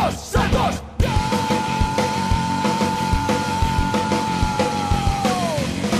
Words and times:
Santos, 0.00 0.20
Santos! 0.20 0.82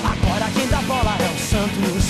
Agora 0.02 0.50
quem 0.54 0.66
dá 0.68 0.80
bola 0.82 1.16
é 1.20 1.28
o 1.28 1.38
Santos. 1.38 2.04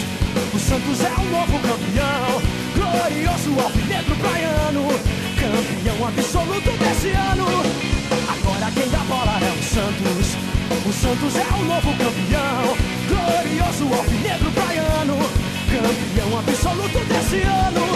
O 0.54 0.58
Santos 0.58 1.00
é 1.00 1.12
o 1.20 1.24
novo 1.32 1.58
campeão. 1.58 2.42
Glorioso 2.76 3.60
alvinegro 3.60 4.14
praiano. 4.16 4.86
Campeão 5.34 6.06
absoluto 6.06 6.70
desse 6.78 7.08
ano. 7.10 7.46
Agora 8.28 8.70
quem 8.72 8.88
dá 8.88 8.98
bola 9.08 9.40
é 9.40 9.50
o 9.50 9.62
Santos. 9.62 10.36
O 10.86 10.92
Santos 10.92 11.34
é 11.34 11.54
o 11.54 11.64
novo 11.64 11.90
campeão. 11.98 12.76
Glorioso 13.08 13.94
alvinegro 13.98 14.50
praiano. 14.52 15.18
Campeão 15.68 16.38
absoluto 16.38 16.98
desse 17.06 17.42
ano. 17.42 17.89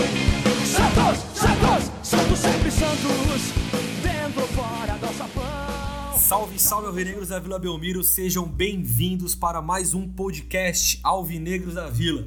Salve, 6.34 6.58
salve 6.58 6.86
alvinegros 6.88 7.28
da 7.28 7.38
Vila 7.38 7.60
Belmiro, 7.60 8.02
sejam 8.02 8.44
bem-vindos 8.44 9.36
para 9.36 9.62
mais 9.62 9.94
um 9.94 10.08
podcast 10.08 10.98
Alvinegros 11.00 11.74
da 11.74 11.88
Vila. 11.88 12.26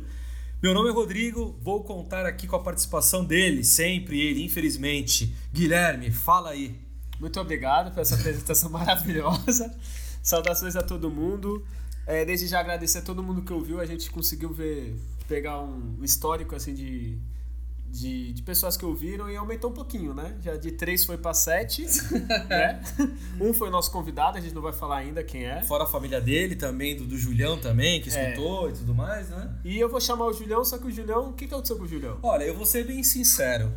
Meu 0.64 0.74
nome 0.74 0.88
é 0.88 0.94
Rodrigo, 0.94 1.60
vou 1.62 1.84
contar 1.84 2.26
aqui 2.26 2.48
com 2.48 2.56
a 2.56 2.64
participação 2.64 3.26
dele, 3.26 3.66
sempre 3.66 4.22
ele, 4.22 4.46
infelizmente. 4.46 5.36
Guilherme, 5.52 6.10
fala 6.10 6.52
aí. 6.52 6.80
Muito 7.20 7.38
obrigado 7.38 7.94
por 7.94 8.00
essa 8.00 8.16
apresentação 8.16 8.70
maravilhosa. 8.72 9.78
Saudações 10.24 10.78
a 10.78 10.82
todo 10.82 11.12
mundo. 11.12 11.66
É, 12.06 12.24
desde 12.24 12.48
já 12.48 12.62
agradecer 12.62 13.00
a 13.00 13.02
todo 13.02 13.22
mundo 13.22 13.42
que 13.42 13.52
ouviu. 13.52 13.82
A 13.82 13.86
gente 13.86 14.10
conseguiu 14.10 14.54
ver, 14.54 14.96
pegar 15.28 15.60
um 15.62 16.00
histórico 16.02 16.56
assim 16.56 16.74
de, 16.74 17.20
de, 17.92 18.34
de 18.34 18.42
pessoas 18.42 18.76
que 18.78 18.86
ouviram 18.86 19.30
e 19.30 19.36
aumentou 19.36 19.70
um 19.72 19.74
pouquinho, 19.74 20.14
né? 20.14 20.36
Já 20.42 20.56
de 20.56 20.72
três 20.72 21.04
foi 21.06 21.18
para 21.18 21.34
sete, 21.34 21.86
né? 22.50 22.82
Um 23.40 23.54
foi 23.54 23.70
nosso 23.70 23.92
convidado, 23.92 24.38
a 24.38 24.42
gente 24.42 24.54
não 24.54 24.62
vai 24.62 24.74
falar 24.74 24.98
ainda 24.98 25.24
quem 25.24 25.46
é. 25.46 25.64
Fora 25.64 25.84
a 25.84 25.88
família 25.88 26.20
dele 26.22 26.56
também, 26.56 26.96
do, 26.96 27.06
do 27.06 27.18
Julião 27.18 27.58
também, 27.58 28.02
que 28.02 28.10
É. 28.10 28.30
escutou 28.32 28.70
e 28.70 28.74
tudo 28.74 28.94
mais, 28.94 29.30
né? 29.30 29.50
E 29.64 29.78
eu 29.80 29.90
vou 29.90 30.00
chamar 30.02 30.26
o 30.26 30.34
Julião, 30.34 30.64
só 30.64 30.78
que 30.78 30.88
o 30.88 30.92
Julião, 30.92 31.30
o 31.30 31.34
que, 31.34 31.48
que 31.48 31.54
aconteceu 31.54 31.78
com 31.78 31.84
o 31.84 31.88
Julião? 31.88 32.18
Olha, 32.22 32.44
eu 32.44 32.56
vou 32.56 32.66
ser 32.66 32.86
bem 32.86 33.04
sincero. 33.04 33.72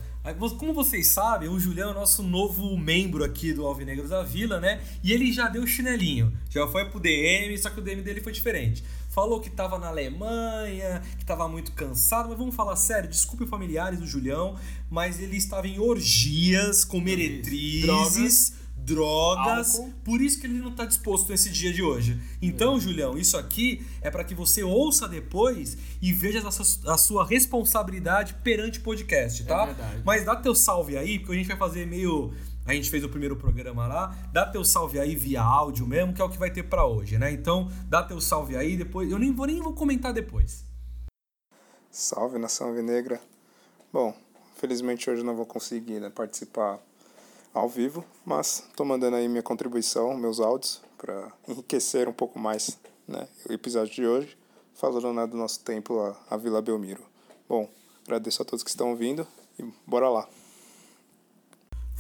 Como 0.58 0.74
vocês 0.74 1.06
sabem, 1.06 1.48
o 1.48 1.58
Julião 1.58 1.91
é 1.92 1.95
nosso 1.95 2.22
novo 2.22 2.77
membro 2.77 3.24
aqui 3.24 3.55
do 3.55 3.64
Alvinegros 3.64 4.11
da 4.11 4.22
Vila, 4.22 4.61
né? 4.61 4.78
E 5.02 5.12
ele 5.12 5.33
já 5.33 5.48
deu 5.48 5.67
chinelinho. 5.67 6.30
Já 6.50 6.67
foi 6.69 6.84
pro 6.84 7.00
DM, 7.00 7.56
só 7.56 7.70
que 7.70 7.80
o 7.80 7.83
DM 7.83 8.02
dele 8.02 8.20
foi 8.20 8.30
diferente. 8.33 8.84
Falou 9.11 9.41
que 9.41 9.50
tava 9.50 9.77
na 9.77 9.89
Alemanha, 9.89 11.03
que 11.19 11.25
tava 11.25 11.48
muito 11.48 11.72
cansado, 11.72 12.28
mas 12.28 12.39
vamos 12.39 12.55
falar 12.55 12.77
sério, 12.77 13.11
desculpe 13.11 13.44
familiares 13.44 13.98
do 13.98 14.06
Julião, 14.06 14.56
mas 14.89 15.20
ele 15.20 15.36
estava 15.36 15.67
em 15.67 15.80
orgias 15.80 16.84
com 16.84 17.00
meretrizes, 17.00 18.55
drogas, 18.77 19.78
Álcool. 19.78 19.92
por 20.05 20.20
isso 20.20 20.41
que 20.41 20.47
ele 20.47 20.58
não 20.58 20.72
tá 20.72 20.84
disposto 20.84 21.28
nesse 21.28 21.50
dia 21.50 21.72
de 21.72 21.83
hoje. 21.83 22.20
Então, 22.41 22.78
Julião, 22.78 23.19
isso 23.19 23.36
aqui 23.36 23.84
é 24.00 24.11
para 24.11 24.25
que 24.25 24.34
você 24.34 24.62
ouça 24.62 25.08
depois 25.08 25.77
e 26.00 26.12
veja 26.12 26.47
a 26.47 26.50
sua, 26.50 26.95
a 26.95 26.97
sua 26.97 27.27
responsabilidade 27.27 28.34
perante 28.45 28.78
o 28.78 28.83
podcast, 28.83 29.45
tá? 29.45 29.62
É 29.62 29.67
verdade. 29.67 30.02
Mas 30.05 30.24
dá 30.24 30.36
teu 30.36 30.55
salve 30.55 30.97
aí, 30.97 31.19
porque 31.19 31.33
a 31.33 31.36
gente 31.36 31.48
vai 31.48 31.56
fazer 31.56 31.86
meio. 31.86 32.33
A 32.66 32.75
gente 32.75 32.91
fez 32.91 33.03
o 33.03 33.08
primeiro 33.08 33.36
programa 33.36 33.86
lá, 33.86 34.14
dá 34.33 34.47
teu 34.47 34.64
salve 34.64 35.00
aí 35.00 35.16
via 35.16 35.42
áudio 35.42 35.86
mesmo, 35.86 36.12
que 36.12 36.20
é 36.20 36.25
o 36.25 36.28
que 36.28 36.39
vai 36.39 36.50
ter 36.50 36.64
pra 36.64 36.86
hoje, 36.86 37.19
né? 37.19 37.33
Então, 37.33 37.70
dá 37.86 38.02
teu 38.02 38.20
salve 38.20 38.56
aí, 38.56 38.77
depois. 38.77 39.11
Eu 39.11 39.19
nem 39.19 39.33
vou 39.33 39.47
nem 39.47 39.61
vou 39.61 39.72
comentar 39.72 40.12
depois. 40.12 40.64
Salve 41.91 42.39
nação 42.39 42.69
alvinegra. 42.69 43.20
Bom, 43.92 44.14
felizmente 44.56 45.11
hoje 45.11 45.25
não 45.25 45.34
vou 45.34 45.47
conseguir 45.47 46.00
né, 46.00 46.11
participar 46.11 46.78
ao 47.52 47.69
vivo, 47.69 48.05
mas 48.25 48.64
estou 48.69 48.86
mandando 48.86 49.17
aí 49.17 49.28
minha 49.28 49.42
contribuição, 49.42 50.17
meus 50.17 50.39
áudios, 50.39 50.80
para 50.97 51.33
enriquecer 51.48 52.08
um 52.08 52.12
pouco 52.12 52.39
mais 52.39 52.78
né, 53.08 53.27
o 53.48 53.52
episódio 53.52 53.92
de 53.92 54.06
hoje, 54.06 54.39
falando 54.74 55.13
né, 55.13 55.27
do 55.27 55.36
nosso 55.36 55.61
tempo 55.64 55.95
lá, 55.95 56.17
a 56.30 56.36
Vila 56.36 56.63
Belmiro. 56.63 57.02
Bom, 57.48 57.68
agradeço 58.05 58.42
a 58.42 58.45
todos 58.45 58.63
que 58.63 58.70
estão 58.70 58.90
ouvindo 58.90 59.27
e 59.58 59.64
bora 59.86 60.08
lá. 60.08 60.29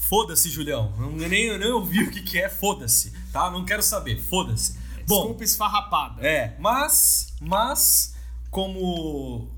Foda-se, 0.08 0.50
Julião. 0.50 0.92
Eu 0.98 1.28
nem, 1.28 1.44
eu 1.46 1.58
nem 1.58 1.70
ouvi 1.70 2.02
o 2.02 2.10
que, 2.10 2.20
que 2.22 2.38
é, 2.38 2.48
foda-se, 2.48 3.12
tá? 3.32 3.50
Não 3.50 3.64
quero 3.64 3.82
saber, 3.82 4.18
foda-se. 4.20 4.72
Bom, 5.06 5.20
Desculpa 5.20 5.44
esfarrapada. 5.44 6.20
É, 6.26 6.56
mas, 6.58 7.32
mas, 7.40 8.14
como 8.50 9.48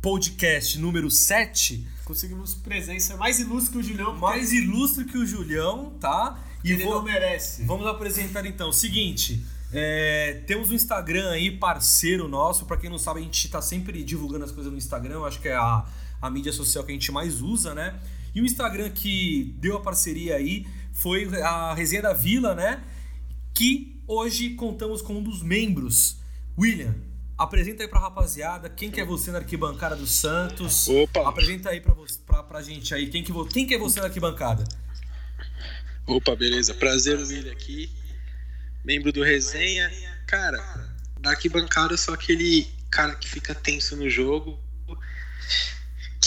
podcast 0.00 0.78
número 0.78 1.10
7, 1.10 1.86
Conseguimos 2.04 2.54
presença 2.54 3.16
mais 3.18 3.38
ilustre 3.38 3.72
que 3.72 3.78
o 3.78 3.82
Julião. 3.82 4.14
mais 4.16 4.50
ilustre 4.52 5.04
que 5.04 5.18
o 5.18 5.26
Julião, 5.26 5.90
tá? 6.00 6.38
E 6.64 6.72
ele 6.72 6.84
vou- 6.84 6.94
não 6.94 7.02
merece. 7.02 7.64
vamos 7.64 7.86
apresentar 7.86 8.46
então. 8.46 8.72
Seguinte, 8.72 9.44
é, 9.72 10.42
temos 10.46 10.70
um 10.70 10.74
Instagram 10.74 11.30
aí, 11.32 11.50
parceiro 11.50 12.26
nosso. 12.26 12.64
Pra 12.64 12.78
quem 12.78 12.88
não 12.88 12.98
sabe, 12.98 13.20
a 13.20 13.22
gente 13.22 13.46
tá 13.50 13.60
sempre 13.60 14.02
divulgando 14.02 14.44
as 14.46 14.50
coisas 14.50 14.72
no 14.72 14.78
Instagram. 14.78 15.16
Eu 15.16 15.26
acho 15.26 15.38
que 15.40 15.48
é 15.48 15.54
a, 15.54 15.84
a 16.22 16.30
mídia 16.30 16.52
social 16.52 16.82
que 16.82 16.90
a 16.92 16.94
gente 16.94 17.12
mais 17.12 17.42
usa, 17.42 17.74
né? 17.74 18.00
E 18.34 18.40
o 18.40 18.44
Instagram 18.44 18.90
que 18.90 19.54
deu 19.58 19.76
a 19.76 19.80
parceria 19.80 20.36
aí 20.36 20.66
foi 20.92 21.26
a 21.42 21.74
Resenha 21.74 22.02
da 22.02 22.12
Vila, 22.12 22.54
né? 22.54 22.82
Que 23.54 24.02
hoje 24.06 24.50
contamos 24.50 25.02
com 25.02 25.14
um 25.14 25.22
dos 25.22 25.42
membros. 25.42 26.18
William, 26.58 26.94
apresenta 27.36 27.82
aí 27.82 27.88
pra 27.88 28.00
rapaziada 28.00 28.68
quem 28.68 28.90
que 28.90 29.00
é 29.00 29.04
você 29.04 29.30
na 29.30 29.38
arquibancada 29.38 29.94
do 29.94 30.06
Santos. 30.06 30.88
Opa. 30.88 31.28
Apresenta 31.28 31.70
aí 31.70 31.80
pra, 31.80 31.94
pra, 32.26 32.42
pra 32.42 32.62
gente 32.62 32.94
aí 32.94 33.08
quem 33.08 33.22
que, 33.22 33.32
quem 33.52 33.66
que 33.66 33.74
é 33.74 33.78
você 33.78 34.00
na 34.00 34.06
arquibancada. 34.06 34.64
Opa, 36.06 36.34
beleza. 36.34 36.74
Prazer, 36.74 37.18
William 37.18 37.52
aqui. 37.52 37.90
Membro 38.84 39.12
do 39.12 39.22
Resenha. 39.22 39.90
Cara, 40.26 40.58
da 41.20 41.30
arquibancada 41.30 41.94
eu 41.94 41.98
sou 41.98 42.14
aquele 42.14 42.66
cara 42.90 43.14
que 43.14 43.28
fica 43.28 43.54
tenso 43.54 43.96
no 43.96 44.08
jogo. 44.08 44.58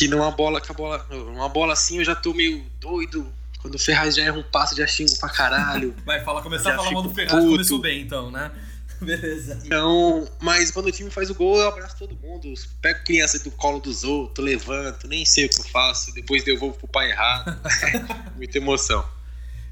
Que 0.01 0.07
numa 0.07 0.31
bola, 0.31 0.59
com 0.59 0.73
a 0.73 0.75
bola. 0.75 1.07
Uma 1.11 1.47
bola 1.47 1.73
assim 1.73 1.99
eu 1.99 2.03
já 2.03 2.15
tô 2.15 2.33
meio 2.33 2.65
doido. 2.79 3.31
Quando 3.59 3.75
o 3.75 3.79
Ferraz 3.79 4.15
já 4.15 4.23
erra 4.23 4.39
um 4.39 4.41
passo, 4.41 4.75
já 4.75 4.87
xingo 4.87 5.15
pra 5.19 5.29
caralho. 5.29 5.93
Vai 6.03 6.23
falar, 6.23 6.41
começar 6.41 6.73
a 6.73 6.77
falar 6.77 6.89
mal 6.89 7.03
do 7.03 7.11
Ferraz, 7.11 7.31
puto. 7.31 7.51
começou 7.51 7.77
bem 7.77 8.01
então, 8.01 8.31
né? 8.31 8.51
Beleza. 8.99 9.61
Então, 9.63 10.27
mas 10.39 10.71
quando 10.71 10.87
o 10.87 10.91
time 10.91 11.11
faz 11.11 11.29
o 11.29 11.35
gol, 11.35 11.55
eu 11.55 11.67
abraço 11.67 11.97
todo 11.99 12.15
mundo. 12.15 12.51
Pego 12.81 13.03
criança 13.03 13.37
do 13.43 13.51
colo 13.51 13.79
dos 13.79 14.03
outros, 14.03 14.43
levanto, 14.43 15.07
nem 15.07 15.23
sei 15.23 15.45
o 15.45 15.49
que 15.49 15.59
eu 15.59 15.65
faço. 15.65 16.11
Depois 16.15 16.43
devolvo 16.43 16.75
pro 16.79 16.87
pai 16.87 17.11
errado. 17.11 17.55
Muita 18.35 18.57
emoção. 18.57 19.07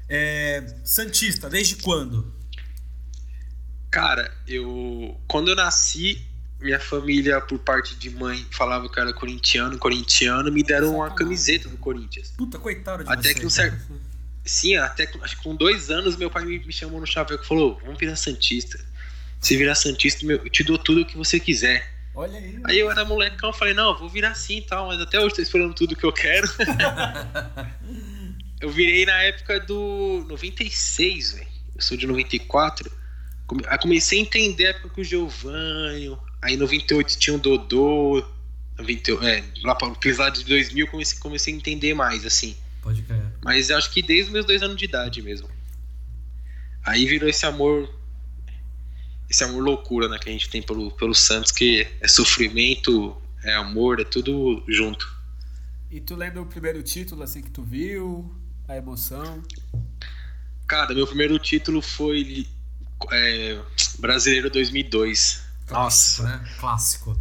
É, 0.08 0.64
Santista, 0.84 1.50
desde 1.50 1.74
quando? 1.74 2.32
Cara, 3.90 4.32
eu. 4.46 5.20
Quando 5.26 5.48
eu 5.48 5.56
nasci, 5.56 6.24
minha 6.60 6.78
família, 6.80 7.40
por 7.40 7.58
parte 7.58 7.94
de 7.96 8.10
mãe, 8.10 8.44
falava 8.50 8.88
que 8.88 8.98
eu 8.98 9.02
era 9.02 9.12
corintiano, 9.12 9.78
corintiano, 9.78 10.50
me 10.52 10.62
deram 10.62 10.94
uma 10.96 11.14
camiseta 11.14 11.68
do 11.68 11.76
Corinthians. 11.78 12.32
Puta, 12.36 12.58
coitado 12.58 13.04
de 13.04 13.10
Até 13.10 13.28
você. 13.32 13.34
que 13.34 13.46
um 13.46 13.50
certo. 13.50 13.78
Sim, 14.44 14.76
até 14.76 15.06
que- 15.06 15.18
acho 15.22 15.36
que 15.36 15.42
com 15.42 15.54
dois 15.54 15.90
anos 15.90 16.16
meu 16.16 16.30
pai 16.30 16.44
me, 16.44 16.58
me 16.58 16.72
chamou 16.72 17.00
no 17.00 17.06
chaveco 17.06 17.44
e 17.44 17.46
falou: 17.46 17.78
vamos 17.84 17.98
virar 17.98 18.16
Santista. 18.16 18.78
Se 19.40 19.56
virar 19.56 19.74
Santista, 19.74 20.24
meu, 20.26 20.38
eu 20.38 20.50
te 20.50 20.62
dou 20.64 20.76
tudo 20.78 21.02
o 21.02 21.06
que 21.06 21.16
você 21.16 21.38
quiser. 21.40 21.88
Olha 22.14 22.38
aí. 22.38 22.58
Aí 22.64 22.78
eu 22.78 22.90
era 22.90 23.04
molecão, 23.04 23.52
falei, 23.52 23.72
não, 23.72 23.96
vou 23.96 24.08
virar 24.08 24.34
sim 24.34 24.58
e 24.58 24.62
tal, 24.62 24.88
mas 24.88 25.00
até 25.00 25.18
hoje 25.20 25.36
tô 25.36 25.42
esperando 25.42 25.72
tudo 25.74 25.94
que 25.96 26.04
eu 26.04 26.12
quero. 26.12 26.48
eu 28.60 28.68
virei 28.70 29.06
na 29.06 29.22
época 29.22 29.60
do 29.60 30.24
96, 30.28 31.32
velho. 31.34 31.46
Eu 31.74 31.80
sou 31.82 31.96
de 31.96 32.06
94. 32.06 32.90
Come- 33.46 33.64
Aí 33.66 33.78
comecei 33.78 34.18
a 34.18 34.22
entender 34.22 34.66
a 34.66 34.70
época 34.70 34.88
com 34.90 35.00
o 35.00 35.04
Giovanni. 35.04 36.16
Aí 36.42 36.54
em 36.54 36.56
98 36.56 37.18
tinha 37.18 37.36
o 37.36 37.38
Dodô. 37.38 38.24
98, 38.78 39.24
é, 39.26 39.44
lá 39.62 39.74
para 39.74 40.30
de 40.30 40.44
2000 40.44 40.86
comecei, 40.86 41.18
comecei 41.18 41.52
a 41.52 41.56
entender 41.56 41.92
mais, 41.92 42.24
assim. 42.24 42.56
Pode 42.80 43.02
crer. 43.02 43.22
Mas 43.44 43.68
eu 43.68 43.76
acho 43.76 43.90
que 43.90 44.00
desde 44.00 44.26
os 44.26 44.30
meus 44.30 44.46
dois 44.46 44.62
anos 44.62 44.76
de 44.76 44.84
idade 44.86 45.20
mesmo. 45.20 45.48
Aí 46.84 47.04
virou 47.06 47.28
esse 47.28 47.44
amor. 47.44 47.92
Esse 49.28 49.44
amor 49.44 49.62
loucura 49.62 50.08
né, 50.08 50.18
que 50.18 50.28
a 50.28 50.32
gente 50.32 50.48
tem 50.48 50.62
pelo, 50.62 50.90
pelo 50.92 51.14
Santos, 51.14 51.52
que 51.52 51.86
é 52.00 52.08
sofrimento, 52.08 53.16
é 53.44 53.54
amor, 53.54 54.00
é 54.00 54.04
tudo 54.04 54.64
junto. 54.66 55.06
E 55.90 56.00
tu 56.00 56.16
lembra 56.16 56.40
o 56.40 56.46
primeiro 56.46 56.82
título 56.82 57.22
assim 57.22 57.42
que 57.42 57.50
tu 57.50 57.62
viu? 57.62 58.34
A 58.66 58.76
emoção? 58.76 59.42
Cara, 60.66 60.94
meu 60.94 61.06
primeiro 61.06 61.38
título 61.38 61.82
foi 61.82 62.46
é, 63.10 63.60
Brasileiro 63.98 64.50
2002. 64.50 65.49
Clássico, 65.70 66.22
né? 66.24 66.48
Clássico. 66.58 67.20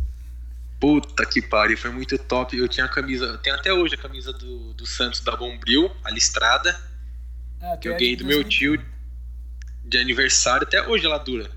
Puta 0.80 1.26
que 1.26 1.42
pariu, 1.42 1.78
foi 1.78 1.90
muito 1.92 2.18
top. 2.18 2.58
Eu 2.58 2.68
tinha 2.68 2.86
a 2.86 2.90
camisa, 2.90 3.26
eu 3.26 3.38
tenho 3.38 3.56
até 3.56 3.74
hoje 3.74 3.96
a 3.96 3.98
camisa 3.98 4.32
do, 4.32 4.74
do 4.74 4.86
Santos 4.86 5.20
da 5.20 5.36
Bombril, 5.36 5.92
a 6.04 6.10
listrada, 6.12 6.80
É, 7.62 7.76
que 7.78 7.90
eu 7.90 7.96
ganhei 7.96 8.16
do 8.16 8.24
meu 8.26 8.44
2000. 8.44 8.78
tio 8.78 8.86
de 9.84 9.98
aniversário, 9.98 10.66
até 10.66 10.88
hoje 10.88 11.06
ela 11.06 11.18
dura. 11.18 11.50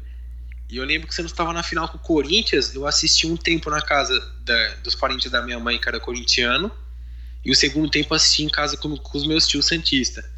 E 0.69 0.77
eu 0.77 0.85
lembro 0.85 1.07
que 1.07 1.15
você 1.15 1.23
não 1.23 1.29
estava 1.29 1.53
na 1.53 1.63
final 1.63 1.87
com 1.89 1.99
o 1.99 2.01
Corinthians, 2.01 2.75
eu 2.75 2.87
assisti 2.87 3.27
um 3.27 3.37
tempo 3.37 3.69
na 3.71 3.81
casa 3.83 4.19
da- 4.41 4.75
dos 4.77 4.95
parentes 4.95 5.31
da 5.31 5.43
minha 5.43 5.61
mãe, 5.61 5.79
que 5.79 5.87
era 5.89 6.01
corintiano, 6.01 6.71
e 7.45 7.51
o 7.51 7.55
segundo 7.55 7.91
tempo 7.91 8.13
eu 8.13 8.17
assisti 8.17 8.43
em 8.43 8.49
casa 8.49 8.77
com, 8.77 8.97
com 8.97 9.19
os 9.19 9.27
meus 9.27 9.47
tios 9.47 9.67
Santista. 9.67 10.29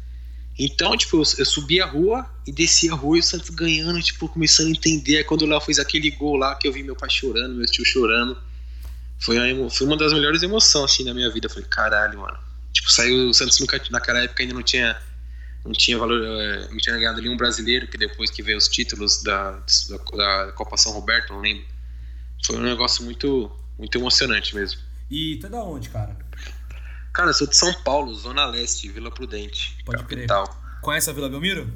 Então, 0.57 0.95
tipo, 0.95 1.17
eu, 1.17 1.45
subi 1.45 1.81
a 1.81 1.85
rua 1.85 2.29
e 2.47 2.51
desci 2.51 2.89
a 2.89 2.93
rua 2.93 3.17
e 3.17 3.19
o 3.19 3.23
Santos 3.23 3.49
ganhando, 3.49 4.01
tipo, 4.01 4.27
começando 4.29 4.67
a 4.67 4.71
entender. 4.71 5.17
Aí 5.17 5.23
quando 5.23 5.41
o 5.41 5.45
Léo 5.45 5.59
fez 5.59 5.79
aquele 5.79 6.09
gol 6.11 6.37
lá, 6.37 6.55
que 6.55 6.67
eu 6.67 6.71
vi 6.71 6.81
meu 6.81 6.95
pai 6.95 7.09
chorando, 7.09 7.55
meu 7.55 7.65
tio 7.65 7.83
chorando, 7.85 8.37
foi 9.19 9.53
uma, 9.53 9.69
foi 9.69 9.87
uma 9.87 9.97
das 9.97 10.13
melhores 10.13 10.43
emoções, 10.43 10.91
assim, 10.91 11.03
da 11.03 11.13
minha 11.13 11.29
vida. 11.29 11.47
Eu 11.47 11.49
falei, 11.49 11.67
caralho, 11.69 12.19
mano. 12.19 12.37
Tipo, 12.71 12.89
saiu 12.89 13.29
o 13.29 13.33
Santos 13.33 13.59
nunca, 13.59 13.81
naquela 13.89 14.19
época 14.19 14.43
ainda 14.43 14.53
não 14.53 14.63
tinha 14.63 14.97
não 15.65 15.71
tinha 15.71 15.97
valor, 15.97 16.23
é, 16.23 16.67
não 16.69 16.77
tinha 16.77 16.95
ganhado 16.95 17.19
nenhum 17.21 17.35
brasileiro, 17.35 17.87
que 17.87 17.97
depois 17.97 18.29
que 18.29 18.43
veio 18.43 18.57
os 18.57 18.67
títulos 18.67 19.23
da, 19.23 19.51
da, 19.51 19.97
da 19.97 20.51
Copa 20.51 20.77
São 20.77 20.91
Roberto, 20.91 21.33
não 21.33 21.41
lembro. 21.41 21.65
Foi 22.45 22.55
um 22.57 22.61
negócio 22.61 23.03
muito, 23.03 23.51
muito 23.77 23.97
emocionante 23.97 24.55
mesmo. 24.55 24.79
E 25.09 25.37
tu 25.37 25.47
é 25.47 25.49
da 25.49 25.63
onde, 25.63 25.89
cara? 25.89 26.15
Cara, 27.15 27.29
eu 27.29 27.33
sou 27.33 27.47
de 27.47 27.55
São 27.55 27.73
Paulo, 27.75 28.13
Zona 28.13 28.45
Leste, 28.45 28.89
Vila 28.89 29.09
Prudente, 29.09 29.77
Pode 29.85 30.03
capital. 30.03 30.49
Crer. 30.49 30.81
Conhece 30.81 31.09
a 31.09 31.13
Vila 31.13 31.29
Belmiro? 31.29 31.73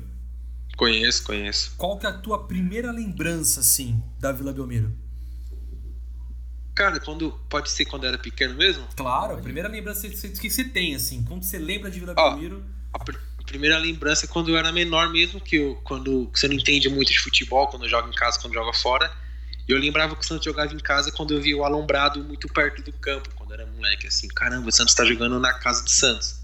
Conheço, 0.75 1.23
conheço. 1.23 1.75
Qual 1.77 1.97
que 1.97 2.05
é 2.05 2.09
a 2.09 2.13
tua 2.13 2.45
primeira 2.45 2.91
lembrança, 2.91 3.61
assim, 3.61 4.03
da 4.19 4.33
Vila 4.33 4.51
Belmiro? 4.51 4.91
Cara, 6.75 6.99
quando 6.99 7.31
pode 7.49 7.71
ser 7.71 7.85
quando 7.85 8.05
era 8.05 8.17
pequeno 8.17 8.53
mesmo? 8.55 8.85
Claro, 8.97 9.35
a 9.35 9.37
primeira 9.37 9.69
lembrança 9.69 10.09
que 10.09 10.49
você 10.49 10.63
tem, 10.65 10.93
assim, 10.93 11.23
quando 11.23 11.43
você 11.43 11.57
lembra 11.57 11.89
de 11.89 12.01
Vila 12.01 12.13
Ó, 12.17 12.31
Belmiro. 12.31 12.65
A, 12.91 12.99
pr 12.99 13.15
a, 13.37 13.43
primeira 13.43 13.77
lembrança 13.77 14.25
é 14.25 14.27
quando 14.27 14.49
eu 14.49 14.57
era 14.57 14.73
menor 14.73 15.09
mesmo, 15.09 15.39
que 15.39 15.55
eu, 15.55 15.79
quando 15.85 16.29
você 16.33 16.49
não 16.49 16.55
entende 16.55 16.89
muito 16.89 17.13
de 17.13 17.19
futebol, 17.19 17.65
quando 17.67 17.87
joga 17.87 18.09
em 18.09 18.13
casa, 18.13 18.37
quando 18.41 18.53
joga 18.53 18.73
fora. 18.73 19.09
Eu 19.69 19.77
lembrava 19.77 20.15
que 20.15 20.21
o 20.21 20.25
Santos 20.25 20.45
jogava 20.45 20.73
em 20.73 20.79
casa 20.79 21.11
quando 21.11 21.31
eu 21.31 21.39
via 21.39 21.55
o 21.55 21.63
alombrado 21.63 22.23
muito 22.23 22.47
perto 22.47 22.81
do 22.81 22.91
campo, 22.91 23.29
quando 23.35 23.53
era 23.53 23.67
moleque, 23.67 24.07
assim, 24.07 24.27
caramba, 24.27 24.67
o 24.67 24.71
Santos 24.71 24.95
tá 24.95 25.05
jogando 25.05 25.39
na 25.39 25.53
casa 25.53 25.83
do 25.83 25.91
Santos. 25.91 26.39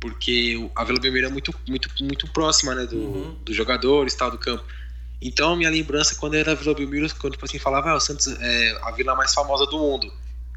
Porque 0.00 0.68
a 0.74 0.82
Vila 0.82 0.98
Belmiro 0.98 1.28
é 1.28 1.30
muito, 1.30 1.54
muito, 1.68 1.88
muito 2.02 2.26
próxima, 2.32 2.74
né, 2.74 2.86
do, 2.86 2.96
uhum. 2.96 3.38
dos 3.44 3.54
jogadores, 3.54 4.16
tal, 4.16 4.32
do 4.32 4.38
campo. 4.38 4.64
Então, 5.22 5.54
minha 5.56 5.70
lembrança 5.70 6.16
quando 6.16 6.34
era 6.34 6.56
Vila 6.56 6.74
Belmiro, 6.74 7.08
quando 7.16 7.34
tipo 7.34 7.44
assim, 7.44 7.58
falava, 7.60 7.90
ah, 7.90 7.94
o 7.94 8.00
Santos 8.00 8.26
é 8.26 8.78
a 8.82 8.90
vila 8.90 9.14
mais 9.14 9.32
famosa 9.32 9.64
do 9.66 9.78
mundo. 9.78 10.12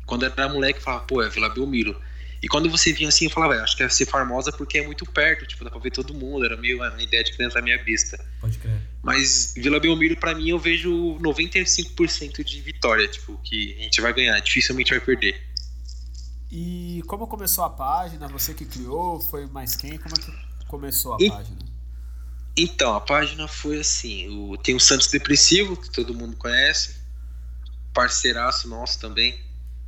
Quando 0.08 0.26
era 0.26 0.50
moleque, 0.50 0.82
falava, 0.82 1.04
pô, 1.04 1.22
é 1.22 1.30
Vila 1.30 1.50
Belmiro. 1.50 1.96
E 2.42 2.48
quando 2.48 2.72
você 2.72 2.92
vinha 2.92 3.10
assim, 3.10 3.26
eu 3.26 3.32
falava, 3.32 3.54
acho 3.62 3.78
que 3.78 3.84
é 3.84 3.90
ser 3.90 4.08
famosa 4.08 4.52
porque 4.52 4.80
é 4.80 4.86
muito 4.86 5.06
perto, 5.06 5.46
tipo, 5.46 5.64
dá 5.64 5.70
pra 5.70 5.80
ver 5.80 5.92
todo 5.92 6.12
mundo. 6.12 6.44
Era 6.44 6.58
meio 6.58 6.78
uma 6.78 7.02
ideia 7.04 7.24
de 7.24 7.34
criança 7.34 7.60
na 7.60 7.66
minha 7.66 7.84
vista. 7.84 8.20
Pode 8.40 8.58
crer. 8.58 8.82
Mas 9.04 9.54
Vila 9.56 9.80
Belmiro, 9.80 10.16
para 10.16 10.36
mim, 10.36 10.50
eu 10.50 10.60
vejo 10.60 11.18
95% 11.20 12.44
de 12.44 12.62
vitória, 12.62 13.08
tipo, 13.08 13.38
que 13.44 13.76
a 13.80 13.84
gente 13.84 14.00
vai 14.00 14.14
ganhar, 14.14 14.40
dificilmente 14.40 14.92
vai 14.92 15.00
perder. 15.00 15.42
E 16.52 17.02
como 17.08 17.26
começou 17.28 17.64
a 17.64 17.70
página? 17.70 18.28
Você 18.28 18.54
que 18.54 18.66
criou? 18.66 19.20
Foi 19.22 19.48
mais 19.48 19.76
quem? 19.76 19.98
Como 19.98 20.14
é 20.14 20.20
que 20.20 20.66
começou 20.68 21.14
a 21.14 21.18
e... 21.20 21.30
página? 21.30 21.58
Então, 22.56 22.94
a 22.94 23.02
página 23.02 23.48
foi 23.48 23.80
assim: 23.80 24.28
o, 24.28 24.58
tem 24.58 24.76
o 24.76 24.80
Santos 24.80 25.08
Depressivo, 25.08 25.78
que 25.78 25.90
todo 25.90 26.14
mundo 26.14 26.36
conhece, 26.36 26.98
parceiraço 27.94 28.68
nosso 28.68 29.00
também. 29.00 29.40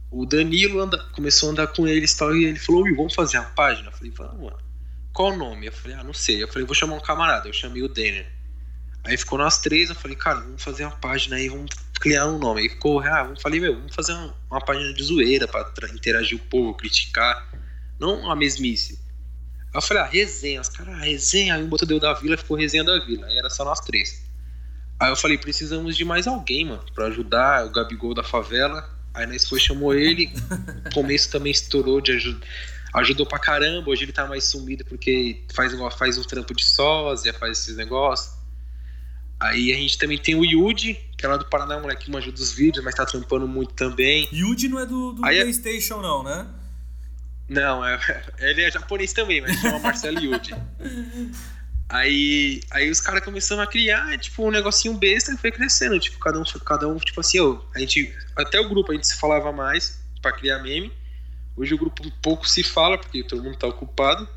O 0.10 0.26
Danilo 0.26 0.80
anda, 0.80 0.98
começou 1.12 1.50
a 1.50 1.52
andar 1.52 1.68
com 1.68 1.88
eles 1.88 2.14
tal, 2.14 2.36
e 2.36 2.46
ele 2.46 2.60
falou: 2.60 2.84
vamos 2.96 3.14
fazer 3.14 3.38
a 3.38 3.44
página? 3.44 3.90
Eu 3.90 3.92
falei: 3.92 4.12
vamos, 4.12 4.42
mano. 4.42 4.58
Qual 5.12 5.34
o 5.34 5.38
nome? 5.38 5.68
Eu 5.68 5.74
falei: 5.74 5.98
ah, 5.98 6.04
não 6.04 6.14
sei. 6.14 6.42
Eu 6.42 6.48
falei: 6.48 6.66
vou 6.66 6.74
chamar 6.74 6.96
um 6.96 7.02
camarada. 7.02 7.50
Eu 7.50 7.54
chamei 7.54 7.84
o 7.84 7.90
Denner. 7.90 8.32
Aí 9.04 9.18
ficou 9.18 9.38
nós 9.38 9.58
três. 9.58 9.90
Eu 9.90 9.96
falei: 9.96 10.16
cara, 10.16 10.40
vamos 10.40 10.64
fazer 10.64 10.86
uma 10.86 10.96
página 10.96 11.36
aí, 11.36 11.50
vamos 11.50 11.72
criar 12.00 12.28
um 12.28 12.38
nome. 12.38 12.62
Aí 12.62 12.70
ficou: 12.70 13.00
ah, 13.02 13.24
vamos, 13.24 13.42
falei: 13.42 13.60
meu, 13.60 13.76
vamos 13.76 13.94
fazer 13.94 14.14
uma, 14.14 14.36
uma 14.50 14.62
página 14.62 14.94
de 14.94 15.04
zoeira 15.04 15.48
pra 15.48 15.90
interagir 15.94 16.38
o 16.38 16.42
povo, 16.42 16.74
criticar. 16.74 17.50
Não 18.00 18.30
a 18.30 18.36
mesmice. 18.36 19.00
Aí 19.74 19.78
eu 19.78 19.82
falei, 19.82 20.04
ah, 20.04 20.06
resenha. 20.06 20.62
Os 20.62 20.70
caras, 20.70 20.94
ah, 20.94 21.04
resenha. 21.04 21.56
Aí 21.56 21.64
um 21.64 21.68
botão 21.68 21.88
deu 21.88 22.00
da 22.00 22.14
vila, 22.14 22.38
ficou 22.38 22.56
resenha 22.56 22.84
da 22.84 23.00
vila. 23.04 23.26
Aí 23.26 23.38
era 23.38 23.50
só 23.50 23.66
nós 23.66 23.80
três. 23.80 24.24
Aí 25.00 25.10
eu 25.10 25.16
falei, 25.16 25.38
precisamos 25.38 25.98
de 25.98 26.06
mais 26.06 26.28
alguém, 26.28 26.66
mano, 26.66 26.84
pra 26.94 27.08
ajudar 27.08 27.66
o 27.66 27.72
Gabigol 27.72 28.14
da 28.14 28.24
favela. 28.24 28.88
Aí 29.14 29.26
nós 29.26 29.48
foi, 29.48 29.60
chamou 29.60 29.94
ele. 29.94 30.32
No 30.86 30.92
começo 30.92 31.32
também 31.32 31.52
estourou 31.52 32.00
de 32.00 32.12
ajuda. 32.12 32.46
Ajudou 32.94 33.26
pra 33.26 33.40
caramba. 33.40 33.90
Hoje 33.90 34.04
ele 34.04 34.12
tá 34.12 34.28
mais 34.28 34.44
sumido 34.44 34.86
porque 34.86 35.44
faz, 35.54 35.74
faz 35.98 36.18
um 36.18 36.24
trampo 36.24 36.54
de 36.54 36.64
sósia, 36.64 37.34
faz 37.34 37.60
esses 37.60 37.76
negócios. 37.76 38.33
Aí 39.44 39.74
a 39.74 39.76
gente 39.76 39.98
também 39.98 40.18
tem 40.18 40.36
o 40.36 40.46
Yudi, 40.46 40.94
que 41.18 41.26
é 41.26 41.28
lá 41.28 41.36
do 41.36 41.46
Paraná, 41.46 41.78
moleque, 41.78 42.10
que 42.10 42.18
ajuda 42.18 42.40
os 42.40 42.54
vídeos, 42.54 42.84
mas 42.84 42.96
tá 42.96 43.06
trampando 43.06 43.46
muito 43.46 43.74
também. 43.74 44.30
Yudi 44.32 44.70
não 44.70 44.80
é 44.80 44.86
do, 44.86 45.12
do 45.12 45.26
Aí, 45.26 45.38
é 45.38 45.42
PlayStation, 45.42 46.02
não, 46.02 46.24
né? 46.24 46.48
Não, 47.50 47.86
é, 47.86 48.00
ele 48.40 48.62
é 48.62 48.72
japonês 48.72 49.12
também, 49.12 49.42
mas 49.42 49.60
chama 49.60 49.80
Marcelo 49.80 50.20
Yudi. 50.20 50.56
Aí, 51.90 52.62
aí 52.72 52.90
os 52.90 53.00
caras 53.00 53.24
começaram 53.24 53.62
a 53.62 53.68
criar, 53.68 54.18
tipo, 54.18 54.48
um 54.48 54.50
negocinho 54.50 54.96
besta 54.96 55.32
e 55.32 55.38
foi 55.38 55.52
crescendo. 55.52 56.00
Tipo, 56.00 56.18
cada 56.18 56.40
um, 56.40 56.44
cada 56.44 56.88
um 56.88 56.98
tipo 56.98 57.20
assim, 57.20 57.40
ó, 57.40 57.60
a 57.76 57.80
gente, 57.80 58.12
até 58.36 58.60
o 58.60 58.68
grupo 58.68 58.92
a 58.92 58.96
gente 58.96 59.06
se 59.06 59.20
falava 59.20 59.52
mais 59.52 60.02
para 60.20 60.32
criar 60.32 60.58
meme. 60.60 60.92
Hoje 61.56 61.76
o 61.76 61.78
grupo 61.78 62.02
pouco 62.20 62.50
se 62.50 62.64
fala, 62.64 62.98
porque 62.98 63.24
todo 63.24 63.44
mundo 63.44 63.58
tá 63.58 63.68
ocupado. 63.68 64.28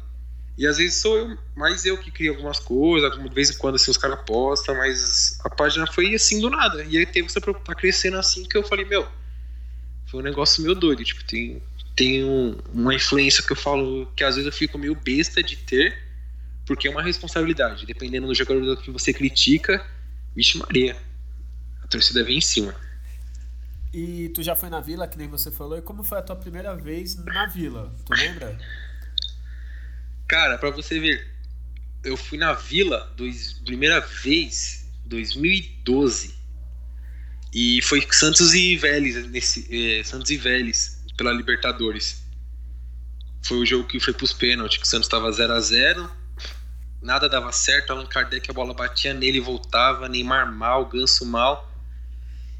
E 0.58 0.66
às 0.66 0.78
vezes 0.78 0.96
sou 1.02 1.18
eu, 1.18 1.38
mais 1.54 1.84
eu 1.84 1.98
que 1.98 2.10
crio 2.10 2.32
algumas 2.32 2.58
coisas, 2.58 3.12
de 3.14 3.28
vez 3.28 3.50
em 3.50 3.58
quando 3.58 3.74
assim, 3.74 3.90
os 3.90 3.98
caras 3.98 4.18
postam, 4.24 4.74
mas 4.74 5.38
a 5.44 5.50
página 5.50 5.86
foi 5.86 6.14
assim 6.14 6.40
do 6.40 6.48
nada. 6.48 6.82
E 6.84 6.96
aí 6.96 7.04
teve 7.04 7.26
essa 7.26 7.40
tá 7.40 7.74
crescendo 7.74 8.16
assim 8.16 8.42
que 8.44 8.56
eu 8.56 8.62
falei, 8.62 8.86
meu, 8.86 9.06
foi 10.06 10.20
um 10.20 10.22
negócio 10.22 10.62
meio 10.62 10.74
doido. 10.74 11.04
Tipo, 11.04 11.22
tem, 11.24 11.62
tem 11.94 12.24
um, 12.24 12.58
uma 12.72 12.94
influência 12.94 13.42
que 13.42 13.52
eu 13.52 13.56
falo 13.56 14.10
que 14.16 14.24
às 14.24 14.36
vezes 14.36 14.46
eu 14.46 14.52
fico 14.52 14.78
meio 14.78 14.94
besta 14.94 15.42
de 15.42 15.56
ter, 15.56 15.94
porque 16.64 16.88
é 16.88 16.90
uma 16.90 17.02
responsabilidade. 17.02 17.84
Dependendo 17.84 18.26
do 18.26 18.34
jogador 18.34 18.78
que 18.78 18.90
você 18.90 19.12
critica, 19.12 19.84
vixe 20.34 20.56
Maria, 20.56 20.96
a 21.82 21.86
torcida 21.86 22.24
vem 22.24 22.38
em 22.38 22.42
cima. 22.42 22.74
E 23.92 24.30
tu 24.30 24.42
já 24.42 24.56
foi 24.56 24.70
na 24.70 24.80
vila, 24.80 25.06
que 25.06 25.18
nem 25.18 25.28
você 25.28 25.50
falou, 25.50 25.76
e 25.78 25.82
como 25.82 26.02
foi 26.02 26.18
a 26.18 26.22
tua 26.22 26.36
primeira 26.36 26.74
vez 26.74 27.16
na 27.24 27.46
vila? 27.46 27.94
Tu 28.04 28.12
lembra? 28.14 28.58
Cara, 30.28 30.58
para 30.58 30.70
você 30.70 30.98
ver, 30.98 31.26
eu 32.04 32.16
fui 32.16 32.38
na 32.38 32.52
vila 32.52 33.12
dois, 33.16 33.54
primeira 33.64 34.00
vez 34.00 34.88
2012. 35.04 36.34
E 37.54 37.80
foi 37.82 38.06
Santos 38.10 38.54
e 38.54 38.76
Vélez, 38.76 39.26
nesse, 39.28 39.66
eh, 39.70 40.04
Santos 40.04 40.30
e 40.30 40.36
Vélez 40.36 41.02
pela 41.16 41.32
Libertadores. 41.32 42.24
Foi 43.42 43.58
o 43.58 43.66
jogo 43.66 43.86
que 43.86 44.00
foi 44.00 44.12
pros 44.12 44.32
pênaltis, 44.32 44.78
que 44.78 44.84
o 44.84 44.86
Santos 44.86 45.06
estava 45.06 45.30
0 45.30 45.52
a 45.52 45.60
0 45.60 46.10
nada 47.06 47.28
dava 47.28 47.52
certo, 47.52 47.92
Allan 47.92 48.06
Kardec 48.06 48.50
a 48.50 48.52
bola 48.52 48.74
batia 48.74 49.14
nele 49.14 49.38
e 49.38 49.40
voltava, 49.40 50.08
Neymar 50.08 50.52
mal, 50.52 50.86
Ganso 50.86 51.24
mal. 51.24 51.72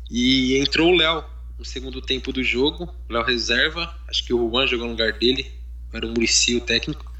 E 0.08 0.56
entrou 0.56 0.92
o 0.92 0.96
Léo 0.96 1.24
no 1.58 1.64
segundo 1.64 2.00
tempo 2.00 2.32
do 2.32 2.44
jogo, 2.44 2.94
Léo 3.08 3.24
reserva, 3.24 3.92
acho 4.08 4.24
que 4.24 4.32
o 4.32 4.48
Juan 4.48 4.66
jogou 4.66 4.86
no 4.86 4.92
lugar 4.92 5.12
dele, 5.14 5.50
era 5.92 6.06
o 6.06 6.10
Murici 6.10 6.54
o 6.54 6.60
técnico. 6.60 7.12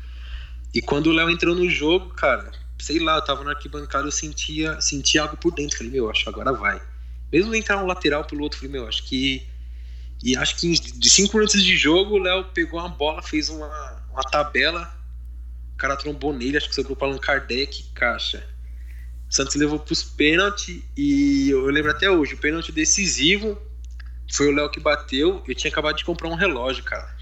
E 0.75 0.82
quando 0.82 1.08
o 1.08 1.12
Léo 1.12 1.30
entrou 1.30 1.54
no 1.54 1.68
jogo, 1.68 2.11
cara, 2.11 2.50
sei 2.78 2.99
lá, 2.99 3.16
eu 3.16 3.25
tava 3.25 3.44
na 3.44 3.50
arquibancada, 3.50 4.06
eu 4.06 4.12
sentia, 4.12 4.80
sentia 4.80 5.23
algo 5.23 5.37
por 5.37 5.54
dentro. 5.54 5.76
Falei, 5.76 5.92
meu, 5.92 6.11
acho 6.11 6.25
que 6.25 6.28
agora 6.28 6.52
vai. 6.52 6.80
Mesmo 7.32 7.54
entrar 7.54 7.82
um 7.82 7.87
lateral 7.87 8.25
pelo 8.25 8.42
outro, 8.42 8.58
falei, 8.58 8.73
meu, 8.73 8.87
acho 8.87 9.02
que 9.04 9.46
e 10.23 10.37
acho 10.37 10.56
que 10.56 10.73
de 10.73 11.11
cinco 11.11 11.37
minutos 11.37 11.62
de 11.62 11.76
jogo, 11.76 12.14
o 12.14 12.18
Léo 12.18 12.44
pegou 12.46 12.80
uma 12.80 12.88
bola, 12.88 13.23
fez 13.23 13.49
uma, 13.49 14.02
uma 14.11 14.23
tabela. 14.23 14.92
O 15.75 15.76
cara 15.76 15.96
trombou 15.96 16.32
nele, 16.32 16.56
acho 16.56 16.68
que 16.68 16.75
sobrou 16.75 16.96
para 16.96 17.08
Allan 17.08 17.18
Kardec, 17.18 17.85
caixa. 17.94 18.46
O 19.28 19.35
Santos 19.35 19.54
levou 19.56 19.78
pros 19.78 20.02
pênaltis 20.02 20.82
e 20.96 21.50
eu 21.50 21.66
lembro 21.66 21.90
até 21.90 22.11
hoje, 22.11 22.35
o 22.35 22.38
pênalti 22.38 22.73
decisivo 22.73 23.61
foi 24.32 24.49
o 24.49 24.54
Léo 24.54 24.70
que 24.70 24.80
bateu. 24.80 25.42
Eu 25.46 25.54
tinha 25.54 25.70
acabado 25.70 25.96
de 25.96 26.04
comprar 26.04 26.28
um 26.28 26.35
relógio, 26.35 26.82
cara. 26.82 27.14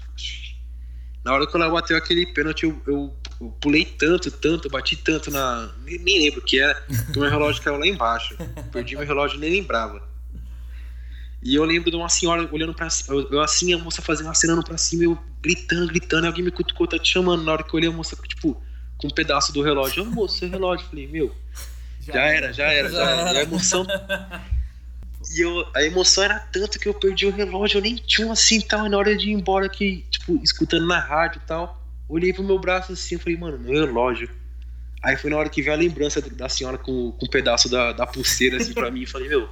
Na 1.25 1.33
hora 1.33 1.47
que 1.47 1.57
Léo 1.57 1.71
bateu 1.71 1.97
aquele 1.97 2.23
pênalti, 2.27 2.65
eu, 2.65 2.79
eu, 2.85 3.11
eu, 3.41 3.47
pulei 3.59 3.83
tanto, 3.83 4.29
tanto, 4.29 4.69
bati 4.69 4.95
tanto 4.95 5.31
na. 5.31 5.71
Nem, 5.83 5.97
nem 5.97 6.19
lembro 6.19 6.39
o 6.39 6.43
que 6.43 6.59
era, 6.59 6.79
que 7.11 7.17
o 7.17 7.21
meu 7.21 7.31
relógio 7.31 7.63
caiu 7.63 7.79
lá 7.79 7.87
embaixo. 7.87 8.37
Perdi 8.71 8.95
meu 8.95 9.07
relógio 9.07 9.39
nem 9.39 9.49
lembrava. 9.49 10.07
E 11.41 11.55
eu 11.55 11.63
lembro 11.63 11.89
de 11.89 11.97
uma 11.97 12.09
senhora 12.09 12.47
olhando 12.51 12.75
pra 12.75 12.91
cima, 12.91 13.25
eu, 13.31 13.41
assim, 13.41 13.73
a 13.73 13.77
moça 13.79 14.03
fazendo, 14.03 14.29
acenando 14.29 14.63
pra 14.63 14.77
cima, 14.77 15.03
eu 15.03 15.17
gritando, 15.41 15.87
gritando, 15.87 16.25
e 16.25 16.27
alguém 16.27 16.43
me 16.43 16.51
cutucou, 16.51 16.85
tá 16.85 16.99
te 16.99 17.11
chamando. 17.11 17.43
Na 17.43 17.53
hora 17.53 17.63
que 17.63 17.73
eu 17.73 17.77
olhei 17.77 17.89
a 17.89 17.91
moça, 17.91 18.15
tipo, 18.27 18.61
com 18.95 19.07
um 19.07 19.11
pedaço 19.11 19.51
do 19.51 19.63
relógio. 19.63 20.03
Ô, 20.03 20.05
moço, 20.05 20.37
seu 20.37 20.47
relógio. 20.47 20.87
Falei, 20.87 21.07
meu, 21.07 21.35
já, 22.01 22.13
já 22.13 22.21
era, 22.21 22.53
já 22.53 22.71
era, 22.71 22.91
já, 22.91 23.09
era. 23.09 23.33
E 23.33 23.37
a 23.37 23.41
emoção. 23.41 23.85
e 25.35 25.41
eu, 25.41 25.67
a 25.73 25.83
emoção 25.83 26.23
era 26.23 26.37
tanto 26.39 26.77
que 26.77 26.87
eu 26.87 26.93
perdi 26.93 27.25
o 27.25 27.31
relógio, 27.31 27.79
eu 27.79 27.81
nem 27.81 27.95
tinha 27.95 28.27
um 28.27 28.31
assim 28.31 28.61
tal. 28.61 28.87
Na 28.87 28.97
hora 28.97 29.17
de 29.17 29.29
ir 29.29 29.33
embora, 29.33 29.67
que, 29.67 30.05
tipo, 30.25 30.43
escutando 30.43 30.87
na 30.87 30.99
rádio 30.99 31.41
e 31.43 31.47
tal, 31.47 31.81
olhei 32.09 32.33
pro 32.33 32.43
meu 32.43 32.59
braço 32.59 32.93
assim, 32.93 33.17
falei, 33.17 33.37
mano, 33.37 33.59
meu 33.59 33.85
relógio. 33.85 34.29
Aí 35.03 35.15
foi 35.15 35.29
na 35.29 35.37
hora 35.37 35.49
que 35.49 35.61
veio 35.61 35.75
a 35.75 35.79
lembrança 35.79 36.19
da 36.21 36.49
senhora 36.49 36.77
com, 36.77 37.11
com 37.11 37.25
um 37.25 37.29
pedaço 37.29 37.69
da, 37.69 37.91
da 37.93 38.07
pulseira 38.07 38.57
assim 38.57 38.73
pra 38.73 38.89
mim, 38.89 39.03
e 39.03 39.05
falei, 39.05 39.29
meu 39.29 39.47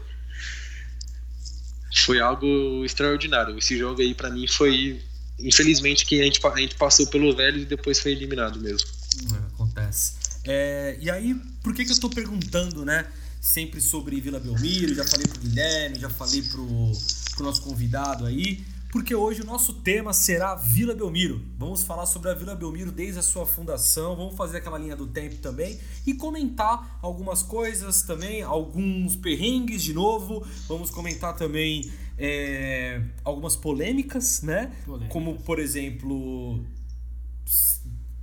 foi 2.02 2.20
algo 2.20 2.84
extraordinário. 2.84 3.58
Esse 3.58 3.78
jogo 3.78 4.02
aí 4.02 4.16
para 4.16 4.30
mim 4.30 4.48
foi 4.48 5.00
infelizmente 5.40 6.06
que 6.06 6.20
a 6.22 6.24
gente, 6.24 6.40
a 6.46 6.60
gente 6.60 6.76
passou 6.76 7.08
pelo 7.08 7.36
velho 7.36 7.60
e 7.60 7.66
depois 7.66 8.00
foi 8.00 8.12
eliminado 8.12 8.60
mesmo. 8.60 8.90
É, 9.32 9.38
acontece. 9.54 10.14
É, 10.46 10.98
e 11.00 11.10
aí, 11.10 11.36
por 11.62 11.74
que, 11.74 11.86
que 11.86 11.92
eu 11.92 12.00
tô 12.00 12.10
perguntando, 12.10 12.84
né? 12.84 13.06
Sempre 13.40 13.80
sobre 13.82 14.20
Vila 14.20 14.40
Belmiro, 14.40 14.96
já 14.96 15.06
falei 15.06 15.28
pro 15.28 15.40
Guilherme, 15.40 16.00
já 16.00 16.10
falei 16.10 16.42
pro, 16.42 16.92
pro 17.36 17.46
nosso 17.46 17.62
convidado 17.62 18.26
aí, 18.26 18.64
porque 18.94 19.16
hoje 19.16 19.42
o 19.42 19.44
nosso 19.44 19.74
tema 19.74 20.14
será 20.14 20.54
Vila 20.54 20.94
Belmiro. 20.94 21.42
Vamos 21.58 21.84
falar 21.84 22.06
sobre 22.06 22.30
a 22.30 22.36
Vila 22.36 22.54
Belmiro 22.54 22.92
desde 22.92 23.18
a 23.18 23.24
sua 23.24 23.44
fundação, 23.44 24.16
vamos 24.16 24.36
fazer 24.36 24.58
aquela 24.58 24.78
linha 24.78 24.96
do 24.96 25.08
tempo 25.08 25.38
também 25.38 25.80
e 26.06 26.14
comentar 26.14 27.00
algumas 27.02 27.42
coisas 27.42 28.04
também, 28.04 28.44
alguns 28.44 29.16
perrengues 29.16 29.82
de 29.82 29.96
novo. 29.96 30.46
Vamos 30.68 30.92
comentar 30.92 31.36
também 31.36 31.92
é, 32.20 33.02
algumas 33.24 33.56
polêmicas, 33.56 34.44
né? 34.44 34.72
Polêmicas. 34.86 35.12
Como, 35.12 35.40
por 35.40 35.58
exemplo, 35.58 36.64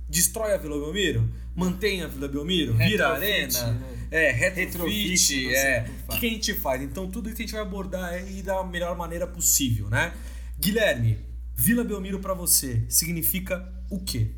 destrói 0.07 0.53
a 0.53 0.57
Vila 0.57 0.79
Belmiro, 0.79 1.29
mantém 1.53 2.01
a 2.01 2.07
Vila 2.07 2.29
Belmiro, 2.29 2.75
vira 2.75 3.19
Retrofit, 3.19 3.57
arena, 3.57 3.73
né? 3.73 4.07
é, 4.09 4.31
Retrofit, 4.31 5.09
retrofit, 5.09 5.53
é, 5.53 5.85
o 6.07 6.17
que 6.17 6.27
a 6.27 6.29
gente 6.29 6.53
faz? 6.53 6.81
Então 6.81 7.11
tudo 7.11 7.27
isso 7.27 7.39
a 7.39 7.41
gente 7.41 7.51
vai 7.51 7.61
abordar 7.61 8.05
aí 8.05 8.41
da 8.41 8.63
melhor 8.63 8.95
maneira 8.95 9.27
possível, 9.27 9.89
né? 9.89 10.13
Guilherme, 10.61 11.19
Vila 11.55 11.83
Belmiro 11.83 12.19
pra 12.19 12.33
você 12.33 12.85
significa 12.89 13.67
o 13.89 13.99
quê? 13.99 14.31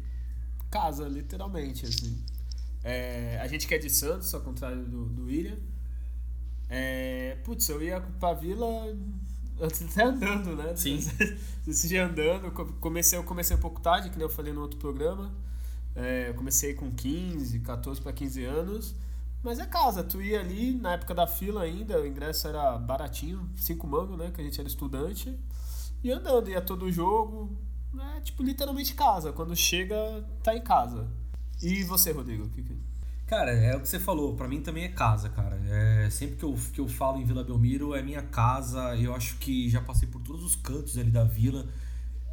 Casa, 0.71 1.07
literalmente, 1.07 1.85
assim. 1.85 2.23
É, 2.83 3.39
a 3.41 3.47
gente 3.47 3.67
que 3.67 3.75
é 3.75 3.77
de 3.77 3.89
Santos, 3.89 4.33
ao 4.33 4.41
contrário 4.41 4.83
do, 4.85 5.05
do 5.05 5.25
William. 5.25 5.57
É, 6.69 7.37
putz, 7.43 7.67
eu 7.69 7.81
ia 7.81 7.99
pra 8.01 8.33
vila 8.33 8.67
até 9.61 10.03
andando, 10.03 10.55
né? 10.55 10.75
Sim. 10.75 10.99
Dia 11.87 12.05
andando, 12.05 12.51
co- 12.51 12.65
comecei, 12.79 13.17
eu 13.17 13.23
comecei 13.23 13.55
um 13.55 13.59
pouco 13.59 13.79
tarde, 13.81 14.09
que 14.09 14.17
nem 14.17 14.25
eu 14.25 14.29
falei 14.29 14.51
no 14.53 14.61
outro 14.61 14.77
programa. 14.79 15.31
É, 15.95 16.29
eu 16.29 16.33
comecei 16.33 16.73
com 16.73 16.91
15, 16.91 17.59
14 17.59 18.01
para 18.01 18.13
15 18.13 18.43
anos. 18.43 18.95
Mas 19.43 19.59
é 19.59 19.65
casa, 19.65 20.03
tu 20.03 20.21
ia 20.21 20.39
ali, 20.39 20.73
na 20.75 20.93
época 20.93 21.13
da 21.13 21.27
fila 21.27 21.63
ainda, 21.63 22.01
o 22.01 22.07
ingresso 22.07 22.47
era 22.47 22.77
baratinho, 22.77 23.49
5 23.57 23.85
mangos, 23.87 24.17
né? 24.17 24.31
Que 24.33 24.41
a 24.41 24.43
gente 24.43 24.59
era 24.59 24.67
estudante. 24.67 25.37
E 26.03 26.11
andando, 26.11 26.49
ia 26.49 26.61
todo 26.61 26.91
jogo. 26.91 27.57
É 28.15 28.19
tipo, 28.21 28.43
literalmente 28.43 28.93
casa. 28.93 29.31
Quando 29.31 29.55
chega, 29.55 29.95
tá 30.43 30.55
em 30.55 30.61
casa. 30.61 31.07
E 31.61 31.83
você, 31.83 32.11
Rodrigo? 32.11 32.49
que 32.49 32.63
Cara, 33.25 33.51
é 33.51 33.75
o 33.75 33.79
que 33.79 33.87
você 33.87 33.99
falou, 33.99 34.35
pra 34.35 34.47
mim 34.47 34.61
também 34.61 34.83
é 34.83 34.89
casa, 34.89 35.29
cara. 35.29 35.55
É, 35.67 36.09
sempre 36.09 36.35
que 36.35 36.43
eu, 36.43 36.55
que 36.73 36.81
eu 36.81 36.87
falo 36.87 37.19
em 37.19 37.25
Vila 37.25 37.43
Belmiro 37.43 37.95
é 37.95 38.01
minha 38.01 38.21
casa. 38.21 38.95
Eu 38.97 39.15
acho 39.15 39.37
que 39.37 39.69
já 39.69 39.81
passei 39.81 40.07
por 40.07 40.21
todos 40.21 40.43
os 40.43 40.55
cantos 40.55 40.97
ali 40.97 41.09
da 41.09 41.23
vila. 41.23 41.65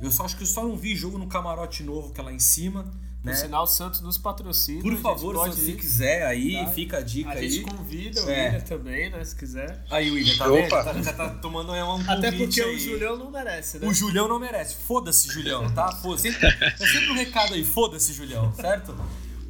Eu 0.00 0.10
só 0.10 0.24
acho 0.24 0.36
que 0.36 0.42
eu 0.42 0.46
só 0.46 0.62
não 0.64 0.76
vi 0.76 0.96
jogo 0.96 1.16
no 1.16 1.26
camarote 1.26 1.82
novo 1.82 2.12
que 2.12 2.20
é 2.20 2.24
lá 2.24 2.32
em 2.32 2.38
cima, 2.38 2.90
né? 3.22 3.32
Por 3.32 3.38
sinal, 3.38 3.64
o 3.64 3.66
Santos 3.66 4.00
nos 4.00 4.16
patrocina. 4.16 4.78
a 4.78 4.82
Por 4.82 4.96
favor, 4.96 5.34
pode 5.34 5.54
se 5.56 5.72
ir, 5.72 5.76
quiser 5.76 6.26
aí, 6.26 6.54
tá? 6.54 6.66
fica 6.68 6.98
a 6.98 7.00
dica 7.02 7.28
A 7.28 7.32
aí. 7.34 7.50
gente 7.50 7.64
convida 7.64 8.24
o 8.24 8.30
É. 8.30 8.44
William 8.46 8.60
também, 8.60 9.10
né? 9.10 9.24
Se 9.24 9.36
quiser. 9.36 9.84
Aí, 9.90 10.10
William, 10.10 10.36
tá 10.38 10.46
Opa. 10.50 10.60
vendo? 10.60 10.70
Tá- 10.70 11.02
já 11.02 11.12
tá 11.12 11.28
tomando 11.30 11.72
aí 11.72 11.82
um 11.82 11.86
convite 11.86 12.10
Até 12.10 12.32
porque 12.32 12.60
aí. 12.62 12.74
o 12.76 12.78
Julião 12.78 13.16
não 13.18 13.30
merece, 13.30 13.78
né? 13.78 13.86
O 13.86 13.92
Julião 13.92 14.26
não 14.26 14.38
merece. 14.38 14.74
Foda-se, 14.76 15.28
Julião, 15.32 15.70
tá? 15.72 15.92
Foda-se. 15.92 16.32
Sempre, 16.32 16.46
é 16.48 16.76
sempre 16.76 17.10
um 17.10 17.14
recado 17.14 17.54
aí, 17.54 17.62
foda-se, 17.64 18.12
Julião, 18.12 18.52
certo? 18.54 18.96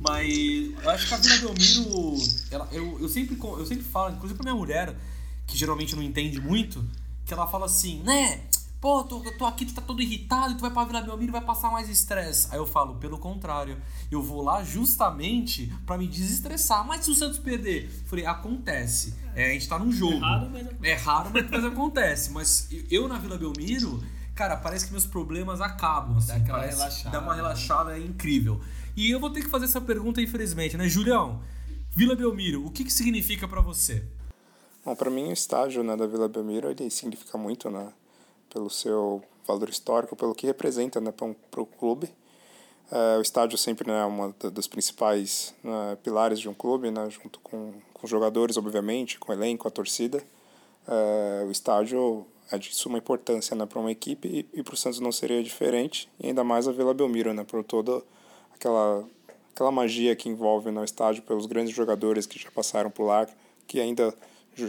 Mas 0.00 0.26
eu 0.82 0.90
acho 0.90 1.06
que 1.08 1.14
a 1.14 1.16
Vila 1.18 1.36
Belmiro, 1.54 2.16
ela, 2.50 2.68
eu, 2.72 2.98
eu, 3.00 3.08
sempre, 3.08 3.36
eu 3.40 3.66
sempre 3.66 3.84
falo, 3.84 4.14
inclusive 4.14 4.34
pra 4.38 4.44
minha 4.50 4.54
mulher, 4.58 4.94
que 5.46 5.56
geralmente 5.58 5.94
não 5.94 6.02
entende 6.02 6.40
muito, 6.40 6.82
que 7.26 7.34
ela 7.34 7.46
fala 7.46 7.66
assim, 7.66 8.02
né? 8.02 8.40
Pô, 8.80 9.04
tô, 9.04 9.22
eu 9.22 9.36
tô 9.36 9.44
aqui, 9.44 9.66
tu 9.66 9.74
tá 9.74 9.82
todo 9.82 10.00
irritado, 10.00 10.54
e 10.54 10.56
tu 10.56 10.62
vai 10.62 10.70
pra 10.70 10.84
Vila 10.84 11.02
Belmiro 11.02 11.30
e 11.30 11.32
vai 11.32 11.42
passar 11.42 11.70
mais 11.70 11.88
estresse. 11.90 12.48
Aí 12.50 12.56
eu 12.56 12.66
falo, 12.66 12.94
pelo 12.94 13.18
contrário, 13.18 13.76
eu 14.10 14.22
vou 14.22 14.40
lá 14.42 14.64
justamente 14.64 15.70
pra 15.84 15.98
me 15.98 16.08
desestressar. 16.08 16.86
Mas 16.86 17.04
se 17.04 17.10
o 17.10 17.14
Santos 17.14 17.38
perder? 17.38 17.84
Eu 17.84 18.08
Falei, 18.08 18.24
acontece. 18.24 19.14
É, 19.34 19.50
a 19.50 19.52
gente 19.52 19.68
tá 19.68 19.78
num 19.78 19.92
jogo. 19.92 20.18
raro, 20.18 20.48
mas. 20.50 20.66
É 20.82 20.94
raro, 20.94 21.30
mas, 21.30 21.64
acontece. 21.64 22.30
Mas 22.30 22.68
eu 22.90 23.06
na 23.06 23.18
Vila 23.18 23.36
Belmiro, 23.36 24.02
cara, 24.34 24.56
parece 24.56 24.86
que 24.86 24.92
meus 24.92 25.04
problemas 25.04 25.60
acabam. 25.60 26.16
Assim, 26.16 26.28
Dá 26.28 26.34
aquela 26.36 26.58
parece, 26.60 26.78
relaxada, 26.78 27.10
Dá 27.10 27.18
uma 27.22 27.32
né? 27.32 27.36
relaxada, 27.36 27.98
é 27.98 28.00
incrível. 28.00 28.62
E 28.96 29.10
eu 29.10 29.20
vou 29.20 29.28
ter 29.28 29.42
que 29.42 29.48
fazer 29.50 29.66
essa 29.66 29.80
pergunta, 29.80 30.22
infelizmente, 30.22 30.78
né? 30.78 30.88
Julião, 30.88 31.42
Vila 31.90 32.16
Belmiro, 32.16 32.64
o 32.64 32.70
que, 32.70 32.84
que 32.84 32.92
significa 32.92 33.46
pra 33.46 33.60
você? 33.60 34.04
Bom, 34.82 34.96
para 34.96 35.10
mim 35.10 35.28
o 35.28 35.32
estágio 35.32 35.82
né, 35.84 35.94
da 35.94 36.06
Vila 36.06 36.28
Belmiro 36.28 36.70
ele 36.70 36.88
significa 36.88 37.36
muito, 37.36 37.68
né, 37.68 37.92
pelo 38.52 38.68
seu 38.68 39.22
valor 39.46 39.68
histórico, 39.68 40.14
pelo 40.14 40.34
que 40.34 40.46
representa 40.46 41.00
né, 41.00 41.12
para 41.12 41.60
o 41.60 41.66
clube. 41.66 42.10
É, 42.90 43.18
o 43.18 43.22
estádio 43.22 43.56
sempre 43.56 43.88
né, 43.88 44.00
é 44.00 44.06
um 44.06 44.34
dos 44.50 44.66
principais 44.66 45.54
né, 45.62 45.96
pilares 46.02 46.40
de 46.40 46.48
um 46.48 46.54
clube, 46.54 46.90
né, 46.90 47.08
junto 47.08 47.38
com, 47.40 47.72
com 47.94 48.06
jogadores, 48.06 48.56
obviamente, 48.56 49.18
com 49.18 49.32
o 49.32 49.34
elenco, 49.34 49.66
a 49.66 49.70
torcida. 49.70 50.22
É, 50.88 51.44
o 51.46 51.50
estádio 51.50 52.26
é 52.50 52.58
de 52.58 52.74
suma 52.74 52.98
importância 52.98 53.54
né, 53.54 53.64
para 53.64 53.78
uma 53.78 53.92
equipe 53.92 54.28
e, 54.28 54.58
e 54.58 54.62
para 54.62 54.74
o 54.74 54.76
Santos 54.76 54.98
não 54.98 55.12
seria 55.12 55.42
diferente, 55.42 56.08
e 56.18 56.26
ainda 56.26 56.42
mais 56.42 56.66
a 56.66 56.72
Vila 56.72 56.92
Belmiro, 56.92 57.32
né, 57.32 57.44
por 57.44 57.62
toda 57.62 58.02
aquela, 58.52 59.04
aquela 59.54 59.70
magia 59.70 60.16
que 60.16 60.28
envolve 60.28 60.70
no 60.72 60.82
estádio 60.82 61.22
pelos 61.22 61.46
grandes 61.46 61.74
jogadores 61.74 62.26
que 62.26 62.38
já 62.38 62.50
passaram 62.50 62.90
por 62.90 63.04
lá, 63.04 63.26
que 63.68 63.80
ainda 63.80 64.12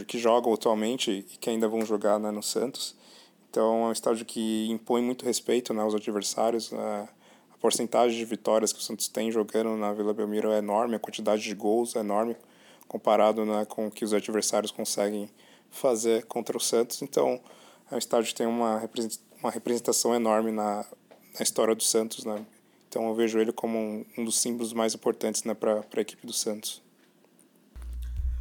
que 0.06 0.16
jogam 0.16 0.54
atualmente 0.54 1.10
e 1.10 1.22
que 1.22 1.50
ainda 1.50 1.68
vão 1.68 1.84
jogar 1.84 2.18
né, 2.18 2.30
no 2.30 2.42
Santos. 2.42 2.94
Então 3.52 3.84
é 3.84 3.88
um 3.88 3.92
estádio 3.92 4.24
que 4.24 4.66
impõe 4.70 5.02
muito 5.02 5.26
respeito 5.26 5.74
né, 5.74 5.82
aos 5.82 5.94
adversários. 5.94 6.72
né, 6.72 7.06
a 7.52 7.58
porcentagem 7.58 8.16
de 8.16 8.24
vitórias 8.24 8.72
que 8.72 8.78
o 8.78 8.82
Santos 8.82 9.08
tem 9.08 9.30
jogando 9.30 9.76
na 9.76 9.92
Vila 9.92 10.14
Belmiro 10.14 10.50
é 10.50 10.56
enorme, 10.56 10.94
a 10.96 10.98
quantidade 10.98 11.42
de 11.42 11.54
gols 11.54 11.94
é 11.94 11.98
enorme 12.00 12.34
comparado 12.88 13.44
né, 13.44 13.66
com 13.66 13.88
o 13.88 13.90
que 13.90 14.06
os 14.06 14.14
adversários 14.14 14.72
conseguem 14.72 15.28
fazer 15.70 16.24
contra 16.24 16.56
o 16.56 16.60
Santos. 16.60 17.02
Então 17.02 17.38
é 17.90 17.94
um 17.94 17.98
estádio 17.98 18.28
que 18.28 18.34
tem 18.34 18.46
uma 18.46 18.82
uma 19.42 19.50
representação 19.50 20.14
enorme 20.14 20.50
na, 20.50 20.86
na 21.34 21.42
história 21.42 21.74
do 21.74 21.82
Santos. 21.82 22.24
Né? 22.24 22.46
Então 22.88 23.06
eu 23.06 23.14
vejo 23.14 23.38
ele 23.38 23.52
como 23.52 23.76
um, 23.76 24.06
um 24.16 24.24
dos 24.24 24.40
símbolos 24.40 24.72
mais 24.72 24.94
importantes 24.94 25.44
né, 25.44 25.52
para 25.52 25.84
a 25.94 26.00
equipe 26.00 26.26
do 26.26 26.32
Santos. 26.32 26.80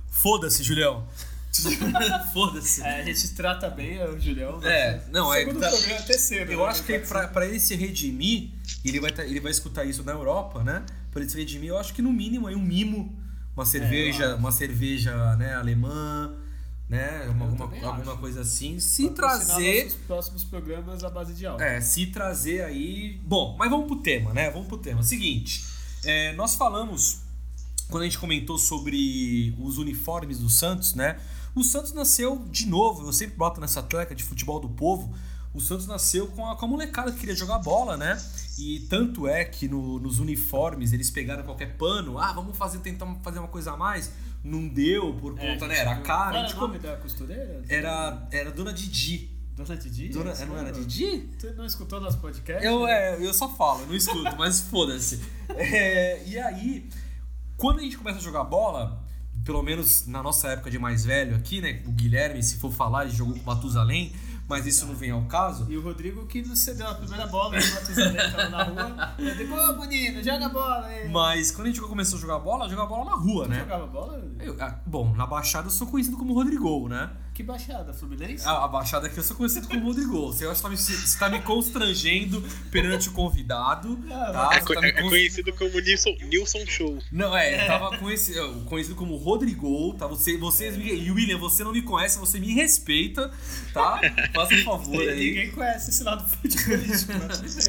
Foda-se, 0.10 0.63
Julião. 0.63 1.06
Foda-se. 2.34 2.81
É, 2.81 3.01
a 3.01 3.03
gente 3.05 3.29
trata 3.29 3.70
bem 3.70 4.01
o 4.03 4.20
Julião. 4.20 4.60
né? 4.60 4.70
É, 4.70 5.03
não, 5.12 5.34
é. 5.34 5.39
Segundo 5.39 5.60
tá- 5.60 5.70
programa 5.70 5.96
é 5.96 6.01
terceiro. 6.03 6.51
Eu 6.51 6.60
né? 6.60 6.65
acho 6.65 6.84
que 6.84 7.00
pra, 7.00 7.27
pra 7.27 7.46
ele 7.46 7.60
se 7.60 7.75
redimir, 7.75 8.51
ele 8.86 9.00
vai, 9.00 9.12
tá- 9.12 9.25
ele 9.25 9.39
vai 9.39 9.51
escutar 9.51 9.84
isso 9.86 10.03
na 10.03 10.13
Europa, 10.13 10.63
né? 10.63 10.84
Pra 11.12 11.22
ele 11.22 11.29
se 11.29 11.38
redimir, 11.38 11.70
eu 11.70 11.77
acho 11.77 11.93
que 11.93 12.01
no 12.01 12.12
mínimo 12.13 12.48
aí 12.48 12.55
um 12.55 12.62
mimo, 12.62 13.13
uma 13.55 13.65
cerveja, 13.65 14.36
uma 14.36 14.51
cerveja, 14.51 15.36
né, 15.36 15.53
alemã, 15.55 16.34
né? 16.88 17.27
Uma, 17.29 17.46
alguma, 17.46 17.88
alguma 17.88 18.17
coisa 18.17 18.41
assim. 18.41 18.79
Se 18.79 19.10
Patrocinar 19.10 19.46
trazer. 19.48 19.84
nossos 19.84 20.00
próximos 20.08 20.43
programas 20.46 21.03
à 21.03 21.10
base 21.10 21.34
de 21.34 21.46
álcool. 21.46 21.62
É, 21.63 21.81
se 21.81 22.05
trazer 22.08 22.63
aí. 22.63 23.20
Bom, 23.25 23.55
mas 23.60 23.70
vamos 23.70 23.88
pro 23.88 23.98
tema, 23.98 24.34
né? 24.34 24.50
Vamos 24.50 24.67
pro 24.67 24.77
tema. 24.77 25.03
Seguinte, 25.03 25.65
é, 26.05 26.31
nós 26.34 26.55
falamos, 26.55 27.22
quando 27.89 28.03
a 28.03 28.05
gente 28.05 28.17
comentou 28.17 28.58
sobre 28.58 29.53
os 29.60 29.77
uniformes 29.77 30.39
do 30.39 30.50
Santos, 30.50 30.96
né? 30.96 31.17
O 31.55 31.63
Santos 31.63 31.91
nasceu 31.93 32.46
de 32.50 32.65
novo, 32.65 33.05
eu 33.08 33.13
sempre 33.13 33.36
boto 33.36 33.60
nessa 33.60 33.81
tecla 33.84 34.15
de 34.15 34.24
futebol 34.24 34.60
do 34.60 34.70
povo. 34.70 35.13
O 35.53 35.60
Santos 35.60 35.86
nasceu 35.86 36.27
com 36.27 36.48
a, 36.50 36.55
com 36.55 36.65
a 36.65 36.67
molecada 36.67 37.12
que 37.12 37.20
queria 37.20 37.36
jogar 37.36 37.60
bola, 37.60 37.98
né? 37.98 38.17
E 38.58 38.79
tanto 38.89 39.27
é 39.27 39.43
que 39.43 39.67
no- 39.67 40.00
nos 40.00 40.17
uniformes 40.20 40.93
eles 40.93 41.10
pegaram 41.12 41.43
qualquer 41.43 41.75
pano, 41.77 42.17
ah, 42.17 42.31
vamos 42.31 42.55
fazer, 42.58 42.79
tentar 42.79 43.05
fazer 43.22 43.39
uma 43.39 43.50
coisa 43.50 43.74
a 43.74 43.77
mais. 43.77 44.12
Não 44.43 44.65
deu 44.67 45.13
por 45.15 45.38
É, 45.38 45.51
conta, 45.53 45.67
né? 45.67 45.77
Era 45.79 45.98
caro. 45.98 46.31
Qual 46.31 46.46
era 46.46 46.55
o 46.58 46.62
nome 46.62 46.79
da 46.79 46.96
costureira? 46.96 47.62
Era, 47.67 48.27
era 48.31 48.50
Dona 48.51 48.72
Didi. 48.74 49.29
Dona 49.55 49.75
Didi? 49.75 50.08
Dona, 50.10 50.34
Você 50.34 50.46
não 50.46 50.58
era? 50.58 50.72
Didi? 50.72 51.29
Tu 51.38 51.53
não 51.53 51.65
escutou 51.65 52.00
nosso 52.00 52.17
podcast? 52.20 52.65
Eu, 52.65 52.86
né? 52.86 53.20
é, 53.22 53.25
eu 53.27 53.34
só 53.34 53.50
falo, 53.50 53.86
não 53.86 53.93
escuto, 53.93 54.36
mas 54.38 54.62
foda-se. 54.62 55.20
É, 55.53 56.24
e 56.25 56.39
aí, 56.39 56.89
quando 57.58 57.79
a 57.79 57.81
gente 57.81 57.98
começa 57.98 58.20
a 58.20 58.22
jogar 58.22 58.46
bola, 58.46 59.03
pelo 59.43 59.62
menos 59.63 60.05
na 60.07 60.21
nossa 60.21 60.50
época 60.50 60.69
de 60.71 60.77
mais 60.79 61.03
velho 61.05 61.36
aqui, 61.36 61.62
né? 61.62 61.81
O 61.86 61.91
Guilherme, 61.91 62.41
se 62.43 62.57
for 62.57 62.71
falar, 62.71 63.05
ele 63.05 63.15
jogou 63.15 63.33
com 63.33 63.39
o 63.41 63.45
Matusalém, 63.45 64.13
mas 64.48 64.65
isso 64.65 64.86
não 64.86 64.93
vem 64.95 65.12
ao 65.12 65.24
caso. 65.24 65.65
E 65.69 65.77
o 65.77 65.81
Rodrigo 65.81 66.25
que 66.27 66.41
nos 66.41 66.60
cedeu 66.60 66.88
a 66.88 66.93
primeira 66.95 67.25
bola, 67.27 67.50
o 67.57 67.74
Matusalém 67.74 68.17
tava 68.31 68.50
na 68.50 68.63
rua. 68.63 69.15
Eu 69.17 69.36
digo, 69.36 69.55
ô 69.55 69.79
menino, 69.81 70.21
joga 70.24 70.50
bola 70.50 70.86
aí. 70.88 71.10
Mas 71.10 71.51
quando 71.51 71.67
a 71.67 71.69
gente 71.69 71.81
começou 71.81 72.17
a 72.17 72.21
jogar 72.21 72.39
bola, 72.39 72.69
jogar 72.69 72.86
bola 72.86 73.05
na 73.12 73.15
rua, 73.15 73.45
Tu 73.45 73.50
né? 73.51 73.60
jogava 73.60 73.88
bola? 73.88 74.21
Eu- 74.39 74.57
ah, 74.60 74.79
bom, 74.86 75.13
na 75.15 75.25
Baixada 75.25 75.67
eu 75.67 75.71
sou 75.71 75.88
conhecido 75.88 76.17
como 76.17 76.33
Rodrigo, 76.33 76.88
né? 76.89 77.10
Que 77.41 77.48
Que 77.48 77.48
baixada, 77.48 77.91
Fluminense? 77.91 78.48
A, 78.48 78.65
a 78.65 78.67
baixada 78.67 79.07
aqui 79.07 79.17
eu 79.17 79.24
sou 79.24 79.36
conhecido 79.36 79.67
como 79.67 79.88
Rodrigo. 79.88 80.27
Você 80.27 80.45
acha 80.45 80.55
que 80.55 80.62
tá 80.62 80.69
me, 80.69 80.77
você 80.77 81.17
tá 81.19 81.29
me 81.29 81.41
constrangendo 81.41 82.41
perante 82.69 83.10
o 83.10 83.12
convidado. 83.13 83.95
Tá? 84.07 84.50
É, 84.53 84.60
tá 84.60 84.86
é- 84.86 84.89
é 84.89 85.01
conhecido 85.01 85.51
como 85.53 85.79
Nilson, 85.79 86.15
Nilson 86.21 86.65
Show. 86.67 87.00
Não, 87.12 87.36
é, 87.36 87.63
eu 87.63 87.67
tava 87.67 87.98
conhecido, 87.98 88.62
conhecido 88.65 88.95
como 88.95 89.15
Rodrigo, 89.15 89.93
tá? 89.95 90.05
Você, 90.05 90.38
vocês 90.38 90.77
me, 90.77 90.86
e 90.86 91.12
William, 91.12 91.39
você 91.39 91.63
não 91.63 91.71
me 91.71 91.81
conhece, 91.81 92.19
você 92.19 92.39
me 92.39 92.53
respeita, 92.53 93.31
tá? 93.74 94.00
Faça 94.36 94.53
um 94.53 94.63
favor 94.63 95.01
aí. 95.01 95.29
Ninguém 95.29 95.51
conhece 95.51 95.89
esse 95.89 96.03
lado 96.03 96.24
bem, 96.43 96.51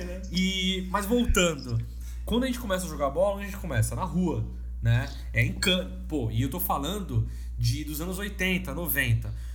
né? 0.06 0.22
E, 0.30 0.86
mas 0.90 1.06
voltando, 1.06 1.80
quando 2.26 2.44
a 2.44 2.46
gente 2.46 2.58
começa 2.58 2.84
a 2.84 2.88
jogar 2.88 3.08
bola, 3.08 3.36
onde 3.36 3.44
a 3.44 3.46
gente 3.46 3.58
começa? 3.58 3.94
Na 3.94 4.04
rua, 4.04 4.44
né? 4.82 5.08
É 5.32 5.42
em 5.42 5.54
campo. 5.54 5.90
Pô, 6.08 6.30
e 6.30 6.42
eu 6.42 6.50
tô 6.50 6.60
falando 6.60 7.26
de 7.58 7.84
dos 7.84 8.00
anos 8.00 8.18
80, 8.18 8.74
90. 8.74 9.51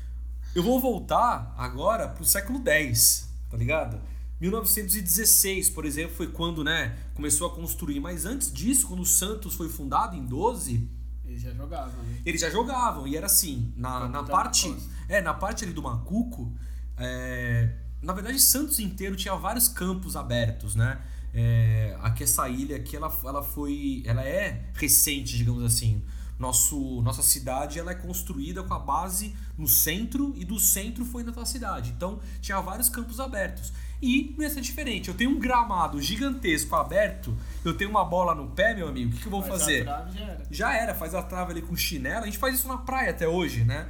Eu 0.57 0.63
vou 0.63 0.79
voltar 0.79 1.53
agora 1.55 2.07
pro 2.07 2.25
século 2.25 2.57
10, 2.57 3.29
tá 3.47 3.55
ligado? 3.55 4.01
1916, 4.41 5.69
por 5.69 5.85
exemplo, 5.85 6.15
foi 6.15 6.25
quando, 6.25 6.63
né, 6.63 6.97
começou 7.13 7.45
a 7.45 7.53
construir. 7.53 7.99
Mas 7.99 8.25
antes 8.25 8.51
disso, 8.51 8.87
quando 8.87 9.01
o 9.01 9.05
Santos 9.05 9.53
foi 9.53 9.69
fundado 9.69 10.15
em 10.15 10.25
12, 10.25 10.89
Eles 11.23 11.43
já 11.43 11.53
jogavam, 11.53 12.01
né? 12.01 12.21
eles 12.25 12.41
já 12.41 12.49
jogavam 12.49 13.07
e 13.07 13.15
era 13.15 13.27
assim 13.27 13.71
na, 13.77 14.07
na 14.07 14.23
parte 14.23 14.75
é 15.07 15.21
na 15.21 15.33
parte 15.33 15.63
ali 15.63 15.73
do 15.73 15.83
Macuco 15.83 16.51
é, 16.97 17.75
na 18.01 18.13
verdade 18.13 18.39
Santos 18.39 18.79
inteiro 18.79 19.15
tinha 19.15 19.35
vários 19.35 19.67
campos 19.67 20.15
abertos 20.15 20.73
né 20.73 20.99
é, 21.33 21.95
aqui 22.01 22.23
essa 22.23 22.47
ilha 22.47 22.77
aqui 22.77 22.95
ela, 22.95 23.13
ela 23.25 23.43
foi 23.43 24.01
ela 24.05 24.23
é 24.23 24.71
recente 24.73 25.37
digamos 25.37 25.63
assim 25.63 26.01
nosso 26.39 27.01
nossa 27.01 27.21
cidade 27.21 27.79
ela 27.79 27.91
é 27.91 27.95
construída 27.95 28.63
com 28.63 28.73
a 28.73 28.79
base 28.79 29.35
no 29.57 29.67
centro 29.67 30.33
e 30.37 30.45
do 30.45 30.59
centro 30.59 31.03
foi 31.03 31.23
na 31.23 31.31
tua 31.31 31.45
cidade 31.45 31.93
então 31.95 32.19
tinha 32.41 32.59
vários 32.61 32.89
campos 32.89 33.19
abertos 33.19 33.73
e 34.01 34.35
não 34.37 34.43
ia 34.43 34.49
ser 34.49 34.61
diferente 34.61 35.09
eu 35.09 35.15
tenho 35.15 35.31
um 35.31 35.39
gramado 35.39 35.99
gigantesco 35.99 36.75
aberto 36.75 37.35
eu 37.65 37.75
tenho 37.75 37.89
uma 37.89 38.05
bola 38.05 38.35
no 38.35 38.49
pé 38.49 38.75
meu 38.75 38.87
amigo 38.87 39.11
o 39.11 39.15
que, 39.15 39.21
que 39.21 39.27
eu 39.27 39.31
vou 39.31 39.41
Mas 39.41 39.49
fazer 39.49 39.81
a 39.81 40.01
trave 40.01 40.17
já 40.17 40.25
era. 40.25 40.47
já 40.51 40.73
era, 40.73 40.93
faz 40.93 41.15
a 41.15 41.23
trava 41.23 41.51
ali 41.51 41.61
com 41.61 41.75
chinelo. 41.75 42.23
A 42.23 42.25
gente 42.25 42.37
faz 42.37 42.55
isso 42.55 42.67
na 42.67 42.77
praia 42.77 43.11
até 43.11 43.27
hoje, 43.27 43.63
né? 43.63 43.87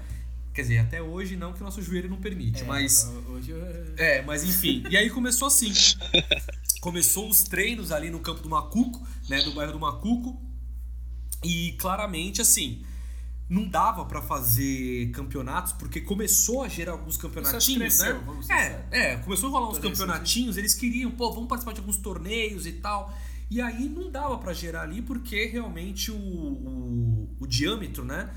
Quer 0.53 0.61
dizer, 0.63 0.77
até 0.79 1.01
hoje 1.01 1.35
não, 1.35 1.53
que 1.53 1.61
o 1.61 1.63
nosso 1.63 1.81
joelho 1.81 2.09
não 2.09 2.17
permite, 2.17 2.63
É, 2.63 2.65
mas. 2.65 3.11
Hoje 3.29 3.51
eu... 3.51 3.59
É, 3.95 4.21
mas 4.23 4.43
enfim. 4.43 4.83
E 4.89 4.97
aí 4.97 5.09
começou 5.09 5.47
assim. 5.47 5.71
Começou 6.81 7.27
os 7.29 7.43
treinos 7.43 7.91
ali 7.91 8.09
no 8.09 8.19
campo 8.19 8.41
do 8.41 8.49
Macuco, 8.49 9.05
né? 9.29 9.41
Do 9.41 9.51
bairro 9.53 9.73
do 9.73 9.79
Macuco. 9.79 10.39
E 11.43 11.73
claramente, 11.73 12.41
assim, 12.41 12.83
não 13.49 13.67
dava 13.67 14.05
pra 14.05 14.21
fazer 14.21 15.09
campeonatos, 15.11 15.73
porque 15.73 16.01
começou 16.01 16.63
a 16.63 16.67
gerar 16.67 16.93
alguns 16.93 17.15
campeonatinhos, 17.15 17.77
cresceu, 17.77 18.15
né? 18.15 18.23
vamos 18.25 18.49
É, 18.49 18.85
é, 18.91 19.17
começou 19.17 19.49
a 19.49 19.51
rolar 19.51 19.69
uns 19.69 19.79
campeonatinhos, 19.79 20.57
eles 20.57 20.73
queriam, 20.73 21.11
pô, 21.11 21.31
vamos 21.31 21.47
participar 21.47 21.73
de 21.73 21.79
alguns 21.79 21.97
torneios 21.97 22.65
e 22.65 22.73
tal. 22.73 23.13
E 23.49 23.61
aí 23.61 23.87
não 23.87 24.11
dava 24.11 24.37
pra 24.37 24.51
gerar 24.51 24.81
ali, 24.81 25.01
porque 25.01 25.45
realmente 25.45 26.11
o, 26.11 26.17
o, 26.17 27.37
o 27.39 27.47
diâmetro, 27.47 28.03
né? 28.03 28.29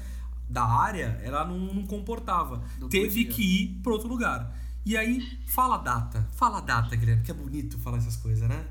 Da 0.49 0.65
área, 0.65 1.21
ela 1.23 1.45
não, 1.45 1.59
não 1.59 1.87
comportava. 1.87 2.63
Não 2.79 2.89
Teve 2.89 3.25
podia. 3.25 3.33
que 3.33 3.43
ir 3.43 3.81
pra 3.83 3.93
outro 3.93 4.09
lugar. 4.09 4.57
E 4.87 4.97
aí, 4.97 5.21
fala 5.47 5.75
a 5.75 5.79
data. 5.79 6.29
Fala 6.37 6.59
a 6.59 6.61
data, 6.61 6.95
Guilherme, 6.95 7.23
que 7.23 7.31
é 7.31 7.35
bonito 7.35 7.79
falar 7.79 7.99
essas 7.99 8.17
coisas, 8.17 8.49
né? 8.49 8.65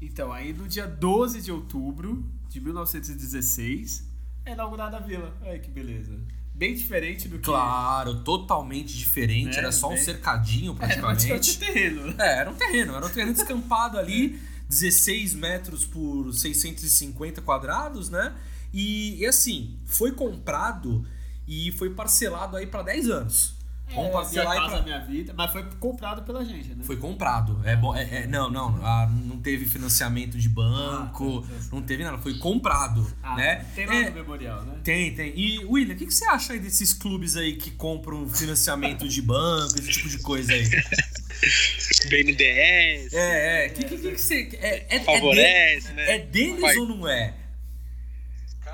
Então, 0.00 0.32
aí 0.32 0.52
no 0.52 0.68
dia 0.68 0.86
12 0.86 1.40
de 1.42 1.50
outubro 1.52 2.24
de 2.48 2.60
1916 2.60 4.04
é 4.44 4.52
inaugurada 4.52 4.96
a 4.98 5.00
vila. 5.00 5.34
Olha 5.42 5.58
que 5.58 5.70
beleza. 5.70 6.12
Bem 6.54 6.74
diferente 6.74 7.28
do 7.28 7.38
que. 7.38 7.44
Claro, 7.44 8.22
totalmente 8.22 8.96
diferente. 8.96 9.50
Né, 9.52 9.58
Era 9.58 9.72
só 9.72 9.88
um 9.88 9.94
bem- 9.94 10.02
cercadinho, 10.04 10.74
praticamente. 10.74 11.26
tinha 11.40 11.58
terreno. 11.72 12.14
É, 12.20 12.38
era 12.38 12.50
um 12.50 12.54
terreno, 12.54 12.94
era 12.94 13.04
um 13.04 13.10
terreno 13.10 13.34
descampado 13.34 13.98
ali, 13.98 14.40
16 14.68 15.34
metros 15.34 15.84
por 15.84 16.32
650 16.32 17.42
quadrados, 17.42 18.08
né? 18.08 18.34
E, 18.72 19.16
e 19.20 19.26
assim, 19.26 19.78
foi 19.86 20.12
comprado 20.12 21.06
e 21.46 21.72
foi 21.72 21.90
parcelado 21.90 22.56
aí 22.56 22.66
pra 22.66 22.82
10 22.82 23.10
anos. 23.10 23.55
Vamos 23.94 24.08
É, 24.08 24.12
parcelar 24.12 24.48
Minha 24.50 24.60
casa, 24.62 24.74
pra... 24.76 24.82
minha 24.82 25.00
vida. 25.00 25.32
Mas 25.36 25.52
foi 25.52 25.62
comprado 25.78 26.22
pela 26.22 26.44
gente, 26.44 26.70
né? 26.74 26.82
Foi 26.82 26.96
comprado. 26.96 27.60
É, 27.64 27.76
bom, 27.76 27.94
é, 27.94 28.22
é- 28.22 28.26
não, 28.26 28.50
não, 28.50 28.84
ah, 28.84 29.06
não 29.24 29.38
teve 29.38 29.64
financiamento 29.64 30.36
de 30.36 30.48
banco, 30.48 31.44
Ah, 31.46 31.48
tá, 31.48 31.54
tá. 31.64 31.68
não 31.72 31.82
teve 31.82 32.02
nada, 32.02 32.18
foi 32.18 32.36
comprado, 32.38 33.06
Ah, 33.22 33.36
né? 33.36 33.64
Tem 33.76 33.86
lá 33.86 33.94
É, 33.94 34.10
no 34.10 34.16
memorial, 34.16 34.62
né? 34.64 34.80
Tem, 34.82 35.14
tem. 35.14 35.32
E, 35.38 35.64
William, 35.64 35.94
o 35.94 35.96
que, 35.96 36.06
que 36.06 36.12
você 36.14 36.24
acha 36.26 36.52
aí 36.52 36.58
desses 36.58 36.92
clubes 36.92 37.36
aí 37.36 37.54
que 37.56 37.70
compram 37.70 38.28
financiamento 38.28 39.06
de 39.08 39.22
banco, 39.22 39.78
esse 39.78 39.88
tipo 39.90 40.08
de 40.08 40.18
coisa 40.18 40.52
aí? 40.52 40.64
BNDES, 42.10 43.12
É, 43.12 43.66
é. 43.66 43.68
O 43.68 43.72
que, 43.74 43.84
que, 43.84 43.96
que, 43.98 44.10
que 44.12 44.18
você. 44.20 44.48
É, 44.60 44.68
é, 44.68 44.96
é, 44.96 45.00
favorece, 45.00 45.88
de- 45.88 45.94
né? 45.94 46.10
é 46.16 46.18
deles 46.18 46.60
Vai. 46.60 46.76
ou 46.76 46.86
não 46.88 47.08
é? 47.08 47.34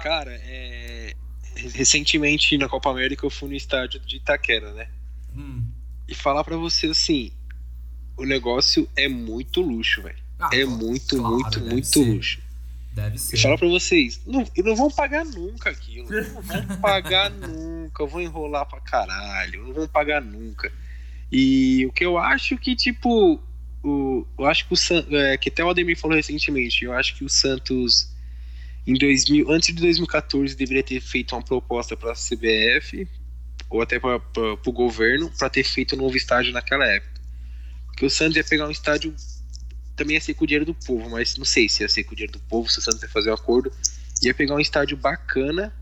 Cara, 0.03 0.33
é... 0.44 1.14
recentemente 1.75 2.57
na 2.59 2.68
Copa 2.68 2.90
América 2.90 3.25
eu 3.27 3.31
fui 3.31 3.48
no 3.51 3.55
estádio 3.55 4.01
de 4.01 4.16
Itaquera, 4.16 4.72
né? 4.72 4.88
Hum. 5.37 5.64
E 6.09 6.14
falar 6.14 6.45
pra 6.45 6.57
você 6.57 6.88
assim, 6.88 7.31
o 8.16 8.25
negócio 8.25 8.88
é 8.97 9.09
muito 9.09 9.61
luxo, 9.61 10.03
velho. 10.03 10.18
Ah, 10.38 10.51
É 10.53 10.64
muito, 10.64 11.16
claro, 11.16 11.35
muito, 11.35 11.61
muito 11.61 11.87
ser. 11.87 12.05
luxo. 12.05 12.40
Deve 12.92 13.16
ser. 13.18 13.37
E 13.37 13.40
falar 13.40 13.57
pra 13.57 13.68
vocês, 13.68 14.21
não, 14.27 14.45
não 14.59 14.77
vão 14.77 14.90
pagar 14.90 15.25
nunca 15.25 15.71
aquilo. 15.71 16.09
Não 16.11 16.42
vão 16.42 16.79
pagar 16.79 17.31
nunca. 17.33 18.05
Vão 18.07 18.21
enrolar 18.21 18.66
pra 18.66 18.81
caralho. 18.81 19.66
Não 19.66 19.73
vão 19.73 19.88
pagar 19.88 20.21
nunca. 20.21 20.71
E 21.31 21.87
o 21.87 21.92
que 21.92 22.05
eu 22.05 22.18
acho 22.18 22.59
que, 22.59 22.77
tipo, 22.77 23.40
o, 23.83 24.27
eu 24.38 24.45
acho 24.47 24.66
que 24.66 24.75
o 24.75 24.77
San- 24.77 25.07
é, 25.11 25.38
que 25.38 25.49
até 25.49 25.64
o 25.64 25.71
Ademir 25.71 25.97
falou 25.99 26.16
recentemente, 26.16 26.85
eu 26.85 26.92
acho 26.92 27.16
que 27.16 27.25
o 27.25 27.29
Santos 27.31 28.11
em 28.87 28.95
2000, 28.95 29.51
antes 29.51 29.75
de 29.75 29.81
2014 29.81 30.55
deveria 30.57 30.83
ter 30.83 31.01
feito 31.01 31.35
uma 31.35 31.42
proposta 31.42 31.97
para 31.97 32.12
a 32.12 32.14
CBF 32.14 33.09
ou 33.76 33.82
até 33.82 33.98
para 33.98 34.20
o 34.37 34.72
governo 34.72 35.30
para 35.38 35.48
ter 35.48 35.64
feito 35.64 35.94
um 35.94 35.98
novo 35.98 36.16
estádio 36.16 36.52
naquela 36.52 36.85
época. 36.87 37.20
Porque 37.87 38.04
o 38.06 38.11
Santos 38.11 38.37
ia 38.37 38.44
pegar 38.44 38.66
um 38.66 38.70
estádio 38.70 39.14
também 39.96 40.14
ia 40.14 40.20
ser 40.20 40.35
com 40.35 40.44
o 40.44 40.46
dinheiro 40.46 40.64
do 40.64 40.74
povo, 40.74 41.11
mas 41.11 41.37
não 41.37 41.44
sei 41.44 41.68
se 41.68 41.82
ia 41.82 41.88
ser 41.88 42.04
com 42.04 42.12
o 42.12 42.16
dinheiro 42.16 42.32
do 42.32 42.40
povo, 42.40 42.68
se 42.70 42.78
o 42.78 42.82
Santos 42.82 43.02
ia 43.02 43.08
fazer 43.08 43.30
um 43.30 43.35
acordo. 43.35 43.70
Ia 44.22 44.32
pegar 44.35 44.54
um 44.54 44.61
estádio 44.61 44.96
bacana 44.96 45.72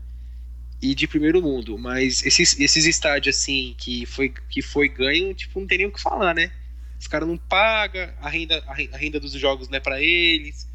e 0.81 0.93
de 0.93 1.07
primeiro 1.07 1.41
mundo. 1.41 1.77
Mas 1.77 2.23
esses, 2.25 2.59
esses 2.59 2.85
estádios, 2.85 3.35
assim, 3.37 3.75
que 3.77 4.05
foi, 4.05 4.33
que 4.49 4.61
foi 4.61 4.89
ganho, 4.89 5.33
tipo, 5.33 5.59
não 5.59 5.67
tem 5.67 5.77
nem 5.79 5.87
o 5.87 5.91
que 5.91 6.01
falar, 6.01 6.33
né? 6.33 6.51
Os 6.99 7.07
caras 7.07 7.27
não 7.27 7.37
pagam, 7.37 8.09
a 8.21 8.29
renda, 8.29 8.63
a 8.67 8.73
renda- 8.97 9.19
dos 9.19 9.31
jogos 9.33 9.69
não 9.69 9.77
é 9.77 9.79
pra 9.79 10.01
eles. 10.01 10.67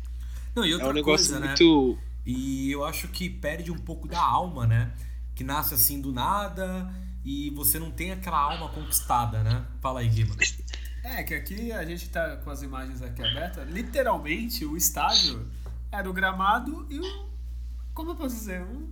Não, 0.55 0.65
e 0.65 0.71
É 0.71 0.75
outra 0.75 0.91
um 0.91 0.93
negócio 0.95 1.27
coisa, 1.31 1.41
né? 1.41 1.49
muito. 1.49 1.99
E 2.25 2.71
eu 2.73 2.85
acho 2.85 3.07
que 3.09 3.29
perde 3.29 3.71
um 3.71 3.79
pouco 3.79 4.09
da 4.09 4.19
alma, 4.21 4.67
né? 4.67 4.93
Que 5.35 5.45
nasce 5.45 5.75
assim 5.75 6.01
do 6.01 6.11
nada 6.11 6.91
e 7.29 7.51
você 7.51 7.77
não 7.81 7.91
tem 7.91 8.13
aquela 8.13 8.39
alma 8.39 8.69
conquistada, 8.69 9.43
né? 9.43 9.67
Fala 9.81 9.99
aí, 9.99 10.09
Guima. 10.09 10.37
É, 11.03 11.25
que 11.25 11.35
aqui 11.35 11.73
a 11.73 11.85
gente 11.85 12.09
tá 12.09 12.37
com 12.37 12.51
as 12.51 12.63
imagens 12.63 13.03
aqui 13.03 13.21
abertas. 13.21 13.69
Literalmente, 13.69 14.65
o 14.65 14.77
estádio 14.77 15.45
era 15.91 16.09
o 16.09 16.13
gramado 16.13 16.87
e 16.89 17.01
o. 17.01 17.27
Como 17.93 18.13
eu 18.13 18.15
posso 18.17 18.37
dizer? 18.37 18.63
Um 18.63 18.89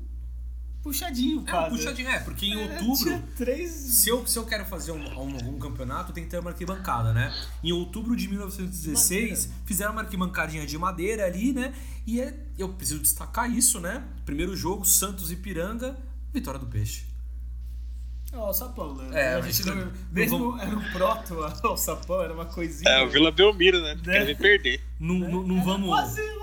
puxadinho, 0.82 1.44
É, 1.46 1.60
um 1.60 1.68
puxadinho, 1.70 2.08
é, 2.08 2.18
porque 2.20 2.46
em 2.46 2.58
É, 2.60 2.80
outubro. 2.80 3.22
Três. 3.36 3.70
Se 3.70 4.08
eu, 4.08 4.26
se 4.26 4.36
eu 4.38 4.44
quero 4.44 4.64
fazer 4.64 4.90
um, 4.92 5.02
um, 5.18 5.54
um 5.54 5.58
campeonato, 5.58 6.12
tem 6.12 6.24
que 6.24 6.30
ter 6.30 6.38
uma 6.40 6.50
arquibancada, 6.50 7.12
né? 7.12 7.32
Em 7.62 7.70
outubro 7.72 8.16
de 8.16 8.26
1916, 8.28 9.50
fizeram 9.64 9.92
uma 9.92 10.02
arquibancadinha 10.02 10.66
de 10.66 10.76
madeira 10.76 11.24
ali, 11.24 11.52
né? 11.52 11.72
E 12.06 12.20
é- 12.20 12.36
eu 12.58 12.68
preciso 12.70 13.00
destacar 13.00 13.48
isso, 13.50 13.80
né? 13.80 14.02
Primeiro 14.26 14.56
jogo, 14.56 14.84
Santos 14.84 15.30
e 15.30 15.36
Piranga, 15.36 15.96
vitória 16.32 16.58
do 16.58 16.66
Peixe. 16.66 17.04
É 18.34 18.38
o 18.38 18.52
sapão, 18.52 18.94
né? 18.96 19.08
É, 19.12 19.34
a 19.34 19.40
gente 19.40 19.64
não- 19.66 19.92
mesmo 20.10 20.58
era 20.60 20.76
um 20.76 20.90
proto, 20.92 21.34
o 21.70 21.76
sapão 21.76 22.20
era 22.20 22.34
uma 22.34 22.44
coisinha. 22.46 22.90
É, 22.90 23.02
o 23.04 23.08
Vila 23.08 23.30
Belmiro, 23.30 23.80
né? 23.80 23.96
Quer 24.02 24.26
me 24.26 24.34
perder. 24.34 24.80
Não, 24.98 25.14
não, 25.44 25.64
vamos. 25.64 25.88
Quase 25.88 26.20
um, 26.20 26.42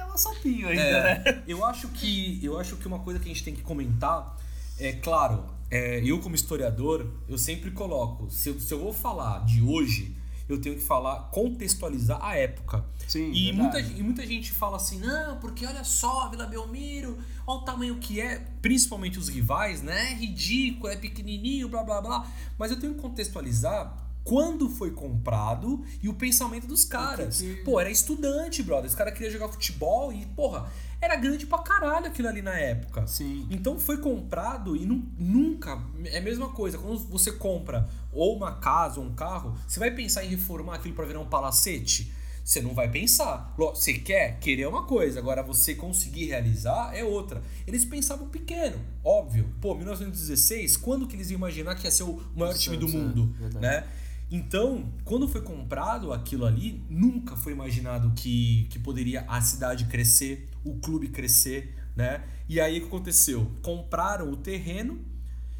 é 0.00 0.04
um 0.12 0.18
sapinho 0.18 0.68
ainda, 0.68 0.82
É, 0.82 1.24
né? 1.24 1.42
eu 1.48 1.64
acho 1.64 1.88
que 1.88 2.38
eu 2.44 2.58
acho 2.58 2.76
que 2.76 2.86
uma 2.86 2.98
coisa 2.98 3.18
que 3.18 3.24
a 3.24 3.28
gente 3.28 3.42
tem 3.42 3.54
que 3.54 3.62
comentar 3.62 4.36
é 4.78 4.92
claro 4.92 5.44
é, 5.70 6.00
eu 6.04 6.18
como 6.18 6.34
historiador 6.34 7.06
eu 7.28 7.38
sempre 7.38 7.70
coloco 7.70 8.28
se 8.30 8.48
eu, 8.48 8.58
se 8.58 8.72
eu 8.74 8.80
vou 8.80 8.92
falar 8.92 9.44
de 9.44 9.62
hoje 9.62 10.14
eu 10.52 10.60
tenho 10.60 10.76
que 10.76 10.82
falar 10.82 11.30
contextualizar 11.30 12.18
a 12.22 12.36
época 12.36 12.84
Sim, 13.06 13.32
e 13.32 13.52
muita, 13.52 13.80
e 13.80 14.02
muita 14.02 14.26
gente 14.26 14.50
fala 14.52 14.76
assim 14.76 14.98
não 14.98 15.38
porque 15.38 15.66
olha 15.66 15.84
só 15.84 16.28
Vila 16.28 16.46
Belmiro 16.46 17.18
olha 17.46 17.60
o 17.60 17.64
tamanho 17.64 17.96
que 17.96 18.20
é 18.20 18.38
principalmente 18.60 19.18
os 19.18 19.28
rivais 19.28 19.82
né 19.82 20.12
é 20.12 20.14
ridículo 20.14 20.88
é 20.88 20.96
pequenininho 20.96 21.68
blá 21.68 21.82
blá 21.82 22.00
blá 22.00 22.26
mas 22.58 22.70
eu 22.70 22.78
tenho 22.78 22.94
que 22.94 23.00
contextualizar 23.00 24.10
quando 24.22 24.68
foi 24.68 24.90
comprado 24.90 25.84
e 26.02 26.08
o 26.08 26.14
pensamento 26.14 26.66
dos 26.66 26.84
caras. 26.84 27.42
Pô, 27.64 27.80
era 27.80 27.90
estudante, 27.90 28.62
brother. 28.62 28.86
Os 28.86 28.94
caras 28.94 29.14
queriam 29.14 29.32
jogar 29.32 29.48
futebol 29.48 30.12
e, 30.12 30.26
porra, 30.26 30.70
era 31.00 31.16
grande 31.16 31.46
pra 31.46 31.58
caralho 31.58 32.06
aquilo 32.06 32.28
ali 32.28 32.42
na 32.42 32.54
época. 32.54 33.06
Sim. 33.06 33.46
Então 33.50 33.78
foi 33.78 33.98
comprado 33.98 34.76
e 34.76 34.84
nu- 34.84 35.06
nunca. 35.18 35.80
É 36.04 36.18
a 36.18 36.22
mesma 36.22 36.48
coisa. 36.50 36.76
Quando 36.78 36.98
você 37.08 37.32
compra 37.32 37.88
ou 38.12 38.36
uma 38.36 38.56
casa 38.56 39.00
ou 39.00 39.06
um 39.06 39.14
carro, 39.14 39.56
você 39.66 39.78
vai 39.80 39.90
pensar 39.90 40.24
em 40.24 40.28
reformar 40.28 40.74
aquilo 40.76 40.94
pra 40.94 41.04
virar 41.06 41.20
um 41.20 41.26
palacete? 41.26 42.12
Você 42.44 42.60
não 42.60 42.74
vai 42.74 42.90
pensar. 42.90 43.54
Você 43.56 43.92
quer? 43.94 44.38
Querer 44.40 44.62
é 44.62 44.68
uma 44.68 44.84
coisa. 44.84 45.20
Agora 45.20 45.42
você 45.42 45.74
conseguir 45.74 46.26
realizar 46.26 46.90
é 46.94 47.04
outra. 47.04 47.40
Eles 47.66 47.84
pensavam 47.84 48.28
pequeno, 48.28 48.76
óbvio. 49.04 49.48
Pô, 49.60 49.74
1916, 49.74 50.76
quando 50.76 51.06
que 51.06 51.14
eles 51.16 51.30
iam 51.30 51.36
imaginar 51.38 51.76
que 51.76 51.84
ia 51.86 51.90
ser 51.90 52.02
o 52.02 52.20
maior 52.34 52.54
time 52.54 52.76
do 52.76 52.88
é, 52.88 52.90
mundo? 52.90 53.34
verdade. 53.38 53.58
né? 53.64 53.84
Então, 54.32 54.84
quando 55.04 55.26
foi 55.28 55.40
comprado 55.42 56.12
aquilo 56.12 56.44
ali, 56.46 56.80
nunca 56.88 57.36
foi 57.36 57.52
imaginado 57.52 58.12
que, 58.14 58.66
que 58.70 58.78
poderia 58.78 59.24
a 59.28 59.40
cidade 59.42 59.86
crescer, 59.86 60.48
o 60.64 60.78
clube 60.78 61.08
crescer, 61.08 61.74
né? 61.96 62.24
E 62.48 62.60
aí 62.60 62.78
o 62.78 62.80
que 62.82 62.86
aconteceu? 62.86 63.50
Compraram 63.62 64.30
o 64.30 64.36
terreno, 64.36 65.04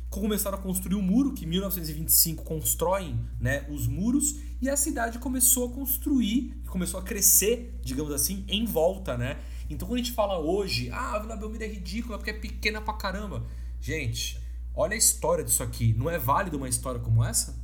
começaram 0.08 0.58
a 0.58 0.60
construir 0.60 0.96
o 0.96 1.02
muro, 1.02 1.32
que 1.32 1.44
em 1.44 1.48
1925 1.48 2.44
constroem 2.44 3.18
né, 3.40 3.64
os 3.70 3.86
muros, 3.86 4.36
e 4.60 4.68
a 4.68 4.76
cidade 4.76 5.18
começou 5.18 5.68
a 5.68 5.72
construir, 5.72 6.60
começou 6.66 6.98
a 6.98 7.02
crescer, 7.02 7.78
digamos 7.82 8.12
assim, 8.12 8.44
em 8.48 8.64
volta, 8.64 9.16
né? 9.16 9.38
Então 9.70 9.86
quando 9.86 10.00
a 10.00 10.02
gente 10.02 10.12
fala 10.12 10.38
hoje, 10.38 10.90
ah, 10.90 11.14
a 11.14 11.18
Vila 11.20 11.36
Belmiro 11.36 11.62
é 11.62 11.68
ridícula 11.68 12.18
porque 12.18 12.30
é 12.30 12.34
pequena 12.34 12.80
pra 12.80 12.94
caramba. 12.94 13.46
Gente, 13.80 14.38
olha 14.74 14.94
a 14.94 14.98
história 14.98 15.44
disso 15.44 15.62
aqui. 15.62 15.94
Não 15.94 16.10
é 16.10 16.18
válido 16.18 16.56
uma 16.56 16.68
história 16.68 17.00
como 17.00 17.24
essa? 17.24 17.56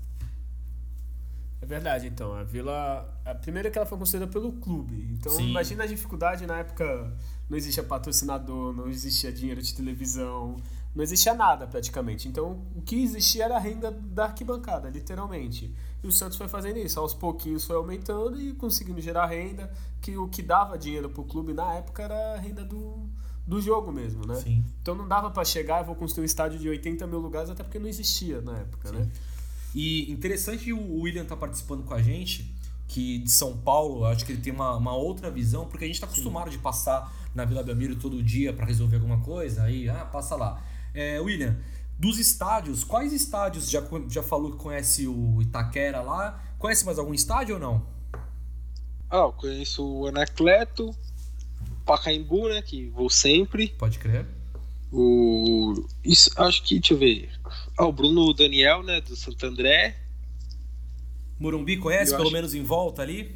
É 1.66 1.68
verdade, 1.68 2.06
então. 2.06 2.32
A 2.32 2.44
vila. 2.44 3.12
A 3.24 3.34
primeira 3.34 3.68
é 3.68 3.70
que 3.70 3.76
ela 3.76 3.86
foi 3.86 3.98
construída 3.98 4.28
pelo 4.28 4.52
clube. 4.52 5.08
Então 5.18 5.32
Sim. 5.32 5.50
imagina 5.50 5.82
a 5.82 5.86
dificuldade 5.86 6.46
na 6.46 6.58
época. 6.58 7.12
Não 7.50 7.58
existia 7.58 7.82
patrocinador, 7.82 8.72
não 8.72 8.88
existia 8.88 9.32
dinheiro 9.32 9.60
de 9.60 9.74
televisão, 9.74 10.56
não 10.94 11.02
existia 11.02 11.34
nada 11.34 11.66
praticamente. 11.66 12.28
Então 12.28 12.62
o 12.74 12.82
que 12.82 13.02
existia 13.02 13.44
era 13.44 13.56
a 13.56 13.58
renda 13.58 13.90
da 13.90 14.24
arquibancada, 14.24 14.88
literalmente. 14.88 15.74
E 16.02 16.06
o 16.06 16.12
Santos 16.12 16.38
foi 16.38 16.46
fazendo 16.46 16.78
isso, 16.78 17.00
aos 17.00 17.14
pouquinhos 17.14 17.64
foi 17.64 17.76
aumentando 17.76 18.40
e 18.40 18.52
conseguindo 18.52 19.00
gerar 19.00 19.26
renda, 19.26 19.72
que 20.00 20.16
o 20.16 20.28
que 20.28 20.42
dava 20.42 20.78
dinheiro 20.78 21.10
pro 21.10 21.24
clube 21.24 21.52
na 21.52 21.74
época 21.74 22.02
era 22.02 22.34
a 22.34 22.38
renda 22.38 22.64
do, 22.64 23.08
do 23.46 23.60
jogo 23.60 23.92
mesmo, 23.92 24.26
né? 24.26 24.36
Sim. 24.36 24.64
Então 24.82 24.94
não 24.94 25.06
dava 25.06 25.30
pra 25.30 25.44
chegar, 25.44 25.80
eu 25.80 25.84
vou 25.84 25.94
construir 25.94 26.22
um 26.22 26.26
estádio 26.26 26.58
de 26.58 26.68
80 26.68 27.06
mil 27.06 27.18
lugares, 27.18 27.50
até 27.50 27.62
porque 27.62 27.78
não 27.78 27.88
existia 27.88 28.40
na 28.40 28.58
época, 28.58 28.90
né? 28.92 29.08
E 29.76 30.10
interessante 30.10 30.72
o 30.72 31.02
William 31.02 31.26
tá 31.26 31.36
participando 31.36 31.84
com 31.84 31.92
a 31.92 32.00
gente, 32.00 32.50
que 32.88 33.18
de 33.18 33.30
São 33.30 33.54
Paulo, 33.58 34.06
acho 34.06 34.24
que 34.24 34.32
ele 34.32 34.40
tem 34.40 34.50
uma, 34.50 34.74
uma 34.74 34.96
outra 34.96 35.30
visão, 35.30 35.68
porque 35.68 35.84
a 35.84 35.86
gente 35.86 36.00
tá 36.00 36.06
acostumado 36.06 36.48
de 36.48 36.56
passar 36.56 37.14
na 37.34 37.44
Vila 37.44 37.62
Belmiro 37.62 37.94
todo 37.94 38.22
dia 38.22 38.54
para 38.54 38.64
resolver 38.64 38.96
alguma 38.96 39.20
coisa, 39.20 39.64
aí, 39.64 39.86
ah, 39.86 40.06
passa 40.06 40.34
lá. 40.34 40.64
É, 40.94 41.20
William, 41.20 41.58
dos 41.98 42.18
estádios, 42.18 42.84
quais 42.84 43.12
estádios 43.12 43.68
já, 43.68 43.82
já 44.08 44.22
falou 44.22 44.52
que 44.52 44.56
conhece 44.56 45.06
o 45.06 45.42
Itaquera 45.42 46.00
lá? 46.00 46.42
Conhece 46.58 46.86
mais 46.86 46.98
algum 46.98 47.12
estádio 47.12 47.56
ou 47.56 47.60
não? 47.60 47.86
Ah, 49.10 49.26
eu 49.26 49.32
conheço 49.34 49.86
o 49.86 50.06
Anacleto, 50.06 50.96
Pacaembu, 51.84 52.48
né? 52.48 52.62
Que 52.62 52.88
vou 52.88 53.10
sempre. 53.10 53.68
Pode 53.78 53.98
crer. 53.98 54.26
O. 54.90 55.84
Isso, 56.02 56.30
acho 56.40 56.62
que, 56.62 56.80
deixa 56.80 56.94
eu 56.94 56.98
ver. 56.98 57.30
Ah, 57.78 57.86
o 57.86 57.92
Bruno 57.92 58.32
Daniel, 58.32 58.82
né? 58.82 59.00
Do 59.00 59.14
Santo 59.16 59.44
André. 59.46 59.96
Morumbi 61.38 61.76
conhece, 61.76 62.12
Eu 62.12 62.16
pelo 62.16 62.28
acho- 62.28 62.32
menos 62.34 62.54
em 62.54 62.62
volta 62.62 63.02
ali? 63.02 63.30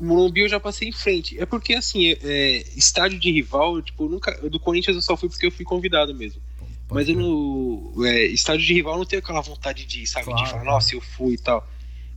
Morumbi 0.00 0.42
eu 0.42 0.48
já 0.48 0.60
passei 0.60 0.88
em 0.88 0.92
frente. 0.92 1.38
É 1.40 1.46
porque, 1.46 1.74
assim, 1.74 2.08
é, 2.08 2.18
é, 2.22 2.56
estádio 2.76 3.18
de 3.18 3.30
rival, 3.32 3.80
tipo, 3.82 4.08
nunca. 4.08 4.30
Do 4.48 4.60
Corinthians 4.60 4.94
eu 4.96 5.02
só 5.02 5.16
fui 5.16 5.28
porque 5.28 5.46
eu 5.46 5.50
fui 5.50 5.64
convidado 5.64 6.14
mesmo. 6.14 6.40
Pode 6.86 6.94
Mas 6.94 7.08
eu 7.08 7.16
no. 7.16 8.04
É, 8.06 8.26
estádio 8.26 8.64
de 8.64 8.72
rival 8.74 8.94
eu 8.94 8.98
não 8.98 9.04
tenho 9.06 9.20
aquela 9.20 9.40
vontade 9.40 9.84
de, 9.86 10.06
sabe, 10.06 10.26
Claro, 10.26 10.44
de 10.44 10.50
falar, 10.50 10.64
nossa, 10.64 10.94
eu 10.94 11.00
fui 11.00 11.34
e 11.34 11.38
tal. 11.38 11.66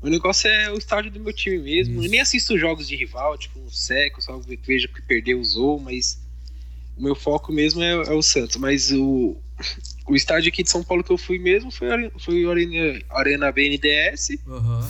O 0.02 0.10
negócio 0.10 0.48
é 0.50 0.72
o 0.72 0.78
estádio 0.78 1.10
do 1.12 1.20
meu 1.20 1.34
time 1.34 1.58
mesmo. 1.58 1.96
Isso. 1.96 2.06
Eu 2.06 2.12
nem 2.12 2.20
assisto 2.20 2.58
jogos 2.58 2.88
de 2.88 2.96
rival, 2.96 3.38
tipo, 3.38 3.60
um 3.60 3.70
seco, 3.72 4.22
só 4.22 4.40
vejo 4.40 4.88
que 4.90 5.02
perdeu, 5.02 5.40
usou, 5.40 5.80
mas 5.80 6.22
o 6.98 7.02
meu 7.02 7.16
foco 7.16 7.52
mesmo 7.52 7.82
é, 7.82 7.92
é 7.94 8.14
o 8.14 8.22
Santos. 8.22 8.58
Mas 8.58 8.92
o, 8.92 9.36
o 10.10 10.16
estádio 10.16 10.50
aqui 10.50 10.64
de 10.64 10.70
São 10.70 10.84
Paulo 10.84 11.04
que 11.04 11.12
eu 11.12 11.18
fui 11.18 11.38
mesmo 11.40 11.72
foi, 11.72 11.88
foi 12.20 12.46
o 12.46 12.52
Arena, 12.52 13.00
Arena 13.10 13.52
BNDS 13.52 14.40
Aham. 14.48 14.88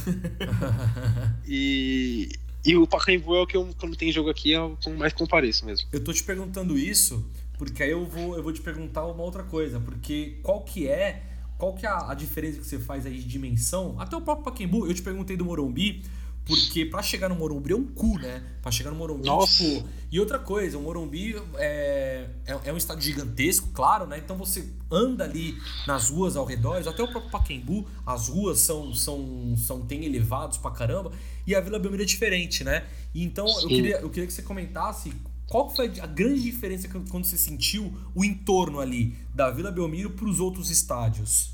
e, 1.45 2.29
e 2.65 2.75
o 2.75 2.87
Pacaembu 2.87 3.35
é 3.35 3.41
o 3.41 3.47
que 3.47 3.57
eu, 3.57 3.69
quando 3.77 3.95
tem 3.95 4.11
jogo 4.11 4.29
aqui, 4.29 4.53
é 4.53 4.61
o 4.61 4.75
que 4.77 4.89
eu 4.89 4.95
mais 4.95 5.13
compareço 5.13 5.65
mesmo. 5.65 5.87
Eu 5.91 6.03
tô 6.03 6.13
te 6.13 6.23
perguntando 6.23 6.77
isso 6.77 7.25
porque 7.59 7.83
aí 7.83 7.91
eu 7.91 8.05
vou, 8.05 8.37
eu 8.37 8.41
vou 8.41 8.53
te 8.53 8.61
perguntar 8.61 9.05
uma 9.05 9.21
outra 9.21 9.43
coisa, 9.43 9.81
porque 9.81 10.39
qual 10.41 10.61
que 10.61 10.87
é, 10.87 11.23
qual 11.57 11.73
que 11.73 11.85
é 11.85 11.89
a, 11.89 12.11
a 12.11 12.13
diferença 12.13 12.57
que 12.57 12.65
você 12.65 12.79
faz 12.79 13.05
aí 13.05 13.17
de 13.17 13.25
dimensão? 13.25 13.99
Até 13.99 14.15
o 14.15 14.21
próprio 14.21 14.45
Pacaembu, 14.45 14.87
eu 14.87 14.93
te 14.93 15.01
perguntei 15.01 15.35
do 15.35 15.43
Morumbi, 15.43 16.01
porque 16.45 16.85
pra 16.85 17.01
chegar 17.03 17.29
no 17.29 17.35
Morumbi 17.35 17.73
é 17.73 17.75
um 17.75 17.85
cu, 17.85 18.17
né? 18.17 18.43
Pra 18.61 18.71
chegar 18.71 18.89
no 18.89 18.97
Morumbi, 18.97 19.25
Nossa. 19.27 19.63
tipo... 19.63 19.87
E 20.11 20.19
outra 20.19 20.39
coisa, 20.39 20.75
o 20.77 20.81
Morumbi 20.81 21.35
é, 21.57 22.27
é, 22.47 22.59
é 22.65 22.73
um 22.73 22.77
estádio 22.77 23.03
gigantesco, 23.03 23.69
claro, 23.71 24.07
né? 24.07 24.17
Então 24.17 24.35
você 24.35 24.67
anda 24.89 25.23
ali 25.23 25.55
nas 25.85 26.09
ruas 26.09 26.35
ao 26.35 26.45
redor, 26.45 26.77
até 26.77 27.03
o 27.03 27.07
próprio 27.07 27.29
Pacaembu, 27.29 27.87
as 28.05 28.27
ruas 28.27 28.59
são, 28.59 28.91
são, 28.95 29.55
são 29.55 29.81
tem 29.85 30.05
elevados 30.05 30.57
pra 30.57 30.71
caramba, 30.71 31.11
e 31.45 31.53
a 31.53 31.61
Vila 31.61 31.77
Belmiro 31.77 32.01
é 32.01 32.05
diferente, 32.07 32.63
né? 32.63 32.87
E 33.13 33.23
então 33.23 33.45
eu 33.61 33.67
queria, 33.67 33.97
eu 33.97 34.09
queria 34.09 34.25
que 34.25 34.33
você 34.33 34.41
comentasse 34.41 35.13
qual 35.45 35.69
foi 35.69 35.91
a 35.99 36.07
grande 36.07 36.41
diferença 36.41 36.87
quando 36.87 37.23
você 37.23 37.37
sentiu 37.37 37.93
o 38.15 38.25
entorno 38.25 38.79
ali 38.79 39.15
da 39.33 39.51
Vila 39.51 39.71
Belmiro 39.71 40.09
pros 40.11 40.39
outros 40.39 40.71
estádios. 40.71 41.51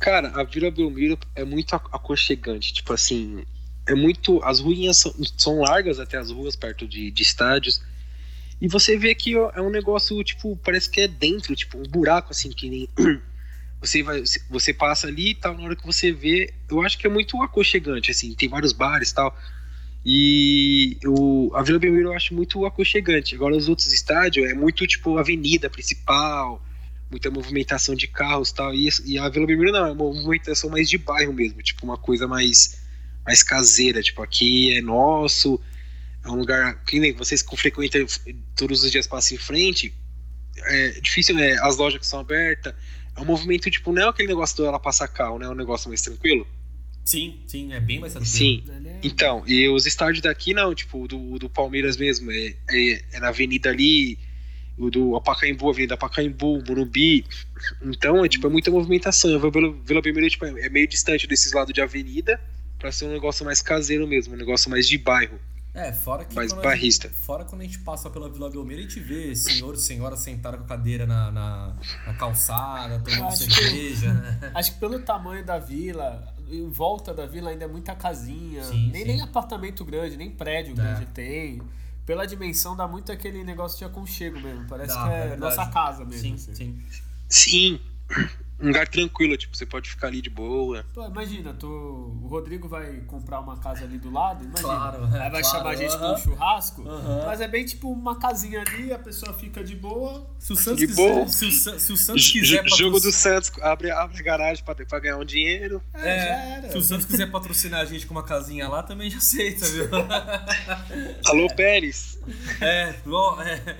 Cara, 0.00 0.28
a 0.40 0.42
Vila 0.42 0.70
Belmiro 0.72 1.16
é 1.36 1.44
muito 1.44 1.74
ac- 1.74 1.88
aconchegante. 1.92 2.72
Tipo 2.72 2.92
assim, 2.92 3.44
é 3.86 3.94
muito. 3.94 4.42
As 4.42 4.60
ruínas 4.60 4.98
são, 4.98 5.14
são 5.36 5.60
largas 5.60 5.98
até 5.98 6.16
as 6.16 6.30
ruas 6.30 6.56
perto 6.56 6.86
de, 6.86 7.10
de 7.10 7.22
estádios. 7.22 7.82
E 8.60 8.68
você 8.68 8.96
vê 8.96 9.14
que 9.14 9.36
ó, 9.36 9.50
é 9.54 9.60
um 9.60 9.70
negócio, 9.70 10.22
tipo, 10.24 10.56
parece 10.56 10.88
que 10.88 11.00
é 11.00 11.08
dentro, 11.08 11.54
tipo, 11.54 11.78
um 11.78 11.82
buraco 11.82 12.30
assim, 12.30 12.50
que 12.50 12.68
nem. 12.68 12.88
Você, 13.80 14.02
vai, 14.02 14.22
você 14.48 14.72
passa 14.72 15.08
ali 15.08 15.32
e 15.32 15.34
tal, 15.34 15.54
na 15.58 15.62
hora 15.62 15.76
que 15.76 15.84
você 15.84 16.10
vê, 16.10 16.54
eu 16.70 16.80
acho 16.80 16.96
que 16.96 17.06
é 17.06 17.10
muito 17.10 17.42
aconchegante, 17.42 18.10
assim, 18.10 18.34
tem 18.34 18.48
vários 18.48 18.72
bares 18.72 19.10
e 19.10 19.14
tal. 19.14 19.36
E 20.04 20.98
o, 21.06 21.50
a 21.54 21.62
Vila 21.62 21.78
Belmiro 21.78 22.08
eu 22.08 22.14
acho 22.14 22.34
muito 22.34 22.64
aconchegante. 22.66 23.34
Agora 23.34 23.56
os 23.56 23.68
outros 23.68 23.92
estádios 23.92 24.50
é 24.50 24.54
muito 24.54 24.86
tipo 24.86 25.18
avenida 25.18 25.70
principal, 25.70 26.62
muita 27.10 27.30
movimentação 27.30 27.94
de 27.94 28.06
carros 28.06 28.50
e 28.50 28.54
tal. 28.54 28.74
E, 28.74 28.88
e 29.06 29.18
a 29.18 29.28
Vila 29.28 29.46
Belmiro 29.46 29.72
não, 29.72 29.86
é 29.86 29.92
uma 29.92 29.94
movimentação 29.94 30.68
mais 30.68 30.90
de 30.90 30.98
bairro 30.98 31.32
mesmo, 31.32 31.62
tipo 31.62 31.84
uma 31.84 31.96
coisa 31.96 32.26
mais, 32.28 32.83
mais 33.26 33.42
caseira. 33.42 34.02
Tipo, 34.02 34.22
aqui 34.22 34.76
é 34.76 34.80
nosso, 34.80 35.60
é 36.24 36.28
um 36.28 36.34
lugar 36.36 36.82
que 36.84 36.98
nem 37.00 37.12
vocês 37.12 37.42
que 37.42 37.56
frequentam 37.56 38.04
todos 38.56 38.82
os 38.84 38.90
dias 38.90 39.06
passam 39.06 39.36
em 39.36 39.40
frente. 39.40 39.94
É 40.66 41.00
difícil, 41.00 41.34
né? 41.34 41.52
As 41.62 41.76
lojas 41.76 42.00
que 42.00 42.06
são 42.06 42.20
abertas. 42.20 42.74
É 43.16 43.20
um 43.20 43.24
movimento, 43.24 43.70
tipo, 43.70 43.92
não 43.92 44.02
é 44.02 44.08
aquele 44.08 44.28
negócio 44.28 44.56
do 44.56 44.66
ela 44.66 44.78
passar 44.78 45.08
carro, 45.08 45.38
né? 45.38 45.46
É 45.46 45.48
um 45.48 45.54
negócio 45.54 45.88
mais 45.88 46.02
tranquilo. 46.02 46.46
Sim, 47.04 47.42
sim, 47.46 47.72
é 47.72 47.80
bem 47.80 48.00
mais 48.00 48.12
tranquilo. 48.14 48.34
Sim. 48.34 48.64
É- 48.86 48.98
Então, 49.02 49.44
e 49.46 49.68
os 49.68 49.84
estádios 49.86 50.22
daqui 50.22 50.54
não, 50.54 50.74
tipo, 50.74 51.04
o 51.04 51.08
do, 51.08 51.38
do 51.38 51.50
Palmeiras 51.50 51.96
mesmo, 51.96 52.30
é, 52.32 52.54
é, 52.70 53.02
é 53.12 53.20
na 53.20 53.28
avenida 53.28 53.68
ali, 53.70 54.18
o 54.78 54.90
do 54.90 55.20
Pacaembu, 55.20 55.68
Avenida 55.68 55.96
Pacaembu, 55.96 56.64
Morumbi. 56.66 57.24
Então, 57.82 58.24
é 58.24 58.28
tipo, 58.28 58.46
é 58.46 58.50
muita 58.50 58.70
movimentação. 58.70 59.34
A 59.34 59.50
Vila, 59.50 59.72
Vila 59.84 60.00
Belmiro 60.00 60.28
tipo, 60.30 60.46
é 60.46 60.68
meio 60.68 60.88
distante 60.88 61.26
desses 61.26 61.52
lados 61.52 61.74
de 61.74 61.80
avenida 61.80 62.40
pra 62.84 62.92
ser 62.92 63.06
um 63.06 63.12
negócio 63.12 63.46
mais 63.46 63.62
caseiro 63.62 64.06
mesmo, 64.06 64.34
um 64.34 64.36
negócio 64.36 64.70
mais 64.70 64.86
de 64.86 64.98
bairro. 64.98 65.38
É, 65.72 65.90
fora 65.90 66.22
que 66.22 66.34
Mais 66.36 66.52
barrista. 66.52 67.08
Gente, 67.08 67.16
fora 67.16 67.42
quando 67.46 67.62
a 67.62 67.64
gente 67.64 67.78
passa 67.78 68.10
pela 68.10 68.28
Vila 68.28 68.50
Belmiro, 68.50 68.78
a 68.78 68.82
gente 68.82 69.00
vê 69.00 69.34
senhor 69.34 69.74
e 69.74 69.78
senhora 69.78 70.16
sentaram 70.18 70.58
com 70.58 70.64
a 70.64 70.68
cadeira 70.68 71.06
na, 71.06 71.32
na, 71.32 71.76
na 72.06 72.12
calçada, 72.14 73.00
tomando 73.00 73.24
Acho 73.32 73.46
que- 73.48 73.54
cerveja, 73.54 74.12
né? 74.12 74.52
Acho 74.54 74.74
que 74.74 74.78
pelo 74.78 75.00
tamanho 75.00 75.42
da 75.42 75.58
vila, 75.58 76.30
em 76.46 76.68
volta 76.68 77.14
da 77.14 77.24
vila 77.24 77.48
ainda 77.50 77.64
é 77.64 77.68
muita 77.68 77.94
casinha. 77.94 78.62
Sim, 78.64 78.90
nem, 78.92 79.00
sim. 79.02 79.08
nem 79.08 79.20
apartamento 79.22 79.82
grande, 79.82 80.14
nem 80.18 80.30
prédio 80.30 80.72
É. 80.72 80.76
grande 80.76 81.06
tem. 81.06 81.62
Pela 82.04 82.26
dimensão 82.26 82.76
dá 82.76 82.86
muito 82.86 83.10
aquele 83.10 83.42
negócio 83.42 83.78
de 83.78 83.84
aconchego 83.86 84.38
mesmo. 84.38 84.66
Parece 84.68 84.94
Dá, 84.94 85.04
que 85.04 85.08
é 85.10 85.26
é 85.32 85.36
nossa 85.36 85.64
casa 85.70 86.04
mesmo. 86.04 86.20
Sim, 86.20 86.34
assim. 86.34 86.54
sim. 86.54 86.82
Sim. 87.30 87.80
Um 88.60 88.68
lugar 88.68 88.86
tranquilo, 88.88 89.36
tipo, 89.36 89.56
você 89.56 89.66
pode 89.66 89.90
ficar 89.90 90.06
ali 90.06 90.22
de 90.22 90.30
boa. 90.30 90.84
Pô, 90.94 91.04
imagina, 91.06 91.52
tô, 91.52 91.66
o 91.68 92.26
Rodrigo 92.28 92.68
vai 92.68 93.00
comprar 93.06 93.40
uma 93.40 93.56
casa 93.58 93.84
ali 93.84 93.98
do 93.98 94.10
lado, 94.10 94.44
imagina. 94.44 94.68
Claro, 94.68 95.04
Aí 95.04 95.10
vai 95.10 95.30
claro, 95.30 95.44
chamar 95.44 95.70
a 95.70 95.76
gente 95.76 95.96
pra 95.96 96.06
aham. 96.06 96.14
um 96.14 96.18
churrasco, 96.18 96.88
Aham. 96.88 97.22
mas 97.26 97.40
é 97.40 97.48
bem 97.48 97.64
tipo 97.64 97.90
uma 97.90 98.16
casinha 98.18 98.60
ali, 98.62 98.92
a 98.92 98.98
pessoa 98.98 99.32
fica 99.34 99.62
de 99.64 99.74
boa. 99.74 100.24
Se 100.38 100.52
o 100.52 100.56
Santos 100.56 100.78
De 100.80 100.86
quiser, 100.86 101.12
boa. 101.14 101.28
se 101.28 101.44
o, 101.46 101.50
se 101.52 101.92
o 101.92 101.96
Santos 101.96 102.22
J- 102.22 102.32
quiser 102.40 102.68
jogo 102.68 102.98
do 103.00 103.02
patrocinar- 103.06 103.42
Santos, 103.42 103.52
abre, 103.62 103.90
abre 103.90 104.18
a 104.18 104.22
garagem 104.22 104.64
pra, 104.64 104.74
pra 104.74 104.98
ganhar 105.00 105.18
um 105.18 105.24
dinheiro. 105.24 105.82
É, 105.92 106.00
já 106.00 106.08
É, 106.10 106.50
era. 106.58 106.70
se 106.70 106.78
o 106.78 106.82
Santos 106.82 107.06
quiser 107.06 107.30
patrocinar 107.30 107.80
a 107.80 107.84
gente 107.84 108.06
com 108.06 108.14
uma 108.14 108.22
casinha 108.24 108.68
lá, 108.68 108.82
também 108.82 109.10
já 109.10 109.18
aceita, 109.18 109.66
viu? 109.66 109.88
Alô, 111.26 111.48
Pérez. 111.54 112.18
É, 112.60 112.94
bom, 113.04 113.40
é. 113.42 113.76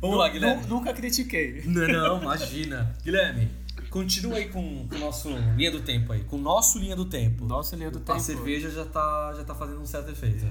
Vamos 0.00 0.18
lá, 0.18 0.26
Nu- 0.26 0.32
Guilherme. 0.32 0.66
Nunca 0.66 0.92
critiquei. 0.92 1.62
Não, 1.66 1.88
não, 1.88 2.22
imagina. 2.22 2.94
Guilherme, 3.02 3.50
continua 3.94 4.38
aí 4.38 4.48
com 4.48 4.88
o 4.90 4.98
nosso 4.98 5.28
linha 5.56 5.70
do 5.70 5.80
tempo 5.80 6.12
aí. 6.12 6.24
Com 6.24 6.34
o 6.34 6.40
nosso 6.40 6.80
linha 6.80 6.96
do 6.96 7.04
tempo. 7.04 7.44
Nossa 7.44 7.76
linha 7.76 7.92
do 7.92 8.00
tempo. 8.00 8.12
A 8.12 8.18
cerveja 8.18 8.68
já 8.68 8.84
tá, 8.84 9.32
já 9.36 9.44
tá 9.44 9.54
fazendo 9.54 9.80
um 9.80 9.86
certo 9.86 10.10
efeito. 10.10 10.44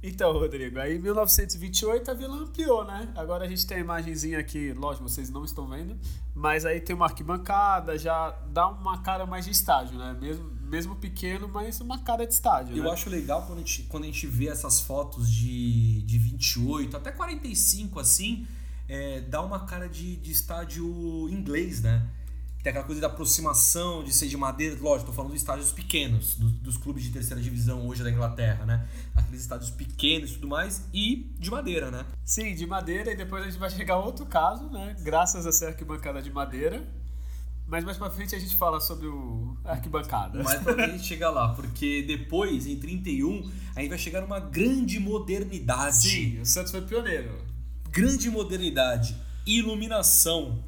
Então, 0.00 0.32
Rodrigo, 0.32 0.78
aí 0.78 0.94
em 0.94 1.00
1928 1.00 2.08
a 2.08 2.14
vila 2.14 2.36
ampliou, 2.36 2.84
né? 2.84 3.12
Agora 3.16 3.44
a 3.44 3.48
gente 3.48 3.66
tem 3.66 3.78
a 3.78 3.80
imagenzinha 3.80 4.38
aqui, 4.38 4.72
lógico, 4.72 5.08
vocês 5.08 5.28
não 5.28 5.44
estão 5.44 5.66
vendo, 5.66 5.98
mas 6.32 6.64
aí 6.64 6.80
tem 6.80 6.94
uma 6.94 7.06
arquibancada, 7.06 7.98
já 7.98 8.30
dá 8.52 8.68
uma 8.68 8.98
cara 9.02 9.26
mais 9.26 9.46
de 9.46 9.50
estádio, 9.50 9.98
né? 9.98 10.16
Mesmo, 10.20 10.48
mesmo 10.60 10.94
pequeno, 10.94 11.48
mas 11.48 11.80
uma 11.80 11.98
cara 11.98 12.24
de 12.24 12.32
estádio, 12.32 12.76
Eu 12.76 12.84
né? 12.84 12.90
acho 12.90 13.10
legal 13.10 13.42
quando 13.44 13.58
a 13.58 13.62
gente, 13.62 13.82
quando 13.84 14.04
a 14.04 14.06
gente 14.06 14.24
vê 14.28 14.46
essas 14.46 14.80
fotos 14.80 15.28
de, 15.28 16.02
de 16.02 16.18
28 16.18 16.96
até 16.96 17.10
45, 17.10 17.98
assim, 17.98 18.46
é, 18.88 19.22
dá 19.22 19.42
uma 19.42 19.66
cara 19.66 19.88
de, 19.88 20.14
de 20.14 20.30
estádio 20.30 21.28
inglês, 21.28 21.82
né? 21.82 22.08
Tem 22.66 22.72
aquela 22.72 22.84
coisa 22.84 23.00
da 23.00 23.06
aproximação, 23.06 24.02
de 24.02 24.12
ser 24.12 24.26
de 24.26 24.36
madeira. 24.36 24.76
Lógico, 24.80 25.12
tô 25.12 25.12
falando 25.14 25.30
de 25.30 25.36
estádios 25.36 25.70
pequenos, 25.70 26.34
dos, 26.34 26.50
dos 26.50 26.76
clubes 26.76 27.04
de 27.04 27.10
terceira 27.10 27.40
divisão 27.40 27.86
hoje 27.86 28.02
da 28.02 28.10
Inglaterra, 28.10 28.66
né? 28.66 28.84
Aqueles 29.14 29.42
estádios 29.42 29.70
pequenos 29.70 30.30
e 30.30 30.34
tudo 30.34 30.48
mais, 30.48 30.82
e 30.92 31.32
de 31.38 31.48
madeira, 31.48 31.92
né? 31.92 32.04
Sim, 32.24 32.56
de 32.56 32.66
madeira, 32.66 33.12
e 33.12 33.16
depois 33.16 33.44
a 33.44 33.46
gente 33.48 33.56
vai 33.56 33.70
chegar 33.70 33.94
a 33.94 33.98
outro 33.98 34.26
caso, 34.26 34.68
né? 34.68 34.96
Graças 34.98 35.46
a 35.46 35.52
ser 35.52 35.66
arquibancada 35.66 36.20
de 36.20 36.28
madeira. 36.28 36.84
Mas 37.68 37.84
mais 37.84 37.98
pra 37.98 38.10
frente 38.10 38.34
a 38.34 38.38
gente 38.40 38.56
fala 38.56 38.80
sobre 38.80 39.06
o 39.06 39.56
arquibancada. 39.64 40.42
Mais 40.42 40.60
pra 40.60 40.74
frente 40.74 40.90
a 40.90 40.92
gente 40.96 41.06
chega 41.06 41.30
lá, 41.30 41.50
porque 41.50 42.02
depois, 42.02 42.66
em 42.66 42.74
31, 42.80 43.48
a 43.76 43.80
gente 43.80 43.90
vai 43.90 43.98
chegar 43.98 44.22
numa 44.22 44.40
grande 44.40 44.98
modernidade. 44.98 46.08
Sim, 46.08 46.40
o 46.40 46.44
Santos 46.44 46.72
foi 46.72 46.82
pioneiro. 46.82 47.30
Grande 47.90 48.28
modernidade. 48.28 49.16
Iluminação. 49.46 50.64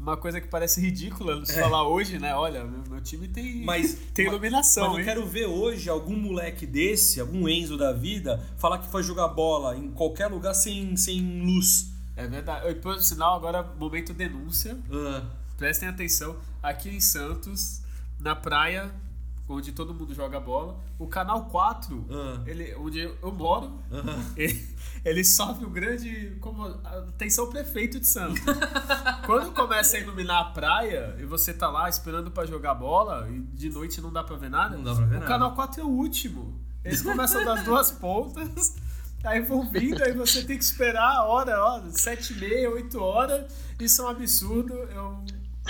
Uma 0.00 0.16
coisa 0.16 0.40
que 0.40 0.48
parece 0.48 0.80
ridícula 0.80 1.44
se 1.44 1.60
falar 1.60 1.86
hoje, 1.86 2.18
né? 2.18 2.34
Olha, 2.34 2.64
meu, 2.64 2.82
meu 2.88 3.00
time 3.02 3.28
tem, 3.28 3.60
É. 3.60 3.64
Mas 3.66 3.94
tem 4.14 4.24
mas- 4.24 4.32
iluminação, 4.34 4.84
Mas 4.84 4.92
eu 4.94 4.98
hein? 5.00 5.04
quero 5.04 5.26
ver 5.26 5.44
hoje 5.46 5.90
algum 5.90 6.16
moleque 6.16 6.64
desse, 6.66 7.20
algum 7.20 7.46
Enzo 7.46 7.76
da 7.76 7.92
vida, 7.92 8.42
falar 8.56 8.78
que 8.78 8.88
foi 8.88 9.02
jogar 9.02 9.28
bola 9.28 9.76
em 9.76 9.90
qualquer 9.90 10.28
lugar 10.28 10.54
sem, 10.54 10.96
sem 10.96 11.42
luz. 11.42 11.92
É 12.16 12.26
verdade. 12.26 12.66
E 12.70 12.74
por 12.76 12.98
sinal, 13.00 13.36
agora, 13.36 13.62
momento 13.78 14.14
denúncia. 14.14 14.76
Ah, 14.90 15.22
Prestem 15.58 15.88
atenção. 15.90 16.36
Aqui 16.62 16.88
em 16.88 17.00
Santos, 17.00 17.82
na 18.18 18.34
praia, 18.34 18.90
onde 19.52 19.72
todo 19.72 19.92
mundo 19.94 20.14
joga 20.14 20.38
bola, 20.40 20.78
o 20.98 21.06
canal 21.06 21.46
4, 21.46 22.06
Ah. 22.10 22.42
ele, 22.46 22.74
onde 22.76 23.00
eu 23.00 23.32
moro, 23.32 23.78
ele, 24.36 24.68
ele 25.04 25.24
sofre 25.24 25.64
um 25.66 25.70
grande. 25.70 26.36
Como, 26.40 26.64
atenção, 26.64 27.48
prefeito 27.50 27.98
de 28.00 28.06
Santos. 28.06 28.40
Quando 29.26 29.52
começa 29.52 29.96
a 29.96 30.00
iluminar 30.00 30.40
a 30.40 30.44
praia 30.50 31.16
e 31.18 31.24
você 31.24 31.52
tá 31.52 31.68
lá 31.68 31.88
esperando 31.88 32.30
pra 32.30 32.46
jogar 32.46 32.74
bola 32.74 33.28
e 33.30 33.40
de 33.40 33.70
noite 33.70 34.00
não 34.00 34.12
dá 34.12 34.22
pra 34.24 34.36
ver 34.36 34.50
nada, 34.50 34.76
Não 34.76 34.84
dá 34.84 34.94
pra 34.94 35.04
ver 35.04 35.10
o 35.16 35.18
nada. 35.20 35.26
canal 35.26 35.54
4 35.54 35.80
é 35.80 35.84
o 35.84 35.88
último. 35.88 36.58
Eles 36.84 37.02
começam 37.02 37.44
das 37.44 37.62
duas 37.64 37.90
pontas. 37.92 38.76
Aí 39.22 39.42
vão 39.42 39.68
vindo, 39.68 40.02
aí 40.02 40.14
você 40.14 40.42
tem 40.42 40.56
que 40.56 40.64
esperar 40.64 41.16
a 41.16 41.24
hora, 41.24 41.62
ó, 41.62 41.82
sete 41.90 42.32
e 42.32 42.36
meia, 42.38 42.70
oito 42.70 42.98
horas. 42.98 43.52
Isso 43.78 44.00
é 44.00 44.04
um 44.06 44.08
absurdo. 44.08 44.72
Eu 44.72 45.22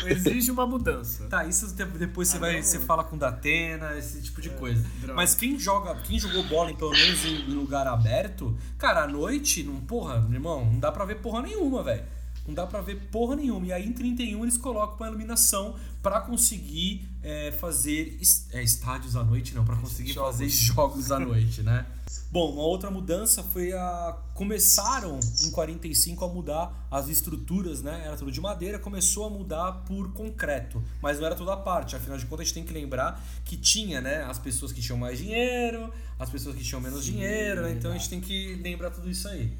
exijo 0.09 0.53
uma 0.53 0.67
mudança. 0.67 1.27
Tá, 1.29 1.45
isso 1.45 1.75
de- 1.75 1.85
depois 1.85 2.29
você 2.29 2.37
Ah, 2.37 2.41
vai, 2.41 2.57
não. 2.57 2.63
você 2.63 2.79
fala 2.79 3.05
com 3.05 3.17
Datena, 3.19 3.97
esse 3.97 4.21
tipo 4.23 4.41
de 4.41 4.51
coisa. 4.51 4.85
droga. 5.01 5.15
Mas 5.15 5.35
quem 5.35 5.59
joga, 5.59 5.95
quem 6.03 6.19
jogou 6.19 6.43
bola, 6.45 6.71
em, 6.71 6.77
pelo 6.77 6.91
menos 6.93 7.25
em, 7.25 7.45
lugar 7.55 7.87
aberto, 7.87 8.57
cara, 8.79 9.05
à 9.05 9.07
noite, 9.07 9.63
não, 9.63 9.77
porra, 9.81 10.21
meu 10.21 10.35
irmão, 10.35 10.65
não 10.65 10.79
dá 10.79 10.91
pra 10.93 11.05
ver 11.05 11.17
porra 11.17 11.43
nenhuma, 11.43 11.83
velho. 11.83 12.03
Não 12.51 12.55
dá 12.55 12.67
pra 12.67 12.81
ver 12.81 12.97
porra 13.13 13.37
nenhuma. 13.37 13.65
E 13.67 13.73
aí 13.73 13.87
em 13.87 13.93
31 13.93 14.43
eles 14.43 14.57
colocam 14.57 14.97
uma 14.97 15.07
iluminação 15.07 15.77
pra 16.03 16.21
conseguir 16.21 17.09
é, 17.23 17.53
fazer 17.53 18.19
es- 18.21 18.49
é, 18.53 18.61
estádios 18.63 19.15
à 19.15 19.23
noite, 19.23 19.55
não, 19.55 19.65
pra 19.65 19.77
conseguir 19.77 20.13
Jogos. 20.13 20.33
fazer 20.33 20.49
jogos 20.51 21.13
à 21.13 21.21
noite, 21.21 21.63
né? 21.63 21.87
Bom, 22.33 22.53
uma 22.53 22.63
outra 22.63 22.91
mudança 22.91 23.43
foi 23.43 23.73
a. 23.73 24.17
Começaram 24.35 25.19
em 25.45 25.51
45 25.51 26.25
a 26.25 26.29
mudar 26.29 26.87
as 26.91 27.09
estruturas, 27.09 27.83
né? 27.83 28.03
Era 28.05 28.17
tudo 28.17 28.33
de 28.33 28.41
madeira, 28.41 28.79
começou 28.79 29.27
a 29.27 29.31
mudar 29.31 29.73
por 29.85 30.13
concreto. 30.13 30.83
Mas 31.03 31.19
não 31.19 31.27
era 31.27 31.35
toda 31.37 31.53
a 31.53 31.57
parte. 31.57 31.95
Afinal 31.95 32.19
de 32.19 32.27
contas, 32.27 32.41
a 32.41 32.45
gente 32.45 32.55
tem 32.55 32.65
que 32.65 32.73
lembrar 32.73 33.23
que 33.45 33.57
tinha, 33.57 34.01
né? 34.01 34.23
As 34.25 34.39
pessoas 34.39 34.73
que 34.73 34.81
tinham 34.81 34.97
mais 34.99 35.19
dinheiro, 35.19 35.93
as 36.19 36.31
pessoas 36.31 36.57
que 36.57 36.65
tinham 36.65 36.81
menos 36.81 37.05
dinheiro, 37.05 37.63
né? 37.63 37.73
Então 37.73 37.91
a 37.93 37.95
gente 37.95 38.09
tem 38.09 38.21
que 38.21 38.55
lembrar 38.63 38.91
tudo 38.91 39.09
isso 39.11 39.29
aí. 39.29 39.53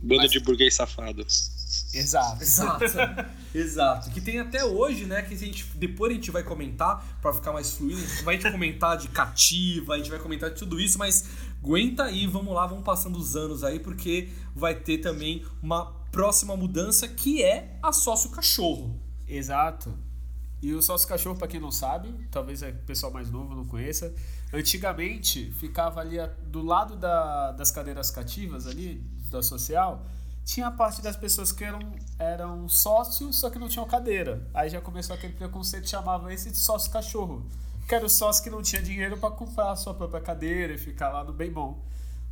Bando 0.00 0.28
de 0.28 0.38
burguês 0.40 0.74
safado. 0.74 1.24
Exato. 1.94 2.42
Exato. 2.42 2.84
Exato. 3.54 4.10
Que 4.10 4.20
tem 4.20 4.40
até 4.40 4.64
hoje, 4.64 5.04
né? 5.04 5.22
Que 5.22 5.34
a 5.34 5.36
gente, 5.36 5.64
depois 5.76 6.10
a 6.10 6.14
gente 6.14 6.30
vai 6.30 6.42
comentar, 6.42 7.18
pra 7.22 7.32
ficar 7.32 7.52
mais 7.52 7.72
fluido, 7.72 8.02
a 8.02 8.06
gente 8.06 8.24
vai 8.24 8.50
comentar 8.52 8.96
de 8.96 9.08
cativa, 9.08 9.94
a 9.94 9.98
gente 9.98 10.10
vai 10.10 10.18
comentar 10.18 10.50
de 10.50 10.56
tudo 10.56 10.80
isso, 10.80 10.98
mas 10.98 11.24
aguenta 11.62 12.04
aí, 12.04 12.26
vamos 12.26 12.52
lá, 12.54 12.66
vamos 12.66 12.84
passando 12.84 13.16
os 13.16 13.36
anos 13.36 13.62
aí, 13.62 13.78
porque 13.78 14.28
vai 14.54 14.74
ter 14.74 14.98
também 14.98 15.44
uma 15.62 15.86
próxima 16.10 16.56
mudança 16.56 17.06
que 17.08 17.42
é 17.42 17.78
a 17.82 17.92
sócio 17.92 18.30
cachorro. 18.30 19.00
Exato. 19.28 19.92
E 20.62 20.72
o 20.72 20.80
sócio 20.80 21.06
cachorro, 21.06 21.36
pra 21.38 21.46
quem 21.46 21.60
não 21.60 21.70
sabe, 21.70 22.12
talvez 22.30 22.62
o 22.62 22.72
pessoal 22.86 23.12
mais 23.12 23.30
novo 23.30 23.54
não 23.54 23.66
conheça, 23.66 24.14
antigamente 24.52 25.52
ficava 25.52 26.00
ali 26.00 26.16
do 26.46 26.62
lado 26.62 26.96
da- 26.96 27.52
das 27.52 27.70
cadeiras 27.70 28.10
cativas 28.10 28.66
ali, 28.66 29.02
da 29.30 29.42
social, 29.42 30.06
tinha 30.44 30.66
a 30.66 30.70
parte 30.70 31.00
das 31.00 31.16
pessoas 31.16 31.50
que 31.50 31.64
eram, 31.64 31.80
eram 32.18 32.68
sócios, 32.68 33.36
só 33.36 33.48
que 33.48 33.58
não 33.58 33.68
tinham 33.68 33.86
cadeira. 33.86 34.46
Aí 34.52 34.68
já 34.68 34.80
começou 34.80 35.16
aquele 35.16 35.32
preconceito, 35.32 35.88
chamava 35.88 36.32
esse 36.32 36.50
de 36.50 36.58
sócio 36.58 36.90
cachorro. 36.90 37.46
Que 37.88 37.94
era 37.94 38.04
o 38.04 38.10
sócio 38.10 38.42
que 38.42 38.50
não 38.50 38.62
tinha 38.62 38.82
dinheiro 38.82 39.16
pra 39.16 39.30
comprar 39.30 39.72
a 39.72 39.76
sua 39.76 39.94
própria 39.94 40.20
cadeira 40.20 40.74
e 40.74 40.78
ficar 40.78 41.10
lá 41.10 41.24
no 41.24 41.32
bem 41.32 41.50
bom. 41.50 41.82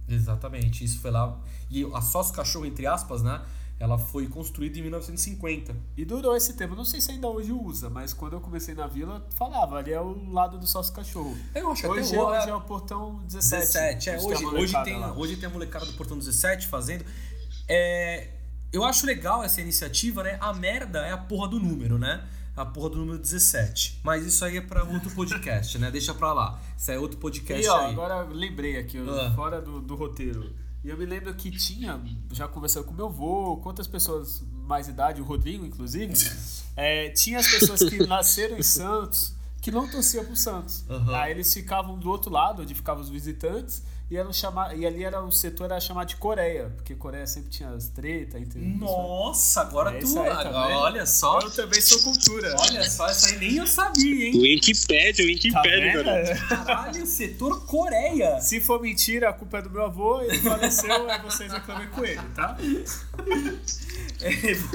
Exatamente, 0.09 0.85
isso 0.85 1.01
foi 1.01 1.11
lá. 1.11 1.39
E 1.71 1.85
a 1.95 2.01
sócio 2.03 2.35
cachorro, 2.35 2.67
entre 2.67 2.87
aspas, 2.87 3.23
né? 3.23 3.43
Ela 3.79 3.99
foi 3.99 4.29
construída 4.29 4.79
em 4.79 4.83
1950. 4.83 5.75
E 5.97 6.05
durou 6.05 6.37
esse 6.37 6.53
tempo. 6.55 6.77
Não 6.77 6.85
sei 6.85 7.01
se 7.01 7.11
ainda 7.11 7.27
hoje 7.29 7.51
usa, 7.51 7.91
mas 7.91 8.13
quando 8.13 8.35
eu 8.35 8.41
comecei 8.41 8.75
na 8.75 8.87
vila, 8.87 9.27
falava, 9.35 9.79
ali 9.79 9.93
é 9.93 10.01
o 10.01 10.31
lado 10.31 10.57
do 10.57 10.67
sócio 10.67 10.93
cachorro. 10.93 11.37
Eu 11.55 11.73
acho 11.73 11.83
que 11.83 11.89
Hoje, 11.89 12.15
até 12.15 12.17
é, 12.17 12.23
hoje 12.23 12.39
hoje 12.39 12.51
é 12.51 12.55
o 12.55 12.61
portão 12.61 13.21
17. 13.27 13.67
17, 13.73 14.11
é, 14.11 14.21
hoje, 14.21 14.47
hoje, 14.47 14.85
tem, 14.85 15.01
lá. 15.01 15.13
hoje 15.13 15.37
tem 15.37 15.49
a 15.49 15.53
molecada 15.53 15.85
do 15.85 15.95
Portão 15.95 16.17
17 16.17 16.69
fazendo. 16.69 17.05
É, 17.69 18.29
eu 18.73 18.85
acho 18.85 19.07
legal 19.07 19.43
essa 19.43 19.61
iniciativa, 19.61 20.23
né? 20.23 20.39
A 20.41 20.53
merda 20.53 21.01
é 21.07 21.13
a 21.13 21.17
porra 21.19 21.49
do 21.49 21.59
número, 21.61 21.99
né? 21.99 22.25
A 22.57 22.65
porra 22.67 22.91
do 22.91 22.97
número 22.99 23.19
17. 23.19 24.01
Mas 24.03 24.27
isso 24.27 24.45
aí 24.45 24.59
é 24.59 24.61
pra 24.61 24.85
outro 24.85 25.11
podcast, 25.15 25.79
né? 25.79 25.91
Deixa 25.91 26.13
pra 26.15 26.33
lá. 26.33 26.61
Isso 26.77 26.91
é 26.91 26.99
outro 26.99 27.19
podcast 27.19 27.65
E 27.65 27.69
ó, 27.69 27.77
aí. 27.87 27.93
agora 27.93 28.23
lembrei 28.25 28.77
aqui, 28.79 28.99
Ah. 28.99 29.33
fora 29.35 29.61
do, 29.61 29.81
do 29.81 29.95
roteiro. 29.95 30.55
E 30.85 30.89
eu 30.89 30.99
me 30.99 31.07
lembro 31.07 31.33
que 31.35 31.51
tinha, 31.51 32.01
já 32.33 32.49
conversando 32.49 32.85
com 32.85 32.93
meu 32.93 33.07
avô, 33.07 33.61
outras 33.65 33.87
pessoas 33.87 34.43
mais 34.67 34.89
idade, 34.89 35.21
o 35.23 35.25
Rodrigo, 35.25 35.65
inclusive, 35.65 36.13
é, 36.77 37.09
tinha 37.11 37.39
as 37.39 37.47
pessoas 37.49 37.83
que 37.85 38.05
nasceram 38.07 38.59
em 38.59 38.63
Santos 38.63 39.35
que 39.61 39.71
não 39.71 39.89
torciam 39.89 40.25
pro 40.25 40.35
Santos. 40.35 40.85
Aham. 40.91 41.15
Aí 41.17 41.31
eles 41.31 41.55
ficavam 41.55 41.97
do 41.97 42.11
outro 42.11 42.33
lado, 42.33 42.63
onde 42.63 42.75
ficavam 42.75 43.01
os 43.01 43.09
visitantes, 43.09 43.81
e, 44.13 44.17
eram 44.17 44.33
chamar, 44.33 44.77
e 44.77 44.85
ali 44.87 45.03
era 45.05 45.21
o 45.23 45.33
setor 45.33 45.65
era 45.67 45.81
chamado 45.81 46.09
de 46.09 46.17
Coreia, 46.17 46.71
porque 46.77 46.95
Coreia 46.95 47.27
sempre 47.27 47.49
tinha 47.51 47.71
as 47.71 47.89
tretas 47.89 48.41
entre. 48.41 48.61
Nossa, 48.61 49.63
agora 49.63 49.97
É 49.97 49.99
tu. 50.01 50.05
isso 50.05 50.15
tá 50.23 50.43
vendo? 50.43 50.55
olha 50.55 51.07
só. 51.07 51.41
Eu 51.41 51.51
também 51.51 51.81
sou 51.81 51.99
cultura. 52.03 52.55
Olha 52.59 52.89
só, 52.91 53.09
essa 53.09 53.29
aí 53.29 53.39
nem 53.39 53.57
eu 53.57 53.67
sabia, 53.67 54.27
hein? 54.27 54.39
Wikipedia, 54.39 55.15
Tá 55.17 55.23
Wikipedia, 55.23 55.93
vendo? 55.93 56.05
garoto. 56.05 56.49
Caralho, 56.49 57.07
setor 57.07 57.67
Coreia. 57.67 58.41
Se 58.41 58.61
for 58.61 58.81
mentira, 58.83 59.31
a 59.31 59.33
culpa 59.33 59.59
é 59.59 59.63
do 59.63 59.71
meu 59.71 59.85
avô, 59.85 60.21
ele 60.21 60.39
faleceu, 60.39 61.11
aí 61.11 61.21
vocês 61.23 61.51
reclamem 61.53 61.89
com 61.89 62.05
ele, 62.05 62.21
tá? 62.35 62.57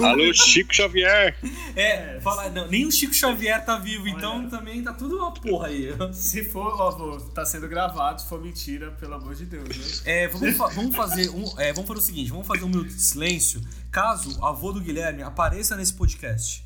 Alô, 0.04 0.34
Chico 0.34 0.74
Xavier. 0.76 1.38
É, 1.76 2.20
fala, 2.22 2.50
não, 2.50 2.68
nem 2.68 2.86
o 2.86 2.92
Chico 2.92 3.14
Xavier 3.14 3.64
tá 3.66 3.78
vivo, 3.78 4.08
então 4.08 4.50
também 4.50 4.84
tá 4.84 4.94
tudo 4.94 5.18
uma 5.18 5.34
porra 5.34 5.68
aí. 5.68 5.90
Se 6.14 6.44
for, 6.44 6.80
ó, 6.82 6.88
avô, 6.90 7.18
tá 7.34 7.46
sendo 7.46 7.68
gravado, 7.68 8.22
se 8.22 8.28
for 8.28 8.42
mentira, 8.42 8.92
pelo 8.92 9.14
amor 9.16 9.27
de 9.36 9.46
Deus, 9.46 9.68
né? 9.70 9.86
É, 10.06 10.28
vamos, 10.28 10.56
fa- 10.56 10.68
vamos 10.68 10.96
fazer 10.96 11.30
um, 11.30 11.60
é, 11.60 11.72
vamos 11.74 11.88
fazer 11.88 12.00
o 12.00 12.04
seguinte, 12.04 12.30
vamos 12.32 12.48
fazer 12.48 12.64
um 12.64 12.70
minuto 12.70 12.88
de 12.90 13.02
silêncio, 13.02 13.62
caso 13.92 14.40
o 14.40 14.46
avô 14.46 14.72
do 14.72 14.80
Guilherme 14.82 15.24
apareça 15.24 15.76
nesse 15.76 15.94
podcast. 15.94 16.66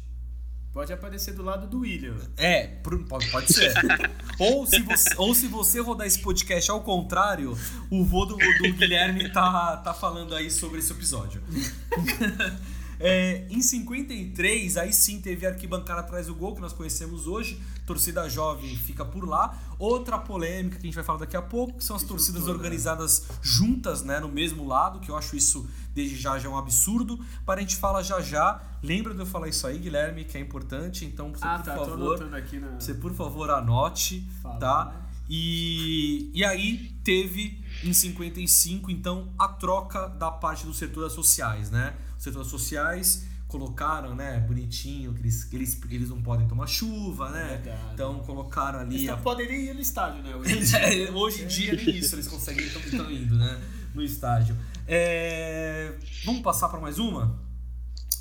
Pode 0.73 0.93
aparecer 0.93 1.33
do 1.33 1.43
lado 1.43 1.67
do 1.67 1.79
William. 1.79 2.15
É, 2.37 2.65
pode, 3.07 3.29
pode 3.29 3.51
ser. 3.53 3.73
ou, 4.39 4.65
se 4.65 4.79
você, 4.81 5.09
ou 5.17 5.35
se 5.35 5.47
você 5.47 5.81
rodar 5.81 6.07
esse 6.07 6.19
podcast 6.19 6.71
ao 6.71 6.81
contrário, 6.81 7.57
o 7.89 8.05
vô 8.05 8.25
do, 8.25 8.37
do 8.37 8.73
Guilherme 8.73 9.29
tá, 9.33 9.75
tá 9.77 9.93
falando 9.93 10.33
aí 10.33 10.49
sobre 10.49 10.79
esse 10.79 10.93
episódio. 10.93 11.43
É, 13.03 13.47
em 13.49 13.61
53, 13.61 14.77
aí 14.77 14.93
sim 14.93 15.19
teve 15.19 15.45
a 15.45 15.49
arquibancada 15.49 16.01
atrás 16.01 16.27
do 16.27 16.35
gol, 16.35 16.53
que 16.55 16.61
nós 16.61 16.71
conhecemos 16.73 17.25
hoje. 17.27 17.59
Torcida 17.85 18.29
jovem 18.29 18.75
fica 18.75 19.03
por 19.03 19.27
lá. 19.27 19.57
Outra 19.79 20.17
polêmica 20.19 20.75
que 20.77 20.83
a 20.83 20.85
gente 20.85 20.93
vai 20.95 21.03
falar 21.03 21.19
daqui 21.19 21.35
a 21.35 21.41
pouco, 21.41 21.77
que 21.79 21.83
são 21.83 21.95
as 21.95 22.03
torcidas 22.03 22.41
juntou, 22.41 22.53
né? 22.55 22.59
organizadas 22.59 23.27
juntas, 23.41 24.03
né, 24.03 24.19
no 24.19 24.29
mesmo 24.29 24.67
lado, 24.67 24.99
que 24.99 25.09
eu 25.09 25.17
acho 25.17 25.35
isso 25.35 25.67
desde 25.93 26.15
já 26.15 26.37
já 26.37 26.47
um 26.47 26.57
absurdo. 26.57 27.19
Para 27.45 27.59
a 27.59 27.63
gente 27.63 27.75
falar 27.75 28.03
já 28.03 28.21
já. 28.21 28.61
Lembra 28.83 29.13
de 29.13 29.19
eu 29.19 29.25
falar 29.25 29.47
isso 29.49 29.65
aí, 29.67 29.77
Guilherme, 29.79 30.23
que 30.23 30.37
é 30.37 30.41
importante. 30.41 31.03
Então, 31.03 31.31
você, 31.31 31.43
Ah, 31.45 31.57
por 31.57 31.65
tá, 31.65 31.75
tô 31.75 31.85
favor, 31.85 32.07
anotando 32.15 32.35
aqui 32.35 32.59
na. 32.59 32.79
você, 32.79 32.93
por 32.93 33.13
favor, 33.13 33.49
anote, 33.49 34.25
Fala, 34.41 34.57
tá? 34.59 34.85
né? 34.85 35.01
E, 35.29 36.29
e 36.33 36.43
aí 36.43 36.93
teve 37.03 37.63
em 37.83 37.93
55, 37.93 38.91
então, 38.91 39.29
a 39.39 39.47
troca 39.47 40.07
da 40.07 40.29
parte 40.29 40.65
dos 40.65 40.77
setores 40.77 41.13
sociais, 41.13 41.71
né? 41.71 41.95
Setores 42.21 42.47
sociais 42.49 43.25
colocaram, 43.47 44.15
né, 44.15 44.39
bonitinho, 44.41 45.13
que 45.13 45.19
eles, 45.21 45.43
que 45.43 45.55
eles, 45.55 45.81
eles 45.89 46.09
não 46.09 46.21
podem 46.21 46.47
tomar 46.47 46.67
chuva, 46.67 47.29
né? 47.31 47.59
Verdade. 47.63 47.93
Então 47.93 48.19
colocaram 48.19 48.79
ali. 48.79 48.95
Eles 48.95 49.09
a- 49.09 49.35
nem 49.35 49.65
ir 49.65 49.73
no 49.73 49.81
estádio, 49.81 50.21
né? 50.23 50.31
Eles- 50.45 50.73
é, 50.73 51.09
Hoje 51.11 51.43
em 51.43 51.47
dia 51.47 51.73
nem 51.75 51.89
isso 51.97 52.15
eles 52.15 52.27
conseguem 52.27 52.65
estão 52.65 53.11
indo, 53.11 53.35
né? 53.35 53.59
No 53.93 54.01
estádio. 54.03 54.55
É, 54.87 55.95
Vamos 56.23 56.41
passar 56.41 56.69
para 56.69 56.79
mais 56.79 56.99
uma? 56.99 57.37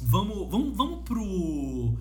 Vamos, 0.01 0.51
vamos, 0.51 0.77
vamos 0.77 1.03
pro. 1.05 1.99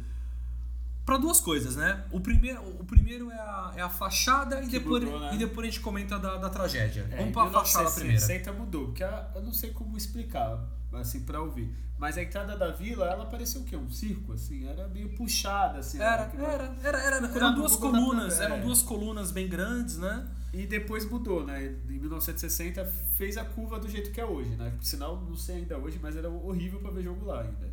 Para 1.06 1.18
duas 1.18 1.40
coisas, 1.42 1.76
né? 1.76 2.06
O 2.12 2.20
primeiro, 2.22 2.62
o 2.80 2.86
primeiro 2.86 3.30
é, 3.32 3.36
a, 3.36 3.74
é 3.78 3.82
a 3.82 3.90
fachada 3.90 4.64
e 4.64 4.68
depois, 4.70 5.04
mudou, 5.04 5.20
né? 5.20 5.32
e 5.34 5.38
depois 5.38 5.68
a 5.68 5.70
gente 5.72 5.82
comenta 5.82 6.18
da, 6.18 6.38
da 6.38 6.50
tragédia. 6.50 7.08
É, 7.12 7.18
vamos 7.18 7.34
para 7.34 7.44
a 7.44 7.52
fachada 7.52 7.90
primeiro. 7.92 8.22
1960 8.22 8.54
mudou, 8.54 8.86
porque 8.88 9.04
a- 9.04 9.32
eu 9.36 9.42
não 9.42 9.52
sei 9.54 9.72
como 9.72 9.98
explicar, 9.98 10.64
assim, 10.94 11.22
pra 11.22 11.42
ouvir. 11.42 11.76
Mas 12.00 12.18
a 12.18 12.24
entrada 12.24 12.56
da 12.56 12.72
vila, 12.72 13.06
ela 13.08 13.26
parecia 13.26 13.60
o 13.60 13.66
quê? 13.66 13.76
Um 13.76 13.90
circo, 13.90 14.32
assim? 14.32 14.66
Era 14.66 14.88
meio 14.88 15.10
puxada, 15.18 15.80
assim. 15.80 16.02
Era, 16.02 16.28
que- 16.28 16.38
era, 16.38 16.74
era, 16.82 16.98
era, 16.98 17.18
Procura 17.20 17.46
eram 17.46 17.56
duas 17.56 17.76
pra 17.76 17.90
colunas, 17.92 18.40
eram 18.40 18.56
é. 18.56 18.62
duas 18.62 18.82
colunas 18.82 19.32
bem 19.32 19.50
grandes, 19.50 19.98
né? 19.98 20.26
E 20.54 20.66
depois 20.66 21.08
mudou, 21.08 21.46
né? 21.46 21.76
Em 21.90 22.00
1960 22.00 22.86
fez 23.16 23.38
a 23.38 23.44
curva 23.44 23.78
do 23.80 23.88
jeito 23.90 24.12
que 24.12 24.20
é 24.22 24.26
hoje, 24.26 24.50
né? 24.56 24.72
Por 24.78 24.84
sinal, 24.84 25.22
não 25.22 25.36
sei 25.36 25.58
ainda 25.58 25.78
hoje, 25.78 26.00
mas 26.02 26.16
era 26.16 26.30
horrível 26.30 26.80
pra 26.80 26.90
ver 26.90 27.04
jogo 27.04 27.26
lá 27.26 27.42
ainda. 27.42 27.70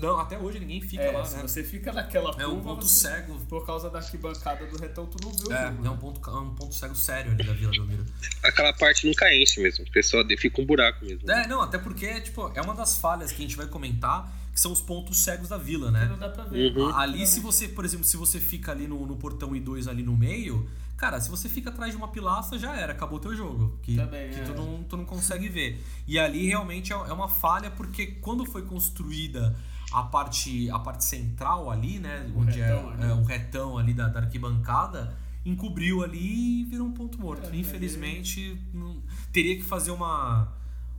Não, 0.00 0.18
até 0.18 0.38
hoje 0.38 0.58
ninguém 0.58 0.80
fica 0.80 1.02
é, 1.02 1.10
lá, 1.12 1.24
se 1.24 1.36
né? 1.36 1.42
você 1.42 1.62
fica 1.62 1.92
naquela 1.92 2.30
É 2.38 2.46
um 2.46 2.50
curva, 2.56 2.70
ponto 2.70 2.86
você- 2.88 3.08
cego. 3.08 3.38
por 3.48 3.66
causa 3.66 3.90
da 3.90 3.98
arquibancada 3.98 4.66
do 4.66 4.76
retão, 4.78 5.06
tu 5.06 5.16
não 5.24 5.32
vê 5.32 5.48
o 5.48 5.52
É, 5.52 5.66
jogo. 5.70 5.86
é 5.86 5.90
um 5.90 5.92
né? 5.94 5.98
ponto, 6.00 6.30
é 6.30 6.38
um 6.40 6.54
ponto 6.54 6.74
cego 6.74 6.94
sério 6.94 7.32
ali 7.32 7.44
da 7.44 7.52
Vila 7.52 7.70
Belmiro. 7.72 8.06
Aquela 8.42 8.72
parte 8.72 9.06
nunca 9.06 9.32
enche 9.34 9.60
mesmo. 9.60 9.84
O 9.84 9.90
pessoal 9.90 10.24
fica 10.38 10.60
um 10.60 10.64
buraco 10.66 11.04
mesmo. 11.04 11.30
É, 11.30 11.46
não, 11.46 11.60
até 11.60 11.78
porque, 11.78 12.20
tipo, 12.20 12.50
é 12.54 12.60
uma 12.62 12.74
das 12.74 12.96
falhas 12.96 13.30
que 13.32 13.38
a 13.38 13.42
gente 13.46 13.56
vai 13.56 13.66
comentar, 13.66 14.30
que 14.52 14.58
são 14.60 14.72
os 14.72 14.80
pontos 14.80 15.18
cegos 15.18 15.48
da 15.48 15.56
vila, 15.58 15.90
né? 15.90 16.06
Não 16.06 16.18
dá 16.18 16.28
pra 16.28 16.44
ver. 16.44 16.76
Uhum. 16.76 16.94
Ali, 16.96 17.26
se 17.26 17.40
você, 17.40 17.68
por 17.68 17.84
exemplo, 17.84 18.04
se 18.04 18.16
você 18.16 18.40
fica 18.40 18.72
ali 18.72 18.86
no, 18.88 19.06
no 19.06 19.16
portão 19.16 19.50
I2 19.50 19.86
ali 19.88 20.02
no 20.02 20.16
meio, 20.16 20.68
cara, 20.96 21.20
se 21.20 21.30
você 21.30 21.48
fica 21.48 21.70
atrás 21.70 21.92
de 21.92 21.96
uma 21.96 22.08
pilastra, 22.08 22.58
já 22.58 22.74
era, 22.76 22.92
acabou 22.92 23.18
teu 23.20 23.34
jogo. 23.34 23.78
Que, 23.82 23.96
Também, 23.96 24.30
que 24.30 24.40
é. 24.40 24.42
tu, 24.42 24.52
não, 24.54 24.82
tu 24.82 24.96
não 24.96 25.04
consegue 25.04 25.48
ver. 25.48 25.80
E 26.06 26.18
ali 26.18 26.46
realmente 26.48 26.92
é 26.92 26.96
é 26.96 27.12
uma 27.12 27.28
falha, 27.28 27.70
porque 27.70 28.06
quando 28.20 28.44
foi 28.44 28.62
construída 28.62 29.56
a 29.92 30.02
parte, 30.04 30.70
a 30.70 30.78
parte 30.78 31.04
central 31.04 31.70
ali, 31.70 31.98
né? 31.98 32.30
O 32.34 32.40
onde 32.40 32.58
retão 32.60 32.90
é, 32.90 32.94
ali. 32.94 33.02
é 33.04 33.14
o 33.14 33.22
retão 33.24 33.78
ali 33.78 33.92
da, 33.94 34.08
da 34.08 34.20
arquibancada, 34.20 35.16
encobriu 35.44 36.02
ali 36.02 36.60
e 36.60 36.64
virou 36.64 36.86
um 36.86 36.92
ponto 36.92 37.20
morto. 37.20 37.48
É, 37.50 37.56
Infelizmente, 37.56 38.60
não- 38.72 39.02
teria 39.32 39.56
que 39.56 39.62
fazer 39.62 39.90
uma, 39.90 40.52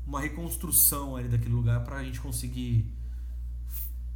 uma 0.06 0.20
reconstrução 0.20 1.16
ali 1.16 1.28
daquele 1.30 1.54
lugar 1.54 1.84
pra 1.84 2.04
gente 2.04 2.20
conseguir 2.20 2.86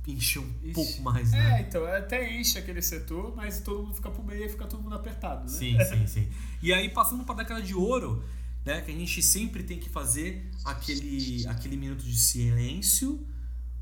encher 0.07 0.39
um 0.39 0.51
Ixi. 0.63 0.73
pouco 0.73 1.01
mais, 1.01 1.33
É, 1.33 1.37
né? 1.37 1.61
então, 1.67 1.83
até 1.85 2.39
enche 2.39 2.59
aquele 2.59 2.81
setor, 2.81 3.35
mas 3.35 3.59
todo 3.61 3.81
mundo 3.83 3.95
fica 3.95 4.09
pro 4.11 4.23
meio 4.23 4.45
e 4.45 4.49
fica 4.49 4.65
todo 4.67 4.83
mundo 4.83 4.93
apertado, 4.95 5.43
né? 5.43 5.47
Sim, 5.57 5.77
sim, 5.83 6.05
sim. 6.07 6.27
E 6.61 6.71
aí, 6.71 6.89
passando 6.89 7.23
pra 7.23 7.33
década 7.33 7.61
de 7.61 7.73
ouro, 7.73 8.23
né? 8.63 8.81
Que 8.81 8.91
a 8.91 8.93
gente 8.93 9.21
sempre 9.23 9.63
tem 9.63 9.79
que 9.79 9.89
fazer 9.89 10.47
aquele, 10.63 11.47
aquele 11.47 11.75
minuto 11.77 12.03
de 12.03 12.15
silêncio, 12.17 13.25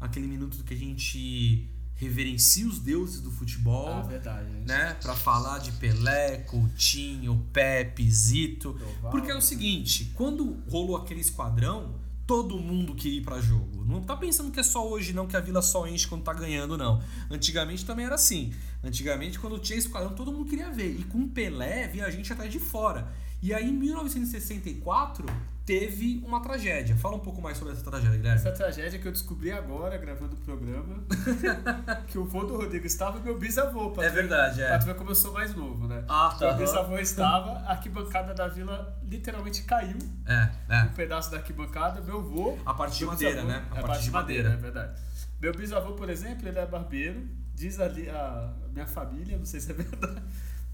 aquele 0.04 0.28
minuto 0.28 0.64
que 0.64 0.74
a 0.74 0.78
gente 0.78 1.70
reverencia 1.96 2.68
os 2.68 2.80
deuses 2.80 3.22
do 3.22 3.32
futebol. 3.32 3.88
Ah, 3.88 4.02
verdade. 4.02 4.50
né? 4.66 4.96
para 5.02 5.16
falar 5.16 5.60
de 5.60 5.72
Pelé, 5.74 6.38
Coutinho, 6.40 7.48
Pepe, 7.54 8.10
Zito, 8.10 8.74
Doval. 8.74 9.12
porque 9.12 9.32
é 9.32 9.36
o 9.36 9.42
seguinte, 9.42 10.12
quando 10.14 10.62
rolou 10.70 10.98
aquele 10.98 11.22
esquadrão, 11.22 11.96
todo 12.28 12.58
mundo 12.58 12.96
queria 12.96 13.20
ir 13.20 13.22
pra 13.22 13.40
jogo. 13.40 13.86
Não 13.86 14.02
tá 14.02 14.18
pensando 14.18 14.52
que 14.52 14.60
é 14.60 14.64
só 14.64 14.88
hoje 14.88 15.14
não 15.14 15.28
que 15.28 15.38
a 15.38 15.40
Vila 15.40 15.62
só 15.62 15.88
enche 15.88 16.08
quando 16.08 16.24
tá 16.24 16.34
ganhando 16.34 16.78
não. 16.78 17.02
Antigamente 17.30 17.86
também 17.86 18.06
era 18.06 18.16
assim. 18.16 18.54
Antigamente 18.84 19.40
quando 19.40 19.58
tinha 19.60 19.78
esquadrão 19.80 20.14
todo 20.14 20.32
mundo 20.32 20.50
queria 20.50 20.72
ver 20.72 21.00
e 21.00 21.04
com 21.04 21.28
Pelé 21.28 21.88
via 21.88 22.10
gente 22.12 22.32
atrás 22.32 22.52
de 22.52 22.60
fora. 22.60 23.14
E 23.42 23.54
aí 23.54 23.70
em 23.70 23.74
1964 23.74 25.26
teve 25.66 26.22
uma 26.26 26.42
tragédia. 26.42 26.96
Fala 26.98 27.16
um 27.16 27.20
pouco 27.20 27.42
mais 27.42 27.58
sobre 27.58 27.74
essa 27.74 27.84
tragédia, 27.84 28.18
Guilherme. 28.18 28.38
Essa 28.40 28.52
tragédia 28.52 29.00
que 29.00 29.08
eu 29.08 29.12
descobri 29.12 29.52
agora, 29.52 29.98
gravando 29.98 30.36
o 30.36 30.40
programa, 30.40 31.04
que 32.08 32.18
o 32.18 32.26
vô 32.26 32.44
do 32.44 32.58
Rodrigo 32.58 32.86
estava 32.86 33.18
e 33.20 33.22
meu 33.22 33.38
bisavô. 33.38 33.92
pra 33.92 34.06
É 34.06 34.10
verdade, 34.10 34.62
é. 34.62 34.68
Pra 34.68 34.80
tu 34.80 34.86
ver 34.86 34.96
como 34.96 35.12
eu 35.12 35.16
sou 35.16 35.32
mais 35.34 35.56
novo, 35.56 35.88
né? 35.88 36.04
Ah, 36.10 36.36
tá. 36.38 36.48
Meu 36.48 36.58
bisavô 36.66 36.98
estava, 36.98 37.60
a 37.60 37.72
arquibancada 37.72 38.34
da 38.34 38.48
vila 38.48 39.00
literalmente 39.04 39.64
caiu, 39.64 39.98
É, 40.26 40.50
é. 40.70 40.82
um 40.84 40.90
pedaço 40.90 41.32
da 41.32 41.38
arquibancada, 41.38 42.02
meu 42.02 42.22
vô... 42.22 42.58
A 42.66 42.74
parte 42.74 42.98
de 42.98 43.06
madeira, 43.06 43.42
bisavô- 43.42 43.52
né? 43.52 43.66
A 43.72 43.80
é, 43.80 43.82
parte 43.82 44.04
de 44.04 44.10
É 44.10 44.12
madeira. 44.12 44.56
verdade. 44.58 45.02
Meu 45.42 45.54
bisavô, 45.54 45.94
por 45.94 46.10
exemplo, 46.10 46.48
ele 46.48 46.60
é 46.60 46.66
barbeiro, 46.66 47.26
diz 47.56 47.80
ali 47.80 48.10
a 48.10 48.54
minha 48.72 48.88
família, 48.88 49.38
não 49.38 49.46
sei 49.46 49.60
se 49.60 49.72
é 49.72 49.74
verdade, 49.76 50.22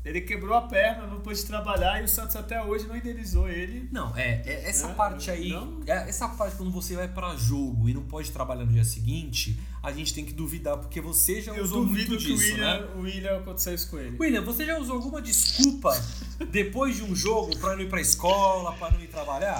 ele 0.05 0.21
quebrou 0.21 0.55
a 0.55 0.62
perna, 0.62 1.05
não 1.07 1.19
pôde 1.19 1.43
trabalhar 1.45 2.01
e 2.01 2.05
o 2.05 2.07
Santos 2.07 2.35
até 2.35 2.62
hoje 2.63 2.88
não 2.88 2.95
indenizou 2.95 3.49
ele. 3.49 3.88
Não, 3.91 4.15
é, 4.17 4.41
é- 4.45 4.69
essa 4.69 4.88
É, 4.88 4.93
parte 4.93 5.29
aí, 5.29 5.49
não? 5.49 5.81
é, 5.85 6.09
essa 6.09 6.27
parte 6.29 6.55
quando 6.55 6.71
você 6.71 6.95
vai 6.95 7.07
pra 7.07 7.35
jogo 7.35 7.89
e 7.89 7.93
não 7.93 8.03
pode 8.03 8.31
trabalhar 8.31 8.65
no 8.65 8.71
dia 8.71 8.83
seguinte, 8.85 9.59
a 9.83 9.91
gente 9.91 10.13
tem 10.13 10.25
que 10.25 10.33
duvidar 10.33 10.77
porque 10.77 10.99
você 11.01 11.41
já 11.41 11.53
Eu 11.53 11.63
usou 11.63 11.85
duvido 11.85 12.09
muito 12.12 12.25
que 12.25 12.31
o 12.31 12.35
disso, 12.38 12.51
William, 12.53 12.79
né? 12.81 12.88
o 12.95 12.99
William 13.01 13.38
aconteceu 13.38 13.75
isso 13.75 13.89
com 13.89 13.99
ele. 13.99 14.17
William, 14.19 14.41
você 14.41 14.65
já 14.65 14.77
usou 14.79 14.95
alguma 14.95 15.21
desculpa 15.21 15.91
depois 16.51 16.95
de 16.95 17.03
um 17.03 17.15
jogo 17.15 17.55
pra 17.57 17.75
não 17.75 17.81
ir 17.81 17.89
pra 17.89 17.99
escola, 18.01 18.71
pra 18.73 18.89
não 18.91 19.01
ir 19.01 19.07
trabalhar? 19.07 19.59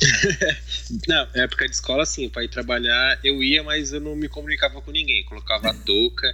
Não, 1.08 1.26
na 1.34 1.42
época 1.44 1.66
de 1.66 1.74
escola, 1.74 2.04
sim, 2.04 2.28
pra 2.28 2.42
ir 2.44 2.48
trabalhar 2.48 3.18
eu 3.24 3.42
ia, 3.42 3.62
mas 3.62 3.92
eu 3.92 4.00
não 4.00 4.14
me 4.14 4.28
comunicava 4.28 4.82
com 4.82 4.90
ninguém. 4.90 5.24
Colocava 5.24 5.70
a 5.70 5.74
touca, 5.74 6.26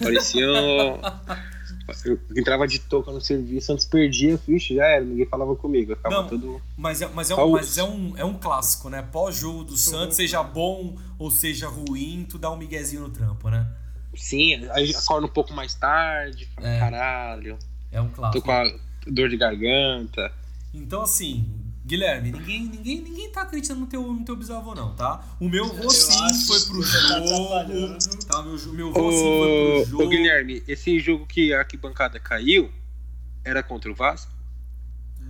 parecia. 0.00 0.48
um- 0.50 0.98
Eu 2.04 2.18
entrava 2.36 2.66
de 2.68 2.78
touca 2.80 3.10
no 3.10 3.20
serviço, 3.20 3.72
antes 3.72 3.84
perdia, 3.86 4.36
vixe, 4.46 4.74
já 4.74 4.84
era, 4.86 5.04
ninguém 5.04 5.24
falava 5.26 5.56
comigo. 5.56 5.92
Eu 5.92 5.96
ficava 5.96 6.14
Não. 6.22 6.28
todo. 6.28 6.60
Mas 6.76 7.00
é, 7.00 7.08
mas 7.08 7.30
é, 7.30 7.34
um, 7.34 7.50
mas 7.50 7.78
é, 7.78 7.82
um, 7.84 8.16
é 8.16 8.24
um 8.24 8.34
clássico, 8.34 8.90
né? 8.90 9.02
Pós-jogo 9.02 9.64
do 9.64 9.76
Santos, 9.76 10.16
seja 10.16 10.42
bom 10.42 10.96
ou 11.18 11.30
seja 11.30 11.66
ruim, 11.68 12.26
tu 12.28 12.38
dá 12.38 12.50
um 12.50 12.56
miguezinho 12.56 13.02
no 13.02 13.10
trampo, 13.10 13.48
né? 13.48 13.66
Sim, 14.14 14.68
aí 14.72 14.94
acorda 14.94 15.26
um 15.26 15.30
pouco 15.30 15.52
mais 15.54 15.74
tarde, 15.74 16.46
fala, 16.54 16.68
É. 16.68 16.78
caralho, 16.78 17.58
É 17.92 18.00
um 18.00 18.08
tô 18.08 18.16
clássico. 18.16 18.44
com 18.44 18.52
a 18.52 18.64
dor 19.06 19.28
de 19.28 19.36
garganta. 19.36 20.32
Então, 20.74 21.02
assim, 21.02 21.44
Guilherme, 21.88 22.32
ninguém, 22.32 22.64
ninguém, 22.64 23.00
ninguém 23.00 23.30
tá 23.30 23.40
acreditando 23.40 23.80
no 23.80 23.86
teu, 23.86 24.02
no 24.02 24.22
teu 24.22 24.36
bisavô, 24.36 24.74
não, 24.74 24.94
tá? 24.94 25.24
O 25.40 25.48
meu 25.48 25.66
vô 25.74 25.88
sim 25.88 26.34
foi 26.46 26.60
pro 26.60 26.82
tá 26.82 26.86
jogo. 26.86 27.98
Tá, 28.26 28.42
meu, 28.42 28.72
meu 28.74 28.92
vô 28.92 29.10
sim 29.10 29.18
foi 29.18 29.82
pro 29.84 29.90
jogo. 29.92 30.04
ô 30.04 30.08
Guilherme, 30.08 30.62
esse 30.68 31.00
jogo 31.00 31.24
que 31.24 31.54
a 31.54 31.60
arquibancada 31.60 32.20
caiu 32.20 32.70
era 33.42 33.62
contra 33.62 33.90
o 33.90 33.94
Vasco? 33.94 34.30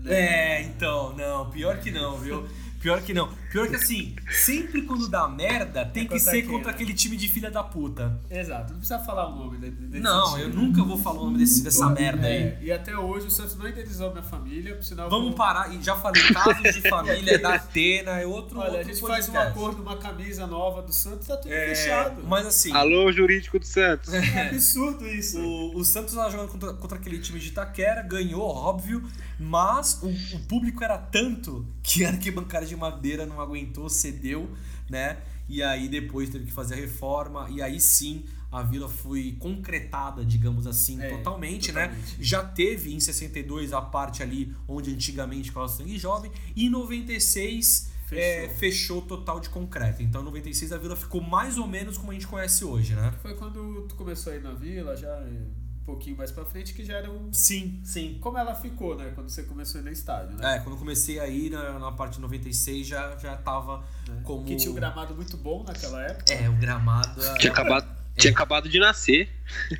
É, 0.05 0.63
então, 0.63 1.17
não, 1.17 1.49
pior 1.49 1.79
que 1.79 1.93
não, 1.93 2.19
viu? 2.19 2.49
Pior 2.81 3.03
que 3.03 3.13
não. 3.13 3.29
Pior 3.51 3.67
que 3.69 3.77
assim, 3.77 4.15
sempre 4.31 4.83
quando 4.83 5.09
dá 5.09 5.27
merda, 5.27 5.85
tem 5.87 6.05
É 6.05 6.07
que 6.07 6.21
ser 6.21 6.43
quem, 6.43 6.51
contra 6.51 6.69
né? 6.69 6.75
aquele 6.75 6.95
time 6.95 7.17
de 7.17 7.29
filha 7.29 7.51
da 7.51 7.63
puta. 7.63 8.21
Exato, 8.31 8.73
não 8.73 8.79
precisa 8.79 8.99
falar 9.01 9.29
o 9.29 9.37
nome 9.37 9.59
de- 9.59 9.71
desse 9.71 10.03
Não, 10.03 10.31
time. 10.31 10.43
eu 10.43 10.49
nunca 10.51 10.83
vou 10.85 10.97
falar 10.99 11.21
o 11.21 11.25
nome 11.25 11.39
desse, 11.39 11.63
dessa 11.65 11.89
merda 11.91 12.27
aí. 12.27 12.35
É, 12.43 12.59
e 12.63 12.71
até 12.73 12.97
hoje 12.97 13.27
o 13.27 13.31
Santos 13.31 13.57
não 13.57 13.67
indenizou 13.69 14.11
minha 14.13 14.23
família, 14.23 14.81
sinal. 14.83 15.09
Vamos 15.11 15.31
eu- 15.31 15.35
parar, 15.35 15.75
e 15.75 15.83
já 15.83 15.97
falei, 15.97 16.23
casos 16.33 16.75
de 16.75 16.89
família 16.89 17.39
da 17.39 17.55
Atena, 17.55 18.21
é 18.21 18.27
outro 18.27 18.59
Olha, 18.61 18.69
a 18.69 18.73
outro 18.75 18.89
gente 18.95 19.01
faz 19.01 19.29
um 19.29 19.37
acordo, 19.39 19.83
uma 19.83 19.97
camisa 19.97 20.47
nova 20.47 20.81
do 20.83 20.93
Santos, 20.93 21.27
tá 21.27 21.37
tudo 21.37 21.53
É, 21.53 21.75
fechado. 21.75 22.23
mas 22.29 22.47
assim, 22.47 22.73
Alô, 22.73 23.11
jurídico 23.11 23.59
do 23.59 23.67
Santos. 23.67 24.13
É 24.15 24.49
absurdo 24.51 25.07
isso. 25.09 25.39
O, 25.41 25.79
o 25.79 25.85
Santos 25.85 26.15
tava 26.15 26.31
jogando 26.31 26.49
contra, 26.49 26.73
contra 26.75 26.99
aquele 26.99 27.19
time 27.19 27.41
de 27.41 27.49
Itaquera, 27.49 28.03
ganhou, 28.03 28.43
óbvio, 28.43 29.03
mas 29.39 30.01
o, 30.03 30.09
o 30.37 30.41
público 30.47 30.83
era 30.83 30.99
tanto 30.99 31.67
que 31.83 32.05
a 32.05 32.09
arquibancada 32.09 32.67
de 32.67 32.77
madeira 32.77 33.25
não 33.27 33.41
aguentou, 33.41 33.89
cedeu, 33.89 34.51
né? 34.91 35.19
E 35.49 35.63
aí 35.63 35.89
depois 35.89 36.29
teve 36.29 36.47
que 36.47 36.53
fazer 36.53 36.75
a 36.75 36.77
reforma. 36.77 37.49
E 37.51 37.63
aí 37.63 37.81
sim 37.81 38.25
a 38.51 38.63
vila 38.63 38.89
foi 38.89 39.37
concretada, 39.39 40.25
digamos 40.25 40.67
assim, 40.67 41.01
É, 41.01 41.11
totalmente, 41.17 41.71
né? 41.73 41.89
totalmente. 41.89 42.17
Já 42.25 42.43
teve 42.43 42.95
em 42.95 43.01
62 43.01 43.73
a 43.73 43.81
parte 43.81 44.23
ali 44.23 44.55
onde 44.67 44.93
antigamente 44.93 45.49
ficava 45.51 45.69
sangue 45.69 45.99
jovem. 45.99 46.31
E 46.57 46.67
em 46.67 46.71
96 46.71 47.91
Fechou. 48.07 48.25
é, 48.25 48.49
fechou 48.49 49.03
total 49.03 49.39
de 49.41 49.51
concreto. 49.51 50.03
Então 50.03 50.23
em 50.23 50.25
96 50.25 50.73
a 50.73 50.79
vila 50.79 50.97
ficou 50.97 51.21
mais 51.21 51.59
ou 51.59 51.67
menos 51.67 51.99
como 51.99 52.11
a 52.11 52.15
gente 52.15 52.27
conhece 52.27 52.65
hoje, 52.65 52.95
né? 52.95 53.13
Foi 53.21 53.35
quando 53.35 53.83
tu 53.89 53.95
começou 53.95 54.33
aí 54.33 54.41
na 54.41 54.53
vila, 54.55 54.97
já 54.97 55.09
é, 55.09 55.43
pouquinho 55.89 56.17
mais 56.19 56.31
pra 56.31 56.45
frente, 56.45 56.75
que 56.75 56.85
já 56.85 56.99
era 56.99 57.11
um. 57.11 57.33
Sim, 57.33 57.81
sim. 57.83 58.19
Como 58.21 58.37
ela 58.37 58.55
ficou, 58.55 58.95
né? 58.95 59.11
Quando 59.15 59.31
você 59.31 59.43
começou 59.45 59.79
aí 59.79 59.85
no 59.87 59.91
estádio, 59.91 60.37
né? 60.37 60.57
É, 60.57 60.59
quando 60.59 60.73
eu 60.73 60.79
comecei 60.79 61.19
aí 61.19 61.49
na, 61.49 61.79
na 61.79 61.93
parte 61.93 62.15
de 62.17 62.21
96 62.21 62.87
já, 62.87 63.17
já 63.17 63.37
tava 63.37 63.83
como. 64.23 64.45
Que 64.45 64.57
tinha 64.57 64.71
um 64.71 64.75
gramado 64.75 65.15
muito 65.15 65.37
bom 65.39 65.65
naquela 65.65 66.03
época. 66.03 66.33
É, 66.35 66.49
o 66.49 66.53
gramado. 66.57 67.25
é- 67.25 67.39
Tinha 67.39 67.53
acabado, 67.53 67.89
tinha 68.19 68.33
acabado 68.33 68.69
de 68.69 68.79
nascer. 68.79 69.29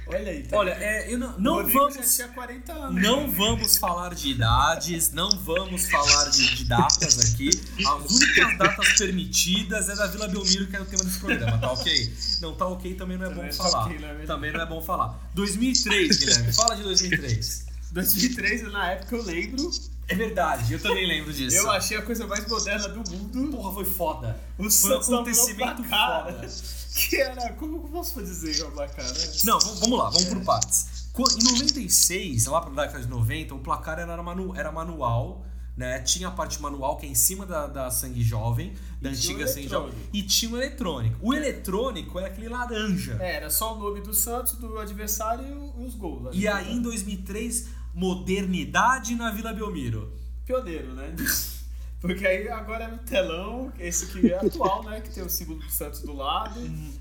Olha 0.07 0.31
aí. 0.31 0.43
tá 0.45 0.57
Olha, 0.57 0.71
é, 0.71 1.13
eu 1.13 1.19
não, 1.19 1.39
não 1.39 1.67
vamos. 1.69 1.95
já 1.95 2.03
tinha 2.03 2.29
40 2.29 2.73
anos. 2.73 3.03
Não 3.03 3.31
vamos 3.31 3.77
falar 3.77 4.15
de 4.15 4.31
idades, 4.31 5.13
não 5.13 5.29
vamos 5.31 5.91
falar 5.91 6.31
de, 6.31 6.55
de 6.57 6.65
datas 6.65 7.35
aqui. 7.35 7.51
As 7.87 8.11
únicas 8.11 8.59
datas 8.59 8.93
permitidas 8.99 9.89
é 9.89 9.95
da 9.97 10.07
Vila 10.07 10.29
Belmiro, 10.29 10.67
que 10.69 10.77
é 10.77 10.81
o 10.81 10.85
tema 10.87 11.05
desse 11.05 11.19
programa, 11.19 11.59
tá 11.59 11.73
ok? 11.73 12.13
Não 12.41 12.55
tá 12.55 12.67
ok 12.67 12.95
também 12.95 13.19
não 13.19 13.27
é 13.27 13.29
Também 13.29 13.45
bom 13.51 13.57
tá 13.57 13.65
falar. 13.65 13.85
ok, 13.87 13.99
não 13.99 14.09
é? 14.09 14.15
Também 14.25 14.53
não 14.53 14.61
é 14.61 14.67
bom 14.67 14.81
falar. 14.83 15.31
2003, 15.35 16.17
Guilherme, 16.17 16.53
fala 16.55 16.77
de 16.77 16.83
2003. 16.85 17.67
2003, 17.93 18.63
na 18.73 18.93
época 18.93 19.17
eu 19.17 19.23
lembro, 19.25 19.71
É 20.09 20.15
verdade, 20.15 20.73
eu 20.73 20.81
também 20.81 21.07
lembro 21.07 21.31
disso. 21.33 21.55
eu 21.57 21.71
achei 21.71 21.99
a 21.99 22.03
coisa 22.03 22.27
mais 22.27 22.47
moderna 22.49 22.89
do 22.89 23.11
mundo. 23.11 23.51
Porra, 23.55 23.75
foi 23.75 23.85
foda. 23.85 24.41
O 24.57 24.71
Foi 24.71 24.91
um 24.91 24.95
no 24.95 25.01
acontecimento 25.01 25.83
placar, 25.83 26.33
foda. 26.33 26.49
Que 26.95 27.17
era, 27.21 27.53
como 27.53 27.77
eu 27.77 27.81
posso 27.81 28.21
dizer 28.23 28.65
o 28.65 28.73
placar, 28.73 29.05
né? 29.05 29.27
Não, 29.45 29.59
vamos 29.59 29.99
lá, 29.99 30.09
vamos 30.09 30.25
por 30.25 30.45
partes. 30.45 30.99
Em 31.19 31.53
96, 31.53 32.47
lá 32.47 32.61
pra 32.61 32.85
década 32.85 33.05
de 33.05 33.09
90, 33.09 33.55
o 33.55 33.59
placar 33.59 33.99
era, 33.99 34.23
manu 34.23 34.55
era 34.57 34.73
manual, 34.73 35.45
né? 35.77 36.01
Tinha 36.01 36.29
a 36.29 36.31
parte 36.31 36.61
manual 36.63 36.97
que 36.97 37.07
é 37.07 37.09
em 37.09 37.15
cima 37.15 37.45
da, 37.45 37.67
da 37.67 37.91
Sangue 37.91 38.23
Jovem, 38.23 38.75
da 39.03 39.11
E 39.11 39.13
antiga 39.13 39.47
Sangue 39.47 39.69
Jovem, 39.69 39.93
e 40.13 40.23
tinha 40.23 40.51
o 40.53 40.57
eletrônico. 40.57 41.17
O 41.21 41.35
eletrônico 41.35 42.19
era 42.19 42.29
aquele 42.29 42.49
laranja. 42.49 43.17
É, 43.21 43.37
era 43.37 43.51
só 43.51 43.77
o 43.77 43.79
nome 43.79 44.01
do 44.01 44.15
Santos, 44.15 44.55
do 44.55 44.79
adversário 44.79 45.45
e 45.45 45.83
e 45.83 45.87
os 45.87 45.95
gols. 45.95 46.29
E 46.33 46.47
aí 46.49 46.73
em 46.73 46.83
2003, 46.83 47.69
modernidade 47.99 49.17
na 49.17 49.33
Vila 49.33 49.53
Belmiro. 49.53 50.13
Pioneiro, 50.47 50.95
né? 50.95 51.15
Porque 52.01 52.25
aí 52.25 52.49
agora 52.49 52.85
é 52.85 52.95
o 52.95 52.99
telão, 52.99 53.73
esse 53.77 54.07
que 54.07 54.33
é 54.33 54.37
atual, 54.37 54.85
né? 54.85 55.01
Que 55.01 55.11
tem 55.11 55.25
o 55.25 55.29
símbolo 55.29 55.59
do 55.59 55.69
Santos 55.69 56.01
do 56.03 56.13
lado. 56.13 56.61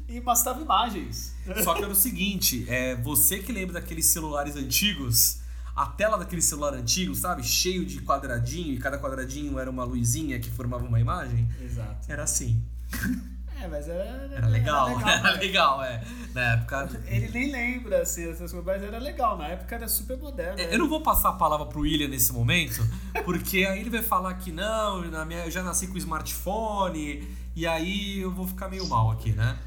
E 0.09 0.19
bastava 0.19 0.59
imagens. 0.59 1.35
Só 1.63 1.75
que 1.75 1.83
era 1.83 1.91
o 1.91 1.95
seguinte, 1.95 2.65
é, 2.67 2.95
você 2.95 3.37
que 3.37 3.51
lembra 3.51 3.79
daqueles 3.79 4.07
celulares 4.07 4.55
antigos, 4.55 5.39
a 5.75 5.85
tela 5.85 6.17
daquele 6.17 6.41
celular 6.41 6.73
antigo, 6.73 7.13
sabe? 7.13 7.43
Cheio 7.43 7.85
de 7.85 8.01
quadradinho, 8.01 8.73
e 8.73 8.79
cada 8.79 8.97
quadradinho 8.97 9.59
era 9.59 9.69
uma 9.69 9.83
luzinha 9.83 10.39
que 10.39 10.49
formava 10.49 10.83
uma 10.83 10.99
imagem. 10.99 11.47
Exato. 11.61 12.11
Era 12.11 12.23
assim. 12.23 12.59
É, 13.59 13.67
mas 13.67 13.87
era, 13.87 14.03
Era 14.35 14.47
legal, 14.47 14.89
era 15.01 15.23
né? 15.23 15.31
legal, 15.39 15.83
é. 15.83 16.03
Na 16.33 16.53
época. 16.53 16.89
Ele 17.07 17.29
nem 17.29 17.51
lembra 17.51 18.01
assim, 18.01 18.29
essas 18.29 18.51
coisas, 18.51 18.63
mas 18.65 18.83
era 18.83 18.99
legal. 18.99 19.37
Na 19.37 19.47
época 19.47 19.75
era 19.75 19.87
super 19.87 20.17
moderno. 20.17 20.55
né? 20.57 20.67
Eu 20.71 20.77
não 20.79 20.87
vou 20.87 21.01
passar 21.01 21.29
a 21.29 21.33
palavra 21.33 21.65
pro 21.65 21.81
William 21.81 22.07
nesse 22.07 22.31
momento, 22.31 22.85
porque 23.25 23.65
aí 23.65 23.79
ele 23.79 23.89
vai 23.89 24.03
falar 24.03 24.33
que 24.35 24.51
não, 24.51 25.01
na 25.09 25.25
minha, 25.25 25.45
eu 25.45 25.51
já 25.51 25.63
nasci 25.63 25.87
com 25.87 25.97
smartphone, 25.97 27.27
e 27.55 27.65
aí 27.65 28.19
eu 28.19 28.31
vou 28.31 28.45
ficar 28.47 28.69
meio 28.69 28.85
mal 28.87 29.11
aqui, 29.11 29.31
né? 29.31 29.57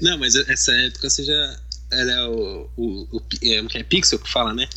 Não, 0.00 0.18
mas 0.18 0.34
essa 0.34 0.72
época 0.72 1.10
você 1.10 1.24
já 1.24 1.56
era 1.92 2.30
o, 2.30 2.70
o, 2.76 3.16
o 3.16 3.22
é, 3.42 3.62
que 3.66 3.78
é 3.78 3.82
pixel 3.82 4.18
que 4.18 4.30
fala, 4.30 4.54
né? 4.54 4.68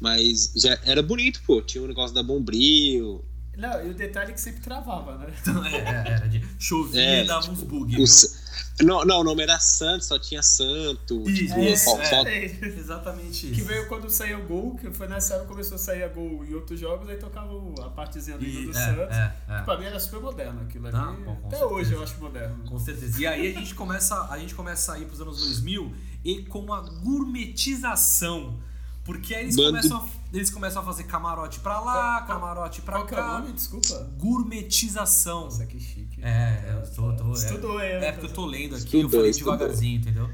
Mas 0.00 0.52
já 0.56 0.78
era 0.84 1.02
bonito, 1.02 1.40
pô. 1.46 1.62
Tinha 1.62 1.84
o 1.84 1.86
negócio 1.86 2.14
da 2.14 2.22
Bombril. 2.22 3.24
Não, 3.56 3.86
e 3.86 3.90
o 3.90 3.94
detalhe 3.94 4.30
é 4.32 4.34
que 4.34 4.40
sempre 4.40 4.60
travava, 4.60 5.16
né? 5.18 5.26
Então, 5.40 5.64
é, 5.66 5.76
é, 5.76 6.08
era 6.12 6.28
de 6.28 6.44
chovia 6.58 7.00
É, 7.00 7.24
e 7.24 7.26
dava 7.26 7.50
uns 7.50 7.62
bugs, 7.62 8.42
o 8.80 8.84
não, 8.84 9.06
não, 9.06 9.20
o 9.20 9.24
nome 9.24 9.42
era 9.42 9.58
Santos, 9.58 10.06
só 10.06 10.18
tinha 10.18 10.42
Santo. 10.42 11.22
Isso, 11.30 11.46
tipo, 11.46 11.60
isso, 11.60 11.84
fal- 11.86 12.00
é. 12.00 12.04
fal- 12.04 12.24
viu? 12.26 12.76
Exatamente 12.78 13.46
Que 13.46 13.52
isso. 13.60 13.64
veio 13.64 13.88
quando 13.88 14.10
saiu 14.10 14.40
o 14.40 14.46
gol, 14.46 14.74
que 14.76 14.90
foi 14.90 15.08
nessa 15.08 15.32
época 15.34 15.46
que 15.48 15.52
começou 15.54 15.76
a 15.76 15.78
sair 15.78 16.02
a 16.02 16.08
gol 16.08 16.44
em 16.44 16.52
outros 16.52 16.78
jogos, 16.78 17.08
aí 17.08 17.16
tocava 17.16 17.50
a 17.82 17.88
partezinha 17.88 18.36
do 18.36 18.44
E- 18.44 18.64
do 18.66 18.70
é, 18.70 18.74
Santos. 18.74 19.16
é, 19.16 19.34
é. 19.48 19.58
Que 19.60 19.64
pra 19.64 19.78
mim 19.78 19.86
era 19.86 19.98
super 19.98 20.20
moderno 20.20 20.60
aquilo 20.60 20.88
ali. 20.88 20.96
Bom, 21.24 21.32
Até 21.46 21.56
certeza. 21.56 21.64
hoje 21.66 21.92
eu 21.94 22.02
acho 22.02 22.20
moderno. 22.20 22.64
Com 22.68 22.78
certeza. 22.78 23.18
E 23.18 23.26
aí 23.26 23.56
a 23.56 23.58
gente 23.58 23.74
começa, 23.74 24.26
a 24.30 24.38
gente 24.38 24.54
começa 24.54 24.92
a 24.92 24.98
ir 24.98 25.06
pros 25.06 25.22
anos 25.22 25.40
2000 25.40 25.94
e 26.22 26.42
com 26.42 26.70
a 26.74 26.82
gourmetização. 26.82 28.58
Porque 29.06 29.34
aí 29.34 29.44
eles 29.44 29.56
Bando- 29.56 29.68
começam, 29.78 29.98
a, 29.98 30.08
eles 30.36 30.50
começam 30.50 30.82
a 30.82 30.84
fazer 30.84 31.04
camarote 31.04 31.60
pra 31.60 31.78
lá, 31.80 32.20
Qual- 32.22 32.26
camarote 32.40 32.82
pra 32.82 32.94
Qual 32.96 33.06
que 33.06 33.14
é 33.14 33.18
o 33.18 33.20
cá. 33.22 33.38
nome? 33.38 33.52
Desculpa. 33.52 34.10
Gourmetização. 34.18 35.44
Nossa, 35.44 35.64
que 35.64 35.78
chique. 35.78 36.20
É, 36.22 36.74
eu 36.82 36.92
tô, 36.94 37.12
tô, 37.16 37.28
é, 37.30 37.32
Estudou, 37.32 37.80
é. 37.80 38.04
é 38.08 38.12
porque 38.12 38.26
eu 38.26 38.34
tô 38.34 38.44
lendo 38.44 38.74
aqui, 38.74 38.84
Estudou, 38.84 39.02
eu 39.04 39.08
falei 39.10 39.30
estudou. 39.30 39.52
devagarzinho, 39.56 40.00
entendeu? 40.00 40.28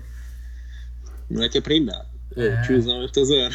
Não 1.30 1.42
é 1.42 1.48
que 1.50 1.58
aprendar. 1.58 2.06
É. 2.36 2.58
Ô, 2.58 2.62
tiozão, 2.62 3.02
eu 3.02 3.10
tô 3.12 3.24
zoando. 3.24 3.54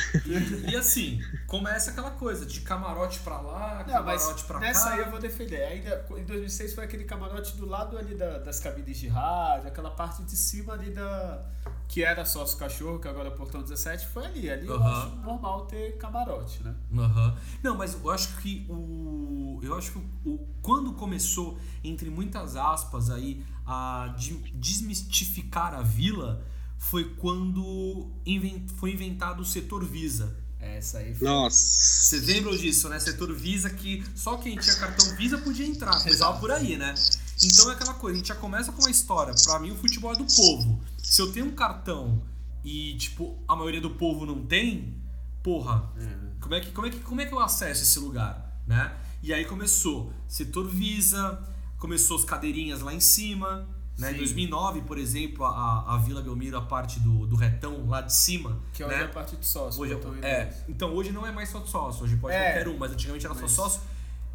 E 0.70 0.76
assim, 0.76 1.20
começa 1.48 1.92
aquela 1.92 2.12
coisa 2.12 2.46
de 2.46 2.62
camarote 2.62 3.20
pra 3.20 3.40
lá, 3.42 3.84
Não, 3.88 3.94
camarote 3.94 4.44
pra 4.46 4.60
nessa 4.60 4.90
cá. 4.90 4.94
aí 4.96 5.00
eu 5.00 5.10
vou 5.12 5.20
defender. 5.20 5.64
Ainda 5.64 6.06
em 6.18 6.24
2006 6.26 6.74
foi 6.76 6.84
aquele 6.84 7.04
camarote 7.06 7.56
do 7.58 7.66
lado 7.66 7.98
ali 7.98 8.16
da- 8.16 8.38
das 8.40 8.60
cabines 8.60 8.98
de 8.98 9.08
rádio, 9.08 9.68
aquela 9.68 9.90
parte 9.92 10.24
de 10.24 10.36
cima 10.36 10.74
ali 10.74 10.92
da. 10.92 11.46
que 11.90 12.04
era 12.04 12.26
sócio 12.26 12.58
cachorro, 12.58 13.00
que 13.00 13.08
agora 13.08 13.30
é 13.30 13.32
o 13.32 13.36
portão 13.36 13.62
17, 13.62 14.08
foi 14.08 14.26
ali. 14.26 14.50
Ali 14.50 14.68
eu 14.68 14.76
Aham. 14.76 14.92
acho 15.08 15.16
normal 15.18 15.66
ter 15.68 15.98
camarote, 15.98 16.62
né? 16.62 16.76
Aham. 16.98 17.38
Não, 17.64 17.78
mas 17.78 17.94
eu 17.94 18.12
acho 18.12 18.36
que 18.38 18.66
o. 18.70 19.60
Eu 19.64 19.74
acho 19.78 19.92
que 19.94 19.98
o, 19.98 20.34
o- 20.34 20.48
quando 20.62 20.92
começou, 20.94 21.58
entre 21.84 22.10
muitas 22.10 22.56
aspas, 22.58 23.10
aí, 23.10 23.42
a 23.66 24.14
de- 24.18 24.52
desmistificar 24.54 25.74
a 25.74 25.82
vila 25.82 26.44
foi 26.78 27.06
quando 27.16 28.10
inven- 28.26 28.66
foi 28.78 28.92
inventado 28.94 29.42
o 29.42 29.46
setor 29.46 29.84
Visa. 29.86 30.36
Essa 30.60 31.00
aí 31.00 31.14
foi. 31.14 31.28
Nossa. 31.28 31.56
Vocês 31.56 32.26
lembram 32.26 32.56
disso, 32.58 32.90
né? 32.90 33.00
Setor 33.00 33.34
Visa 33.34 33.70
que 33.70 34.04
só 34.16 34.38
quem 34.38 34.58
tinha 34.58 34.76
cartão 34.76 35.16
Visa 35.16 35.38
podia 35.38 35.66
entrar, 35.66 36.02
começava 36.02 36.40
por 36.40 36.52
aí, 36.52 36.78
né? 36.78 36.94
Então 37.44 37.70
é 37.70 37.74
aquela 37.74 37.94
coisa, 37.94 38.16
a 38.16 38.18
gente 38.18 38.28
já 38.28 38.36
começa 38.36 38.72
com 38.72 38.82
uma 38.82 38.90
história. 38.90 39.34
Pra 39.44 39.60
mim, 39.60 39.72
o 39.72 39.76
futebol 39.76 40.12
é 40.12 40.16
do 40.16 40.26
povo. 40.36 40.82
Se 40.98 41.22
eu 41.22 41.32
tenho 41.32 41.46
um 41.46 41.52
cartão 41.56 42.24
e, 42.64 42.96
tipo, 42.98 43.38
a 43.48 43.56
maioria 43.56 43.80
do 43.80 43.92
povo 43.92 44.26
não 44.26 44.46
tem, 44.46 44.96
porra, 45.44 45.94
como 46.42 46.56
é 46.56 46.60
que, 46.60 46.72
como 46.72 46.88
é 46.88 46.90
que, 46.90 47.00
como 47.00 47.22
é 47.22 47.26
que 47.26 47.34
eu 47.34 47.40
acesso 47.40 47.84
esse 47.84 48.00
lugar, 48.00 48.60
né? 48.66 48.96
E 49.22 49.32
aí 49.34 49.46
começou 49.46 50.12
setor 50.28 50.68
Visa, 50.68 51.40
começou 51.78 52.18
as 52.18 52.24
cadeirinhas 52.26 52.82
lá 52.82 52.94
em 52.94 53.00
cima, 53.00 53.68
né? 53.98 54.10
Em 54.10 54.14
Sim. 54.14 54.18
2009, 54.20 54.82
por 54.82 54.98
exemplo, 54.98 55.44
a, 55.46 55.96
a 55.96 55.98
Vila 55.98 56.22
Belmiro, 56.22 56.58
a 56.58 56.62
parte 56.62 57.00
do, 57.00 57.26
do 57.26 57.36
retão 57.36 57.88
lá 57.88 58.02
de 58.02 58.14
cima, 58.14 58.60
Que 58.74 58.84
hoje 58.84 58.94
né? 58.96 59.02
é 59.02 59.06
a 59.06 59.10
parte 59.10 59.36
de 59.36 59.46
sócio. 59.46 59.82
Hoje 59.82 59.94
portão 59.96 60.14
é, 60.16 60.18
inglês. 60.44 60.64
então 60.70 60.94
hoje 60.94 61.12
não 61.12 61.26
é 61.26 61.32
mais 61.32 61.50
só 61.50 61.60
de 61.60 61.70
sócio, 61.70 62.04
hoje 62.04 62.16
pode 62.18 62.36
É. 62.36 62.52
qualquer 62.54 62.68
um, 62.68 62.78
mas 62.78 62.92
antigamente 62.92 63.26
era 63.26 63.34
Mas- 63.36 63.52
só 63.52 63.64
sócio. 63.64 63.82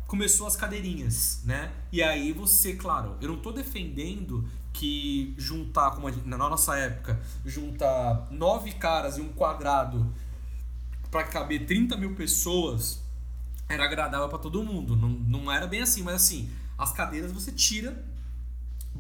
Começou 0.07 0.47
as 0.47 0.57
cadeirinhas, 0.57 1.41
né? 1.45 1.73
E 1.91 2.03
aí 2.03 2.33
você, 2.33 2.75
claro, 2.75 3.17
eu 3.21 3.29
não 3.29 3.39
tô 3.39 3.51
defendendo 3.51 4.47
que 4.73 5.35
juntar, 5.39 5.93
como 5.93 6.11
gente- 6.11 6.27
na 6.29 6.37
nossa 6.37 6.77
época, 6.77 7.19
juntar 7.47 8.27
nove 8.31 8.73
caras 8.73 9.17
em 9.17 9.23
um 9.23 9.29
quadrado 9.33 10.13
pra 11.11 11.25
caber 11.25 11.67
30 11.67 11.97
mil 11.97 12.15
pessoas 12.15 13.01
era 13.69 13.85
agradável 13.85 14.29
pra 14.29 14.39
todo 14.39 14.63
mundo. 14.63 14.97
Não, 14.97 15.09
não 15.09 15.51
era 15.53 15.67
bem 15.67 15.81
assim, 15.83 16.03
mas 16.03 16.17
assim, 16.17 16.51
as 16.77 16.93
cadeiras 16.93 17.33
você 17.33 17.51
tira 17.53 18.05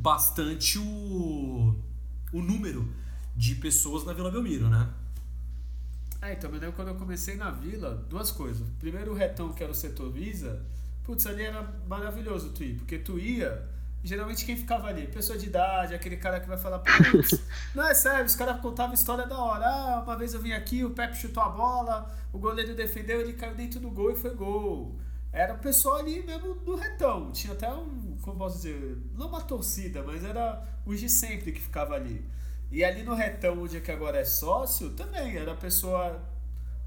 bastante 0.03 0.81
o, 0.81 1.77
o 2.33 2.43
número 2.43 2.93
de 3.37 3.55
pessoas 3.55 4.05
na 4.05 4.13
Vila 4.13 4.33
Belmiro, 4.33 4.69
né? 4.69 4.91
É, 6.21 6.33
então, 6.33 6.51
eu 6.51 6.59
lembro 6.59 6.73
quando 6.73 6.89
eu 6.89 6.97
comecei 6.97 7.37
na 7.37 7.51
vila, 7.51 7.95
duas 8.09 8.31
coisas. 8.31 8.67
Primeiro 8.81 9.13
o 9.13 9.15
retão, 9.15 9.53
que 9.53 9.63
era 9.63 9.71
o 9.71 9.75
setor 9.75 10.13
Visa, 10.13 10.65
putz, 11.05 11.27
ali 11.27 11.45
era 11.45 11.63
maravilhoso 11.89 12.51
tu 12.51 12.65
ir, 12.65 12.77
porque 12.77 12.99
tu 12.99 13.19
ia, 13.19 13.69
geralmente 14.03 14.45
quem 14.45 14.57
ficava 14.57 14.89
ali? 14.89 15.07
Pessoa 15.07 15.39
de 15.39 15.47
idade, 15.47 15.95
aquele 15.95 16.17
cara 16.17 16.41
que 16.41 16.49
vai 16.49 16.59
falar, 16.59 16.81
putz, 16.81 17.41
não 17.75 17.87
é 17.87 17.95
sério, 17.95 18.25
os 18.25 18.35
caras 18.35 18.61
contavam 18.61 18.95
história 18.95 19.27
da 19.27 19.39
hora. 19.39 19.65
Ah, 19.67 20.03
uma 20.05 20.17
vez 20.17 20.35
eu 20.35 20.41
vim 20.41 20.53
aqui, 20.53 20.85
o 20.85 20.91
Pepe 20.91 21.17
chutou 21.17 21.43
a 21.43 21.49
bola, 21.49 22.13
o 22.33 22.39
goleiro 22.39 22.75
defendeu, 22.75 23.21
ele 23.21 23.35
caiu 23.35 23.55
dentro 23.55 23.79
do 23.79 23.91
gol 23.91 24.11
e 24.11 24.17
foi 24.17 24.35
gol. 24.35 24.97
Era 25.33 25.55
o 25.55 25.59
pessoal 25.59 25.97
ali 25.97 26.23
mesmo 26.23 26.55
do 26.57 26.77
retão. 26.77 27.33
Tinha 27.33 27.55
até 27.55 27.73
um, 27.73 28.12
como 28.23 28.39
posso 28.39 28.57
dizer, 28.57 28.97
não 29.14 29.29
uma 29.29 29.43
torcida, 29.43 30.03
mas 30.03 30.25
era 30.25 30.62
os 30.87 30.99
de 30.99 31.09
sempre 31.09 31.53
que 31.53 31.61
ficava 31.61 31.95
ali. 31.95 32.25
E 32.70 32.83
ali 32.83 33.03
no 33.03 33.14
retão, 33.14 33.61
onde 33.62 33.77
é 33.77 33.81
que 33.81 33.91
agora 33.91 34.18
é 34.18 34.25
sócio, 34.25 34.91
também 34.91 35.37
era 35.37 35.55
pessoa 35.55 36.23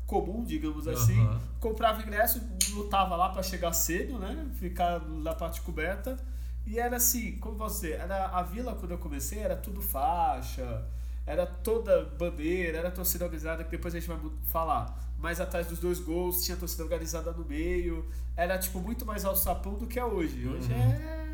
comum, 0.07 0.43
digamos 0.43 0.87
assim. 0.87 1.19
Aham. 1.19 1.41
Comprava 1.59 2.01
ingresso, 2.01 2.41
lutava 2.71 3.15
lá 3.15 3.29
para 3.29 3.43
chegar 3.43 3.73
cedo, 3.73 4.17
né? 4.17 4.47
Ficar 4.55 4.99
na 5.01 5.35
parte 5.35 5.61
coberta. 5.61 6.17
E 6.65 6.79
era 6.79 6.95
assim, 6.97 7.37
como 7.37 7.55
você, 7.55 7.91
era 7.91 8.27
a 8.27 8.41
vila 8.41 8.73
quando 8.73 8.91
eu 8.91 8.97
comecei 8.97 9.37
era 9.39 9.55
tudo 9.55 9.81
faixa, 9.81 10.83
era 11.25 11.45
toda 11.45 12.05
bandeira, 12.17 12.79
era 12.79 12.89
torcida 12.89 13.25
organizada, 13.25 13.63
que 13.63 13.69
depois 13.69 13.93
a 13.93 13.99
gente 13.99 14.09
vai 14.09 14.19
falar. 14.45 15.03
Mais 15.19 15.39
atrás 15.39 15.67
dos 15.67 15.79
dois 15.79 15.99
gols 15.99 16.43
tinha 16.43 16.57
torcida 16.57 16.83
organizada 16.83 17.31
no 17.31 17.45
meio. 17.45 18.07
Era 18.35 18.57
tipo 18.57 18.79
muito 18.79 19.05
mais 19.05 19.23
alçapão 19.23 19.75
do 19.75 19.85
que 19.85 19.99
é 19.99 20.05
hoje. 20.05 20.47
Hoje 20.47 20.71
uhum. 20.71 20.79
é 20.79 21.24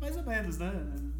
mais 0.00 0.16
ou 0.16 0.22
menos, 0.22 0.58
né? 0.58 0.72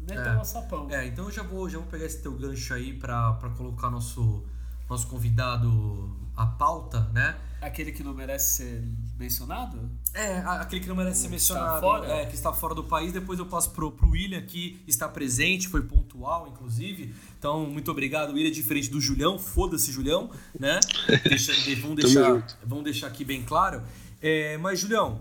Não 0.07 0.15
é, 0.15 0.19
é. 0.19 0.23
tão 0.23 0.39
alçapão. 0.39 0.87
É, 0.89 1.07
então 1.07 1.25
eu 1.25 1.31
já 1.31 1.43
vou, 1.43 1.69
já 1.69 1.77
vou 1.77 1.87
pegar 1.87 2.05
esse 2.05 2.21
teu 2.21 2.33
gancho 2.33 2.73
aí 2.73 2.93
pra, 2.93 3.33
pra 3.33 3.49
colocar 3.51 3.89
nosso, 3.89 4.43
nosso 4.89 5.07
convidado 5.07 6.15
a 6.35 6.45
pauta, 6.45 7.01
né? 7.13 7.35
Aquele 7.61 7.91
que 7.91 8.01
não 8.01 8.13
merece 8.13 8.63
ser 8.63 8.83
mencionado? 9.19 9.91
É, 10.13 10.37
aquele 10.37 10.81
que 10.81 10.87
não 10.87 10.95
merece 10.95 11.23
ser 11.23 11.27
mencionado. 11.27 11.81
Fora? 11.81 12.07
É, 12.07 12.25
que 12.25 12.33
está 12.33 12.53
fora 12.53 12.73
do 12.73 12.85
país. 12.85 13.11
Depois 13.11 13.37
eu 13.37 13.45
passo 13.45 13.71
pro, 13.71 13.91
pro 13.91 14.09
William, 14.09 14.41
que 14.41 14.81
está 14.87 15.09
presente, 15.09 15.67
foi 15.67 15.81
pontual, 15.81 16.47
inclusive. 16.47 17.13
Então, 17.37 17.65
muito 17.65 17.91
obrigado, 17.91 18.31
William, 18.31 18.51
diferente 18.51 18.89
do 18.89 19.01
Julião. 19.01 19.37
Foda-se, 19.37 19.91
Julião, 19.91 20.31
né? 20.57 20.79
Deixa, 21.27 21.51
vamos, 21.81 21.97
deixar, 21.97 22.47
vamos 22.63 22.85
deixar 22.85 23.07
aqui 23.07 23.25
bem 23.25 23.43
claro. 23.43 23.83
É, 24.21 24.57
mas, 24.57 24.79
Julião, 24.79 25.19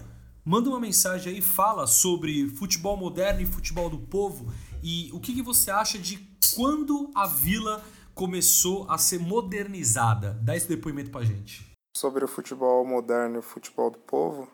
manda 0.48 0.70
uma 0.70 0.80
mensagem 0.80 1.34
aí, 1.34 1.42
fala 1.42 1.86
sobre 1.86 2.48
futebol 2.48 2.96
moderno 2.96 3.42
e 3.42 3.44
futebol 3.44 3.90
do 3.90 3.98
povo. 3.98 4.50
E 4.82 5.10
o 5.12 5.20
que, 5.20 5.34
que 5.34 5.42
você 5.42 5.70
acha 5.70 5.98
de 5.98 6.26
quando 6.56 7.10
a 7.14 7.26
Vila 7.26 7.84
começou 8.14 8.90
a 8.90 8.96
ser 8.96 9.18
modernizada? 9.20 10.38
Dá 10.42 10.56
esse 10.56 10.66
depoimento 10.66 11.10
pra 11.10 11.22
gente. 11.22 11.70
Sobre 11.94 12.24
o 12.24 12.28
futebol 12.28 12.82
moderno 12.86 13.36
e 13.36 13.38
o 13.40 13.42
futebol 13.42 13.90
do 13.90 13.98
povo, 13.98 14.48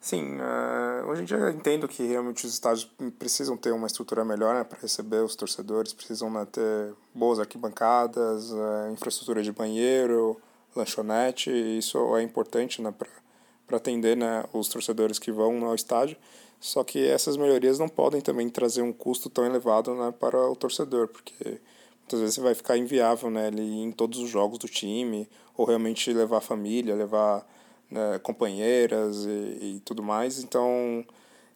sim, 0.00 0.38
uh, 0.38 1.06
hoje 1.06 1.22
em 1.22 1.24
dia 1.26 1.36
eu 1.36 1.50
entendo 1.50 1.86
que 1.86 2.06
realmente 2.06 2.46
os 2.46 2.54
estádios 2.54 2.90
precisam 3.18 3.54
ter 3.54 3.72
uma 3.72 3.88
estrutura 3.88 4.24
melhor 4.24 4.54
né, 4.54 4.64
para 4.64 4.80
receber 4.80 5.22
os 5.22 5.36
torcedores, 5.36 5.92
precisam 5.92 6.30
né, 6.30 6.46
ter 6.50 6.94
boas 7.14 7.38
arquibancadas, 7.38 8.50
uh, 8.50 8.90
infraestrutura 8.90 9.42
de 9.42 9.52
banheiro, 9.52 10.40
lanchonete, 10.74 11.50
isso 11.50 12.16
é 12.16 12.22
importante 12.22 12.80
né, 12.80 12.90
para 12.90 13.21
atender 13.76 14.16
né, 14.16 14.44
os 14.52 14.68
torcedores 14.68 15.18
que 15.18 15.32
vão 15.32 15.64
ao 15.64 15.74
estádio. 15.74 16.16
Só 16.60 16.84
que 16.84 17.04
essas 17.04 17.36
melhorias 17.36 17.78
não 17.78 17.88
podem 17.88 18.20
também 18.20 18.48
trazer 18.48 18.82
um 18.82 18.92
custo 18.92 19.28
tão 19.28 19.44
elevado 19.44 19.94
né, 19.94 20.14
para 20.18 20.48
o 20.48 20.54
torcedor, 20.54 21.08
porque 21.08 21.58
muitas 22.02 22.20
vezes 22.20 22.36
vai 22.36 22.54
ficar 22.54 22.76
inviável 22.76 23.30
né, 23.30 23.48
ele 23.48 23.62
em 23.62 23.90
todos 23.90 24.20
os 24.20 24.30
jogos 24.30 24.58
do 24.58 24.68
time, 24.68 25.28
ou 25.56 25.66
realmente 25.66 26.12
levar 26.12 26.40
família, 26.40 26.94
levar 26.94 27.44
né, 27.90 28.18
companheiras 28.22 29.24
e, 29.24 29.28
e, 29.28 29.82
tudo 29.84 30.02
mais. 30.02 30.42
Então 30.42 31.04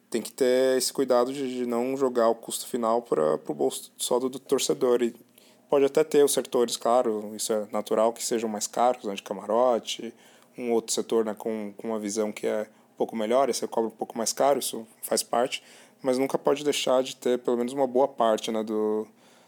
tem 0.09 0.21
que 0.21 0.31
ter 0.31 0.77
esse 0.77 0.93
cuidado 0.93 1.33
de, 1.33 1.57
de 1.57 1.65
não 1.65 1.97
jogar 1.97 2.29
o 2.29 2.35
custo 2.35 2.67
final 2.67 3.01
para 3.01 3.35
o 3.47 3.53
bolso 3.53 3.91
só 3.97 4.19
do, 4.19 4.29
do, 4.29 4.39
torcedor. 4.39 5.01
E 5.01 5.15
pode 5.69 5.85
até 5.85 6.03
ter 6.03 6.23
os 6.23 6.33
setores, 6.33 6.77
claro, 6.77 7.33
isso 7.35 7.51
é 7.53 7.67
natural, 7.71 8.13
que 8.13 8.23
sejam 8.23 8.49
mais 8.49 8.67
caros, 8.67 9.05
né, 9.05 9.15
de 9.15 9.23
camarote, 9.23 10.13
um 10.57 10.71
outro 10.71 10.93
setor 10.93 11.23
né, 11.25 11.35
com, 11.37 11.73
com 11.77 11.89
uma 11.89 11.99
visão 11.99 12.31
que 12.31 12.47
é 12.47 12.61
um 12.93 12.97
pouco 12.97 13.15
melhor, 13.15 13.49
esse 13.49 13.65
cobra 13.67 13.89
um 13.89 13.95
pouco 13.95 14.17
mais 14.17 14.33
caro, 14.33 14.59
isso 14.59 14.87
faz 15.01 15.21
parte, 15.21 15.61
mas 16.01 16.17
nunca 16.17 16.37
pode 16.37 16.63
deixar 16.63 17.03
de 17.03 17.15
ter 17.15 17.37
pelo 17.39 17.57
menos 17.57 17.73
uma 17.73 17.85
boa 17.85 18.07
parte 18.07 18.51
né, 18.51 18.63
do, 18.63 19.07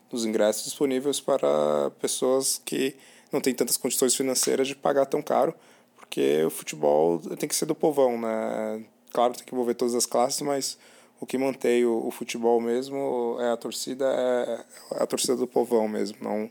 dos 0.10 0.26
ingressos 0.26 0.66
disponíveis 0.66 1.20
para 1.20 1.92
pessoas 2.00 2.62
que 2.64 2.96
não 3.32 3.42
têm 3.42 3.54
tantas 3.54 3.78
condições 3.78 4.16
financeiras 4.16 4.68
de 4.68 4.76
pagar 4.76 5.06
tão 5.06 5.22
caro, 5.22 5.54
porque 5.96 6.44
o 6.44 6.50
futebol 6.50 7.20
tem 7.38 7.48
que 7.48 7.56
ser 7.56 7.66
do 7.66 7.76
povão, 7.76 8.20
né? 8.20 8.84
Claro, 9.12 9.34
tem 9.34 9.46
que 9.46 9.54
envolver 9.54 9.76
todas 9.76 9.94
as 9.94 10.06
classes, 10.06 10.42
mas 10.42 10.78
o 11.20 11.26
que 11.26 11.38
mantém 11.38 11.86
o, 11.86 12.08
o 12.08 12.12
futebol 12.12 12.60
mesmo 12.60 13.38
é 13.40 13.52
a 13.52 13.58
torcida, 13.58 14.06
é, 14.06 14.66
é 15.00 15.04
a 15.04 15.06
torcida 15.06 15.36
do 15.36 15.48
povão 15.48 15.88
mesmo, 15.88 16.18
não 16.22 16.50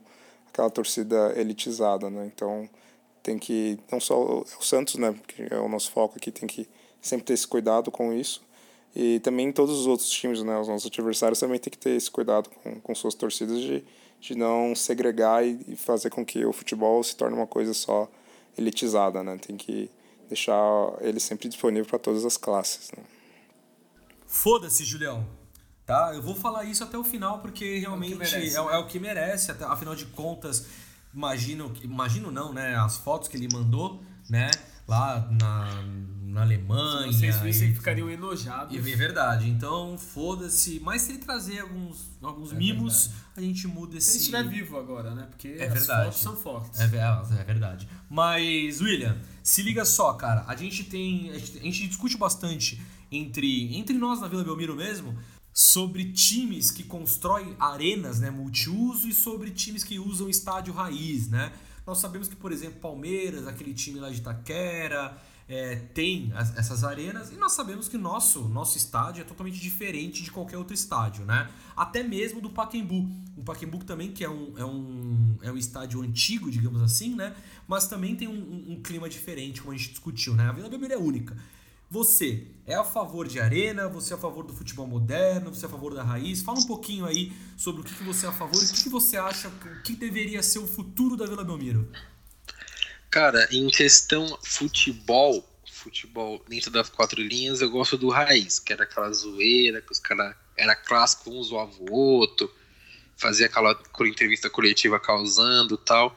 aquela 0.49 0.71
torcida 0.71 1.33
elitizada, 1.37 2.11
né? 2.11 2.31
Então 2.35 2.69
tem 3.29 3.39
que 3.39 3.79
não 3.93 4.01
só 4.01 4.41
o 4.41 4.63
Santos, 4.63 4.95
né, 4.95 5.15
que 5.27 5.43
é 5.51 5.59
o 5.59 5.69
nosso 5.69 5.91
foco 5.91 6.17
aqui, 6.17 6.31
tem 6.31 6.49
que 6.49 6.67
sempre 7.01 7.27
ter 7.27 7.35
esse 7.35 7.47
cuidado 7.47 7.91
com 7.91 8.13
isso 8.13 8.43
e 8.97 9.21
também 9.21 9.53
todos 9.53 9.79
os 9.79 9.87
outros 9.87 10.09
times, 10.09 10.43
né, 10.43 10.59
os 10.59 10.67
nossos 10.67 10.87
adversários 10.87 11.39
também 11.39 11.59
tem 11.59 11.71
que 11.71 11.79
ter 11.79 11.91
esse 11.91 12.11
cuidado 12.11 12.49
com, 12.49 12.81
com 12.81 12.95
suas 12.95 13.15
torcidas 13.15 13.61
de, 13.61 13.85
de 14.19 14.35
não 14.35 14.75
segregar 14.75 15.47
e, 15.47 15.61
e 15.69 15.77
fazer 15.77 16.09
com 16.09 16.25
que 16.25 16.45
o 16.47 16.53
futebol 16.53 17.03
se 17.05 17.15
torne 17.15 17.37
uma 17.37 17.47
coisa 17.47 17.75
só 17.75 18.11
elitizada, 18.57 19.23
né? 19.23 19.37
Tem 19.37 19.57
que 19.57 19.91
deixar 20.27 20.65
ele 21.01 21.21
sempre 21.21 21.49
disponível 21.49 21.87
para 21.87 21.99
todas 21.99 22.25
as 22.25 22.37
classes. 22.37 22.91
Né? 22.97 23.05
Foda-se, 24.27 24.85
Julião. 24.85 25.25
Tá? 25.87 26.13
Eu 26.15 26.23
vou 26.23 26.35
falar 26.35 26.65
isso 26.65 26.83
até 26.83 26.99
o 26.99 27.05
final 27.05 27.41
porque 27.41 27.79
realmente 27.79 28.13
é 28.13 28.17
o 28.17 28.19
que 28.19 28.33
merece, 28.33 28.57
é, 28.57 28.59
é 28.59 28.79
o 28.79 28.87
que 28.87 28.99
merece 28.99 29.51
até, 29.51 29.65
afinal 29.65 29.95
de 29.95 30.07
contas, 30.07 30.67
imagino, 31.15 31.73
imagino 31.83 32.31
não, 32.31 32.53
né? 32.53 32.77
As 32.77 32.99
fotos 32.99 33.29
que 33.29 33.37
ele 33.37 33.49
mandou, 33.53 34.03
né? 34.29 34.51
Lá 34.87 35.29
na, 35.31 35.83
na 36.23 36.43
Alemanha. 36.43 37.13
Se 37.13 37.19
vocês 37.19 37.37
vissem, 37.41 37.75
ficariam 37.75 38.09
enojados. 38.09 38.75
É 38.75 38.81
verdade. 38.81 39.49
Então, 39.49 39.99
foda-se. 39.99 40.81
Mas 40.81 41.03
se 41.03 41.13
ele 41.13 41.19
trazer 41.19 41.61
alguns, 41.61 42.11
alguns 42.23 42.53
é 42.53 42.57
mimos, 42.57 43.07
verdade. 43.09 43.25
a 43.37 43.41
gente 43.41 43.67
muda 43.67 43.99
esse. 43.99 44.07
Se 44.07 44.17
ele 44.17 44.21
estiver 44.21 44.49
vivo 44.49 44.79
agora, 44.79 45.15
né? 45.15 45.27
Porque 45.29 45.49
é 45.49 45.67
as 45.67 45.73
verdade. 45.75 46.05
fotos 46.05 46.21
são 46.21 46.37
fortes. 46.37 46.81
É, 46.81 46.85
é, 46.85 47.41
é, 47.41 47.45
verdade. 47.45 47.89
Mas, 48.09 48.81
William, 48.81 49.17
se 49.43 49.63
liga 49.63 49.85
só, 49.85 50.15
cara. 50.15 50.45
A 50.47 50.57
gente 50.57 50.85
tem. 50.85 51.31
A 51.31 51.39
gente, 51.39 51.59
a 51.59 51.63
gente 51.63 51.89
discute 51.89 52.17
bastante 52.17 52.81
entre, 53.11 53.77
entre 53.77 53.97
nós 53.97 54.21
na 54.21 54.29
Vila 54.29 54.45
Belmiro 54.45 54.77
mesmo 54.77 55.19
sobre 55.59 56.13
times 56.13 56.71
que 56.71 56.85
constroem 56.85 57.57
arenas 57.59 58.21
né, 58.21 58.31
multiuso 58.31 59.09
e 59.09 59.13
sobre 59.13 59.51
times 59.51 59.83
que 59.83 59.99
usam 59.99 60.29
estádio 60.29 60.73
raiz, 60.73 61.27
né? 61.27 61.53
Nós 61.85 61.99
sabemos 61.99 62.29
que, 62.29 62.37
por 62.37 62.53
exemplo, 62.53 62.79
Palmeiras, 62.79 63.45
aquele 63.45 63.75
time 63.75 63.99
lá 63.99 64.09
de 64.09 64.19
Itaquera, 64.19 65.21
é, 65.49 65.75
tem 65.75 66.31
as, 66.37 66.57
essas 66.57 66.85
arenas 66.85 67.33
e 67.33 67.35
nós 67.35 67.55
sabemos 67.55 67.89
que 67.89 67.97
o 67.97 68.01
nosso, 68.01 68.43
nosso 68.49 68.79
estádio 68.79 69.23
é 69.23 69.25
totalmente 69.25 69.59
diferente 69.59 70.23
de 70.23 70.31
qualquer 70.31 70.59
outro 70.59 70.75
estádio, 70.75 71.25
né? 71.25 71.51
Até 71.77 72.05
mesmo 72.05 72.41
do 72.41 72.51
Pacaembu. 72.51 73.11
O 73.37 73.43
Pacaembu 73.43 73.79
também 73.79 74.13
que 74.13 74.23
é 74.23 74.31
um, 74.31 74.57
é 74.57 74.65
um, 74.65 75.39
é 75.43 75.51
um 75.51 75.57
estádio 75.57 76.03
antigo, 76.03 76.53
digamos 76.53 76.81
assim, 76.83 77.17
né? 77.17 77.35
Mas 77.67 77.89
também 77.89 78.15
tem 78.15 78.29
um, 78.29 78.33
um, 78.33 78.73
um 78.75 78.81
clima 78.81 79.09
diferente, 79.09 79.61
como 79.61 79.75
a 79.75 79.77
gente 79.77 79.91
discutiu, 79.91 80.37
né? 80.37 80.45
A 80.49 80.53
Vila 80.53 80.69
Belmiro 80.69 80.95
é 80.95 80.99
única. 80.99 81.37
Você 81.91 82.47
é 82.67 82.75
a 82.75 82.85
favor 82.85 83.27
de 83.27 83.41
arena? 83.41 83.89
Você 83.89 84.13
é 84.13 84.17
a 84.17 84.21
favor 84.21 84.45
do 84.45 84.53
futebol 84.53 84.87
moderno? 84.87 85.55
Você 85.55 85.65
é 85.65 85.69
a 85.69 85.71
favor 85.71 85.95
da 85.95 86.03
raiz? 86.03 86.43
Fala 86.43 86.59
um 86.59 86.67
pouquinho 86.67 87.07
aí 87.07 87.33
sobre 87.57 87.81
o 87.81 87.85
que, 87.85 87.95
que 87.95 88.05
você 88.05 88.27
é 88.27 88.29
a 88.29 88.33
favor 88.33 88.63
e 88.63 88.67
o 88.67 88.69
que, 88.69 88.83
que 88.83 88.89
você 88.91 89.17
acha 89.17 89.51
que 89.83 89.97
deveria 89.97 90.43
ser 90.43 90.59
o 90.59 90.67
futuro 90.67 91.17
da 91.17 91.25
Vila 91.25 91.43
Belmiro. 91.43 91.91
Cara, 93.11 93.49
em 93.51 93.67
questão 93.69 94.39
futebol, 94.45 95.43
futebol 95.73 96.45
dentro 96.47 96.71
das 96.71 96.91
quatro 96.91 97.23
linhas, 97.23 97.63
eu 97.63 97.71
gosto 97.71 97.97
do 97.97 98.11
raiz, 98.11 98.59
que 98.59 98.71
era 98.71 98.85
aquela 98.85 99.11
zoeira, 99.11 99.81
que 99.81 99.91
os 99.91 99.99
caras 99.99 100.37
era 100.59 100.77
clássico, 100.77 101.31
um 101.31 101.43
zoava 101.43 101.73
o 101.79 101.91
outro, 101.91 102.53
fazia 103.17 103.47
aquela 103.47 103.81
entrevista 104.03 104.51
coletiva 104.51 105.01
causando 105.01 105.79
tal. 105.79 106.15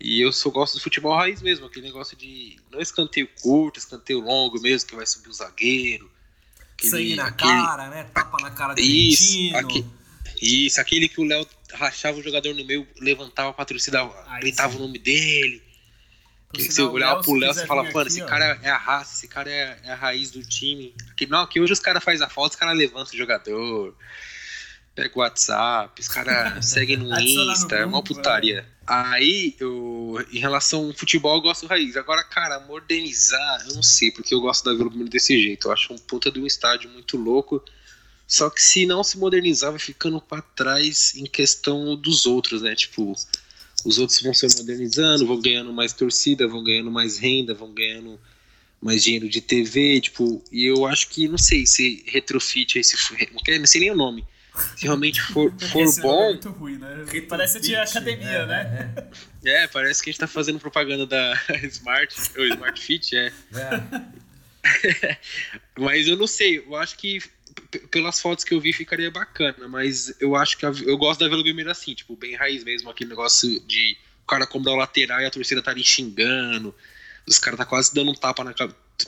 E 0.00 0.20
eu 0.20 0.32
só 0.32 0.48
gosto 0.48 0.78
do 0.78 0.82
futebol 0.82 1.14
raiz 1.14 1.42
mesmo, 1.42 1.66
aquele 1.66 1.86
negócio 1.86 2.16
de 2.16 2.56
não 2.70 2.80
escanteio 2.80 3.28
curto, 3.42 3.78
escanteio 3.78 4.20
longo 4.20 4.58
mesmo, 4.60 4.88
que 4.88 4.96
vai 4.96 5.06
subir 5.06 5.28
o 5.28 5.32
zagueiro. 5.32 6.10
Aquele, 6.72 6.90
Sangue 6.90 7.16
na 7.16 7.26
aquele, 7.26 7.50
cara, 7.50 7.88
né? 7.90 8.04
Tapa 8.14 8.38
na 8.40 8.50
cara 8.50 8.72
do 8.72 8.80
isso, 8.80 9.54
aquele, 9.54 9.86
isso, 10.40 10.80
aquele 10.80 11.06
que 11.06 11.20
o 11.20 11.24
Léo 11.24 11.46
rachava 11.74 12.18
o 12.18 12.22
jogador 12.22 12.54
no 12.54 12.64
meio, 12.64 12.88
levantava 12.98 13.52
pra 13.52 13.66
torcida, 13.66 14.02
gritava 14.40 14.74
o 14.76 14.80
nome 14.80 14.98
dele. 14.98 15.62
Que 16.52 16.62
se 16.62 16.82
olhar 16.82 17.14
pro 17.20 17.34
Léo, 17.34 17.54
você 17.54 17.64
fala, 17.64 17.84
mano, 17.84 18.08
esse 18.08 18.22
ó. 18.22 18.26
cara 18.26 18.58
é 18.62 18.70
a 18.70 18.78
raça, 18.78 19.14
esse 19.14 19.28
cara 19.28 19.48
é, 19.48 19.78
é 19.84 19.92
a 19.92 19.94
raiz 19.94 20.32
do 20.32 20.42
time. 20.42 20.94
Não, 21.28 21.42
aqui 21.42 21.60
hoje 21.60 21.74
os 21.74 21.78
caras 21.78 22.02
fazem 22.02 22.26
a 22.26 22.30
foto, 22.30 22.52
os 22.52 22.56
caras 22.56 22.76
levantam 22.76 23.12
o 23.12 23.16
jogador, 23.16 23.94
pega 24.94 25.12
o 25.14 25.20
WhatsApp, 25.20 26.00
os 26.00 26.08
caras 26.08 26.64
seguem 26.66 26.96
no 26.96 27.20
Insta, 27.20 27.76
é 27.76 27.84
uma 27.84 28.02
putaria. 28.02 28.66
Aí, 28.92 29.54
eu, 29.60 30.16
em 30.32 30.40
relação 30.40 30.86
ao 30.86 30.92
futebol, 30.92 31.36
eu 31.36 31.40
gosto 31.40 31.64
raiz. 31.68 31.96
Agora, 31.96 32.24
cara, 32.24 32.58
modernizar, 32.58 33.64
eu 33.68 33.76
não 33.76 33.84
sei, 33.84 34.10
porque 34.10 34.34
eu 34.34 34.40
gosto 34.40 34.64
da 34.64 34.72
Vila 34.72 34.90
Belmiro 34.90 35.08
desse 35.08 35.40
jeito. 35.40 35.68
Eu 35.68 35.72
acho 35.72 35.92
um 35.92 35.96
puta 35.96 36.28
de 36.28 36.40
um 36.40 36.46
estádio 36.46 36.90
muito 36.90 37.16
louco. 37.16 37.64
Só 38.26 38.50
que 38.50 38.60
se 38.60 38.86
não 38.86 39.04
se 39.04 39.16
modernizar, 39.16 39.70
vai 39.70 39.78
ficando 39.78 40.20
para 40.20 40.42
trás 40.42 41.14
em 41.14 41.24
questão 41.24 41.94
dos 41.94 42.26
outros, 42.26 42.62
né? 42.62 42.74
Tipo, 42.74 43.14
os 43.84 43.98
outros 44.00 44.20
vão 44.22 44.34
se 44.34 44.58
modernizando, 44.58 45.24
vão 45.24 45.40
ganhando 45.40 45.72
mais 45.72 45.92
torcida, 45.92 46.48
vão 46.48 46.64
ganhando 46.64 46.90
mais 46.90 47.16
renda, 47.16 47.54
vão 47.54 47.72
ganhando 47.72 48.18
mais 48.82 49.04
dinheiro 49.04 49.28
de 49.28 49.40
TV, 49.40 50.00
tipo, 50.00 50.42
e 50.50 50.64
eu 50.64 50.84
acho 50.84 51.10
que, 51.10 51.28
não 51.28 51.38
sei 51.38 51.64
se 51.64 52.02
retrofit, 52.08 52.76
esse, 52.76 52.96
não 53.60 53.66
sei 53.66 53.82
nem 53.82 53.92
o 53.92 53.96
nome, 53.96 54.26
se 54.60 54.84
realmente 54.84 55.20
for, 55.20 55.52
for 55.58 55.82
Esse 55.82 56.00
bom... 56.00 56.22
É 56.22 56.28
muito 56.30 56.50
ruim, 56.50 56.76
né? 56.78 57.04
Parece 57.28 57.60
de 57.60 57.74
academia, 57.74 58.28
é, 58.28 58.46
né? 58.46 58.94
É. 59.44 59.64
é. 59.64 59.66
parece 59.66 60.02
que 60.02 60.10
a 60.10 60.12
gente 60.12 60.20
tá 60.20 60.26
fazendo 60.26 60.58
propaganda 60.58 61.06
da 61.06 61.34
Smart, 61.70 62.14
ou 62.36 62.44
Smart 62.46 62.80
Fit, 62.80 63.16
é. 63.16 63.32
é. 63.54 65.18
Mas 65.78 66.06
eu 66.06 66.16
não 66.16 66.26
sei, 66.26 66.58
eu 66.58 66.76
acho 66.76 66.96
que 66.96 67.20
pelas 67.90 68.20
fotos 68.20 68.44
que 68.44 68.54
eu 68.54 68.60
vi 68.60 68.72
ficaria 68.72 69.10
bacana, 69.10 69.68
mas 69.68 70.14
eu 70.20 70.34
acho 70.34 70.56
que 70.56 70.66
a, 70.66 70.70
eu 70.84 70.96
gosto 70.96 71.20
da 71.20 71.28
Vila 71.28 71.42
Belmiro 71.42 71.70
assim, 71.70 71.94
tipo, 71.94 72.16
bem 72.16 72.34
raiz 72.34 72.64
mesmo, 72.64 72.90
aquele 72.90 73.10
negócio 73.10 73.60
de 73.60 73.96
o 74.22 74.26
cara 74.26 74.46
dar 74.46 74.72
o 74.72 74.76
lateral 74.76 75.20
e 75.20 75.26
a 75.26 75.30
torcida 75.30 75.62
tá 75.62 75.70
ali 75.70 75.84
xingando, 75.84 76.74
os 77.26 77.38
caras 77.38 77.58
tá 77.58 77.64
quase 77.64 77.94
dando 77.94 78.10
um 78.10 78.14
tapa 78.14 78.42
na 78.42 78.54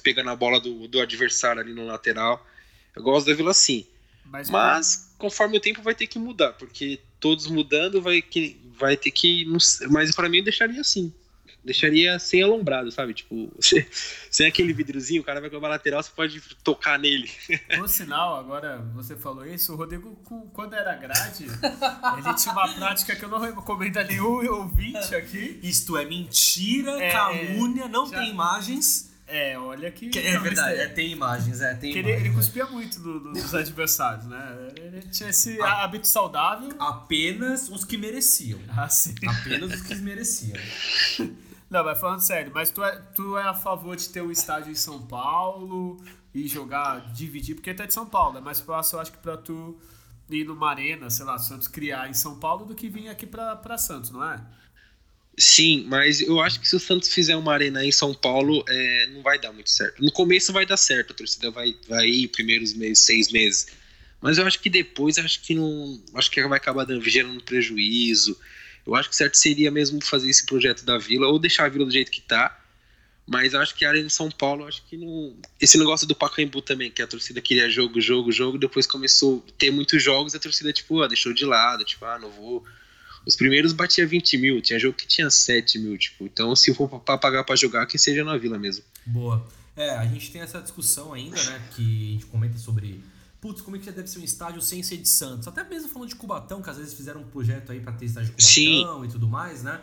pegando 0.02 0.30
a 0.30 0.36
bola 0.36 0.60
do, 0.60 0.88
do 0.88 1.00
adversário 1.00 1.60
ali 1.60 1.74
no 1.74 1.86
lateral. 1.86 2.46
Eu 2.94 3.02
gosto 3.02 3.26
da 3.26 3.34
Vila 3.34 3.50
assim. 3.50 3.86
Mas, 4.24 4.48
mas 4.48 5.11
conforme 5.22 5.56
o 5.56 5.60
tempo 5.60 5.80
vai 5.80 5.94
ter 5.94 6.08
que 6.08 6.18
mudar, 6.18 6.52
porque 6.54 6.98
todos 7.20 7.46
mudando 7.46 8.02
vai, 8.02 8.20
que, 8.20 8.60
vai 8.76 8.96
ter 8.96 9.12
que. 9.12 9.46
Mas 9.88 10.12
para 10.16 10.28
mim 10.28 10.38
eu 10.38 10.44
deixaria 10.44 10.80
assim. 10.80 11.14
Deixaria 11.64 12.18
sem 12.18 12.42
alombrado, 12.42 12.90
sabe? 12.90 13.14
Tipo, 13.14 13.48
sem 14.28 14.48
aquele 14.48 14.72
vidrozinho, 14.72 15.22
o 15.22 15.24
cara 15.24 15.40
vai 15.40 15.48
com 15.48 15.64
a 15.64 15.68
lateral, 15.68 16.02
você 16.02 16.10
pode 16.10 16.40
tocar 16.64 16.98
nele. 16.98 17.30
Por 17.78 17.88
sinal, 17.88 18.34
agora 18.34 18.78
você 18.96 19.14
falou 19.14 19.46
isso, 19.46 19.72
o 19.72 19.76
Rodrigo, 19.76 20.16
quando 20.52 20.74
era 20.74 20.92
grade, 20.96 21.44
ele 21.44 22.34
tinha 22.34 22.52
uma 22.52 22.74
prática 22.74 23.14
que 23.14 23.24
eu 23.24 23.28
não 23.28 23.38
recomendo 23.38 23.98
a 23.98 24.02
nenhum 24.02 24.44
ouvinte 24.54 25.14
aqui. 25.14 25.60
Isto 25.62 25.96
é 25.96 26.04
mentira, 26.04 27.00
é, 27.00 27.12
calúnia, 27.12 27.86
não 27.86 28.10
já... 28.10 28.18
tem 28.18 28.30
imagens. 28.30 29.11
É, 29.26 29.58
olha 29.58 29.90
que. 29.90 30.10
é 30.18 30.38
verdade, 30.38 30.78
é, 30.78 30.88
tem 30.88 31.10
imagens, 31.10 31.60
é, 31.60 31.74
tem 31.74 31.92
que 31.92 31.98
imagens. 32.00 32.20
Ele, 32.20 32.28
ele 32.28 32.36
cuspia 32.36 32.66
muito 32.66 33.00
do, 33.00 33.20
do, 33.20 33.32
dos 33.32 33.54
adversários, 33.54 34.26
né? 34.26 34.68
Ele 34.76 35.02
tinha 35.02 35.30
esse 35.30 35.60
a, 35.60 35.84
hábito 35.84 36.06
saudável. 36.06 36.70
Apenas 36.78 37.68
os 37.68 37.84
que 37.84 37.96
mereciam. 37.96 38.60
Ah, 38.68 38.88
sim. 38.88 39.14
Apenas 39.26 39.72
os 39.72 39.82
que 39.82 39.94
mereciam. 39.96 40.58
Não, 41.72 41.82
mas 41.82 41.98
falando 41.98 42.20
sério, 42.20 42.52
mas 42.54 42.70
tu 42.70 42.84
é, 42.84 42.96
tu 43.14 43.38
é 43.38 43.44
a 43.44 43.54
favor 43.54 43.96
de 43.96 44.06
ter 44.10 44.20
um 44.20 44.30
estádio 44.30 44.70
em 44.70 44.74
São 44.74 45.00
Paulo 45.06 45.96
e 46.34 46.46
jogar, 46.46 47.12
dividir, 47.14 47.54
porque 47.54 47.72
tu 47.72 47.82
é 47.82 47.86
de 47.86 47.94
São 47.94 48.04
Paulo, 48.04 48.36
é 48.36 48.40
mais 48.42 48.60
fácil, 48.60 48.96
eu 48.96 49.00
acho 49.00 49.12
que 49.12 49.16
pra 49.16 49.38
tu 49.38 49.78
ir 50.28 50.44
numa 50.44 50.68
arena, 50.68 51.08
sei 51.08 51.24
lá, 51.24 51.38
Santos 51.38 51.68
criar 51.68 52.10
em 52.10 52.12
São 52.14 52.38
Paulo 52.38 52.66
do 52.66 52.74
que 52.74 52.90
vir 52.90 53.08
aqui 53.08 53.26
pra, 53.26 53.56
pra 53.56 53.78
Santos, 53.78 54.10
não 54.10 54.22
é? 54.22 54.38
Sim, 55.36 55.86
mas 55.88 56.20
eu 56.20 56.40
acho 56.40 56.60
que 56.60 56.68
se 56.68 56.76
o 56.76 56.80
Santos 56.80 57.08
fizer 57.08 57.34
uma 57.36 57.52
arena 57.52 57.84
em 57.84 57.90
São 57.90 58.12
Paulo, 58.12 58.62
é, 58.68 59.06
não 59.06 59.22
vai 59.22 59.38
dar 59.38 59.50
muito 59.52 59.70
certo. 59.70 60.02
No 60.02 60.12
começo 60.12 60.52
vai 60.52 60.66
dar 60.66 60.76
certo, 60.76 61.12
a 61.12 61.16
torcida 61.16 61.50
vai, 61.50 61.74
vai 61.88 62.06
ir 62.06 62.28
primeiros 62.28 62.74
meses, 62.74 62.98
seis 62.98 63.32
meses. 63.32 63.66
Mas 64.20 64.38
eu 64.38 64.46
acho 64.46 64.60
que 64.60 64.68
depois, 64.68 65.18
acho 65.18 65.40
que 65.40 65.54
não. 65.54 66.00
Acho 66.14 66.30
que 66.30 66.46
vai 66.46 66.58
acabar 66.58 66.84
dando, 66.84 67.02
gerando 67.08 67.42
prejuízo. 67.42 68.38
Eu 68.86 68.94
acho 68.94 69.08
que 69.08 69.16
certo 69.16 69.36
seria 69.36 69.70
mesmo 69.70 70.00
fazer 70.04 70.28
esse 70.28 70.44
projeto 70.44 70.84
da 70.84 70.98
Vila, 70.98 71.26
ou 71.28 71.38
deixar 71.38 71.64
a 71.64 71.68
Vila 71.68 71.86
do 71.86 71.90
jeito 71.90 72.10
que 72.10 72.20
tá. 72.20 72.58
Mas 73.26 73.54
acho 73.54 73.74
que 73.74 73.84
a 73.84 73.88
Arena 73.88 74.08
de 74.08 74.12
São 74.12 74.30
Paulo, 74.30 74.66
acho 74.66 74.84
que 74.84 74.96
não. 74.96 75.34
Esse 75.60 75.78
negócio 75.78 76.06
do 76.06 76.14
Pacaembu 76.14 76.60
também, 76.60 76.90
que 76.90 77.00
a 77.00 77.06
torcida 77.06 77.40
queria 77.40 77.70
jogo, 77.70 78.00
jogo, 78.00 78.30
jogo, 78.30 78.58
depois 78.58 78.86
começou 78.86 79.44
a 79.48 79.52
ter 79.52 79.70
muitos 79.70 80.02
jogos, 80.02 80.34
a 80.34 80.38
torcida, 80.38 80.72
tipo, 80.72 81.00
ah, 81.00 81.08
deixou 81.08 81.32
de 81.32 81.44
lado, 81.44 81.84
tipo, 81.84 82.04
ah, 82.04 82.18
não 82.18 82.30
vou 82.30 82.64
os 83.26 83.36
primeiros 83.36 83.72
batia 83.72 84.06
20 84.06 84.38
mil, 84.38 84.60
tinha 84.60 84.78
jogo 84.78 84.96
que 84.96 85.06
tinha 85.06 85.30
7 85.30 85.78
mil, 85.78 85.96
tipo. 85.96 86.24
Então, 86.24 86.54
se 86.56 86.74
for 86.74 86.88
pra 87.00 87.16
pagar 87.16 87.44
pra 87.44 87.56
jogar, 87.56 87.86
que 87.86 87.98
seja 87.98 88.24
na 88.24 88.36
vila 88.36 88.58
mesmo. 88.58 88.84
Boa. 89.06 89.46
É, 89.76 89.90
a 89.90 90.04
gente 90.04 90.30
tem 90.30 90.42
essa 90.42 90.60
discussão 90.60 91.12
ainda, 91.12 91.42
né? 91.44 91.62
Que 91.74 91.82
a 91.82 92.12
gente 92.12 92.26
comenta 92.26 92.58
sobre. 92.58 93.02
Putz, 93.40 93.60
como 93.60 93.76
é 93.76 93.78
que 93.80 93.90
deve 93.90 94.06
ser 94.06 94.20
um 94.20 94.24
estádio 94.24 94.60
sem 94.60 94.82
ser 94.82 94.98
de 94.98 95.08
Santos? 95.08 95.48
Até 95.48 95.64
mesmo 95.64 95.88
falando 95.88 96.08
de 96.08 96.14
Cubatão, 96.14 96.62
que 96.62 96.70
às 96.70 96.76
vezes 96.76 96.94
fizeram 96.94 97.22
um 97.22 97.24
projeto 97.24 97.72
aí 97.72 97.80
pra 97.80 97.92
ter 97.92 98.04
estádio 98.04 98.32
de 98.34 98.36
Cubatão 98.36 99.00
Sim. 99.00 99.08
e 99.08 99.10
tudo 99.10 99.26
mais, 99.26 99.64
né? 99.64 99.80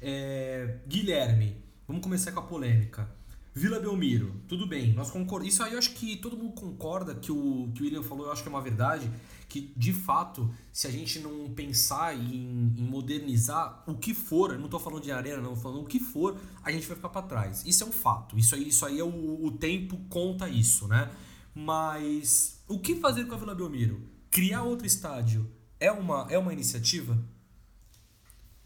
É, 0.00 0.76
Guilherme, 0.86 1.56
vamos 1.88 2.02
começar 2.02 2.30
com 2.30 2.38
a 2.38 2.42
polêmica. 2.42 3.08
Vila 3.52 3.80
Belmiro, 3.80 4.40
tudo 4.46 4.64
bem, 4.64 4.92
nós 4.92 5.10
concordamos. 5.10 5.54
Isso 5.54 5.62
aí 5.64 5.72
eu 5.72 5.78
acho 5.78 5.92
que 5.94 6.16
todo 6.16 6.36
mundo 6.36 6.52
concorda 6.52 7.16
que 7.16 7.32
o 7.32 7.68
que 7.74 7.82
o 7.82 7.84
William 7.84 8.02
falou, 8.02 8.26
eu 8.26 8.32
acho 8.32 8.42
que 8.42 8.48
é 8.48 8.52
uma 8.52 8.62
verdade 8.62 9.10
que 9.50 9.72
de 9.76 9.92
fato, 9.92 10.48
se 10.72 10.86
a 10.86 10.90
gente 10.90 11.18
não 11.18 11.50
pensar 11.52 12.16
em, 12.16 12.72
em 12.78 12.84
modernizar 12.84 13.82
o 13.84 13.96
que 13.96 14.14
for, 14.14 14.56
não 14.56 14.66
estou 14.66 14.78
falando 14.78 15.02
de 15.02 15.10
arena, 15.10 15.42
não, 15.42 15.56
falando 15.56 15.82
o 15.82 15.86
que 15.86 15.98
for, 15.98 16.38
a 16.62 16.70
gente 16.70 16.86
vai 16.86 16.96
ficar 16.96 17.08
para 17.08 17.26
trás. 17.26 17.66
Isso 17.66 17.82
é 17.82 17.86
um 17.86 17.92
fato. 17.92 18.38
Isso 18.38 18.54
aí, 18.54 18.68
isso 18.68 18.86
aí 18.86 19.00
é 19.00 19.04
o, 19.04 19.44
o 19.44 19.50
tempo 19.50 19.98
conta 20.08 20.48
isso, 20.48 20.86
né? 20.86 21.10
Mas 21.52 22.62
o 22.68 22.78
que 22.78 22.94
fazer 22.94 23.24
com 23.24 23.34
a 23.34 23.38
Vila 23.38 23.54
Belmiro? 23.54 24.08
Criar 24.30 24.62
outro 24.62 24.86
estádio 24.86 25.50
é 25.80 25.90
uma, 25.90 26.28
é 26.30 26.38
uma 26.38 26.52
iniciativa? 26.52 27.18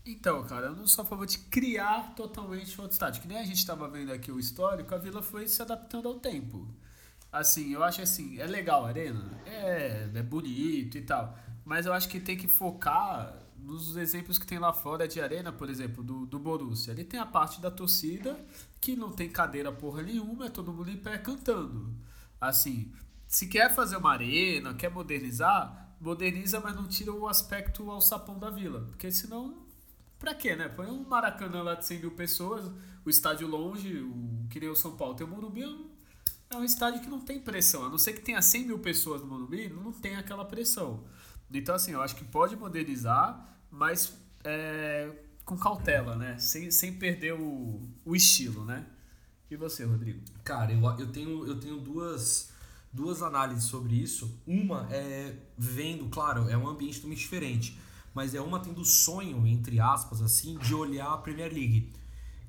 Então, 0.04 0.44
cara, 0.44 0.66
eu 0.66 0.76
não 0.76 0.86
sou 0.86 1.02
a 1.02 1.06
favor 1.06 1.26
de 1.26 1.38
criar 1.38 2.14
totalmente 2.14 2.78
outro 2.78 2.92
estádio. 2.92 3.22
Que 3.22 3.28
nem 3.28 3.38
a 3.38 3.44
gente 3.44 3.56
estava 3.56 3.88
vendo 3.88 4.12
aqui 4.12 4.30
o 4.30 4.38
histórico, 4.38 4.94
a 4.94 4.98
Vila 4.98 5.22
foi 5.22 5.48
se 5.48 5.62
adaptando 5.62 6.08
ao 6.08 6.20
tempo. 6.20 6.68
Assim, 7.34 7.72
eu 7.72 7.82
acho 7.82 8.00
assim, 8.00 8.38
é 8.38 8.46
legal 8.46 8.84
a 8.84 8.88
arena, 8.88 9.28
é, 9.44 10.08
é 10.14 10.22
bonito 10.22 10.96
e 10.96 11.02
tal, 11.02 11.36
mas 11.64 11.84
eu 11.84 11.92
acho 11.92 12.08
que 12.08 12.20
tem 12.20 12.36
que 12.36 12.46
focar 12.46 13.36
nos 13.58 13.96
exemplos 13.96 14.38
que 14.38 14.46
tem 14.46 14.60
lá 14.60 14.72
fora 14.72 15.08
de 15.08 15.20
arena, 15.20 15.50
por 15.50 15.68
exemplo, 15.68 16.04
do, 16.04 16.26
do 16.26 16.38
Borussia. 16.38 16.92
Ele 16.92 17.02
tem 17.02 17.18
a 17.18 17.26
parte 17.26 17.60
da 17.60 17.72
torcida 17.72 18.38
que 18.80 18.94
não 18.94 19.10
tem 19.10 19.28
cadeira 19.28 19.72
porra 19.72 20.02
nenhuma, 20.02 20.46
é 20.46 20.48
todo 20.48 20.72
mundo 20.72 20.88
em 20.88 20.96
pé 20.96 21.18
cantando. 21.18 21.92
Assim, 22.40 22.92
se 23.26 23.48
quer 23.48 23.74
fazer 23.74 23.96
uma 23.96 24.12
arena, 24.12 24.72
quer 24.74 24.92
modernizar, 24.92 25.96
moderniza, 26.00 26.60
mas 26.60 26.76
não 26.76 26.86
tira 26.86 27.12
o 27.12 27.26
aspecto 27.26 27.90
ao 27.90 28.00
sapão 28.00 28.38
da 28.38 28.48
vila. 28.48 28.82
Porque 28.82 29.10
senão, 29.10 29.66
pra 30.20 30.34
quê, 30.34 30.54
né? 30.54 30.68
Põe 30.68 30.86
um 30.86 31.02
Maracanã 31.02 31.64
lá 31.64 31.74
de 31.74 31.84
100 31.84 31.98
mil 31.98 32.10
pessoas, 32.12 32.70
o 33.04 33.10
estádio 33.10 33.48
longe, 33.48 33.98
o, 33.98 34.46
que 34.48 34.60
nem 34.60 34.68
o 34.68 34.76
São 34.76 34.96
Paulo 34.96 35.16
tem 35.16 35.26
o 35.26 35.30
Morumbi, 35.30 35.64
é 36.54 36.58
um 36.58 36.64
estádio 36.64 37.00
que 37.00 37.08
não 37.08 37.20
tem 37.20 37.38
pressão. 37.38 37.84
A 37.84 37.88
não 37.88 37.98
ser 37.98 38.12
que 38.14 38.20
tenha 38.20 38.40
100 38.40 38.66
mil 38.66 38.78
pessoas 38.78 39.20
no 39.20 39.26
Morumbi, 39.26 39.68
não 39.68 39.92
tem 39.92 40.16
aquela 40.16 40.44
pressão. 40.44 41.04
Então, 41.52 41.74
assim, 41.74 41.92
eu 41.92 42.02
acho 42.02 42.16
que 42.16 42.24
pode 42.24 42.56
modernizar, 42.56 43.58
mas 43.70 44.16
é, 44.42 45.10
com 45.44 45.56
cautela, 45.56 46.16
né? 46.16 46.38
Sem, 46.38 46.70
sem 46.70 46.92
perder 46.94 47.34
o, 47.34 47.80
o 48.04 48.16
estilo, 48.16 48.64
né? 48.64 48.86
E 49.50 49.56
você, 49.56 49.84
Rodrigo? 49.84 50.20
Cara, 50.42 50.72
eu, 50.72 50.80
eu, 50.98 51.12
tenho, 51.12 51.46
eu 51.46 51.60
tenho 51.60 51.78
duas, 51.78 52.50
duas 52.92 53.22
análises 53.22 53.64
sobre 53.64 53.94
isso. 53.94 54.40
Uma 54.46 54.88
é 54.90 55.36
vendo, 55.56 56.08
claro, 56.08 56.48
é 56.48 56.56
um 56.56 56.66
ambiente 56.66 56.96
totalmente 56.96 57.20
diferente, 57.20 57.78
mas 58.12 58.34
é 58.34 58.40
uma 58.40 58.58
tendo 58.58 58.80
o 58.80 58.84
sonho, 58.84 59.46
entre 59.46 59.78
aspas, 59.78 60.22
assim, 60.22 60.56
de 60.58 60.74
olhar 60.74 61.12
a 61.12 61.18
Premier 61.18 61.52
League 61.52 61.92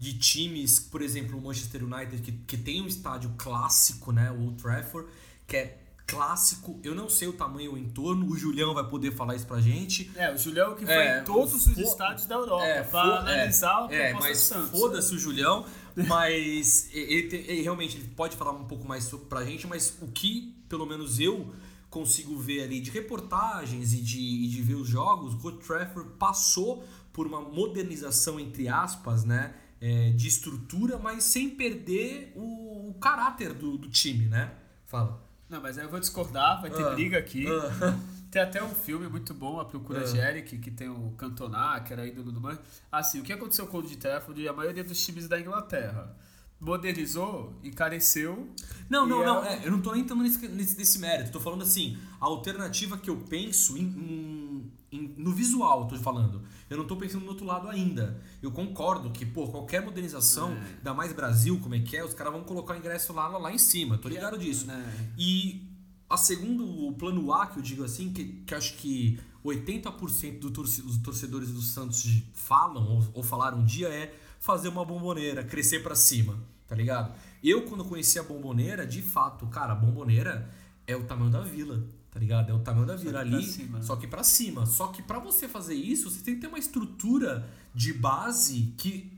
de 0.06 0.14
times, 0.20 0.80
por 0.80 1.02
exemplo, 1.02 1.36
o 1.36 1.42
Manchester 1.42 1.84
United, 1.84 2.22
que, 2.22 2.32
que 2.32 2.58
tem 2.58 2.80
um 2.80 2.88
estádio 2.88 3.34
clássico, 3.38 4.12
né? 4.12 4.30
O 4.32 4.44
Old 4.44 4.62
Trafford, 4.62 5.10
que 5.48 5.58
é 5.58 5.78
clássico. 6.06 6.80
Eu 6.84 6.94
não 6.94 7.10
sei 7.10 7.28
o 7.28 7.34
tamanho 7.34 7.74
o 7.74 7.78
entorno, 7.78 8.28
o 8.30 8.38
Julião 8.38 8.76
vai 8.76 8.88
poder 8.88 9.12
falar 9.12 9.36
isso 9.36 9.48
pra 9.48 9.60
gente. 9.60 10.12
É, 10.16 10.32
o 10.32 10.38
Julião 10.38 10.76
que 10.76 10.86
foi 10.86 10.94
é, 10.94 11.22
em 11.22 11.24
todos 11.24 11.68
os 11.68 11.76
estádios 11.76 12.28
da 12.28 12.36
Europa 12.36 12.64
é, 12.64 12.84
pra 12.84 13.02
analisar 13.02 13.82
é, 13.82 13.86
o 13.88 13.94
é, 13.94 14.14
mas 14.14 14.54
foda-se 14.70 15.16
o 15.16 15.18
Julião, 15.18 15.66
mas 16.08 16.88
ele, 16.94 17.36
ele, 17.48 17.62
realmente 17.64 17.98
ele 17.98 18.08
pode 18.10 18.38
falar 18.38 18.52
um 18.52 18.66
pouco 18.66 18.88
mais 18.88 19.10
pra 19.28 19.44
gente, 19.44 19.66
mas 19.66 19.98
o 20.02 20.08
que, 20.08 20.56
pelo 20.70 20.86
menos 20.86 21.20
eu 21.20 21.52
consigo 21.90 22.38
ver 22.38 22.62
ali 22.62 22.80
de 22.80 22.92
reportagens 22.92 23.94
e 23.94 24.02
de, 24.02 24.20
e 24.20 24.48
de 24.50 24.62
ver 24.62 24.76
os 24.76 24.88
jogos, 24.88 25.34
o 25.34 25.48
Old 25.48 25.66
Trafford 25.66 26.12
passou 26.20 26.86
por 27.12 27.26
uma 27.26 27.42
modernização 27.42 28.40
entre 28.40 28.68
aspas, 28.68 29.24
né? 29.24 29.56
É, 29.82 30.12
de 30.12 30.28
estrutura, 30.28 30.98
mas 30.98 31.24
sem 31.24 31.50
perder 31.50 32.34
o, 32.36 32.90
o 32.90 32.94
caráter 32.96 33.54
do, 33.54 33.78
do, 33.78 33.90
time, 33.90 34.26
né? 34.26 34.52
Fala. 34.86 35.22
Não, 35.50 35.62
mas 35.62 35.78
aí 35.78 35.86
eu 35.86 35.90
vou 35.90 36.00
discordar, 36.00 36.62
vai 36.62 36.70
ter 36.72 36.84
uh, 36.84 36.94
briga 36.94 37.18
aqui. 37.18 37.46
Uh. 37.48 38.16
Tem 38.36 38.42
até 38.42 38.62
um 38.62 38.76
filme 38.76 39.08
muito 39.08 39.34
bom, 39.34 39.62
A 39.62 39.66
Procura 39.66 40.04
uh. 40.04 40.12
de 40.12 40.18
Eric, 40.18 40.58
que 40.58 40.70
tem 40.70 40.90
o 40.90 41.12
Cantona, 41.12 41.80
que 41.80 41.94
era 41.94 42.06
ídolo 42.06 42.34
do 42.34 42.42
Man. 42.42 42.60
Assim, 42.92 43.22
o 43.22 43.24
que 43.24 43.32
aconteceu 43.32 43.66
com 43.66 43.78
o 43.78 43.82
de 43.82 43.96
Trafford? 43.96 44.46
A 44.46 44.52
maioria 44.52 44.84
dos 44.84 45.06
times 45.06 45.26
da 45.30 45.40
Inglaterra 45.40 46.14
modernizou, 46.60 47.54
encareceu. 47.64 48.50
Não, 48.90 49.06
não, 49.06 49.24
não. 49.24 49.46
É, 49.46 49.66
eu 49.66 49.72
não 49.72 49.82
tô 49.82 49.94
nem 49.94 50.02
entrando 50.02 50.24
nesse, 50.24 50.46
nesse, 50.50 50.78
nesse 50.78 51.00
mérito. 51.00 51.32
Tô 51.32 51.40
falando 51.40 51.64
assim, 51.64 51.98
a 52.20 52.26
alternativa 52.26 52.98
que 52.98 53.10
eu 53.10 53.18
penso 53.18 53.78
em, 53.78 54.70
no 55.18 55.32
visual, 55.32 55.88
tô 55.88 55.96
falando. 55.98 56.42
Eu 56.70 56.78
não 56.78 56.86
tô 56.86 56.96
pensando 56.96 57.24
no 57.24 57.30
outro 57.30 57.46
lado 57.46 57.68
ainda. 57.68 58.22
Eu 58.42 58.52
concordo 58.52 59.10
que, 59.12 59.26
pô, 59.26 59.48
qualquer 59.48 59.84
modernização, 59.84 60.52
é. 60.52 60.76
ainda 60.78 60.94
mais 60.94 61.14
Brasil, 61.14 61.60
como 61.60 61.76
é 61.76 61.80
que 61.80 61.96
é, 61.96 62.04
os 62.04 62.14
caras 62.14 62.34
vão 62.34 62.44
colocar 62.44 62.74
o 62.74 62.78
ingresso 62.78 63.14
lá, 63.14 63.28
lá, 63.28 63.38
lá 63.38 63.54
em 63.54 63.58
cima. 63.58 63.98
Tô 63.98 64.10
ligado 64.10 64.38
disso. 64.38 64.70
É. 64.70 64.86
E 65.18 65.68
a 66.10 66.18
segundo 66.18 66.88
o 66.88 66.94
plano 66.94 67.34
A, 67.34 67.48
que 67.48 67.58
eu 67.58 67.64
digo 67.64 67.84
assim, 67.84 68.12
que, 68.12 68.26
que 68.46 68.56
acho 68.56 68.76
que 68.76 69.20
80% 69.44 70.40
do 70.40 70.52
torce, 70.52 70.82
dos 70.82 70.98
torcedores 70.98 71.52
do 71.52 71.62
Santos 71.62 72.06
falam 72.34 72.84
ou, 72.88 73.08
ou 73.16 73.24
falaram 73.24 73.60
um 73.60 73.66
dia 73.66 73.90
é 73.90 74.14
fazer 74.40 74.70
uma 74.70 74.86
bomboneira, 74.86 75.44
crescer 75.44 75.82
para 75.82 75.96
cima, 75.96 76.40
tá 76.68 76.76
ligado? 76.76 77.14
Eu, 77.44 77.64
quando 77.64 77.84
conheci 77.86 78.20
a 78.20 78.24
bomboneira, 78.24 78.86
de 78.86 79.02
fato, 79.02 79.46
cara, 79.48 79.74
a 79.74 79.76
bomboneira 79.76 80.50
é 80.88 80.96
o 80.96 81.04
tamanho 81.04 81.32
da 81.32 81.42
vila, 81.42 81.84
tá 82.16 82.20
ligado? 82.22 82.50
É 82.50 82.54
o 82.54 82.60
tamanho 82.60 82.88
da 82.88 82.96
vila 82.96 83.20
ali, 83.20 83.46
só 83.82 83.98
que 83.98 84.08
para 84.08 84.24
cima. 84.24 84.66
Só 84.66 84.88
que 84.88 85.02
para 85.02 85.20
você 85.20 85.50
fazer 85.50 85.74
isso, 85.74 86.10
você 86.10 86.24
tem 86.24 86.36
que 86.36 86.40
ter 86.40 86.48
uma 86.48 86.58
estrutura 86.58 87.46
de 87.74 87.92
base 87.92 88.74
que 88.78 89.12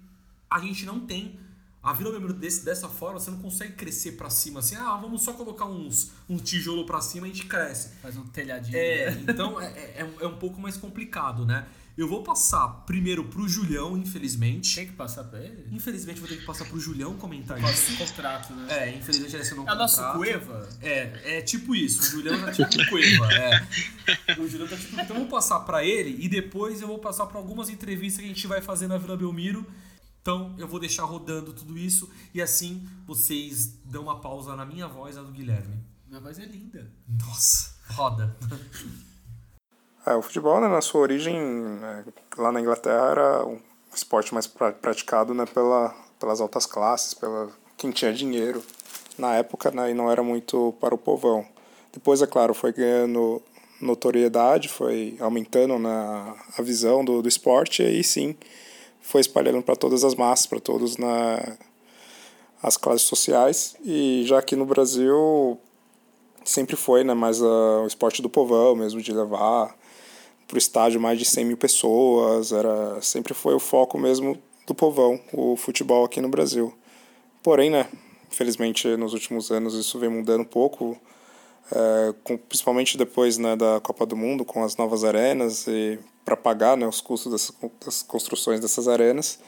a 0.50 0.60
gente 0.60 0.84
não 0.84 1.02
tem. 1.02 1.40
A 1.84 1.94
Vila 1.94 2.10
Belmiro 2.10 2.34
desse, 2.34 2.66
dessa 2.66 2.90
forma, 2.90 3.20
você 3.20 3.30
não 3.30 3.38
consegue 3.38 3.74
crescer 3.74 4.14
pra 4.14 4.32
cima 4.32 4.62
assim, 4.62 4.76
ah, 4.76 4.98
vamos 4.98 5.22
só 5.22 5.34
colocar 5.34 5.66
uns, 5.66 6.12
um 6.28 6.38
tijolo 6.38 6.88
pra 6.88 7.00
cima 7.00 7.28
e 7.28 7.30
a 7.30 7.34
gente 7.34 7.46
cresce. 7.46 7.90
Faz 8.02 8.18
um 8.18 8.26
telhadinho. 8.26 8.76
É, 8.76 9.12
né? 9.12 9.26
então 9.30 9.62
é, 9.62 9.68
é, 9.68 10.16
é 10.22 10.28
um 10.28 10.38
pouco 10.40 10.60
mais 10.60 10.76
complicado, 10.76 11.46
né? 11.46 11.68
Eu 11.98 12.08
vou 12.08 12.22
passar 12.22 12.68
primeiro 12.86 13.24
pro 13.24 13.50
Julião, 13.50 13.98
infelizmente. 13.98 14.76
Tem 14.76 14.86
que 14.86 14.94
passar 14.94 15.24
pra 15.24 15.40
ele? 15.40 15.68
Infelizmente 15.72 16.20
vou 16.20 16.30
ter 16.30 16.38
que 16.38 16.46
passar 16.46 16.66
pro 16.66 16.80
Julião 16.80 17.18
comentar 17.18 17.58
Por 17.58 17.64
causa 17.64 17.76
isso. 17.76 17.98
contrato, 17.98 18.54
né? 18.54 18.68
É, 18.70 18.96
infelizmente 18.96 19.34
ele 19.34 19.42
assinou 19.42 19.66
um 19.66 19.70
É 19.70 19.74
o 19.74 19.76
nosso 19.76 19.96
contrato. 19.96 20.18
Cueva? 20.18 20.70
É, 20.80 21.38
é 21.38 21.42
tipo 21.42 21.74
isso. 21.74 22.02
O 22.02 22.06
Julião 22.12 22.40
tá 22.40 22.52
tipo 22.52 22.90
Cueva. 22.90 23.34
É. 23.34 23.68
O 24.40 24.48
Julião 24.48 24.68
tá 24.68 24.78
tipo. 24.78 24.94
Então 25.02 25.16
eu 25.16 25.22
vou 25.24 25.28
passar 25.28 25.62
pra 25.62 25.84
ele 25.84 26.24
e 26.24 26.30
depois 26.30 26.82
eu 26.82 26.88
vou 26.88 27.00
passar 27.00 27.26
pra 27.26 27.40
algumas 27.40 27.68
entrevistas 27.68 28.20
que 28.20 28.26
a 28.26 28.34
gente 28.34 28.46
vai 28.46 28.62
fazer 28.62 28.88
na 28.88 29.00
Vila 29.00 29.18
Belmiro. 29.18 29.66
Então 30.22 30.54
eu 30.60 30.68
vou 30.68 30.80
deixar 30.80 31.04
rodando 31.06 31.52
tudo 31.52 31.78
isso 31.80 32.08
e 32.32 32.42
assim 32.42 32.88
vocês 33.08 33.80
dão 33.86 34.04
uma 34.04 34.20
pausa 34.20 34.56
na 34.56 34.66
minha 34.66 34.88
voz 34.88 35.16
na 35.16 35.24
do 35.24 35.32
Guilherme. 35.32 35.82
Minha 36.08 36.20
voz 36.20 36.38
é 36.38 36.46
linda. 36.46 36.92
Nossa, 37.08 37.74
roda. 37.90 38.38
É, 40.08 40.16
o 40.16 40.22
futebol, 40.22 40.62
né, 40.62 40.70
na 40.70 40.80
sua 40.80 41.02
origem, 41.02 41.38
né, 41.38 42.06
lá 42.38 42.50
na 42.50 42.62
Inglaterra, 42.62 43.08
era 43.12 43.46
um 43.46 43.60
esporte 43.94 44.34
mais 44.34 44.48
pra- 44.48 44.72
praticado 44.72 45.34
né, 45.34 45.46
pela, 45.46 45.94
pelas 46.18 46.40
altas 46.40 46.66
classes, 46.66 47.14
pela 47.14 47.50
quem 47.76 47.92
tinha 47.92 48.14
dinheiro 48.14 48.64
na 49.18 49.36
época, 49.36 49.70
né, 49.70 49.92
e 49.92 49.94
não 49.94 50.10
era 50.10 50.24
muito 50.24 50.74
para 50.80 50.96
o 50.96 50.98
povão. 50.98 51.46
Depois, 51.92 52.22
é 52.22 52.28
claro, 52.28 52.54
foi 52.54 52.72
ganhando 52.72 53.42
notoriedade, 53.82 54.70
foi 54.70 55.18
aumentando 55.20 55.78
né, 55.78 56.36
a 56.58 56.62
visão 56.62 57.04
do, 57.04 57.22
do 57.22 57.28
esporte, 57.28 57.84
e 57.84 57.88
aí 57.88 58.04
sim 58.04 58.34
foi 59.02 59.20
espalhando 59.20 59.62
para 59.62 59.76
todas 59.76 60.06
as 60.06 60.16
massas, 60.16 60.46
para 60.46 60.60
todos 60.62 60.96
na, 60.96 61.58
as 62.64 62.78
classes 62.78 63.08
sociais. 63.08 63.76
E 63.84 64.24
já 64.26 64.40
aqui 64.40 64.56
no 64.56 64.66
Brasil 64.66 65.60
sempre 66.46 66.78
foi 66.78 67.04
né, 67.04 67.14
mais 67.14 67.42
ah, 67.42 67.82
o 67.84 67.88
esporte 67.88 68.22
do 68.22 68.30
povão 68.30 68.74
mesmo, 68.74 69.02
de 69.02 69.12
levar 69.12 69.76
para 70.48 70.56
o 70.56 70.58
estádio 70.58 71.00
mais 71.00 71.20
de 71.20 71.26
100 71.26 71.46
mil 71.46 71.58
pessoas, 71.58 72.52
era 72.52 73.02
sempre 73.02 73.34
foi 73.34 73.54
o 73.54 73.60
foco 73.60 74.00
mesmo 74.00 74.38
do 74.66 74.74
povão, 74.74 75.20
o 75.34 75.56
futebol 75.58 76.06
aqui 76.06 76.22
no 76.22 76.30
Brasil. 76.30 76.74
Porém, 77.44 77.70
né, 77.70 77.88
infelizmente 78.32 78.88
nos 78.96 79.14
últimos 79.14 79.52
anos 79.52 79.74
isso 79.74 80.00
vem 80.00 80.10
mudando 80.10 80.42
um 80.42 80.46
pouco, 80.46 80.98
é, 81.72 82.14
com, 82.24 82.38
principalmente 82.38 82.98
depois 82.98 83.38
né, 83.38 83.56
da 83.56 83.80
Copa 83.82 84.06
do 84.06 84.16
Mundo, 84.16 84.46
com 84.46 84.64
as 84.64 84.78
novas 84.78 85.04
arenas 85.04 85.68
e 85.68 86.00
para 86.24 86.36
pagar 86.36 86.78
né, 86.78 86.88
os 86.88 87.02
custos 87.02 87.54
das 87.86 88.02
construções 88.04 88.60
dessas 88.60 88.88
arenas. 88.88 89.40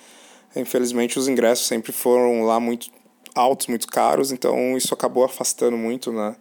Infelizmente 0.56 1.18
os 1.18 1.28
ingressos 1.28 1.68
sempre 1.68 1.92
foram 1.92 2.44
lá 2.44 2.60
muito 2.60 2.90
altos, 3.36 3.68
muito 3.68 3.88
caros, 3.88 4.32
então 4.32 4.76
isso 4.76 4.94
acabou 4.94 5.24
afastando 5.24 5.78
muito, 5.78 6.12
né, 6.12 6.36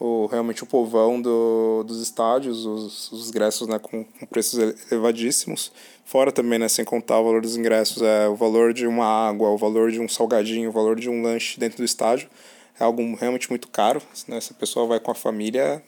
o, 0.00 0.26
realmente 0.26 0.62
o 0.62 0.66
povão 0.66 1.20
do, 1.20 1.82
dos 1.84 2.00
estádios, 2.00 2.64
os, 2.64 3.10
os 3.10 3.28
ingressos 3.28 3.66
né, 3.66 3.78
com, 3.78 4.04
com 4.04 4.26
preços 4.26 4.58
ele- 4.58 4.74
elevadíssimos. 4.90 5.72
Fora 6.04 6.30
também, 6.32 6.58
né, 6.58 6.68
sem 6.68 6.84
contar 6.84 7.20
o 7.20 7.24
valor 7.24 7.42
dos 7.42 7.56
ingressos, 7.56 8.02
é 8.02 8.28
o 8.28 8.34
valor 8.34 8.72
de 8.72 8.86
uma 8.86 9.04
água, 9.04 9.50
o 9.50 9.58
valor 9.58 9.90
de 9.90 10.00
um 10.00 10.08
salgadinho, 10.08 10.70
o 10.70 10.72
valor 10.72 10.98
de 10.98 11.10
um 11.10 11.22
lanche 11.22 11.58
dentro 11.58 11.78
do 11.78 11.84
estádio. 11.84 12.28
É 12.78 12.84
algo 12.84 13.02
realmente 13.16 13.50
muito 13.50 13.68
caro. 13.68 14.00
Né? 14.26 14.40
Se 14.40 14.52
a 14.52 14.56
pessoa 14.56 14.86
vai 14.86 15.00
com 15.00 15.10
a 15.10 15.14
família, 15.14 15.82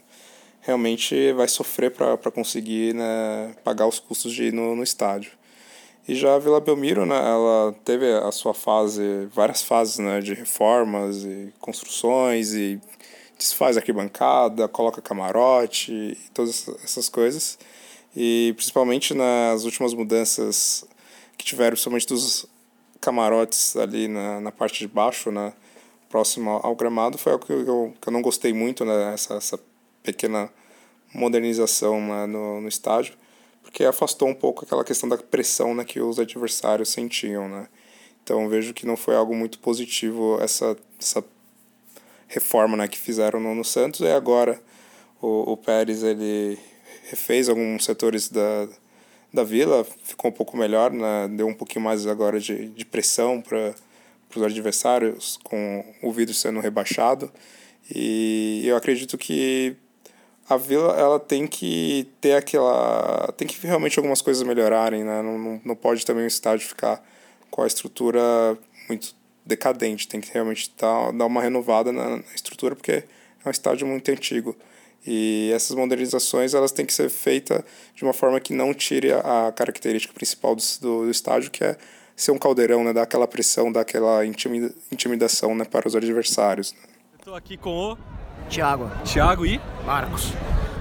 realmente 0.60 1.32
vai 1.32 1.48
sofrer 1.48 1.92
para 1.92 2.30
conseguir 2.30 2.94
né, 2.94 3.54
pagar 3.64 3.86
os 3.86 3.98
custos 3.98 4.32
de 4.32 4.44
ir 4.44 4.52
no, 4.52 4.74
no 4.74 4.82
estádio. 4.82 5.32
E 6.08 6.14
já 6.14 6.34
a 6.34 6.38
Vila 6.38 6.60
Belmiro, 6.60 7.06
né, 7.06 7.16
ela 7.16 7.74
teve 7.84 8.12
a 8.12 8.32
sua 8.32 8.52
fase, 8.52 9.28
várias 9.32 9.62
fases 9.62 9.98
né, 9.98 10.20
de 10.20 10.34
reformas 10.34 11.24
e 11.24 11.52
construções 11.60 12.52
e 12.52 12.80
desfaz 13.40 13.78
arquibancada, 13.78 14.68
coloca 14.68 15.00
camarote 15.00 16.16
todas 16.34 16.68
essas 16.84 17.08
coisas. 17.08 17.58
E 18.14 18.52
principalmente 18.54 19.14
nas 19.14 19.64
últimas 19.64 19.94
mudanças 19.94 20.84
que 21.38 21.44
tiveram, 21.44 21.70
principalmente 21.70 22.06
dos 22.06 22.46
camarotes 23.00 23.76
ali 23.76 24.08
na, 24.08 24.40
na 24.40 24.52
parte 24.52 24.80
de 24.80 24.88
baixo, 24.88 25.30
né, 25.30 25.54
próximo 26.10 26.60
ao 26.62 26.76
gramado, 26.76 27.16
foi 27.16 27.32
algo 27.32 27.46
que 27.46 27.52
eu, 27.52 27.94
que 27.98 28.08
eu 28.08 28.12
não 28.12 28.20
gostei 28.20 28.52
muito, 28.52 28.84
né, 28.84 29.14
essa, 29.14 29.34
essa 29.34 29.58
pequena 30.02 30.50
modernização 31.14 31.98
né, 32.00 32.26
no, 32.26 32.60
no 32.60 32.68
estádio, 32.68 33.14
porque 33.62 33.84
afastou 33.84 34.28
um 34.28 34.34
pouco 34.34 34.64
aquela 34.64 34.84
questão 34.84 35.08
da 35.08 35.16
pressão 35.16 35.74
né, 35.74 35.82
que 35.84 36.00
os 36.00 36.18
adversários 36.18 36.90
sentiam. 36.90 37.48
Né. 37.48 37.68
Então 38.22 38.48
vejo 38.48 38.74
que 38.74 38.84
não 38.84 38.98
foi 38.98 39.16
algo 39.16 39.34
muito 39.34 39.58
positivo 39.60 40.38
essa, 40.42 40.76
essa 40.98 41.24
reforma 42.30 42.76
né, 42.76 42.88
que 42.88 42.96
fizeram 42.96 43.40
no, 43.40 43.54
no 43.54 43.64
Santos 43.64 44.00
e 44.00 44.06
agora 44.06 44.58
o, 45.20 45.52
o 45.52 45.56
Pérez 45.56 46.02
ele 46.02 46.56
refez 47.10 47.48
alguns 47.48 47.84
setores 47.84 48.28
da, 48.28 48.68
da 49.34 49.42
Vila, 49.42 49.84
ficou 50.04 50.30
um 50.30 50.32
pouco 50.32 50.56
melhor, 50.56 50.92
né, 50.92 51.28
deu 51.28 51.48
um 51.48 51.54
pouquinho 51.54 51.84
mais 51.84 52.06
agora 52.06 52.38
de, 52.38 52.68
de 52.68 52.84
pressão 52.84 53.42
para 53.42 53.74
os 54.34 54.42
adversários, 54.42 55.38
com 55.42 55.84
o 56.00 56.12
vidro 56.12 56.32
sendo 56.32 56.60
rebaixado. 56.60 57.30
E 57.92 58.62
eu 58.64 58.76
acredito 58.76 59.18
que 59.18 59.76
a 60.48 60.56
Vila 60.56 60.94
ela 60.96 61.18
tem 61.18 61.48
que 61.48 62.06
ter 62.20 62.34
aquela 62.34 63.32
tem 63.36 63.48
que 63.48 63.66
realmente 63.66 63.98
algumas 63.98 64.22
coisas 64.22 64.44
melhorarem 64.44 65.02
né? 65.02 65.22
Não, 65.22 65.60
não 65.64 65.74
pode 65.74 66.06
também 66.06 66.24
o 66.24 66.28
estádio 66.28 66.68
ficar 66.68 67.04
com 67.50 67.62
a 67.62 67.66
estrutura 67.66 68.56
muito 68.88 69.14
decadente 69.50 70.08
tem 70.08 70.20
que 70.20 70.32
realmente 70.32 70.72
dar, 70.78 71.12
dar 71.12 71.26
uma 71.26 71.42
renovada 71.42 71.92
na, 71.92 72.16
na 72.16 72.34
estrutura 72.34 72.74
porque 72.74 72.92
é 72.92 73.48
um 73.48 73.50
estádio 73.50 73.86
muito 73.86 74.10
antigo 74.10 74.56
e 75.06 75.50
essas 75.54 75.76
modernizações 75.76 76.54
elas 76.54 76.72
têm 76.72 76.86
que 76.86 76.92
ser 76.92 77.10
feitas 77.10 77.62
de 77.94 78.02
uma 78.02 78.12
forma 78.12 78.40
que 78.40 78.52
não 78.52 78.72
tire 78.72 79.12
a, 79.12 79.48
a 79.48 79.52
característica 79.52 80.12
principal 80.14 80.54
do, 80.54 80.62
do, 80.80 81.04
do 81.04 81.10
estádio 81.10 81.50
que 81.50 81.64
é 81.64 81.76
ser 82.16 82.32
um 82.32 82.38
caldeirão 82.38 82.84
né 82.84 82.92
dar 82.92 83.02
aquela 83.02 83.26
pressão 83.26 83.70
dar 83.70 83.80
aquela 83.80 84.24
intimida, 84.24 84.72
intimidação 84.90 85.54
né 85.54 85.64
para 85.64 85.86
os 85.86 85.94
adversários 85.94 86.72
né? 86.72 86.78
Estou 87.18 87.34
aqui 87.34 87.56
com 87.56 87.92
o 87.92 87.98
Thiago, 88.48 88.90
Thiago 89.04 89.46
e 89.46 89.60
Marcos. 89.84 90.32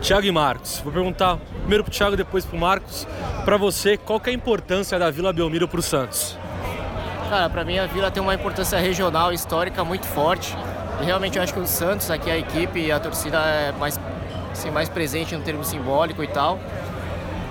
Thiago 0.01 0.25
e 0.25 0.31
Marcos. 0.31 0.79
Vou 0.79 0.91
perguntar 0.91 1.37
primeiro 1.59 1.83
pro 1.83 1.93
Thiago, 1.93 2.15
depois 2.15 2.45
pro 2.45 2.57
Marcos. 2.57 3.05
Pra 3.45 3.57
você, 3.57 3.97
qual 3.97 4.19
que 4.19 4.29
é 4.29 4.33
a 4.33 4.35
importância 4.35 4.97
da 4.97 5.11
Vila 5.11 5.33
Belmiro 5.33 5.67
pro 5.67 5.81
Santos? 5.81 6.37
Cara, 7.29 7.47
pra 7.47 7.63
mim 7.63 7.77
a 7.77 7.85
Vila 7.85 8.09
tem 8.09 8.23
uma 8.23 8.33
importância 8.33 8.79
regional, 8.79 9.31
histórica 9.31 9.83
muito 9.83 10.07
forte. 10.07 10.57
E 10.99 11.05
realmente 11.05 11.37
eu 11.37 11.43
acho 11.43 11.53
que 11.53 11.59
o 11.59 11.67
Santos, 11.67 12.09
aqui 12.09 12.31
a 12.31 12.35
equipe 12.35 12.79
e 12.79 12.91
a 12.91 12.99
torcida 12.99 13.37
é 13.37 13.71
mais, 13.71 13.99
assim, 14.51 14.71
mais 14.71 14.89
presente 14.89 15.35
no 15.35 15.43
termo 15.43 15.63
simbólico 15.63 16.23
e 16.23 16.27
tal. 16.27 16.57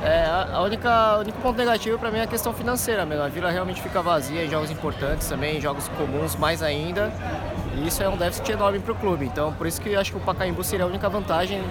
É, 0.03 0.25
a 0.53 0.61
única, 0.63 1.19
o 1.19 1.21
único 1.21 1.41
ponto 1.41 1.57
negativo 1.57 1.97
pra 1.97 2.11
mim 2.11 2.19
é 2.19 2.23
a 2.23 2.27
questão 2.27 2.53
financeira 2.53 3.07
mesmo. 3.07 3.23
A 3.23 3.29
Vila 3.29 3.51
realmente 3.51 3.81
fica 3.81 4.03
vazia 4.03 4.45
em 4.45 4.51
jogos 4.51 4.69
importantes 4.69 5.29
também, 5.29 5.59
em 5.59 5.61
jogos 5.61 5.87
comuns 5.97 6.35
mais 6.35 6.61
ainda. 6.61 7.13
E 7.77 7.87
isso 7.87 8.03
é 8.03 8.09
um 8.09 8.17
déficit 8.17 8.51
enorme 8.51 8.81
pro 8.81 8.97
clube. 8.97 9.27
Então 9.27 9.53
por 9.53 9.69
isso 9.69 9.81
que 9.81 9.91
eu 9.91 10.01
acho 10.01 10.11
que 10.11 10.19
o 10.19 10.21
Pacaembu 10.21 10.65
seria 10.65 10.87
a 10.87 10.89
única 10.89 11.09
vantagem 11.09 11.63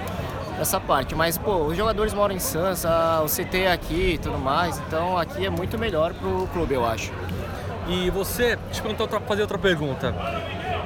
nessa 0.58 0.80
parte. 0.80 1.14
Mas, 1.14 1.38
pô, 1.38 1.58
os 1.66 1.76
jogadores 1.76 2.14
moram 2.14 2.34
em 2.34 2.40
Santos, 2.40 2.86
o 2.86 3.26
CT 3.26 3.64
é 3.64 3.72
aqui 3.74 4.14
e 4.14 4.18
tudo 4.18 4.38
mais. 4.38 4.80
Então 4.88 5.18
aqui 5.18 5.46
é 5.46 5.50
muito 5.50 5.78
melhor 5.78 6.14
pro 6.14 6.48
clube, 6.54 6.74
eu 6.74 6.86
acho. 6.86 7.12
E 7.88 8.10
você, 8.10 8.58
deixa 8.72 8.84
eu 8.84 8.96
outra- 9.00 9.20
fazer 9.22 9.42
outra 9.42 9.58
pergunta. 9.58 10.14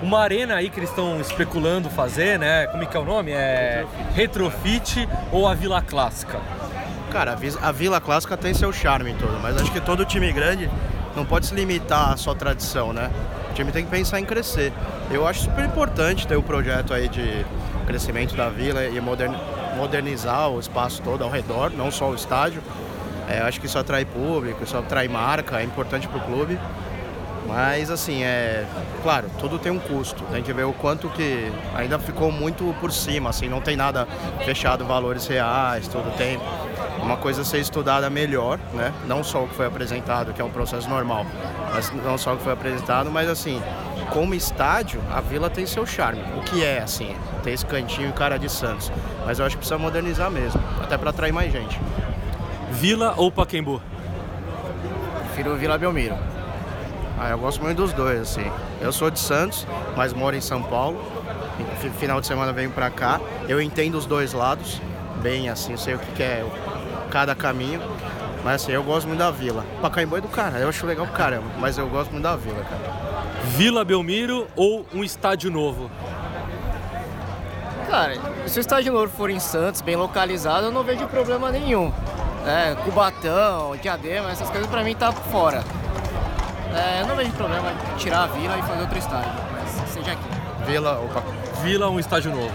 Uma 0.01 0.19
arena 0.19 0.55
aí 0.55 0.69
que 0.69 0.79
eles 0.79 0.89
estão 0.89 1.19
especulando 1.19 1.89
fazer, 1.89 2.37
né? 2.39 2.67
Como 2.67 2.83
é 2.83 2.85
que 2.85 2.95
é 2.97 2.99
o 2.99 3.05
nome? 3.05 3.31
É 3.31 3.85
Retrofit 4.15 5.07
ou 5.31 5.47
a 5.47 5.53
Vila 5.53 5.81
Clássica? 5.81 6.39
Cara, 7.11 7.37
a 7.61 7.71
Vila 7.71 7.99
Clássica 7.99 8.37
tem 8.37 8.53
seu 8.53 8.71
charme 8.71 9.13
todo, 9.19 9.39
mas 9.41 9.61
acho 9.61 9.71
que 9.71 9.81
todo 9.81 10.05
time 10.05 10.31
grande 10.31 10.69
não 11.15 11.25
pode 11.25 11.45
se 11.45 11.53
limitar 11.53 12.13
à 12.13 12.17
só 12.17 12.33
tradição, 12.33 12.93
né? 12.93 13.11
O 13.49 13.53
time 13.53 13.71
tem 13.71 13.83
que 13.83 13.91
pensar 13.91 14.19
em 14.19 14.25
crescer. 14.25 14.71
Eu 15.11 15.27
acho 15.27 15.41
super 15.41 15.65
importante 15.65 16.25
ter 16.25 16.37
o 16.37 16.41
projeto 16.43 16.93
aí 16.93 17.09
de 17.09 17.45
crescimento 17.85 18.35
da 18.35 18.47
vila 18.47 18.85
e 18.85 18.99
modern- 19.01 19.35
modernizar 19.75 20.49
o 20.49 20.59
espaço 20.59 21.01
todo 21.01 21.23
ao 21.23 21.29
redor, 21.29 21.69
não 21.71 21.91
só 21.91 22.09
o 22.09 22.15
estádio. 22.15 22.61
É, 23.29 23.41
eu 23.41 23.45
acho 23.45 23.59
que 23.59 23.65
isso 23.65 23.77
atrai 23.77 24.05
público, 24.05 24.63
isso 24.63 24.77
atrai 24.77 25.07
marca, 25.07 25.59
é 25.59 25.63
importante 25.63 26.07
para 26.07 26.17
o 26.17 26.21
clube. 26.21 26.57
Mas 27.51 27.91
assim, 27.91 28.23
é. 28.23 28.65
Claro, 29.03 29.29
tudo 29.37 29.59
tem 29.59 29.69
um 29.71 29.77
custo. 29.77 30.23
Tem 30.31 30.41
que 30.41 30.53
ver 30.53 30.63
o 30.63 30.71
quanto 30.71 31.09
que 31.09 31.51
ainda 31.75 31.99
ficou 31.99 32.31
muito 32.31 32.73
por 32.79 32.93
cima, 32.93 33.29
assim, 33.29 33.49
não 33.49 33.59
tem 33.59 33.75
nada 33.75 34.07
fechado, 34.45 34.85
valores 34.85 35.27
reais, 35.27 35.85
tudo 35.85 36.15
tem 36.15 36.39
uma 37.03 37.17
coisa 37.17 37.41
a 37.41 37.45
ser 37.45 37.59
estudada 37.59 38.09
melhor, 38.09 38.57
né? 38.73 38.93
Não 39.05 39.21
só 39.21 39.43
o 39.43 39.49
que 39.49 39.55
foi 39.55 39.65
apresentado, 39.65 40.31
que 40.31 40.41
é 40.41 40.45
um 40.45 40.49
processo 40.49 40.89
normal, 40.89 41.25
mas 41.73 41.91
não 41.91 42.17
só 42.17 42.35
o 42.35 42.37
que 42.37 42.43
foi 42.43 42.53
apresentado, 42.53 43.11
mas 43.11 43.27
assim, 43.27 43.61
como 44.11 44.33
estádio, 44.33 45.01
a 45.11 45.19
vila 45.19 45.49
tem 45.49 45.65
seu 45.65 45.85
charme. 45.85 46.23
O 46.37 46.41
que 46.43 46.63
é, 46.63 46.79
assim, 46.79 47.13
tem 47.43 47.53
esse 47.53 47.65
cantinho 47.65 48.09
e 48.09 48.13
cara 48.13 48.37
de 48.37 48.49
Santos. 48.49 48.89
Mas 49.25 49.39
eu 49.39 49.45
acho 49.45 49.57
que 49.57 49.59
precisa 49.59 49.77
modernizar 49.77 50.31
mesmo, 50.31 50.61
até 50.81 50.97
para 50.97 51.09
atrair 51.09 51.33
mais 51.33 51.51
gente. 51.51 51.77
Vila 52.71 53.13
ou 53.17 53.29
Pacaembu? 53.29 53.81
Prefiro 55.25 55.57
Vila 55.57 55.77
Belmiro. 55.77 56.30
Ah, 57.23 57.29
eu 57.29 57.37
gosto 57.37 57.61
muito 57.61 57.77
dos 57.77 57.93
dois, 57.93 58.19
assim. 58.19 58.51
Eu 58.81 58.91
sou 58.91 59.11
de 59.11 59.19
Santos, 59.19 59.67
mas 59.95 60.11
moro 60.11 60.35
em 60.35 60.41
São 60.41 60.63
Paulo. 60.63 60.99
Final 61.99 62.19
de 62.19 62.25
semana 62.25 62.51
venho 62.51 62.71
pra 62.71 62.89
cá. 62.89 63.21
Eu 63.47 63.61
entendo 63.61 63.93
os 63.93 64.07
dois 64.07 64.33
lados, 64.33 64.81
bem 65.21 65.47
assim, 65.47 65.77
sei 65.77 65.93
o 65.93 65.99
que, 65.99 66.11
que 66.13 66.23
é 66.23 66.43
cada 67.11 67.35
caminho. 67.35 67.79
Mas 68.43 68.63
assim, 68.63 68.71
eu 68.71 68.81
gosto 68.81 69.05
muito 69.05 69.19
da 69.19 69.29
Vila. 69.29 69.63
Pacaembu 69.83 70.17
é 70.17 70.21
do 70.21 70.27
cara, 70.29 70.57
eu 70.57 70.69
acho 70.69 70.83
legal 70.87 71.05
caramba, 71.05 71.45
mas 71.59 71.77
eu 71.77 71.87
gosto 71.87 72.09
muito 72.09 72.23
da 72.23 72.35
Vila, 72.35 72.63
cara. 72.63 72.91
Vila 73.49 73.85
Belmiro 73.85 74.47
ou 74.55 74.83
um 74.91 75.03
estádio 75.03 75.51
novo? 75.51 75.91
Cara, 77.87 78.15
se 78.47 78.57
o 78.57 78.61
estádio 78.61 78.93
novo 78.93 79.09
for 79.09 79.29
em 79.29 79.39
Santos, 79.39 79.81
bem 79.81 79.95
localizado, 79.95 80.65
eu 80.65 80.71
não 80.71 80.83
vejo 80.83 81.05
problema 81.05 81.51
nenhum. 81.51 81.93
É, 82.47 82.73
Cubatão, 82.83 83.77
Diadema, 83.79 84.31
essas 84.31 84.49
coisas 84.49 84.67
pra 84.67 84.83
mim 84.83 84.95
tá 84.95 85.11
fora. 85.11 85.63
É, 86.73 87.01
eu 87.01 87.07
não 87.07 87.15
vejo 87.15 87.31
problema 87.31 87.73
tirar 87.97 88.23
a 88.23 88.27
Vila 88.27 88.57
e 88.57 88.61
fazer 88.61 88.81
outro 88.81 88.97
estádio, 88.97 89.31
mas 89.51 89.89
seja 89.89 90.11
aqui. 90.13 90.23
Vila, 90.65 90.99
opa. 91.01 91.23
Vila 91.61 91.87
ou 91.87 91.95
um 91.95 91.99
estádio 91.99 92.31
novo? 92.31 92.51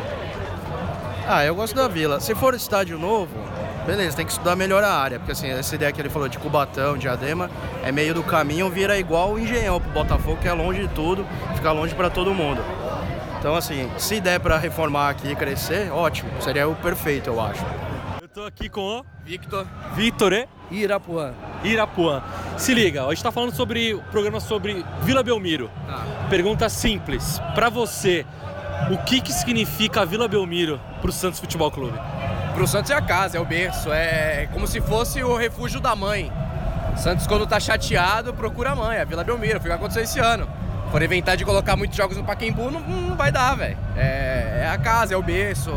Ah, 1.28 1.44
eu 1.44 1.54
gosto 1.54 1.74
da 1.74 1.86
Vila. 1.88 2.20
Se 2.20 2.34
for 2.34 2.54
estádio 2.54 2.98
novo, 2.98 3.34
beleza, 3.86 4.16
tem 4.16 4.24
que 4.24 4.32
estudar 4.32 4.56
melhor 4.56 4.82
a 4.82 4.92
área, 4.92 5.18
porque 5.18 5.32
assim, 5.32 5.50
essa 5.50 5.74
ideia 5.74 5.92
que 5.92 6.00
ele 6.00 6.08
falou 6.08 6.28
de 6.28 6.38
Cubatão, 6.38 6.96
Diadema, 6.96 7.50
é 7.84 7.92
meio 7.92 8.14
do 8.14 8.22
caminho, 8.22 8.70
vira 8.70 8.98
igual 8.98 9.32
o 9.32 9.38
Engenhão 9.38 9.80
pro 9.80 9.90
Botafogo, 9.90 10.38
que 10.40 10.48
é 10.48 10.52
longe 10.52 10.82
de 10.82 10.88
tudo, 10.88 11.26
fica 11.54 11.70
longe 11.72 11.94
para 11.94 12.08
todo 12.08 12.32
mundo. 12.32 12.62
Então 13.38 13.54
assim, 13.54 13.90
se 13.98 14.20
der 14.20 14.40
para 14.40 14.56
reformar 14.56 15.10
aqui 15.10 15.32
e 15.32 15.36
crescer, 15.36 15.90
ótimo, 15.92 16.30
seria 16.40 16.66
o 16.66 16.74
perfeito, 16.74 17.28
eu 17.28 17.40
acho. 17.40 17.64
Tô 18.36 18.44
aqui 18.44 18.68
com 18.68 18.98
o 18.98 19.04
Victor. 19.24 19.66
Vitor 19.94 20.46
e 20.70 20.82
Irapuã. 20.82 21.32
Irapuã. 21.64 22.22
Se 22.58 22.74
liga, 22.74 23.06
a 23.06 23.08
gente 23.08 23.22
tá 23.22 23.32
falando 23.32 23.54
sobre 23.54 23.94
o 23.94 24.02
programa 24.10 24.40
sobre 24.40 24.84
Vila 25.04 25.22
Belmiro. 25.22 25.70
Pergunta 26.28 26.68
simples. 26.68 27.40
Pra 27.54 27.70
você, 27.70 28.26
o 28.90 28.98
que 29.04 29.22
que 29.22 29.32
significa 29.32 30.02
a 30.02 30.04
Vila 30.04 30.28
Belmiro 30.28 30.78
pro 31.00 31.10
Santos 31.10 31.40
Futebol 31.40 31.70
Clube? 31.70 31.98
Pro 32.52 32.66
Santos 32.66 32.90
é 32.90 32.94
a 32.94 33.00
casa, 33.00 33.38
é 33.38 33.40
o 33.40 33.44
berço, 33.46 33.90
é 33.90 34.46
como 34.52 34.66
se 34.66 34.82
fosse 34.82 35.24
o 35.24 35.34
refúgio 35.34 35.80
da 35.80 35.96
mãe. 35.96 36.30
Santos, 36.98 37.26
quando 37.26 37.46
tá 37.46 37.58
chateado, 37.58 38.34
procura 38.34 38.72
a 38.72 38.76
mãe, 38.76 38.98
a 38.98 39.04
Vila 39.06 39.24
Belmiro, 39.24 39.62
foi 39.62 39.70
o 39.70 39.72
que 39.72 39.78
aconteceu 39.78 40.02
esse 40.02 40.18
ano. 40.18 40.46
For 40.92 41.02
inventar 41.02 41.38
de 41.38 41.44
colocar 41.46 41.74
muitos 41.74 41.96
jogos 41.96 42.18
no 42.18 42.22
Paquembu, 42.24 42.70
não, 42.70 42.80
não 42.80 43.16
vai 43.16 43.32
dar, 43.32 43.56
velho. 43.56 43.78
É, 43.96 44.64
é 44.64 44.68
a 44.68 44.76
casa, 44.76 45.14
é 45.14 45.16
o 45.16 45.22
berço. 45.22 45.72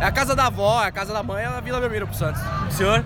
É 0.00 0.04
a 0.04 0.12
casa 0.12 0.34
da 0.34 0.46
avó, 0.46 0.82
é 0.82 0.88
a 0.88 0.92
casa 0.92 1.12
da 1.12 1.22
mãe, 1.22 1.44
é 1.44 1.46
a 1.46 1.60
Vila 1.60 1.80
Belmiro 1.80 2.06
pro 2.06 2.16
Santos. 2.16 2.42
Senhor? 2.70 3.02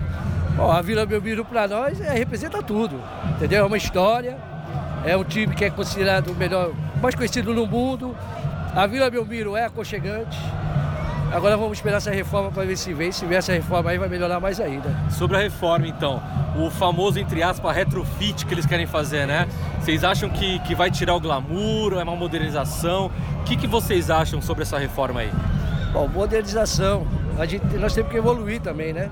Bom, 0.55 0.69
a 0.69 0.81
Vila 0.81 1.05
Belmiro 1.05 1.45
para 1.45 1.67
nós 1.67 2.01
é, 2.01 2.13
representa 2.13 2.61
tudo, 2.61 3.01
entendeu? 3.31 3.63
É 3.63 3.65
uma 3.65 3.77
história, 3.77 4.37
é 5.05 5.15
um 5.15 5.23
time 5.23 5.55
que 5.55 5.63
é 5.63 5.69
considerado 5.69 6.31
o 6.31 6.35
melhor, 6.35 6.71
mais 7.01 7.15
conhecido 7.15 7.53
no 7.53 7.65
mundo. 7.65 8.15
A 8.75 8.85
Vila 8.87 9.09
Belmiro 9.09 9.55
é 9.55 9.65
aconchegante. 9.65 10.37
Agora 11.31 11.55
vamos 11.55 11.77
esperar 11.77 11.97
essa 11.97 12.11
reforma 12.11 12.51
para 12.51 12.65
ver 12.65 12.77
se 12.77 12.93
vem. 12.93 13.09
Se 13.09 13.25
vier 13.25 13.39
essa 13.39 13.53
reforma 13.53 13.89
aí, 13.89 13.97
vai 13.97 14.09
melhorar 14.09 14.41
mais 14.41 14.59
ainda. 14.59 14.93
Sobre 15.09 15.37
a 15.37 15.39
reforma, 15.39 15.87
então, 15.87 16.21
o 16.57 16.69
famoso, 16.69 17.17
entre 17.17 17.41
aspas, 17.41 17.73
retrofit 17.73 18.45
que 18.45 18.53
eles 18.53 18.65
querem 18.65 18.85
fazer, 18.85 19.25
né? 19.25 19.47
Vocês 19.79 20.03
acham 20.03 20.29
que, 20.29 20.59
que 20.59 20.75
vai 20.75 20.91
tirar 20.91 21.15
o 21.15 21.21
glamour, 21.21 21.93
é 21.93 22.03
uma 22.03 22.17
modernização? 22.17 23.09
O 23.39 23.43
que, 23.45 23.55
que 23.55 23.65
vocês 23.65 24.09
acham 24.09 24.41
sobre 24.41 24.63
essa 24.63 24.77
reforma 24.77 25.21
aí? 25.21 25.31
Bom, 25.91 26.07
modernização. 26.07 27.05
A 27.37 27.45
gente, 27.45 27.65
nós 27.77 27.93
temos 27.93 28.11
que 28.11 28.17
evoluir 28.17 28.61
também, 28.61 28.93
né? 28.93 29.09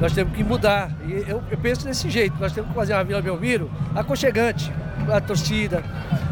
Nós 0.00 0.12
temos 0.12 0.34
que 0.36 0.42
mudar. 0.42 0.90
E 1.06 1.24
eu, 1.28 1.42
eu 1.50 1.58
penso 1.58 1.84
desse 1.84 2.10
jeito. 2.10 2.36
Nós 2.40 2.52
temos 2.52 2.70
que 2.70 2.74
fazer 2.76 2.94
uma 2.94 3.04
Vila 3.04 3.22
Belmiro 3.22 3.70
aconchegante 3.94 4.72
para 5.04 5.18
a 5.18 5.20
torcida. 5.20 5.82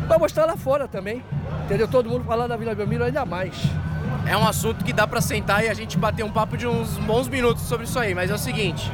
Para 0.08 0.18
mostrar 0.18 0.44
lá 0.44 0.56
fora 0.56 0.88
também. 0.88 1.22
Entendeu? 1.64 1.86
Todo 1.86 2.08
mundo 2.08 2.24
falando 2.24 2.48
da 2.48 2.56
Vila 2.56 2.74
Belmiro 2.74 3.04
ainda 3.04 3.24
mais. 3.24 3.54
É 4.26 4.36
um 4.36 4.46
assunto 4.46 4.84
que 4.84 4.92
dá 4.92 5.06
pra 5.06 5.20
sentar 5.20 5.64
e 5.64 5.68
a 5.68 5.74
gente 5.74 5.96
bater 5.96 6.24
um 6.24 6.30
papo 6.30 6.56
de 6.56 6.66
uns 6.66 6.98
bons 6.98 7.28
minutos 7.28 7.62
sobre 7.62 7.86
isso 7.86 7.96
aí, 7.96 8.12
mas 8.12 8.28
é 8.28 8.34
o 8.34 8.38
seguinte, 8.38 8.90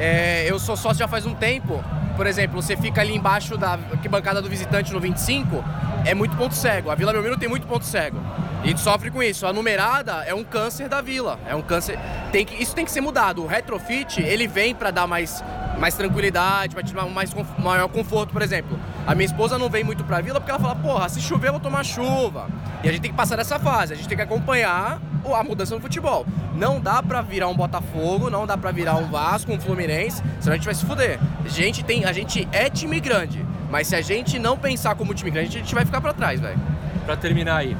é, 0.00 0.50
eu 0.50 0.58
sou 0.58 0.76
sócio 0.76 0.98
já 0.98 1.06
faz 1.06 1.26
um 1.26 1.34
tempo, 1.34 1.82
por 2.16 2.26
exemplo, 2.26 2.60
você 2.60 2.76
fica 2.76 3.00
ali 3.00 3.14
embaixo 3.14 3.56
da 3.56 3.76
bancada 4.10 4.42
do 4.42 4.48
visitante 4.48 4.92
no 4.92 4.98
25, 4.98 5.64
é 6.04 6.12
muito 6.12 6.36
ponto 6.36 6.56
cego, 6.56 6.90
a 6.90 6.96
Vila 6.96 7.12
Belmiro 7.12 7.38
tem 7.38 7.48
muito 7.48 7.68
ponto 7.68 7.84
cego. 7.84 8.18
E 8.64 8.76
sofre 8.76 9.10
com 9.10 9.22
isso. 9.22 9.46
A 9.46 9.52
numerada 9.52 10.24
é 10.26 10.34
um 10.34 10.42
câncer 10.42 10.88
da 10.88 11.00
vila. 11.00 11.38
É 11.46 11.54
um 11.54 11.62
câncer. 11.62 11.98
Tem 12.32 12.44
que, 12.44 12.60
isso 12.60 12.74
tem 12.74 12.84
que 12.84 12.90
ser 12.90 13.00
mudado. 13.00 13.42
O 13.42 13.46
retrofit, 13.46 14.20
ele 14.20 14.46
vem 14.46 14.74
para 14.74 14.90
dar 14.90 15.06
mais, 15.06 15.42
mais 15.78 15.94
tranquilidade, 15.94 16.74
para 16.74 16.82
te 16.82 16.92
dar 16.92 17.06
mais, 17.06 17.30
maior 17.58 17.88
conforto, 17.88 18.32
por 18.32 18.42
exemplo. 18.42 18.78
A 19.06 19.14
minha 19.14 19.26
esposa 19.26 19.58
não 19.58 19.70
vem 19.70 19.84
muito 19.84 20.04
pra 20.04 20.20
vila 20.20 20.40
porque 20.40 20.50
ela 20.50 20.60
fala, 20.60 20.74
porra, 20.74 21.08
se 21.08 21.20
chover 21.20 21.48
eu 21.48 21.52
vou 21.52 21.60
tomar 21.60 21.84
chuva. 21.84 22.48
E 22.82 22.88
a 22.88 22.92
gente 22.92 23.00
tem 23.00 23.10
que 23.10 23.16
passar 23.16 23.36
dessa 23.36 23.58
fase, 23.58 23.92
a 23.94 23.96
gente 23.96 24.08
tem 24.08 24.16
que 24.16 24.22
acompanhar 24.22 25.00
a 25.34 25.42
mudança 25.44 25.74
no 25.74 25.80
futebol. 25.80 26.26
Não 26.54 26.80
dá 26.80 27.02
pra 27.02 27.22
virar 27.22 27.48
um 27.48 27.56
Botafogo, 27.56 28.28
não 28.28 28.46
dá 28.46 28.56
pra 28.56 28.70
virar 28.70 28.96
um 28.96 29.08
Vasco, 29.08 29.52
um 29.52 29.60
Fluminense, 29.60 30.22
senão 30.40 30.54
a 30.54 30.56
gente 30.56 30.64
vai 30.64 30.74
se 30.74 30.84
fuder. 30.84 31.18
A 31.44 31.48
gente, 31.48 31.84
tem, 31.84 32.04
a 32.04 32.12
gente 32.12 32.46
é 32.52 32.68
time 32.68 33.00
grande, 33.00 33.44
mas 33.70 33.86
se 33.86 33.96
a 33.96 34.00
gente 34.00 34.38
não 34.38 34.58
pensar 34.58 34.94
como 34.94 35.14
time 35.14 35.30
grande, 35.30 35.48
a 35.48 35.60
gente 35.60 35.74
vai 35.74 35.84
ficar 35.84 36.00
pra 36.00 36.12
trás, 36.12 36.40
velho. 36.40 36.58
Pra 37.06 37.16
terminar 37.16 37.56
aí, 37.56 37.76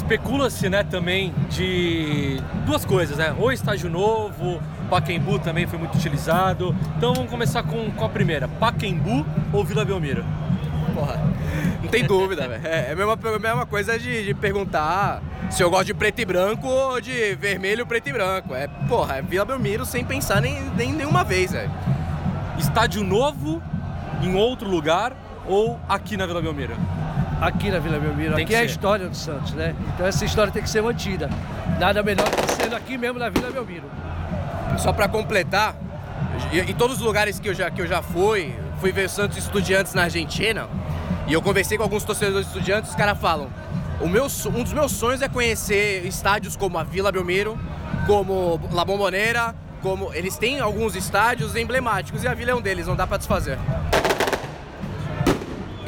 especula-se, 0.00 0.68
né, 0.68 0.82
também 0.82 1.32
de 1.50 2.40
duas 2.66 2.84
coisas, 2.84 3.16
né? 3.16 3.34
Ou 3.38 3.52
estágio 3.52 3.88
novo, 3.90 4.60
Paquembu 4.88 5.38
também 5.38 5.66
foi 5.66 5.78
muito 5.78 5.96
utilizado. 5.96 6.74
Então 6.96 7.14
vamos 7.14 7.30
começar 7.30 7.62
com, 7.62 7.90
com 7.90 8.04
a 8.04 8.08
primeira, 8.08 8.48
Paquembu 8.48 9.24
ou 9.52 9.64
Vila 9.64 9.84
Belmiro? 9.84 10.24
Porra, 10.94 11.20
não 11.82 11.88
tem 11.88 12.04
dúvida, 12.04 12.48
velho. 12.48 12.66
É 12.66 12.92
a 12.92 12.96
mesma, 12.96 13.12
a 13.12 13.38
mesma 13.38 13.66
coisa 13.66 13.98
de, 13.98 14.24
de, 14.24 14.34
perguntar 14.34 15.22
se 15.50 15.62
eu 15.62 15.70
gosto 15.70 15.86
de 15.86 15.94
preto 15.94 16.20
e 16.20 16.24
branco 16.24 16.66
ou 16.66 17.00
de 17.00 17.34
vermelho, 17.36 17.86
preto 17.86 18.08
e 18.08 18.12
branco. 18.12 18.54
É, 18.54 18.66
porra, 18.88 19.18
é 19.18 19.22
Vila 19.22 19.44
Belmiro 19.44 19.84
sem 19.84 20.04
pensar 20.04 20.40
nem, 20.40 20.60
nem 20.76 20.92
nenhuma 20.92 21.22
vez, 21.22 21.52
velho. 21.52 21.70
Estádio 22.58 23.04
novo 23.04 23.62
em 24.22 24.34
outro 24.34 24.68
lugar 24.68 25.12
ou 25.46 25.78
aqui 25.88 26.16
na 26.16 26.26
Vila 26.26 26.42
Belmiro? 26.42 26.74
Aqui 27.40 27.70
na 27.70 27.78
Vila 27.78 27.98
Belmiro. 27.98 28.34
Tem 28.34 28.44
aqui 28.44 28.54
é 28.54 28.58
a 28.58 28.60
ser. 28.60 28.66
história 28.66 29.08
do 29.08 29.16
Santos, 29.16 29.52
né? 29.54 29.74
Então 29.94 30.06
essa 30.06 30.24
história 30.24 30.52
tem 30.52 30.62
que 30.62 30.70
ser 30.70 30.82
mantida. 30.82 31.30
Nada 31.78 32.02
melhor 32.02 32.28
que 32.28 32.52
sendo 32.52 32.76
aqui 32.76 32.98
mesmo 32.98 33.18
na 33.18 33.28
Vila 33.28 33.50
Belmiro. 33.50 33.90
Só 34.78 34.92
pra 34.92 35.08
completar, 35.08 35.74
em 36.52 36.74
todos 36.74 36.98
os 36.98 37.02
lugares 37.02 37.38
que 37.38 37.48
eu 37.48 37.54
já, 37.54 37.70
que 37.70 37.82
eu 37.82 37.86
já 37.86 38.02
fui, 38.02 38.54
fui 38.80 38.92
ver 38.92 39.08
Santos 39.08 39.36
Estudiantes 39.36 39.94
na 39.94 40.04
Argentina, 40.04 40.68
e 41.26 41.32
eu 41.32 41.42
conversei 41.42 41.76
com 41.76 41.82
alguns 41.82 42.04
torcedores 42.04 42.46
estudiantes, 42.46 42.90
os 42.90 42.96
caras 42.96 43.18
falam, 43.18 43.48
o 44.00 44.08
meu, 44.08 44.24
um 44.24 44.62
dos 44.62 44.72
meus 44.72 44.92
sonhos 44.92 45.20
é 45.22 45.28
conhecer 45.28 46.06
estádios 46.06 46.56
como 46.56 46.78
a 46.78 46.84
Vila 46.84 47.10
Belmiro, 47.12 47.58
como 48.06 48.60
La 48.72 48.84
Bombonera, 48.84 49.54
como 49.82 50.12
eles 50.14 50.36
têm 50.36 50.60
alguns 50.60 50.94
estádios 50.94 51.56
emblemáticos 51.56 52.22
e 52.22 52.28
a 52.28 52.34
Vila 52.34 52.52
é 52.52 52.54
um 52.54 52.60
deles, 52.60 52.86
não 52.86 52.96
dá 52.96 53.06
pra 53.06 53.16
desfazer. 53.16 53.58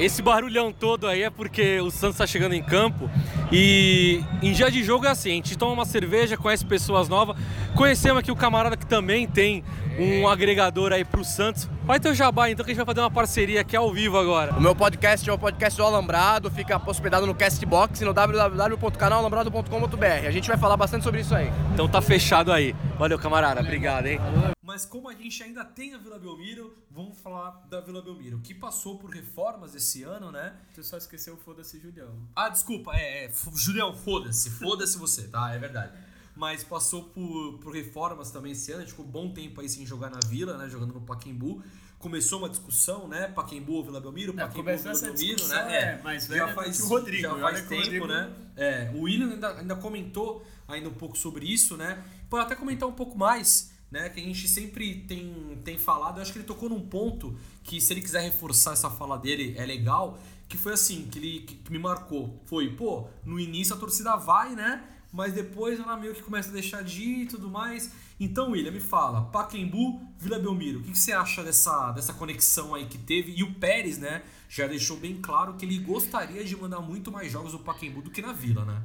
Esse 0.02 0.20
barulhão 0.20 0.72
todo 0.72 1.06
aí 1.06 1.22
é 1.22 1.30
porque 1.30 1.80
o 1.80 1.88
Santos 1.88 2.18
tá 2.18 2.26
chegando 2.26 2.56
em 2.56 2.62
campo 2.62 3.08
e 3.52 4.20
em 4.42 4.50
dia 4.50 4.68
de 4.68 4.82
jogo 4.82 5.06
é 5.06 5.10
assim, 5.10 5.30
a 5.30 5.34
gente 5.34 5.56
toma 5.56 5.72
uma 5.72 5.84
cerveja, 5.84 6.36
conhece 6.36 6.66
pessoas 6.66 7.08
novas, 7.08 7.36
conhecemos 7.76 8.18
aqui 8.18 8.32
o 8.32 8.34
camarada 8.34 8.76
que 8.76 8.84
também 8.84 9.28
tem 9.28 9.62
um 9.98 10.28
agregador 10.28 10.92
aí 10.92 11.04
pro 11.04 11.24
Santos. 11.24 11.68
Vai 11.84 11.98
ter 11.98 12.10
o 12.10 12.14
jabá 12.14 12.50
então 12.50 12.64
que 12.64 12.70
a 12.70 12.74
gente 12.74 12.84
vai 12.84 12.94
fazer 12.94 13.00
uma 13.00 13.10
parceria 13.10 13.60
aqui 13.60 13.76
ao 13.76 13.92
vivo 13.92 14.16
agora. 14.16 14.54
O 14.54 14.60
meu 14.60 14.74
podcast 14.74 15.28
é 15.28 15.32
o 15.32 15.38
podcast 15.38 15.76
do 15.76 15.84
Alambrado, 15.84 16.50
fica 16.50 16.80
hospedado 16.88 17.26
no 17.26 17.34
Castbox 17.34 18.00
e 18.00 18.04
no 18.04 18.14
www.canalalambrado.com.br. 18.14 20.26
A 20.26 20.30
gente 20.30 20.48
vai 20.48 20.56
falar 20.56 20.76
bastante 20.76 21.02
sobre 21.02 21.20
isso 21.20 21.34
aí. 21.34 21.50
Então 21.72 21.88
tá 21.88 22.00
fechado 22.00 22.52
aí. 22.52 22.74
Valeu, 22.98 23.18
camarada. 23.18 23.60
Obrigado, 23.60 24.06
hein? 24.06 24.20
Mas 24.62 24.86
como 24.86 25.08
a 25.08 25.14
gente 25.14 25.42
ainda 25.42 25.64
tem 25.64 25.92
a 25.92 25.98
Vila 25.98 26.18
Belmiro, 26.18 26.74
vamos 26.90 27.18
falar 27.18 27.66
da 27.68 27.80
Vila 27.80 28.00
Belmiro, 28.00 28.38
que 28.38 28.54
passou 28.54 28.96
por 28.96 29.10
reformas 29.10 29.74
esse 29.74 30.02
ano, 30.02 30.30
né? 30.30 30.54
Tu 30.74 30.82
só 30.82 30.96
esqueceu 30.96 31.34
o 31.34 31.36
foda-se 31.36 31.80
Julião. 31.80 32.14
Ah, 32.34 32.48
desculpa, 32.48 32.92
é, 32.94 33.24
é 33.24 33.30
Julião, 33.54 33.92
foda-se, 33.92 34.50
foda-se 34.50 34.96
você, 34.96 35.24
tá? 35.24 35.52
É 35.52 35.58
verdade. 35.58 35.92
Mas 36.34 36.64
passou 36.64 37.04
por, 37.04 37.58
por 37.58 37.74
reformas 37.74 38.30
também 38.30 38.52
esse 38.52 38.72
ano, 38.72 38.86
ficou 38.86 39.04
um 39.04 39.08
bom 39.08 39.32
tempo 39.32 39.60
aí 39.60 39.68
sem 39.68 39.84
jogar 39.84 40.10
na 40.10 40.20
Vila, 40.26 40.56
né? 40.56 40.68
Jogando 40.68 40.94
no 40.94 41.00
Paquembu. 41.02 41.62
Começou 41.98 42.38
uma 42.40 42.48
discussão, 42.48 43.06
né? 43.06 43.28
Paquembu 43.28 43.74
ou 43.74 43.84
Vila 43.84 44.00
Belmiro? 44.00 44.32
Paquembu 44.34 44.64
começou 44.64 44.90
ou 44.92 44.96
Vila 44.98 45.12
Belmiro, 45.12 45.46
né? 45.48 45.76
é, 45.98 46.02
mais 46.02 46.24
já 46.26 46.28
velha 46.46 46.54
faz, 46.54 46.80
o 46.80 46.88
Rodrigo, 46.88 47.22
já 47.22 47.38
faz 47.38 47.60
tempo, 47.68 47.82
Rodrigo- 47.82 48.06
né? 48.06 48.32
É, 48.56 48.90
o 48.94 49.02
William 49.02 49.30
ainda, 49.30 49.48
ainda 49.58 49.76
comentou 49.76 50.44
ainda 50.66 50.88
um 50.88 50.94
pouco 50.94 51.16
sobre 51.16 51.46
isso, 51.46 51.76
né? 51.76 52.02
Pode 52.30 52.44
até 52.46 52.54
comentar 52.56 52.88
um 52.88 52.92
pouco 52.92 53.16
mais, 53.16 53.70
né? 53.90 54.08
Que 54.08 54.18
a 54.18 54.22
gente 54.24 54.48
sempre 54.48 55.04
tem, 55.06 55.60
tem 55.62 55.78
falado. 55.78 56.16
Eu 56.16 56.22
acho 56.22 56.32
que 56.32 56.38
ele 56.38 56.46
tocou 56.46 56.68
num 56.68 56.80
ponto 56.80 57.38
que, 57.62 57.80
se 57.80 57.92
ele 57.92 58.00
quiser 58.00 58.22
reforçar 58.22 58.72
essa 58.72 58.90
fala 58.90 59.16
dele, 59.18 59.54
é 59.56 59.64
legal. 59.66 60.18
Que 60.48 60.58
foi 60.58 60.72
assim, 60.72 61.06
que 61.10 61.18
ele 61.18 61.40
que, 61.40 61.54
que 61.56 61.70
me 61.72 61.78
marcou. 61.78 62.42
Foi, 62.46 62.68
pô, 62.74 63.06
no 63.24 63.38
início 63.38 63.74
a 63.74 63.78
torcida 63.78 64.16
vai, 64.16 64.54
né? 64.56 64.82
Mas 65.12 65.34
depois 65.34 65.78
ela 65.78 65.96
meio 65.96 66.14
que 66.14 66.22
começa 66.22 66.48
a 66.48 66.52
deixar 66.52 66.82
de 66.82 67.02
ir 67.02 67.22
e 67.22 67.26
tudo 67.26 67.50
mais. 67.50 67.92
Então, 68.18 68.52
William, 68.52 68.70
me 68.70 68.80
fala, 68.80 69.22
Pacaembu, 69.26 70.00
Vila 70.18 70.38
Belmiro, 70.38 70.78
o 70.78 70.82
que, 70.82 70.92
que 70.92 70.98
você 70.98 71.12
acha 71.12 71.42
dessa, 71.42 71.92
dessa 71.92 72.12
conexão 72.14 72.74
aí 72.74 72.86
que 72.86 72.96
teve? 72.96 73.32
E 73.32 73.42
o 73.42 73.52
Pérez, 73.54 73.98
né, 73.98 74.22
já 74.48 74.66
deixou 74.66 74.96
bem 74.96 75.20
claro 75.20 75.54
que 75.54 75.66
ele 75.66 75.78
gostaria 75.78 76.42
de 76.44 76.56
mandar 76.56 76.80
muito 76.80 77.12
mais 77.12 77.30
jogos 77.30 77.52
no 77.52 77.58
Pacaembu 77.58 78.00
do 78.02 78.10
que 78.10 78.22
na 78.22 78.32
Vila, 78.32 78.64
né? 78.64 78.82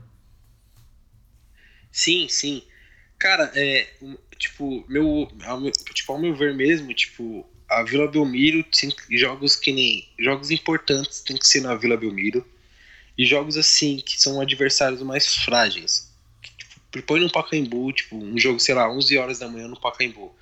Sim, 1.92 2.28
sim. 2.30 2.64
Cara, 3.18 3.52
é. 3.56 3.88
Tipo, 4.38 4.86
meu, 4.88 5.28
ao 5.44 5.72
tipo, 5.72 6.14
ao 6.14 6.20
meu 6.20 6.36
ver 6.36 6.54
mesmo, 6.54 6.94
tipo, 6.94 7.44
a 7.68 7.84
Vila 7.84 8.08
Belmiro 8.08 8.64
tem 8.64 8.94
jogos 9.18 9.56
que 9.56 9.74
nem. 9.74 10.08
Jogos 10.20 10.52
importantes 10.52 11.22
tem 11.22 11.38
que 11.38 11.48
ser 11.48 11.62
na 11.62 11.74
Vila 11.76 11.98
Belmiro. 11.98 12.46
E 13.18 13.26
jogos 13.26 13.58
assim, 13.58 13.98
que 13.98 14.22
são 14.22 14.40
adversários 14.40 15.02
mais 15.02 15.36
frágeis. 15.36 16.07
Põe 17.06 17.20
no 17.20 17.32
Pacaembu, 17.32 17.92
tipo, 17.92 18.16
um 18.18 18.38
jogo, 18.40 18.60
sei 18.60 18.74
lá, 18.74 18.90
11 18.90 19.18
horas 19.18 19.40
da 19.40 19.48
manhã 19.48 19.68
no 19.68 19.80
Pacaembu. 19.80 20.34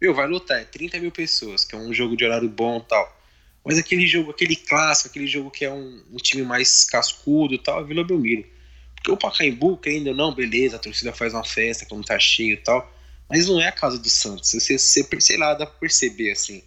Meu, 0.00 0.14
vai 0.14 0.28
lotar, 0.28 0.60
é 0.60 0.64
30 0.64 0.98
mil 1.00 1.10
pessoas, 1.10 1.64
que 1.64 1.74
é 1.74 1.78
um 1.78 1.92
jogo 1.92 2.16
de 2.16 2.24
horário 2.24 2.48
bom 2.48 2.78
tal. 2.80 3.16
Mas 3.64 3.78
aquele 3.78 4.06
jogo, 4.06 4.30
aquele 4.30 4.54
clássico, 4.54 5.08
aquele 5.08 5.26
jogo 5.26 5.50
que 5.50 5.64
é 5.64 5.70
um, 5.70 6.02
um 6.12 6.16
time 6.16 6.42
mais 6.42 6.84
cascudo 6.84 7.58
tal, 7.58 7.80
é 7.80 7.84
Vila 7.84 8.04
Belmiro. 8.04 8.46
Porque 8.94 9.10
o 9.10 9.16
Pacaembu, 9.16 9.76
que 9.76 9.90
ainda 9.90 10.12
não, 10.12 10.34
beleza, 10.34 10.76
a 10.76 10.78
torcida 10.78 11.12
faz 11.12 11.34
uma 11.34 11.44
festa 11.44 11.86
quando 11.86 12.04
tá 12.04 12.18
cheio 12.18 12.54
e 12.54 12.56
tal, 12.56 12.90
mas 13.28 13.46
não 13.46 13.60
é 13.60 13.68
a 13.68 13.72
casa 13.72 13.98
do 13.98 14.08
Santos. 14.08 14.50
Você, 14.50 14.78
você, 14.78 15.20
sei 15.20 15.36
lá, 15.36 15.54
dá 15.54 15.66
pra 15.66 15.78
perceber, 15.78 16.30
assim, 16.30 16.62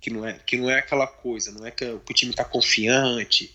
que 0.00 0.10
não 0.10 0.26
é, 0.26 0.34
que 0.34 0.56
não 0.56 0.70
é 0.70 0.78
aquela 0.78 1.06
coisa, 1.06 1.50
não 1.50 1.66
é 1.66 1.70
que, 1.70 1.84
que 1.84 2.12
o 2.12 2.14
time 2.14 2.32
tá 2.32 2.44
confiante. 2.44 3.54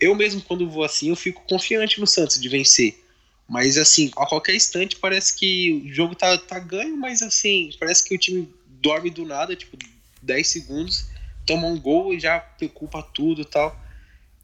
Eu 0.00 0.14
mesmo, 0.14 0.42
quando 0.42 0.68
vou 0.68 0.84
assim, 0.84 1.08
eu 1.08 1.16
fico 1.16 1.42
confiante 1.48 2.00
no 2.00 2.06
Santos 2.06 2.40
de 2.40 2.48
vencer. 2.48 3.02
Mas, 3.48 3.78
assim, 3.78 4.10
a 4.16 4.26
qualquer 4.26 4.54
instante 4.54 4.96
parece 4.96 5.34
que 5.34 5.82
o 5.86 5.92
jogo 5.92 6.14
tá, 6.14 6.36
tá 6.36 6.58
ganho, 6.58 6.96
mas, 6.96 7.22
assim, 7.22 7.70
parece 7.80 8.04
que 8.04 8.14
o 8.14 8.18
time 8.18 8.52
dorme 8.80 9.10
do 9.10 9.24
nada, 9.24 9.56
tipo, 9.56 9.78
10 10.20 10.46
segundos, 10.46 11.06
toma 11.46 11.66
um 11.66 11.80
gol 11.80 12.12
e 12.12 12.20
já 12.20 12.38
preocupa 12.38 13.02
tudo 13.02 13.42
e 13.42 13.44
tal 13.44 13.88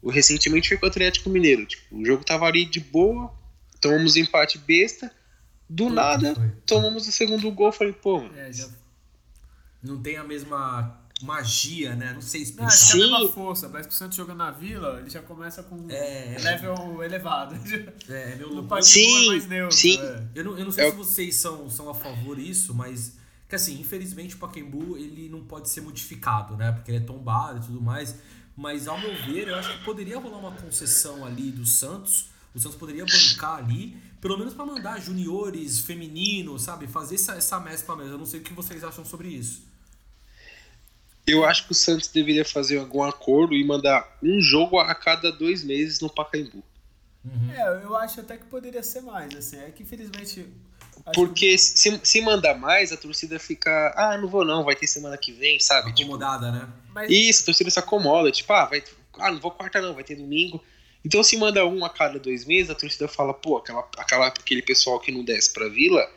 recentemente 0.09 0.69
foi 0.69 0.77
com 0.77 0.85
o 0.85 0.89
Atlético 0.89 1.29
Mineiro. 1.29 1.65
Tipo, 1.65 1.97
o 1.97 2.05
jogo 2.05 2.23
tava 2.23 2.45
ali 2.45 2.65
de 2.65 2.79
boa, 2.79 3.33
tomamos 3.79 4.15
empate 4.15 4.57
besta, 4.57 5.11
do 5.69 5.89
nada 5.89 6.35
foi. 6.35 6.51
tomamos 6.65 7.07
o 7.07 7.11
segundo 7.11 7.49
gol. 7.51 7.71
Falei, 7.71 7.93
pô. 7.93 8.23
É, 8.35 8.51
já... 8.51 8.67
Não 9.81 10.01
tem 10.01 10.17
a 10.17 10.23
mesma 10.23 10.99
magia, 11.21 11.95
né? 11.95 12.13
Não 12.13 12.21
sei 12.21 12.41
explicar. 12.41 12.63
Não, 12.63 12.69
acho 12.69 12.91
que 12.91 13.01
é 13.01 13.05
a 13.05 13.07
mesma 13.07 13.29
força. 13.29 13.69
Parece 13.69 13.89
que 13.89 13.95
o 13.95 13.97
Santos 13.97 14.17
jogando 14.17 14.37
na 14.37 14.51
Vila, 14.51 14.99
ele 14.99 15.09
já 15.09 15.21
começa 15.21 15.63
com 15.63 15.89
é, 15.89 16.37
level 16.39 17.03
elevado. 17.03 17.55
É, 18.09 18.35
meu 18.35 18.53
no 18.53 18.83
sim, 18.83 19.25
é 19.25 19.27
mais 19.27 19.47
neutro. 19.47 19.75
Sim. 19.75 19.99
É. 19.99 20.23
Eu, 20.35 20.43
não, 20.43 20.57
eu 20.57 20.65
não 20.65 20.71
sei 20.71 20.87
é. 20.87 20.91
se 20.91 20.97
vocês 20.97 21.35
são, 21.35 21.69
são 21.69 21.89
a 21.89 21.93
favor 21.93 22.35
disso, 22.35 22.73
mas 22.73 23.13
que 23.47 23.55
assim, 23.55 23.79
infelizmente 23.79 24.35
o 24.35 24.37
Pacaembu 24.37 24.97
ele 24.97 25.29
não 25.29 25.43
pode 25.43 25.69
ser 25.69 25.81
modificado, 25.81 26.55
né? 26.55 26.71
Porque 26.71 26.91
ele 26.91 26.97
é 26.97 27.01
tombado 27.01 27.59
e 27.59 27.61
tudo 27.65 27.81
mais. 27.81 28.15
Mas 28.55 28.87
ao 28.87 28.99
meu 28.99 29.13
ver, 29.25 29.47
eu 29.47 29.55
acho 29.55 29.77
que 29.77 29.83
poderia 29.83 30.19
rolar 30.19 30.37
uma 30.37 30.51
concessão 30.51 31.25
ali 31.25 31.51
do 31.51 31.65
Santos. 31.65 32.27
O 32.53 32.59
Santos 32.59 32.77
poderia 32.77 33.05
bancar 33.05 33.57
ali, 33.57 33.97
pelo 34.21 34.37
menos 34.37 34.53
para 34.53 34.65
mandar 34.65 34.99
juniores, 35.01 35.79
femininos, 35.79 36.61
sabe? 36.63 36.87
Fazer 36.87 37.15
essa, 37.15 37.33
essa 37.33 37.59
mescla 37.59 37.95
mesmo. 37.95 38.13
Eu 38.13 38.17
não 38.17 38.25
sei 38.25 38.39
o 38.39 38.43
que 38.43 38.53
vocês 38.53 38.83
acham 38.83 39.03
sobre 39.03 39.29
isso. 39.29 39.63
Eu 41.27 41.43
acho 41.43 41.65
que 41.65 41.71
o 41.71 41.75
Santos 41.75 42.07
deveria 42.07 42.45
fazer 42.45 42.77
algum 42.77 43.03
acordo 43.03 43.55
e 43.55 43.63
mandar 43.63 44.17
um 44.21 44.39
jogo 44.41 44.79
a 44.79 44.93
cada 44.93 45.31
dois 45.31 45.63
meses 45.63 45.99
no 45.99 46.09
Pacaembu. 46.09 46.63
Uhum. 47.23 47.51
É, 47.51 47.83
eu 47.83 47.95
acho 47.95 48.19
até 48.19 48.37
que 48.37 48.45
poderia 48.45 48.83
ser 48.83 49.01
mais, 49.01 49.35
assim. 49.35 49.57
É 49.57 49.71
que 49.71 49.81
infelizmente 49.81 50.45
porque 51.13 51.51
que... 51.51 51.57
se, 51.57 51.99
se 52.03 52.21
mandar 52.21 52.57
mais, 52.57 52.91
a 52.91 52.97
torcida 52.97 53.37
fica. 53.39 53.93
Ah, 53.95 54.17
não 54.17 54.27
vou 54.27 54.45
não, 54.45 54.63
vai 54.63 54.75
ter 54.75 54.87
semana 54.87 55.17
que 55.17 55.31
vem, 55.31 55.59
sabe? 55.59 55.93
Tipo, 55.93 56.15
Acomodada, 56.15 56.51
tipo, 56.51 56.65
né? 56.65 56.73
Mas... 56.93 57.11
Isso, 57.11 57.43
a 57.43 57.45
torcida 57.45 57.69
se 57.69 57.79
acomoda. 57.79 58.31
Tipo, 58.31 58.53
ah, 58.53 58.65
vai, 58.65 58.83
ah, 59.19 59.31
não 59.31 59.39
vou 59.39 59.51
quarta 59.51 59.81
não, 59.81 59.93
vai 59.93 60.03
ter 60.03 60.15
domingo. 60.15 60.63
Então 61.03 61.21
se 61.23 61.37
manda 61.37 61.65
um 61.65 61.85
a 61.85 61.89
cada 61.89 62.17
dois 62.17 62.45
meses, 62.45 62.69
a 62.71 62.75
torcida 62.75 63.07
fala, 63.07 63.33
pô, 63.33 63.57
aquela, 63.57 63.87
aquela, 63.97 64.27
aquele 64.27 64.61
pessoal 64.61 64.99
que 64.99 65.11
não 65.11 65.23
desce 65.23 65.53
pra 65.53 65.67
vila 65.67 66.09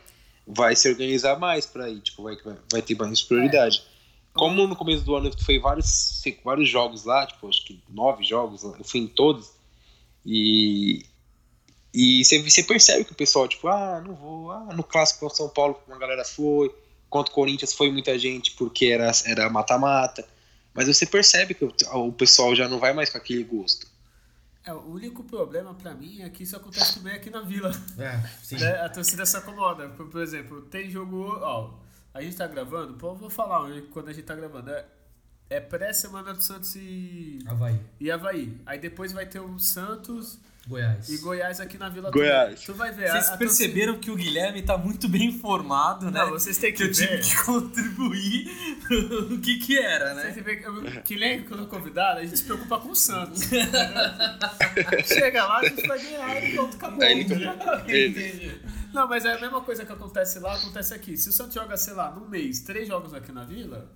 vai 0.47 0.75
se 0.75 0.89
organizar 0.89 1.37
mais 1.37 1.67
pra 1.67 1.87
ir, 1.87 1.99
tipo, 1.99 2.23
vai, 2.23 2.35
vai, 2.37 2.55
vai 2.71 2.81
ter 2.81 2.95
mais 2.95 3.21
prioridade. 3.21 3.83
Como 4.33 4.67
no 4.67 4.75
começo 4.75 5.03
do 5.03 5.15
ano 5.15 5.31
foi 5.43 5.59
vários, 5.59 6.21
vários 6.43 6.69
jogos 6.69 7.03
lá, 7.03 7.25
tipo, 7.25 7.47
acho 7.49 7.65
que 7.65 7.81
nove 7.89 8.23
jogos, 8.23 8.63
eu 8.63 8.83
fui 8.83 9.01
em 9.01 9.07
todos. 9.07 9.51
E, 10.25 11.05
e 11.93 12.23
você 12.23 12.63
percebe 12.63 13.05
que 13.05 13.11
o 13.11 13.15
pessoal, 13.15 13.47
tipo, 13.47 13.67
ah, 13.67 14.01
não 14.05 14.13
vou, 14.15 14.51
ah, 14.51 14.69
no 14.73 14.83
clássico 14.83 15.21
com 15.21 15.29
São 15.29 15.49
Paulo 15.49 15.79
uma 15.87 15.97
galera 15.97 16.23
foi, 16.23 16.73
contra 17.09 17.31
o 17.31 17.35
Corinthians 17.35 17.73
foi 17.73 17.91
muita 17.91 18.17
gente 18.17 18.51
porque 18.51 18.85
era 18.85 19.11
era 19.25 19.49
mata-mata. 19.49 20.25
Mas 20.73 20.87
você 20.87 21.05
percebe 21.05 21.53
que 21.53 21.65
o, 21.65 21.73
o 22.07 22.13
pessoal 22.13 22.55
já 22.55 22.67
não 22.67 22.79
vai 22.79 22.93
mais 22.93 23.09
com 23.09 23.17
aquele 23.17 23.43
gosto. 23.43 23.87
É, 24.63 24.73
o 24.73 24.91
único 24.91 25.23
problema 25.23 25.73
para 25.73 25.93
mim 25.95 26.21
é 26.21 26.29
que 26.29 26.43
isso 26.43 26.55
acontece 26.55 26.95
também 26.95 27.13
aqui 27.13 27.29
na 27.29 27.41
Vila. 27.41 27.71
É, 27.97 28.19
sim. 28.43 28.55
Né? 28.57 28.81
A 28.81 28.89
torcida 28.89 29.25
se 29.25 29.35
acomoda. 29.35 29.89
Por, 29.89 30.07
por, 30.07 30.21
exemplo, 30.21 30.61
tem 30.63 30.89
jogo. 30.89 31.39
Ó, 31.41 31.71
a 32.13 32.21
gente 32.21 32.35
tá 32.35 32.47
gravando, 32.47 32.93
pô, 32.93 33.15
vou 33.15 33.29
falar 33.29 33.69
quando 33.91 34.09
a 34.09 34.13
gente 34.13 34.25
tá 34.25 34.35
gravando. 34.35 34.71
É, 34.71 34.85
é 35.49 35.59
pré-semana 35.59 36.33
do 36.33 36.41
Santos 36.41 36.75
e. 36.75 37.39
Havaí. 37.45 37.79
E 37.99 38.11
Havaí. 38.11 38.57
Aí 38.65 38.79
depois 38.79 39.11
vai 39.11 39.25
ter 39.25 39.39
o 39.39 39.57
Santos 39.59 40.39
Goiás. 40.69 41.09
E 41.09 41.17
Goiás 41.17 41.59
aqui 41.59 41.79
na 41.79 41.89
Vila 41.89 42.11
Goiás. 42.11 42.61
Tu 42.61 42.73
vai 42.75 42.91
ver. 42.91 43.09
Vocês 43.09 43.29
a, 43.29 43.33
a 43.33 43.37
perceberam 43.37 43.93
torcida... 43.93 43.99
que 44.03 44.11
o 44.11 44.15
Guilherme 44.15 44.61
tá 44.61 44.77
muito 44.77 45.09
bem 45.09 45.29
informado, 45.29 46.11
né? 46.11 46.19
Não, 46.19 46.29
vocês 46.29 46.59
têm 46.59 46.71
que, 46.71 46.87
que 46.87 46.93
ver. 46.93 47.13
eu 47.13 47.21
tive 47.21 47.29
que 47.29 47.37
contribuir 47.43 48.51
o 49.31 49.39
que 49.39 49.57
que 49.57 49.79
era, 49.79 50.13
né? 50.13 50.29
Vê 50.29 50.57
que 51.03 51.15
nem 51.15 51.43
quando 51.43 51.65
convidado, 51.65 52.19
a 52.19 52.23
gente 52.23 52.37
se 52.37 52.43
preocupa 52.43 52.79
com 52.79 52.89
o 52.89 52.95
Santos. 52.95 53.49
Chega 55.05 55.43
lá, 55.43 55.59
a 55.59 55.65
gente 55.65 55.87
vai 55.87 55.99
ganhar 55.99 56.43
e 56.43 56.53
pronto, 56.53 56.75
acabou. 56.75 57.03
Aí 57.03 57.19
ele... 57.87 58.61
Não, 58.93 59.07
mas 59.07 59.25
é 59.25 59.33
a 59.33 59.39
mesma 59.39 59.61
coisa 59.61 59.85
que 59.85 59.91
acontece 59.91 60.39
lá, 60.39 60.55
acontece 60.55 60.93
aqui. 60.93 61.15
Se 61.17 61.29
o 61.29 61.31
Santos 61.31 61.53
joga, 61.53 61.77
sei 61.77 61.93
lá, 61.93 62.11
num 62.11 62.27
mês, 62.27 62.61
três 62.61 62.87
jogos 62.87 63.13
aqui 63.13 63.31
na 63.31 63.43
Vila, 63.43 63.91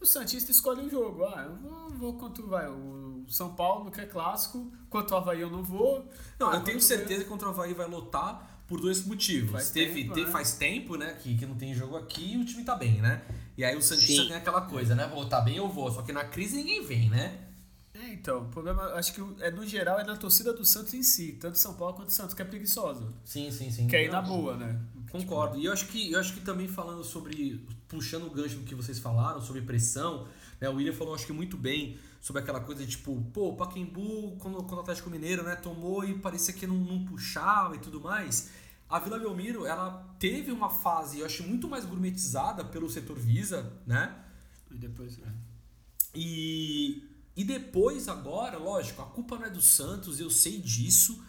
o 0.00 0.06
Santista 0.06 0.50
escolhe 0.50 0.82
um 0.82 0.90
jogo. 0.90 1.24
Ah, 1.24 1.46
eu 1.46 1.56
vou, 1.56 1.90
vou 1.90 2.14
contra 2.14 2.44
vai, 2.44 2.68
o 2.68 3.24
São 3.28 3.54
Paulo, 3.54 3.90
que 3.90 4.00
é 4.00 4.06
clássico, 4.06 4.70
contra 4.88 5.16
o 5.16 5.18
Havaí 5.18 5.40
eu 5.40 5.50
não 5.50 5.62
vou. 5.62 6.08
Não, 6.38 6.50
ah, 6.50 6.56
eu 6.56 6.64
tenho 6.64 6.80
certeza 6.80 7.24
que 7.24 7.30
contra 7.30 7.48
o 7.48 7.50
Havaí 7.50 7.74
vai 7.74 7.88
lotar 7.88 8.62
por 8.66 8.80
dois 8.80 9.04
motivos. 9.04 9.52
Faz 9.52 9.70
Teve, 9.70 10.04
tempo, 10.04 10.16
né? 10.16 10.26
Faz 10.30 10.52
tempo, 10.54 10.96
né, 10.96 11.14
que, 11.14 11.36
que 11.36 11.46
não 11.46 11.54
tem 11.54 11.74
jogo 11.74 11.96
aqui 11.96 12.34
e 12.34 12.36
o 12.36 12.44
time 12.44 12.64
tá 12.64 12.74
bem, 12.74 13.00
né? 13.00 13.22
E 13.56 13.64
aí 13.64 13.76
o 13.76 13.82
Santista 13.82 14.22
Sim. 14.22 14.28
tem 14.28 14.36
aquela 14.36 14.62
coisa, 14.62 14.94
né? 14.94 15.06
Vou 15.06 15.26
tá 15.28 15.40
bem, 15.40 15.56
eu 15.56 15.68
vou. 15.68 15.90
Só 15.90 16.02
que 16.02 16.12
na 16.12 16.24
crise 16.24 16.56
ninguém 16.56 16.84
vem, 16.84 17.08
né? 17.08 17.45
É, 18.02 18.12
então, 18.12 18.42
o 18.42 18.48
problema, 18.48 18.82
acho 18.94 19.14
que 19.14 19.42
é 19.42 19.50
no 19.50 19.66
geral 19.66 19.98
é 19.98 20.04
na 20.04 20.16
torcida 20.16 20.52
do 20.52 20.64
Santos 20.64 20.92
em 20.92 21.02
si, 21.02 21.32
tanto 21.40 21.56
São 21.56 21.74
Paulo 21.74 21.94
quanto 21.94 22.12
Santos, 22.12 22.34
que 22.34 22.42
é 22.42 22.44
preguiçosa. 22.44 23.06
Sim, 23.24 23.50
sim, 23.50 23.70
sim. 23.70 23.86
Que 23.86 23.96
é 23.96 24.04
ir 24.04 24.10
na 24.10 24.20
boa, 24.20 24.56
né? 24.56 24.78
Concordo. 25.10 25.58
E 25.58 25.64
eu 25.64 25.72
acho 25.72 25.86
que 25.86 26.12
eu 26.12 26.20
acho 26.20 26.34
que 26.34 26.40
também 26.40 26.68
falando 26.68 27.02
sobre 27.02 27.66
puxando 27.88 28.26
o 28.26 28.30
gancho 28.30 28.56
do 28.56 28.64
que 28.64 28.74
vocês 28.74 28.98
falaram 28.98 29.40
sobre 29.40 29.62
pressão, 29.62 30.26
né? 30.60 30.68
O 30.68 30.74
William 30.74 30.92
falou 30.92 31.14
acho 31.14 31.26
que 31.26 31.32
muito 31.32 31.56
bem 31.56 31.96
sobre 32.20 32.42
aquela 32.42 32.60
coisa 32.60 32.84
de 32.84 32.90
tipo, 32.90 33.22
pô, 33.32 33.50
o 33.50 33.56
Pacaembu 33.56 34.36
quando, 34.38 34.62
quando 34.64 34.78
o 34.78 34.80
Atlético 34.80 35.08
Mineiro, 35.08 35.44
né, 35.44 35.54
tomou 35.54 36.04
e 36.04 36.18
parecia 36.18 36.52
que 36.52 36.66
não, 36.66 36.76
não 36.76 37.04
puxava 37.04 37.76
e 37.76 37.78
tudo 37.78 38.00
mais. 38.00 38.50
A 38.88 38.98
Vila 38.98 39.18
Belmiro, 39.18 39.64
ela 39.64 40.14
teve 40.18 40.52
uma 40.52 40.68
fase, 40.68 41.20
eu 41.20 41.26
acho, 41.26 41.42
muito 41.44 41.68
mais 41.68 41.84
gourmetizada 41.84 42.64
pelo 42.64 42.88
setor 42.88 43.18
Visa, 43.18 43.72
né? 43.86 44.14
E 44.70 44.76
depois, 44.76 45.18
é. 45.18 45.28
E, 46.14 47.02
e 47.36 47.44
depois, 47.44 48.08
agora, 48.08 48.56
lógico, 48.56 49.02
a 49.02 49.06
culpa 49.06 49.36
não 49.36 49.44
é 49.44 49.50
do 49.50 49.60
Santos, 49.60 50.18
eu 50.18 50.30
sei 50.30 50.58
disso, 50.58 51.22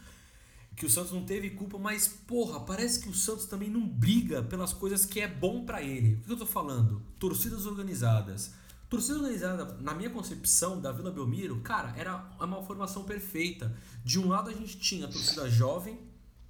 que 0.75 0.85
o 0.85 0.89
Santos 0.89 1.11
não 1.11 1.25
teve 1.25 1.49
culpa, 1.49 1.77
mas, 1.77 2.07
porra, 2.07 2.59
parece 2.61 2.99
que 2.99 3.09
o 3.09 3.13
Santos 3.13 3.45
também 3.45 3.69
não 3.69 3.85
briga 3.85 4.41
pelas 4.41 4.71
coisas 4.71 5.05
que 5.05 5.19
é 5.19 5.27
bom 5.27 5.65
para 5.65 5.81
ele. 5.81 6.13
O 6.15 6.21
que 6.21 6.31
eu 6.31 6.37
tô 6.37 6.45
falando? 6.45 7.01
Torcidas 7.19 7.65
organizadas. 7.65 8.53
Torcida 8.89 9.17
organizada, 9.17 9.77
na 9.81 9.93
minha 9.93 10.09
concepção 10.09 10.79
da 10.79 10.93
Vila 10.93 11.11
Belmiro, 11.11 11.59
cara, 11.59 11.93
era 11.97 12.29
uma 12.39 12.63
formação 12.63 13.03
perfeita. 13.03 13.75
De 14.05 14.17
um 14.17 14.29
lado 14.29 14.49
a 14.49 14.53
gente 14.53 14.77
tinha 14.77 15.07
a 15.07 15.09
torcida 15.09 15.49
jovem, 15.49 15.99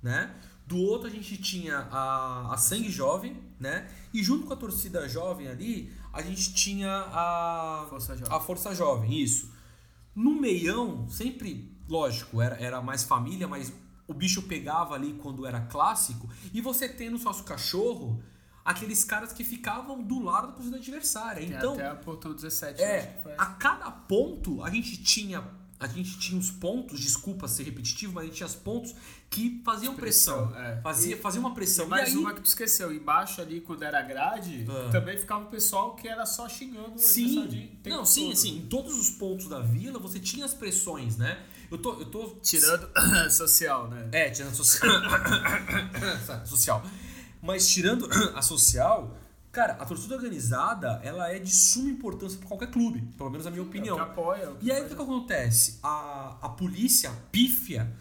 né? 0.03 0.35
Do 0.67 0.77
outro 0.77 1.07
a 1.07 1.09
gente 1.09 1.37
tinha 1.37 1.77
a, 1.89 2.53
a 2.53 2.57
sangue 2.57 2.91
jovem, 2.91 3.41
né? 3.59 3.89
E 4.13 4.21
junto 4.21 4.45
com 4.45 4.53
a 4.53 4.57
torcida 4.57 5.07
jovem 5.09 5.47
ali, 5.47 5.91
a 6.17 6.21
gente 6.23 6.53
tinha 6.53 6.89
a 6.89 7.85
Força 7.89 8.17
Jovem. 8.17 8.35
A 8.35 8.39
Força 8.39 8.75
Jovem, 8.75 9.21
isso. 9.21 9.53
No 10.15 10.31
meião, 10.41 11.07
sempre, 11.07 11.77
lógico, 11.87 12.41
era, 12.41 12.55
era 12.59 12.81
mais 12.81 13.03
família, 13.03 13.47
mas 13.47 13.71
o 14.07 14.13
bicho 14.15 14.41
pegava 14.41 14.95
ali 14.95 15.13
quando 15.13 15.45
era 15.45 15.61
clássico. 15.61 16.27
E 16.51 16.59
você 16.59 16.89
tendo 16.89 17.17
o 17.17 17.19
sócio 17.19 17.43
cachorro, 17.43 18.19
aqueles 18.65 19.03
caras 19.03 19.31
que 19.31 19.43
ficavam 19.43 20.01
do 20.01 20.23
lado 20.23 20.47
da 20.47 20.53
torcida 20.53 20.77
adversária. 20.77 21.45
Então, 21.45 21.73
até 21.73 21.87
a 21.87 21.95
ponto 21.95 22.33
17. 22.33 22.81
É, 22.81 23.23
a 23.37 23.45
cada 23.45 23.91
ponto 23.91 24.63
a 24.63 24.71
gente 24.71 25.03
tinha 25.03 25.43
a 25.79 25.87
gente 25.87 26.17
tinha 26.17 26.39
os 26.39 26.49
pontos, 26.49 26.99
desculpa 26.99 27.47
ser 27.47 27.63
repetitivo, 27.63 28.13
mas 28.13 28.23
a 28.23 28.27
gente 28.27 28.37
tinha 28.37 28.47
os 28.47 28.55
pontos 28.55 28.95
que 29.29 29.61
faziam 29.63 29.93
pressão. 29.95 30.47
Pressão, 30.47 30.63
é. 30.63 30.81
Fazia, 30.81 31.15
E- 31.15 31.19
fazia 31.19 31.39
uma 31.39 31.53
pressão. 31.53 31.85
E 31.85 31.89
mais 31.89 32.09
e 32.09 32.11
aí, 32.13 32.17
uma 32.17 32.33
que 32.33 32.41
tu 32.41 32.45
esqueceu, 32.45 32.91
embaixo 32.93 33.41
ali, 33.41 33.61
quando 33.61 33.83
era 33.83 34.01
grade, 34.01 34.65
Ah. 34.69 34.89
também 34.91 35.17
ficava 35.17 35.43
o 35.45 35.47
pessoal 35.49 35.95
que 35.95 36.07
era 36.07 36.25
só 36.25 36.47
xingando 36.49 36.97
Sim, 36.97 37.35
não, 37.85 38.05
sim, 38.05 38.21
todo. 38.23 38.33
assim, 38.33 38.57
em 38.57 38.65
todos 38.67 38.97
os 38.97 39.09
pontos 39.11 39.47
da 39.47 39.59
vila 39.59 39.99
você 39.99 40.19
tinha 40.19 40.45
as 40.45 40.53
pressões, 40.53 41.17
né? 41.17 41.43
Eu 41.69 41.77
tô, 41.77 41.99
eu 41.99 42.05
tô 42.05 42.29
Tirando 42.41 42.89
social, 43.29 43.89
né? 43.89 44.07
É, 44.13 44.29
tirando 44.29 44.53
a 44.53 44.55
social. 44.55 44.89
social. 46.45 46.83
Mas 47.41 47.67
tirando 47.67 48.07
a 48.35 48.41
social, 48.41 49.15
cara, 49.57 49.73
a 49.73 49.85
torcida 49.85 50.13
organizada, 50.13 51.01
ela 51.03 51.33
é 51.33 51.39
de 51.39 51.49
suma 51.49 51.89
importância 51.89 52.37
para 52.37 52.47
qualquer 52.47 52.69
clube, 52.69 53.01
pelo 53.17 53.31
menos 53.31 53.43
na 53.43 53.49
minha 53.49 53.63
opinião. 53.63 53.97
É 53.97 54.01
o 54.03 54.05
que 54.05 54.11
apoia, 54.11 54.43
é 54.43 54.53
E 54.61 54.71
aí 54.71 54.83
o 54.83 54.87
que, 54.87 54.95
que 54.95 55.01
acontece? 55.01 55.79
A, 55.81 56.37
a 56.43 56.49
polícia 56.49 57.11
pífia 57.31 57.91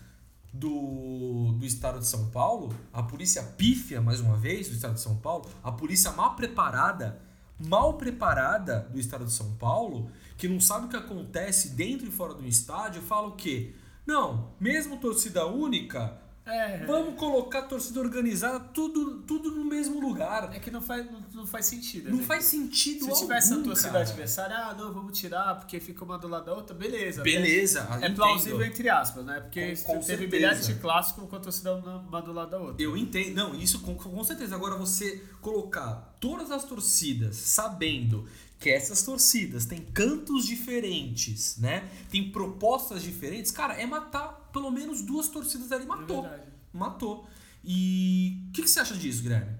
do, 0.52 1.52
do 1.58 1.64
estado 1.64 1.98
de 1.98 2.06
São 2.06 2.28
Paulo, 2.28 2.74
a 2.92 3.02
polícia 3.02 3.42
pífia, 3.42 4.02
mais 4.02 4.20
uma 4.20 4.36
vez, 4.36 4.68
do 4.68 4.74
estado 4.74 4.94
de 4.94 5.00
São 5.00 5.16
Paulo, 5.16 5.48
a 5.62 5.72
polícia 5.72 6.12
mal 6.12 6.36
preparada, 6.36 7.22
mal 7.58 7.94
preparada 7.94 8.80
do 8.92 9.00
estado 9.00 9.24
de 9.24 9.32
São 9.32 9.54
Paulo, 9.54 10.10
que 10.36 10.46
não 10.46 10.60
sabe 10.60 10.84
o 10.84 10.88
que 10.90 10.96
acontece 10.96 11.70
dentro 11.70 12.06
e 12.06 12.10
fora 12.10 12.34
do 12.34 12.46
estádio, 12.46 13.00
fala 13.00 13.28
o 13.28 13.32
quê? 13.32 13.74
Não, 14.06 14.52
mesmo 14.60 14.98
torcida 14.98 15.46
única, 15.46 16.20
É, 16.46 16.84
vamos 16.86 17.18
colocar 17.18 17.62
torcida 17.62 17.98
organizada 17.98 18.60
tudo, 18.60 19.18
tudo 19.22 19.50
no 19.50 19.64
mesmo 19.64 20.00
lugar. 20.00 20.54
é 20.54 20.60
que 20.60 20.70
não 20.70 20.80
faz, 20.80 21.04
não, 21.10 21.20
não 21.34 21.46
faz 21.46 21.66
sentido. 21.66 22.04
Não 22.04 22.10
exemplo. 22.12 22.26
faz 22.28 22.44
sentido 22.44 23.04
Se 23.04 23.10
algum, 23.10 23.20
tivesse 23.22 23.52
a 23.52 23.56
torcida 23.62 23.88
cara. 23.90 24.04
adversária, 24.04 24.56
ah, 24.56 24.74
não, 24.74 24.92
vamos 24.94 25.18
tirar 25.18 25.56
porque 25.56 25.80
fica 25.80 26.04
uma 26.04 26.16
do 26.16 26.28
lado 26.28 26.46
da 26.46 26.54
outra, 26.54 26.74
beleza. 26.74 27.22
Beleza, 27.22 27.88
É, 27.90 27.96
entendo. 27.96 28.14
plausível 28.14 28.62
entre 28.64 28.88
aspas, 28.88 29.24
né? 29.24 29.40
Porque 29.40 29.74
Com- 29.78 29.94
com 29.94 30.00
teve 30.00 30.26
bilhete 30.28 30.66
de 30.66 30.74
clássico 30.76 31.26
com 31.26 31.34
a 31.36 31.40
torcida 31.40 31.74
uma 31.74 31.96
uma 31.98 32.22
do 32.22 32.32
lado 32.32 32.50
da 32.50 32.58
outra. 32.58 32.82
Eu 32.82 32.96
entendo. 32.96 33.34
Não, 33.34 33.54
isso 33.54 33.80
com, 33.80 33.96
com 33.96 34.22
certeza. 34.24 34.54
Agora 34.54 34.76
você 34.76 35.22
colocar 35.40 36.16
todas 36.20 36.50
as 36.52 36.62
torcidas 36.64 37.34
sabendo 37.36 38.24
que 38.58 38.70
essas 38.70 39.02
torcidas 39.02 39.66
têm 39.66 39.80
cantos 39.92 40.46
diferentes, 40.46 41.58
né? 41.58 41.84
Tem 42.10 42.30
propostas 42.30 43.02
diferentes, 43.02 43.50
cara, 43.50 43.74
é 43.74 43.84
matar 43.84 44.45
pelo 44.56 44.70
menos 44.70 45.02
duas 45.02 45.28
torcidas 45.28 45.70
ali. 45.70 45.84
Matou. 45.84 46.24
É 46.26 46.56
matou. 46.76 47.26
E 47.64 48.46
o 48.48 48.52
que, 48.52 48.62
que 48.62 48.68
você 48.68 48.80
acha 48.80 48.94
disso, 48.94 49.22
Guilherme? 49.22 49.56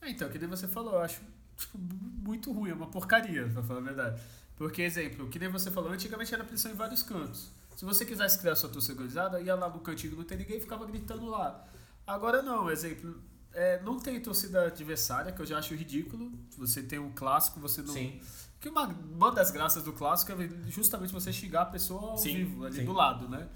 É, 0.00 0.10
então, 0.10 0.28
que 0.28 0.38
nem 0.38 0.48
você 0.48 0.66
falou, 0.66 0.94
eu 0.94 1.00
acho 1.00 1.20
tipo, 1.56 1.78
muito 1.78 2.50
ruim, 2.52 2.70
é 2.70 2.74
uma 2.74 2.86
porcaria, 2.86 3.48
pra 3.48 3.62
falar 3.62 3.80
a 3.80 3.82
verdade. 3.82 4.22
Porque, 4.56 4.82
exemplo, 4.82 5.28
que 5.28 5.38
nem 5.38 5.48
você 5.48 5.70
falou, 5.70 5.92
antigamente 5.92 6.32
era 6.32 6.44
pressão 6.44 6.70
em 6.70 6.74
vários 6.74 7.02
cantos. 7.02 7.50
Se 7.76 7.84
você 7.84 8.04
quisesse 8.04 8.38
criar 8.38 8.54
sua 8.54 8.68
torcida 8.68 8.94
organizada, 8.94 9.40
ia 9.40 9.54
lá 9.54 9.68
no 9.68 9.80
cantinho, 9.80 10.16
não 10.16 10.24
tem 10.24 10.38
ninguém 10.38 10.58
e 10.58 10.60
ficava 10.60 10.86
gritando 10.86 11.26
lá. 11.26 11.64
Agora 12.06 12.42
não, 12.42 12.70
exemplo, 12.70 13.20
é, 13.52 13.80
não 13.82 13.98
tem 13.98 14.20
torcida 14.20 14.66
adversária, 14.66 15.32
que 15.32 15.40
eu 15.40 15.46
já 15.46 15.58
acho 15.58 15.74
ridículo. 15.74 16.32
Você 16.58 16.82
tem 16.82 16.98
um 16.98 17.12
clássico, 17.12 17.60
você 17.60 17.82
não. 17.82 17.92
Sim. 17.92 18.20
Que 18.60 18.68
uma, 18.68 18.86
uma 18.86 19.32
das 19.32 19.50
graças 19.50 19.82
do 19.82 19.92
clássico 19.92 20.32
é 20.32 20.48
justamente 20.68 21.12
você 21.12 21.32
xingar 21.32 21.62
a 21.62 21.66
pessoa 21.66 22.12
ao 22.12 22.18
Sim, 22.18 22.36
vivo, 22.36 22.64
ali 22.64 22.76
sim. 22.76 22.84
do 22.84 22.92
lado, 22.92 23.28
né? 23.28 23.48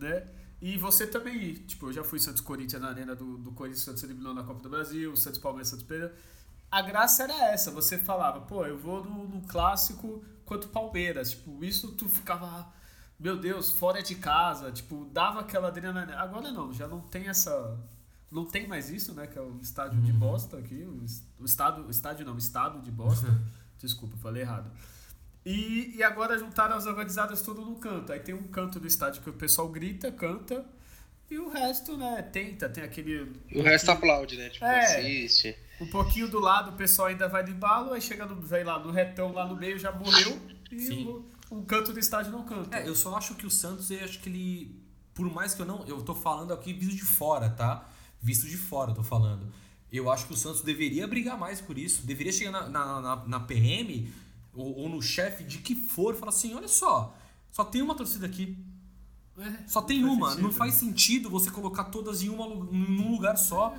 Né? 0.00 0.26
E 0.60 0.76
você 0.76 1.06
também 1.06 1.36
ir. 1.36 1.58
Tipo, 1.60 1.88
eu 1.88 1.92
já 1.92 2.04
fui 2.04 2.18
Santos 2.18 2.42
Corinthians 2.42 2.82
na 2.82 2.88
arena 2.88 3.14
do, 3.14 3.38
do 3.38 3.52
Corinthians, 3.52 3.84
Santos 3.84 4.02
eliminou 4.02 4.34
na 4.34 4.42
Copa 4.42 4.62
do 4.62 4.68
Brasil, 4.68 5.16
Santos 5.16 5.38
Palmeiras, 5.38 5.68
Santos 5.68 5.86
Pedro. 5.86 6.10
A 6.70 6.82
graça 6.82 7.24
era 7.24 7.50
essa, 7.50 7.70
você 7.70 7.98
falava, 7.98 8.42
pô, 8.42 8.64
eu 8.64 8.78
vou 8.78 9.04
no, 9.04 9.26
no 9.26 9.40
clássico 9.42 10.22
quanto 10.44 10.68
Palmeiras. 10.68 11.30
Tipo, 11.30 11.64
isso 11.64 11.92
tu 11.92 12.08
ficava, 12.08 12.72
meu 13.18 13.38
Deus, 13.38 13.72
fora 13.72 14.02
de 14.02 14.14
casa, 14.14 14.70
tipo, 14.70 15.04
dava 15.06 15.40
aquela 15.40 15.68
adrenalina. 15.68 16.16
Agora 16.16 16.52
não, 16.52 16.72
já 16.72 16.86
não 16.86 17.00
tem 17.00 17.28
essa. 17.28 17.78
Não 18.30 18.44
tem 18.44 18.68
mais 18.68 18.90
isso, 18.90 19.12
né? 19.12 19.26
Que 19.26 19.36
é 19.36 19.42
o 19.42 19.58
estádio 19.60 20.00
de 20.02 20.12
Bosta 20.12 20.58
aqui. 20.58 20.84
O, 20.84 21.04
o 21.42 21.44
estado. 21.44 21.86
o 21.86 21.90
Estádio 21.90 22.24
não, 22.24 22.34
o 22.34 22.38
estado 22.38 22.80
de 22.80 22.90
Bosta. 22.90 23.26
Desculpa, 23.78 24.16
falei 24.18 24.42
errado. 24.42 24.70
E, 25.44 25.96
e 25.96 26.02
agora 26.02 26.38
juntaram 26.38 26.76
as 26.76 26.86
organizadas 26.86 27.40
tudo 27.42 27.62
no 27.62 27.76
canto. 27.76 28.12
Aí 28.12 28.20
tem 28.20 28.34
um 28.34 28.44
canto 28.48 28.78
do 28.78 28.86
estádio 28.86 29.22
que 29.22 29.30
o 29.30 29.32
pessoal 29.32 29.68
grita, 29.68 30.12
canta, 30.12 30.64
e 31.30 31.38
o 31.38 31.48
resto, 31.48 31.96
né, 31.96 32.22
tenta, 32.22 32.68
tem 32.68 32.82
aquele. 32.82 33.32
O 33.54 33.62
resto 33.62 33.90
aplaude, 33.90 34.36
né? 34.36 34.50
Tipo, 34.50 34.64
É. 34.64 34.80
assiste. 34.84 35.56
Um 35.80 35.86
pouquinho 35.86 36.28
do 36.28 36.38
lado 36.40 36.72
o 36.72 36.76
pessoal 36.76 37.08
ainda 37.08 37.28
vai 37.28 37.42
de 37.44 37.52
embalo, 37.52 37.92
aí 37.92 38.00
chega 38.02 38.26
no, 38.26 38.46
sei 38.46 38.64
lá, 38.64 38.78
no 38.78 38.90
retão 38.90 39.32
lá 39.32 39.46
no 39.46 39.56
meio 39.56 39.78
já 39.78 39.92
morreu, 39.92 40.38
e 40.70 40.78
Sim. 40.78 41.06
o, 41.06 41.24
um 41.52 41.64
canto 41.64 41.92
do 41.92 41.98
estádio 41.98 42.32
não 42.32 42.44
canta. 42.44 42.76
É, 42.76 42.86
eu 42.86 42.94
só 42.94 43.16
acho 43.16 43.34
que 43.36 43.46
o 43.46 43.50
Santos, 43.50 43.90
eu 43.90 44.04
acho 44.04 44.18
que 44.20 44.28
ele. 44.28 44.76
Por 45.14 45.32
mais 45.32 45.54
que 45.54 45.62
eu 45.62 45.66
não. 45.66 45.86
Eu 45.86 46.02
tô 46.02 46.14
falando 46.14 46.52
aqui 46.52 46.72
visto 46.72 46.96
de 46.96 47.04
fora, 47.04 47.48
tá? 47.48 47.88
Visto 48.20 48.46
de 48.46 48.56
fora, 48.56 48.90
eu 48.90 48.94
tô 48.96 49.02
falando. 49.02 49.46
Eu 49.92 50.10
acho 50.10 50.26
que 50.26 50.32
o 50.32 50.36
Santos 50.36 50.62
deveria 50.62 51.06
brigar 51.06 51.38
mais 51.38 51.60
por 51.60 51.78
isso. 51.78 52.06
Deveria 52.06 52.32
chegar 52.32 52.50
na, 52.50 52.68
na, 52.68 53.00
na, 53.00 53.16
na 53.26 53.40
PM 53.40 54.12
ou, 54.54 54.76
ou 54.76 54.88
no 54.88 55.00
chefe 55.00 55.44
de 55.44 55.58
que 55.58 55.74
for 55.74 56.14
falar 56.14 56.30
assim: 56.30 56.54
olha 56.54 56.68
só, 56.68 57.16
só 57.50 57.64
tem 57.64 57.82
uma 57.82 57.94
torcida 57.94 58.26
aqui. 58.26 58.56
É, 59.38 59.66
Só 59.66 59.80
tem 59.80 60.02
não 60.02 60.12
uma. 60.12 60.34
Não 60.34 60.52
faz 60.52 60.74
sentido 60.74 61.30
você 61.30 61.50
colocar 61.50 61.84
todas 61.84 62.22
em 62.22 62.28
uma, 62.28 62.46
num 62.46 63.12
lugar 63.12 63.36
só. 63.38 63.74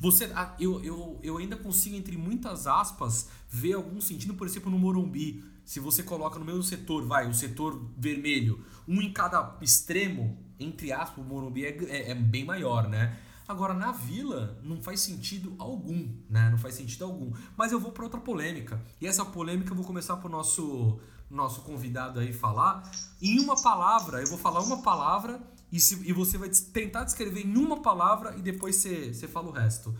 Você, 0.00 0.30
ah, 0.34 0.54
eu, 0.60 0.82
eu, 0.84 1.18
eu 1.22 1.38
ainda 1.38 1.56
consigo, 1.56 1.96
entre 1.96 2.16
muitas 2.18 2.66
aspas, 2.66 3.28
ver 3.48 3.74
algum 3.74 4.00
sentido, 4.00 4.34
por 4.34 4.46
exemplo, 4.46 4.70
no 4.70 4.78
Morumbi. 4.78 5.42
Se 5.64 5.80
você 5.80 6.02
coloca 6.02 6.38
no 6.38 6.44
mesmo 6.44 6.62
setor, 6.62 7.04
vai, 7.06 7.28
o 7.28 7.34
setor 7.34 7.90
vermelho, 7.96 8.64
um 8.86 9.00
em 9.00 9.12
cada 9.12 9.56
extremo, 9.60 10.38
entre 10.60 10.92
aspas, 10.92 11.24
o 11.24 11.26
Morumbi 11.26 11.64
é, 11.64 11.76
é, 11.88 12.10
é 12.10 12.14
bem 12.14 12.44
maior, 12.44 12.88
né? 12.88 13.18
Agora, 13.48 13.72
na 13.72 13.92
Vila, 13.92 14.58
não 14.62 14.82
faz 14.82 15.00
sentido 15.00 15.54
algum, 15.58 16.08
né? 16.28 16.50
Não 16.50 16.58
faz 16.58 16.74
sentido 16.74 17.04
algum. 17.04 17.32
Mas 17.56 17.70
eu 17.70 17.78
vou 17.78 17.92
para 17.92 18.04
outra 18.04 18.20
polêmica. 18.20 18.80
E 19.00 19.06
essa 19.06 19.24
polêmica 19.24 19.70
eu 19.70 19.76
vou 19.76 19.84
começar 19.84 20.16
pro 20.16 20.28
nosso, 20.28 20.98
nosso 21.30 21.60
convidado 21.62 22.18
aí 22.18 22.32
falar. 22.32 22.90
Em 23.22 23.38
uma 23.38 23.60
palavra, 23.60 24.20
eu 24.20 24.26
vou 24.26 24.38
falar 24.38 24.60
uma 24.62 24.82
palavra 24.82 25.40
e, 25.70 25.78
se, 25.78 25.94
e 26.08 26.12
você 26.12 26.36
vai 26.36 26.48
tentar 26.48 27.04
descrever 27.04 27.46
em 27.46 27.56
uma 27.56 27.82
palavra 27.82 28.34
e 28.36 28.42
depois 28.42 28.76
você, 28.76 29.12
você 29.14 29.28
fala 29.28 29.48
o 29.48 29.52
resto. 29.52 29.96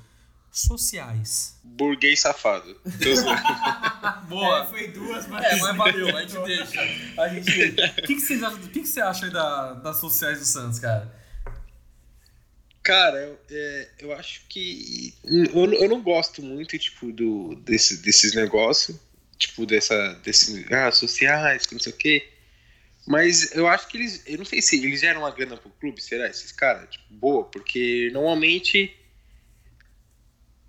Sociais. 0.50 1.60
Burguês 1.62 2.20
safado. 2.20 2.80
Boa! 4.26 4.60
É, 4.60 4.66
foi 4.66 4.88
duas, 4.88 5.28
mas. 5.28 5.44
É, 5.44 5.56
mas 5.60 5.76
valeu, 5.76 6.16
a 6.16 6.22
gente 6.22 6.38
deixa. 6.46 6.80
A 7.20 7.28
gente. 7.28 7.50
O 7.50 8.02
que, 8.02 8.14
que, 8.14 8.20
você 8.20 8.34
acha, 8.34 8.56
o 8.56 8.60
que, 8.60 8.80
que 8.80 8.86
você 8.86 9.00
acha 9.02 9.26
aí 9.26 9.30
da, 9.30 9.74
das 9.74 9.98
sociais 9.98 10.38
do 10.38 10.46
Santos, 10.46 10.78
cara? 10.78 11.14
Cara, 12.86 13.18
eu, 13.18 13.38
é, 13.50 13.88
eu 13.98 14.12
acho 14.12 14.42
que. 14.48 15.12
Eu, 15.24 15.72
eu 15.74 15.88
não 15.88 16.00
gosto 16.00 16.40
muito, 16.40 16.78
tipo, 16.78 17.10
do, 17.12 17.56
desse, 17.56 17.96
desses 17.96 18.32
negócios. 18.32 18.96
Tipo, 19.36 19.66
dessa. 19.66 20.14
Desse, 20.24 20.64
ah, 20.72 20.92
sociais, 20.92 21.64
não 21.72 21.80
sei 21.80 21.92
o 21.92 21.96
quê. 21.96 22.28
Mas 23.04 23.54
eu 23.56 23.66
acho 23.66 23.88
que 23.88 23.96
eles. 23.96 24.22
Eu 24.24 24.38
não 24.38 24.44
sei 24.44 24.62
se 24.62 24.76
eles 24.76 25.00
geram 25.00 25.22
uma 25.22 25.32
grana 25.32 25.56
pro 25.56 25.68
clube, 25.80 26.00
será? 26.00 26.28
Esses 26.28 26.52
caras? 26.52 26.88
Tipo, 26.88 27.12
boa, 27.14 27.44
porque 27.46 28.08
normalmente. 28.12 28.96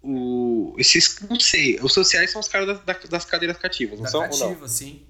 O, 0.01 0.76
esses. 0.80 1.20
Não 1.30 1.39
sei. 1.39 1.78
Os 1.82 1.93
sociais 1.93 2.32
são 2.32 2.41
os 2.41 2.47
caras 2.47 2.68
da- 2.68 2.93
da- 2.93 2.99
das 3.09 3.26
cadeiras 3.26 3.57
cativas, 3.57 3.99
não 3.99 4.05
Da 4.05 4.09
são? 4.09 4.22
Ou 4.22 4.28
não? 4.39 4.47
cativa, 4.49 4.68
sim. 4.68 5.05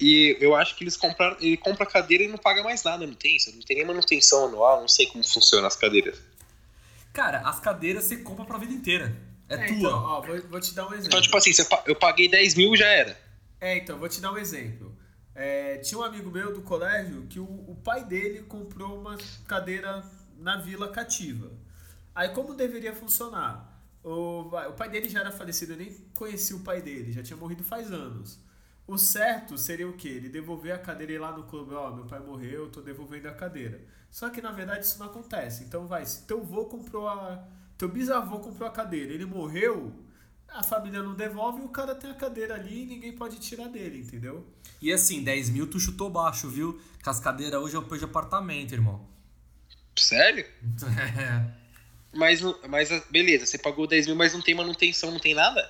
E 0.00 0.36
eu 0.40 0.54
acho 0.54 0.76
que 0.76 0.84
eles 0.84 0.96
compraram. 0.96 1.36
Ele 1.40 1.56
compra 1.56 1.84
a 1.84 1.86
cadeira 1.90 2.22
e 2.24 2.28
não 2.28 2.38
paga 2.38 2.62
mais 2.62 2.82
nada, 2.84 3.06
não 3.06 3.14
tem 3.14 3.36
isso? 3.36 3.52
Não 3.54 3.62
tem 3.62 3.76
nem 3.78 3.86
manutenção 3.86 4.46
anual, 4.46 4.80
não 4.80 4.88
sei 4.88 5.06
como 5.06 5.26
funciona 5.26 5.66
as 5.66 5.76
cadeiras. 5.76 6.18
Cara, 7.12 7.40
as 7.40 7.58
cadeiras 7.58 8.04
você 8.04 8.18
compra 8.18 8.44
pra 8.44 8.58
vida 8.58 8.72
inteira. 8.72 9.14
É, 9.48 9.54
É, 9.54 9.66
tua. 9.66 9.76
então, 9.76 10.04
ó, 10.04 10.20
vou, 10.20 10.40
vou 10.42 10.60
te 10.60 10.74
dar 10.74 10.84
um 10.86 10.90
exemplo. 10.92 11.06
Então, 11.08 11.22
tipo 11.22 11.36
assim, 11.36 11.52
se 11.52 11.62
eu 11.62 11.66
pa- 11.66 11.82
eu 11.86 11.96
paguei 11.96 12.28
10 12.28 12.54
mil 12.54 12.76
já 12.76 12.86
era. 12.86 13.18
É, 13.60 13.76
então, 13.78 13.98
vou 13.98 14.08
te 14.08 14.20
dar 14.20 14.32
um 14.32 14.38
exemplo. 14.38 14.94
É, 15.34 15.78
tinha 15.78 15.98
um 15.98 16.02
amigo 16.02 16.30
meu 16.30 16.52
do 16.52 16.62
colégio 16.62 17.26
que 17.28 17.40
o, 17.40 17.44
o 17.44 17.76
pai 17.82 18.04
dele 18.04 18.42
comprou 18.42 18.98
uma 19.00 19.16
cadeira 19.46 20.04
na 20.38 20.56
Vila 20.58 20.88
Cativa. 20.90 21.50
Aí, 22.14 22.28
como 22.30 22.54
deveria 22.54 22.94
funcionar? 22.94 23.82
O, 24.04 24.44
vai, 24.48 24.68
o 24.68 24.72
pai 24.72 24.88
dele 24.88 25.08
já 25.08 25.20
era 25.20 25.32
falecido, 25.32 25.72
eu 25.72 25.76
nem 25.76 25.92
conheci 26.14 26.54
o 26.54 26.60
pai 26.60 26.80
dele, 26.80 27.12
já 27.12 27.22
tinha 27.22 27.36
morrido 27.36 27.64
faz 27.64 27.90
anos. 27.92 28.38
O 28.88 28.96
certo 28.96 29.58
seria 29.58 29.86
o 29.86 29.92
quê? 29.92 30.08
Ele 30.08 30.30
devolver 30.30 30.72
a 30.72 30.78
cadeira 30.78 31.12
e 31.12 31.16
ir 31.16 31.18
lá 31.18 31.30
no 31.30 31.42
clube, 31.44 31.74
ó, 31.74 31.94
meu 31.94 32.06
pai 32.06 32.20
morreu, 32.20 32.64
eu 32.64 32.70
tô 32.70 32.80
devolvendo 32.80 33.28
a 33.28 33.34
cadeira. 33.34 33.82
Só 34.10 34.30
que 34.30 34.40
na 34.40 34.50
verdade 34.50 34.86
isso 34.86 34.98
não 34.98 35.06
acontece. 35.06 35.62
Então 35.62 35.86
vai, 35.86 36.06
se 36.06 36.26
teu 36.26 36.40
avô 36.40 36.64
comprou 36.64 37.06
a. 37.06 37.46
Teu 37.76 37.86
bisavô 37.86 38.40
comprou 38.40 38.66
a 38.66 38.72
cadeira, 38.72 39.12
ele 39.12 39.26
morreu, 39.26 39.92
a 40.48 40.62
família 40.62 41.02
não 41.02 41.14
devolve 41.14 41.60
e 41.60 41.64
o 41.66 41.68
cara 41.68 41.94
tem 41.94 42.10
a 42.10 42.14
cadeira 42.14 42.54
ali 42.54 42.82
e 42.82 42.86
ninguém 42.86 43.12
pode 43.12 43.38
tirar 43.38 43.68
dele, 43.68 44.00
entendeu? 44.00 44.46
E 44.80 44.90
assim, 44.90 45.22
10 45.22 45.50
mil 45.50 45.68
tu 45.68 45.78
chutou 45.78 46.08
baixo, 46.08 46.48
viu? 46.48 46.80
Que 47.02 47.10
as 47.10 47.20
cadeiras 47.20 47.60
hoje 47.60 47.76
é 47.76 47.78
o 47.78 47.82
preço 47.82 48.06
de 48.06 48.10
apartamento, 48.10 48.72
irmão. 48.72 49.06
Sério? 49.96 50.46
É. 51.18 51.58
Mas, 52.10 52.40
mas 52.66 52.88
beleza, 53.10 53.44
você 53.44 53.58
pagou 53.58 53.86
10 53.86 54.06
mil, 54.06 54.16
mas 54.16 54.32
não 54.32 54.40
tem 54.40 54.54
manutenção, 54.54 55.10
não 55.10 55.20
tem 55.20 55.34
nada? 55.34 55.60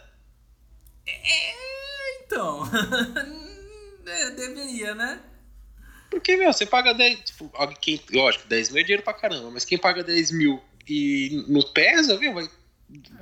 Então. 2.28 2.62
é, 4.06 4.30
deveria, 4.32 4.94
né? 4.94 5.20
Porque, 6.10 6.36
meu, 6.36 6.52
você 6.52 6.66
paga 6.66 6.92
10. 6.92 7.20
Tipo, 7.20 7.50
quem, 7.80 8.00
lógico, 8.12 8.46
10 8.46 8.70
mil 8.70 8.80
é 8.80 8.84
dinheiro 8.84 9.02
pra 9.02 9.14
caramba, 9.14 9.50
mas 9.50 9.64
quem 9.64 9.78
paga 9.78 10.04
10 10.04 10.32
mil 10.32 10.62
e 10.86 11.44
não 11.48 11.62
pesa, 11.72 12.16
viu? 12.18 12.34
Vai, 12.34 12.50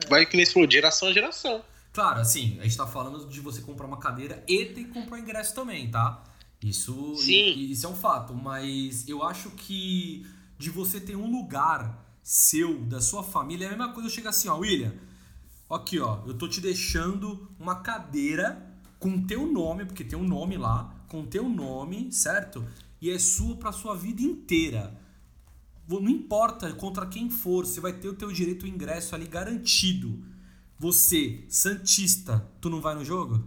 vai 0.08 0.26
que 0.26 0.36
nem 0.36 0.44
falou, 0.44 0.70
geração 0.70 1.08
a 1.08 1.12
geração. 1.12 1.64
Claro, 1.92 2.20
assim, 2.20 2.58
a 2.60 2.64
gente 2.64 2.76
tá 2.76 2.86
falando 2.86 3.28
de 3.28 3.40
você 3.40 3.62
comprar 3.62 3.86
uma 3.86 3.98
cadeira 3.98 4.44
e 4.46 4.66
tem 4.66 4.84
que 4.84 4.90
comprar 4.90 5.18
ingresso 5.18 5.54
também, 5.54 5.90
tá? 5.90 6.22
Isso, 6.62 7.14
Sim. 7.16 7.70
isso 7.70 7.86
é 7.86 7.88
um 7.88 7.96
fato, 7.96 8.34
mas 8.34 9.08
eu 9.08 9.22
acho 9.22 9.50
que 9.50 10.26
de 10.58 10.70
você 10.70 11.00
ter 11.00 11.16
um 11.16 11.30
lugar 11.30 12.04
seu, 12.22 12.78
da 12.80 13.00
sua 13.00 13.22
família, 13.22 13.66
é 13.66 13.68
a 13.68 13.70
mesma 13.70 13.92
coisa 13.92 14.08
eu 14.08 14.12
chegar 14.12 14.30
assim, 14.30 14.48
ó, 14.48 14.56
William, 14.56 14.92
aqui 15.70 15.98
ó, 15.98 16.22
eu 16.26 16.34
tô 16.34 16.48
te 16.48 16.60
deixando 16.60 17.48
uma 17.58 17.76
cadeira 17.76 18.75
com 18.98 19.20
teu 19.26 19.46
nome, 19.46 19.84
porque 19.84 20.04
tem 20.04 20.18
um 20.18 20.26
nome 20.26 20.56
lá, 20.56 20.94
com 21.08 21.24
teu 21.24 21.48
nome, 21.48 22.12
certo? 22.12 22.66
E 23.00 23.10
é 23.10 23.18
sua 23.18 23.56
pra 23.56 23.72
sua 23.72 23.94
vida 23.94 24.22
inteira. 24.22 24.98
Não 25.88 26.08
importa 26.08 26.72
contra 26.72 27.06
quem 27.06 27.30
for, 27.30 27.64
você 27.64 27.80
vai 27.80 27.92
ter 27.92 28.08
o 28.08 28.14
teu 28.14 28.32
direito 28.32 28.66
ao 28.66 28.72
ingresso 28.72 29.14
ali 29.14 29.26
garantido. 29.26 30.24
Você, 30.78 31.44
Santista, 31.48 32.46
tu 32.60 32.68
não 32.68 32.80
vai 32.80 32.94
no 32.94 33.04
jogo? 33.04 33.46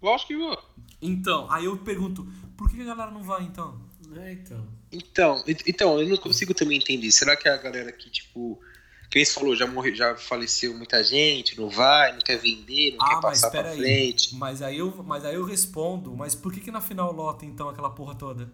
Lógico 0.00 0.28
que 0.28 0.36
vou. 0.36 0.58
Então, 1.00 1.50
aí 1.50 1.66
eu 1.66 1.76
pergunto, 1.78 2.26
por 2.56 2.70
que 2.70 2.80
a 2.80 2.84
galera 2.84 3.10
não 3.10 3.22
vai 3.22 3.44
então? 3.44 3.80
É, 4.16 4.32
então. 4.32 4.66
Então, 4.90 5.44
então, 5.46 6.00
eu 6.00 6.08
não 6.08 6.16
consigo 6.16 6.54
também 6.54 6.78
entender. 6.78 7.10
Será 7.12 7.36
que 7.36 7.48
a 7.48 7.56
galera 7.56 7.92
que, 7.92 8.08
tipo, 8.10 8.58
quem 9.10 9.24
você 9.24 9.32
falou, 9.32 9.56
já 9.56 9.66
morreu, 9.66 9.94
já 9.94 10.16
faleceu 10.16 10.74
muita 10.74 11.02
gente, 11.02 11.58
não 11.58 11.70
vai, 11.70 12.12
não 12.12 12.20
quer 12.20 12.36
vender, 12.36 12.92
não 12.92 13.06
ah, 13.06 13.08
quer 13.08 13.20
passar 13.22 13.50
pra 13.50 13.70
aí. 13.70 13.78
frente? 13.78 14.34
Mas 14.34 14.60
aí 14.60 14.78
eu, 14.78 15.02
mas 15.02 15.24
aí 15.24 15.34
eu 15.34 15.44
respondo, 15.44 16.14
mas 16.14 16.34
por 16.34 16.52
que 16.52 16.60
que 16.60 16.70
na 16.70 16.80
final 16.80 17.12
lota 17.12 17.46
então 17.46 17.68
aquela 17.68 17.90
porra 17.90 18.14
toda? 18.14 18.50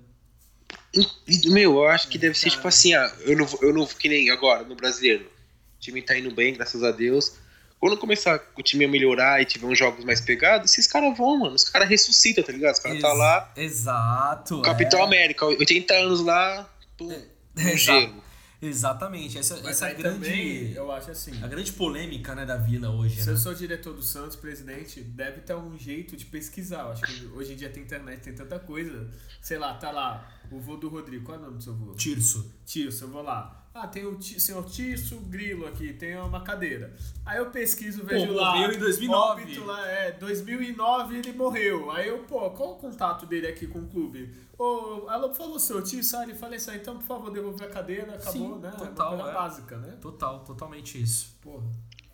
Meu, 1.47 1.75
eu 1.75 1.89
acho 1.89 2.09
que 2.09 2.17
deve 2.17 2.39
ser 2.39 2.51
tipo 2.51 2.69
assim, 2.69 2.95
ah, 2.95 3.13
eu 3.21 3.37
não, 3.37 3.49
eu 3.61 3.73
não, 3.73 3.87
que 3.87 4.09
nem 4.09 4.31
agora 4.31 4.63
no 4.63 4.77
brasileiro. 4.77 5.25
O 5.25 5.81
time 5.81 6.01
tá 6.01 6.17
indo 6.17 6.33
bem, 6.33 6.55
graças 6.55 6.83
a 6.85 6.93
Deus. 6.93 7.37
Quando 7.81 7.99
começar 7.99 8.41
o 8.57 8.63
time 8.63 8.85
a 8.85 8.89
melhorar 8.89 9.43
e 9.43 9.45
tiver 9.45 9.67
uns 9.67 9.79
jogos 9.79 10.05
mais 10.05 10.21
pegados, 10.21 10.71
esses 10.71 10.87
caras 10.87 11.19
vão, 11.19 11.39
mano. 11.39 11.55
Os 11.55 11.69
caras 11.69 11.89
ressuscitam, 11.89 12.43
tá 12.43 12.53
ligado? 12.53 12.75
Os 12.75 12.79
caras 12.79 13.01
tá 13.01 13.13
lá. 13.13 13.53
Exato. 13.57 14.63
Capitão 14.63 15.01
é. 15.01 15.03
América, 15.03 15.45
80 15.45 15.95
anos 15.95 16.21
lá, 16.21 16.67
pô, 16.97 17.13
É, 17.59 17.77
gelo. 17.77 18.24
Exatamente. 18.67 19.39
Essa, 19.39 19.57
Mas 19.57 19.67
essa 19.67 19.89
é 19.89 19.95
grande, 19.95 20.15
também, 20.21 20.73
eu 20.73 20.91
acho 20.91 21.11
assim. 21.11 21.43
a 21.43 21.47
grande 21.47 21.73
polêmica 21.73 22.35
né, 22.35 22.47
da 22.47 22.57
vila 22.57 22.91
hoje, 22.91 23.21
Se 23.21 23.27
né? 23.27 23.33
eu 23.33 23.37
sou 23.37 23.55
diretor 23.55 23.95
do 23.95 24.03
Santos, 24.03 24.37
presidente, 24.37 25.01
deve 25.01 25.41
ter 25.43 25.55
um 25.55 25.79
jeito 25.79 26.17
de 26.17 26.25
pesquisar. 26.25 26.83
Eu 26.83 26.89
acho 26.93 27.03
que 27.03 27.27
hoje 27.27 27.53
em 27.53 27.57
dia 27.57 27.69
tem 27.71 27.83
internet, 27.83 28.23
tem 28.23 28.35
tanta 28.35 28.59
coisa. 28.59 29.09
Sei 29.41 29.59
lá, 29.59 29.75
tá 29.75 29.91
lá 29.91 30.29
o 30.51 30.59
vô 30.59 30.77
do 30.77 30.89
Rodrigo. 30.89 31.25
Qual 31.25 31.37
é 31.37 31.41
o 31.41 31.43
nome 31.45 31.59
do 31.59 31.63
seu 31.65 31.75
vô? 31.75 31.93
Tirso. 31.95 32.51
Tirso, 32.65 33.05
eu 33.05 33.09
vou 33.09 33.23
lá. 33.23 33.64
Ah, 33.75 33.89
tem 33.89 34.07
o 34.07 34.23
senhor 34.23 34.65
Tirso 34.67 35.19
Grilo 35.23 35.67
aqui, 35.67 35.93
tem 35.93 36.17
uma 36.17 36.43
cadeira. 36.43 36.95
Aí 37.27 37.39
eu 37.39 37.51
pesquiso, 37.51 38.05
vejo 38.05 38.29
Pô, 38.29 38.35
lá. 38.35 38.55
morreu 38.55 38.73
em 38.73 38.79
2009. 38.79 39.43
óbito 39.43 39.65
lá, 39.65 39.91
é, 39.91 40.13
2009 40.13 41.17
ele 41.19 41.33
morreu. 41.33 41.91
Aí 41.91 42.07
eu, 42.07 42.19
pô, 42.19 42.49
qual 42.51 42.75
o 42.75 42.77
contato 42.77 43.27
dele 43.27 43.49
aqui 43.49 43.67
com 43.67 43.81
o 43.81 43.89
clube? 43.89 44.33
Ô, 44.57 45.01
por 45.29 45.35
favor, 45.35 45.59
senhor 45.59 45.83
Tirso, 45.83 46.17
ah, 46.17 46.23
ele 46.23 46.35
faleceu, 46.35 46.73
então, 46.73 46.97
por 46.99 47.05
favor, 47.05 47.33
devolver 47.33 47.67
a 47.67 47.71
cadeira, 47.71 48.15
acabou, 48.15 48.33
Sim, 48.33 48.61
né? 48.61 48.71
total, 48.79 49.15
uma 49.15 49.25
coisa 49.25 49.31
é. 49.31 49.35
básica, 49.35 49.77
né? 49.79 49.99
Total, 50.01 50.39
totalmente 50.45 51.03
isso. 51.03 51.37
Porra. 51.43 51.65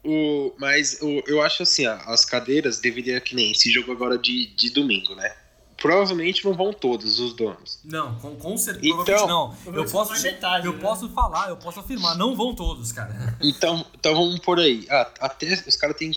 O, 0.03 0.55
mas 0.59 0.99
o, 1.03 1.23
eu 1.27 1.43
acho 1.43 1.63
assim, 1.63 1.85
as 1.85 2.25
cadeiras 2.25 2.81
deveriam, 2.81 3.21
que 3.21 3.37
nem 3.37 3.53
esse 3.53 3.71
jogo 3.71 3.93
agora 3.93 4.17
de, 4.17 4.47
de 4.55 4.71
domingo, 4.71 5.15
né? 5.15 5.37
Provavelmente 5.81 6.45
não 6.45 6.53
vão 6.53 6.73
todos 6.73 7.19
os 7.19 7.33
donos. 7.33 7.81
Não, 7.83 8.15
com, 8.17 8.37
com 8.37 8.57
certeza. 8.59 8.87
Então, 8.87 9.05
provavelmente 9.05 9.67
não. 9.67 9.75
Eu 9.75 9.91
posso, 9.91 10.23
metade, 10.23 10.67
eu 10.67 10.73
né? 10.75 10.79
posso 10.79 11.09
falar, 11.09 11.49
eu 11.49 11.57
posso 11.57 11.81
afirmar, 11.81 12.17
não 12.17 12.37
vão 12.37 12.55
todos, 12.55 12.93
cara. 12.93 13.11
Então, 13.41 13.85
então 13.99 14.15
vamos 14.15 14.39
por 14.41 14.61
aí. 14.61 14.87
Ah, 14.91 15.11
até, 15.21 15.55
os 15.67 15.75
caras 15.75 15.97
têm 15.97 16.13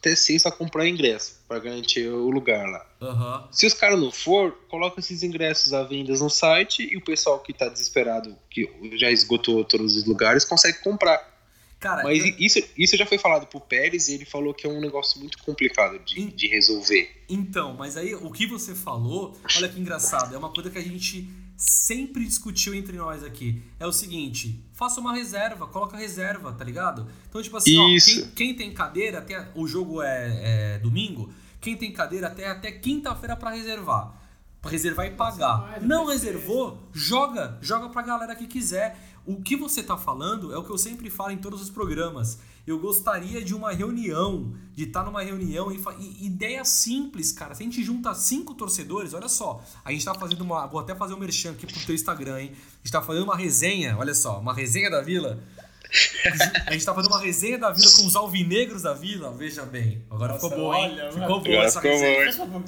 até 0.00 0.14
sexta 0.14 0.48
a 0.48 0.52
comprar 0.52 0.86
ingresso 0.86 1.40
pra 1.46 1.58
garantir 1.58 2.08
o 2.08 2.30
lugar 2.30 2.66
lá. 2.66 2.86
Aham. 3.00 3.48
Se 3.50 3.66
os 3.66 3.74
caras 3.74 4.00
não 4.00 4.10
for, 4.10 4.52
coloca 4.68 5.00
esses 5.00 5.22
ingressos 5.22 5.72
à 5.72 5.82
venda 5.82 6.12
no 6.12 6.30
site 6.30 6.88
e 6.90 6.96
o 6.96 7.04
pessoal 7.04 7.38
que 7.38 7.52
tá 7.52 7.68
desesperado, 7.68 8.36
que 8.50 8.68
já 8.98 9.10
esgotou 9.10 9.64
todos 9.64 9.96
os 9.96 10.04
lugares, 10.04 10.44
consegue 10.44 10.78
comprar. 10.80 11.39
Cara, 11.80 12.02
Mas 12.04 12.22
eu- 12.22 12.34
isso, 12.38 12.60
isso 12.76 12.94
já 12.96 13.06
foi 13.06 13.16
falado 13.16 13.46
pro 13.46 13.58
Pérez 13.58 14.08
e 14.08 14.14
ele 14.14 14.26
falou 14.26 14.52
que 14.52 14.66
é 14.66 14.70
um 14.70 14.80
negócio 14.80 15.18
muito 15.18 15.38
complicado 15.38 15.98
de, 16.04 16.30
de 16.30 16.46
resolver. 16.46 17.10
Então, 17.26 17.74
mas 17.74 17.96
aí 17.96 18.14
o 18.14 18.30
que 18.30 18.46
você 18.46 18.74
falou, 18.74 19.34
olha 19.56 19.66
que 19.68 19.80
engraçado, 19.80 20.34
é 20.34 20.38
uma 20.38 20.52
coisa 20.52 20.68
que 20.70 20.76
a 20.76 20.82
gente 20.82 21.26
sempre 21.56 22.24
discutiu 22.24 22.74
entre 22.74 22.96
nós 22.96 23.24
aqui. 23.24 23.62
É 23.78 23.86
o 23.86 23.92
seguinte, 23.92 24.62
faça 24.74 25.00
uma 25.00 25.14
reserva, 25.14 25.66
coloca 25.66 25.96
reserva, 25.96 26.52
tá 26.52 26.64
ligado? 26.64 27.06
Então, 27.28 27.42
tipo 27.42 27.56
assim, 27.56 27.76
ó, 27.78 27.86
quem, 27.86 28.30
quem 28.34 28.54
tem 28.54 28.72
cadeira, 28.74 29.18
até 29.18 29.48
o 29.54 29.66
jogo 29.66 30.02
é, 30.02 30.74
é 30.74 30.78
domingo, 30.78 31.32
quem 31.60 31.76
tem 31.76 31.92
cadeira 31.92 32.26
até, 32.26 32.46
até 32.46 32.72
quinta-feira 32.72 33.36
pra 33.36 33.50
reservar. 33.50 34.19
Reservar 34.62 35.06
e 35.06 35.10
pagar. 35.12 35.80
Não 35.80 36.06
reservou? 36.06 36.78
Joga, 36.92 37.58
joga 37.62 37.88
pra 37.88 38.02
galera 38.02 38.36
que 38.36 38.46
quiser. 38.46 38.98
O 39.26 39.40
que 39.40 39.56
você 39.56 39.82
tá 39.82 39.96
falando 39.96 40.52
é 40.52 40.58
o 40.58 40.64
que 40.64 40.70
eu 40.70 40.78
sempre 40.78 41.08
falo 41.08 41.30
em 41.30 41.38
todos 41.38 41.62
os 41.62 41.70
programas. 41.70 42.38
Eu 42.66 42.78
gostaria 42.78 43.42
de 43.42 43.54
uma 43.54 43.72
reunião, 43.72 44.54
de 44.74 44.84
estar 44.84 45.02
numa 45.02 45.22
reunião 45.22 45.72
e, 45.72 45.80
e 45.98 46.26
ideia 46.26 46.64
simples, 46.64 47.32
cara. 47.32 47.54
Se 47.54 47.62
a 47.62 47.64
gente 47.64 47.82
junta 47.82 48.14
cinco 48.14 48.54
torcedores, 48.54 49.14
olha 49.14 49.28
só, 49.28 49.62
a 49.84 49.90
gente 49.90 50.04
tá 50.04 50.14
fazendo 50.14 50.42
uma. 50.42 50.66
Vou 50.66 50.80
até 50.80 50.94
fazer 50.94 51.14
um 51.14 51.18
merchan 51.18 51.52
aqui 51.52 51.66
pro 51.66 51.86
teu 51.86 51.94
Instagram, 51.94 52.40
hein? 52.40 52.52
A 52.52 52.76
gente 52.78 52.92
tá 52.92 53.02
fazendo 53.02 53.24
uma 53.24 53.36
resenha, 53.36 53.96
olha 53.98 54.14
só, 54.14 54.38
uma 54.38 54.54
resenha 54.54 54.90
da 54.90 55.00
vila. 55.00 55.42
A 56.66 56.72
gente 56.72 56.84
tá 56.84 56.94
fazendo 56.94 57.10
uma 57.12 57.20
resenha 57.20 57.58
da 57.58 57.70
vila 57.72 57.90
com 57.96 58.06
os 58.06 58.14
alvinegros 58.14 58.82
da 58.82 58.94
vila, 58.94 59.32
veja 59.32 59.64
bem. 59.64 60.04
Agora 60.10 60.34
Nossa, 60.34 60.48
ficou 60.48 60.58
boa, 60.64 60.78
hein? 60.78 60.90
olha, 60.92 61.12
ficou 61.12 61.26
boa 61.28 61.38
Agora 61.40 61.64
essa 61.66 61.80
ficou 61.80 61.98
resenha. 61.98 62.46
bom. 62.46 62.62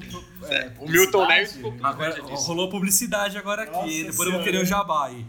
É, 0.49 0.73
O 0.81 0.89
Milton 0.91 1.27
Neves 1.27 1.53
ficou- 1.53 1.75
Agora 1.83 2.23
rolou 2.23 2.69
publicidade 2.69 3.39
agora 3.39 3.63
aqui, 3.63 3.73
Nossa 3.73 3.87
depois 3.89 4.09
eu 4.11 4.17
vou 4.17 4.25
Senhora. 4.25 4.45
querer 4.45 4.59
o 4.63 4.65
jabá 4.65 5.07
aí. 5.07 5.25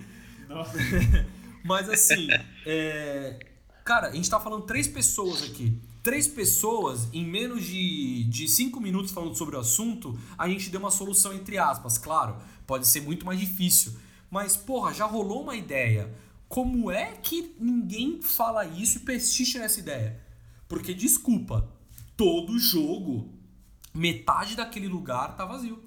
Nossa. 0.49 0.77
Mas 1.63 1.89
assim, 1.89 2.27
é... 2.65 3.39
cara, 3.85 4.07
a 4.07 4.11
gente 4.11 4.29
tá 4.29 4.39
falando 4.39 4.63
três 4.65 4.87
pessoas 4.87 5.43
aqui. 5.43 5.77
Três 6.01 6.27
pessoas, 6.27 7.07
em 7.13 7.23
menos 7.25 7.63
de, 7.63 8.25
de 8.25 8.47
cinco 8.49 8.81
minutos 8.81 9.11
falando 9.11 9.35
sobre 9.37 9.55
o 9.55 9.59
assunto, 9.59 10.19
a 10.37 10.49
gente 10.49 10.69
deu 10.69 10.79
uma 10.81 10.91
solução 10.91 11.31
entre 11.33 11.57
aspas. 11.57 11.97
Claro, 11.97 12.35
pode 12.67 12.85
ser 12.87 13.01
muito 13.01 13.25
mais 13.25 13.39
difícil. 13.39 13.93
Mas, 14.29 14.57
porra, 14.57 14.93
já 14.93 15.05
rolou 15.05 15.43
uma 15.43 15.55
ideia. 15.55 16.09
Como 16.47 16.91
é 16.91 17.13
que 17.13 17.55
ninguém 17.59 18.21
fala 18.21 18.65
isso 18.65 18.97
e 18.97 19.01
persiste 19.01 19.57
nessa 19.57 19.79
ideia? 19.79 20.19
Porque, 20.67 20.93
desculpa, 20.93 21.69
todo 22.15 22.57
jogo, 22.59 23.33
metade 23.93 24.55
daquele 24.55 24.87
lugar 24.87 25.35
tá 25.35 25.45
vazio. 25.45 25.83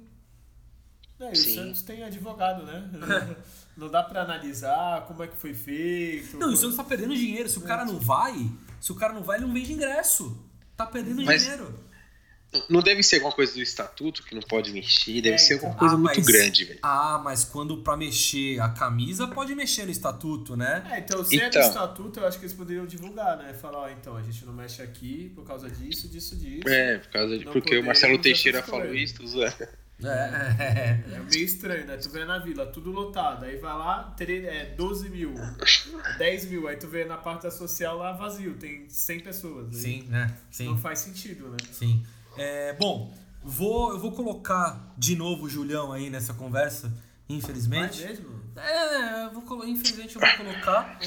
É, 1.18 1.28
e 1.28 1.32
o. 1.32 1.54
Santos 1.54 1.82
tem 1.82 2.02
advogado, 2.02 2.64
né? 2.64 2.90
Não 3.76 3.90
dá 3.90 4.02
pra 4.02 4.22
analisar 4.22 5.06
como 5.06 5.22
é 5.22 5.28
que 5.28 5.36
foi 5.36 5.54
feito. 5.54 6.36
Não, 6.38 6.52
o 6.52 6.56
Santos 6.56 6.76
tá 6.76 6.84
perdendo 6.84 7.14
dinheiro. 7.14 7.48
Se 7.48 7.58
o 7.58 7.62
cara 7.62 7.84
não 7.84 7.98
vai, 7.98 8.50
se 8.80 8.90
o 8.90 8.94
cara 8.94 9.12
não 9.12 9.22
vai, 9.22 9.36
ele 9.36 9.46
não 9.46 9.52
vende 9.52 9.72
ingresso. 9.72 10.42
Tá 10.74 10.86
perdendo 10.86 11.22
Mas- 11.22 11.42
dinheiro. 11.42 11.78
Não 12.70 12.80
deve 12.80 13.02
ser 13.02 13.16
alguma 13.16 13.32
coisa 13.32 13.52
do 13.52 13.60
estatuto 13.60 14.22
que 14.22 14.34
não 14.34 14.40
pode 14.40 14.72
mexer, 14.72 15.20
deve 15.20 15.34
É, 15.34 15.38
ser 15.38 15.54
então. 15.56 15.68
alguma 15.68 15.78
coisa 15.78 15.94
Ah, 15.94 15.98
muito 15.98 16.16
mas- 16.16 16.26
grande, 16.26 16.64
velho. 16.64 16.78
Ah, 16.82 17.20
mas 17.22 17.44
quando 17.44 17.76
pra 17.82 17.96
mexer 17.96 18.58
a 18.60 18.68
camisa, 18.70 19.26
pode 19.26 19.54
mexer 19.54 19.84
no 19.84 19.90
estatuto, 19.90 20.56
né? 20.56 20.82
É, 20.90 20.98
então, 21.00 21.22
se 21.24 21.36
é 21.38 21.40
do 21.40 21.46
Então. 21.48 21.62
estatuto, 21.68 22.20
eu 22.20 22.26
acho 22.26 22.38
que 22.38 22.44
eles 22.46 22.56
poderiam 22.56 22.86
divulgar, 22.86 23.36
né? 23.36 23.52
Falar, 23.52 23.78
ó, 23.80 23.88
então, 23.90 24.16
a 24.16 24.22
gente 24.22 24.44
não 24.46 24.52
mexe 24.54 24.80
aqui 24.80 25.30
por 25.34 25.44
causa 25.44 25.68
disso, 25.68 26.08
disso, 26.08 26.34
disso. 26.36 26.66
É, 26.68 26.98
por 26.98 27.08
causa 27.10 27.38
de, 27.38 27.44
Não 27.44 27.52
porque 27.52 27.76
o 27.76 27.84
Marcelo 27.84 28.16
Teixeira 28.18 28.62
falou 28.62 28.94
isso, 28.94 29.16
tô 29.16 29.26
zoando. 29.26 29.54
É. 29.62 29.66
É 31.16 31.20
meio 31.30 31.44
estranho, 31.44 31.86
né? 31.86 31.96
Tu 31.96 32.10
vê 32.10 32.24
na 32.26 32.38
vila, 32.38 32.66
tudo 32.66 32.90
lotado. 32.90 33.44
Aí 33.44 33.56
vai 33.56 33.72
lá, 33.74 34.14
tre- 34.16 34.44
é 34.46 34.66
12 34.76 35.08
mil, 35.08 35.32
10 36.18 36.44
mil. 36.46 36.68
Aí 36.68 36.76
tu 36.76 36.86
vê 36.86 37.04
na 37.04 37.16
parte 37.16 37.42
da 37.44 37.50
social 37.50 37.96
lá 37.98 38.12
vazio, 38.12 38.54
tem 38.54 38.88
100 38.88 39.20
pessoas. 39.20 39.74
Aí 39.74 39.80
Sim, 39.82 40.02
né? 40.08 40.34
Sim. 40.50 40.66
Não 40.66 40.76
faz 40.78 40.98
sentido, 41.00 41.48
né? 41.48 41.56
Sim. 41.72 42.04
É, 42.36 42.72
bom, 42.74 43.14
vou, 43.42 43.92
eu 43.92 43.98
vou 43.98 44.12
colocar 44.12 44.92
de 44.96 45.16
novo 45.16 45.44
o 45.44 45.48
Julião 45.48 45.92
aí 45.92 46.10
nessa 46.10 46.34
conversa, 46.34 46.88
Vai 46.88 47.36
infelizmente. 47.36 48.02
mesmo? 48.02 48.36
É, 48.56 49.24
eu 49.24 49.30
vou, 49.30 49.64
infelizmente 49.66 50.16
eu 50.16 50.20
vou 50.20 50.36
colocar. 50.36 50.98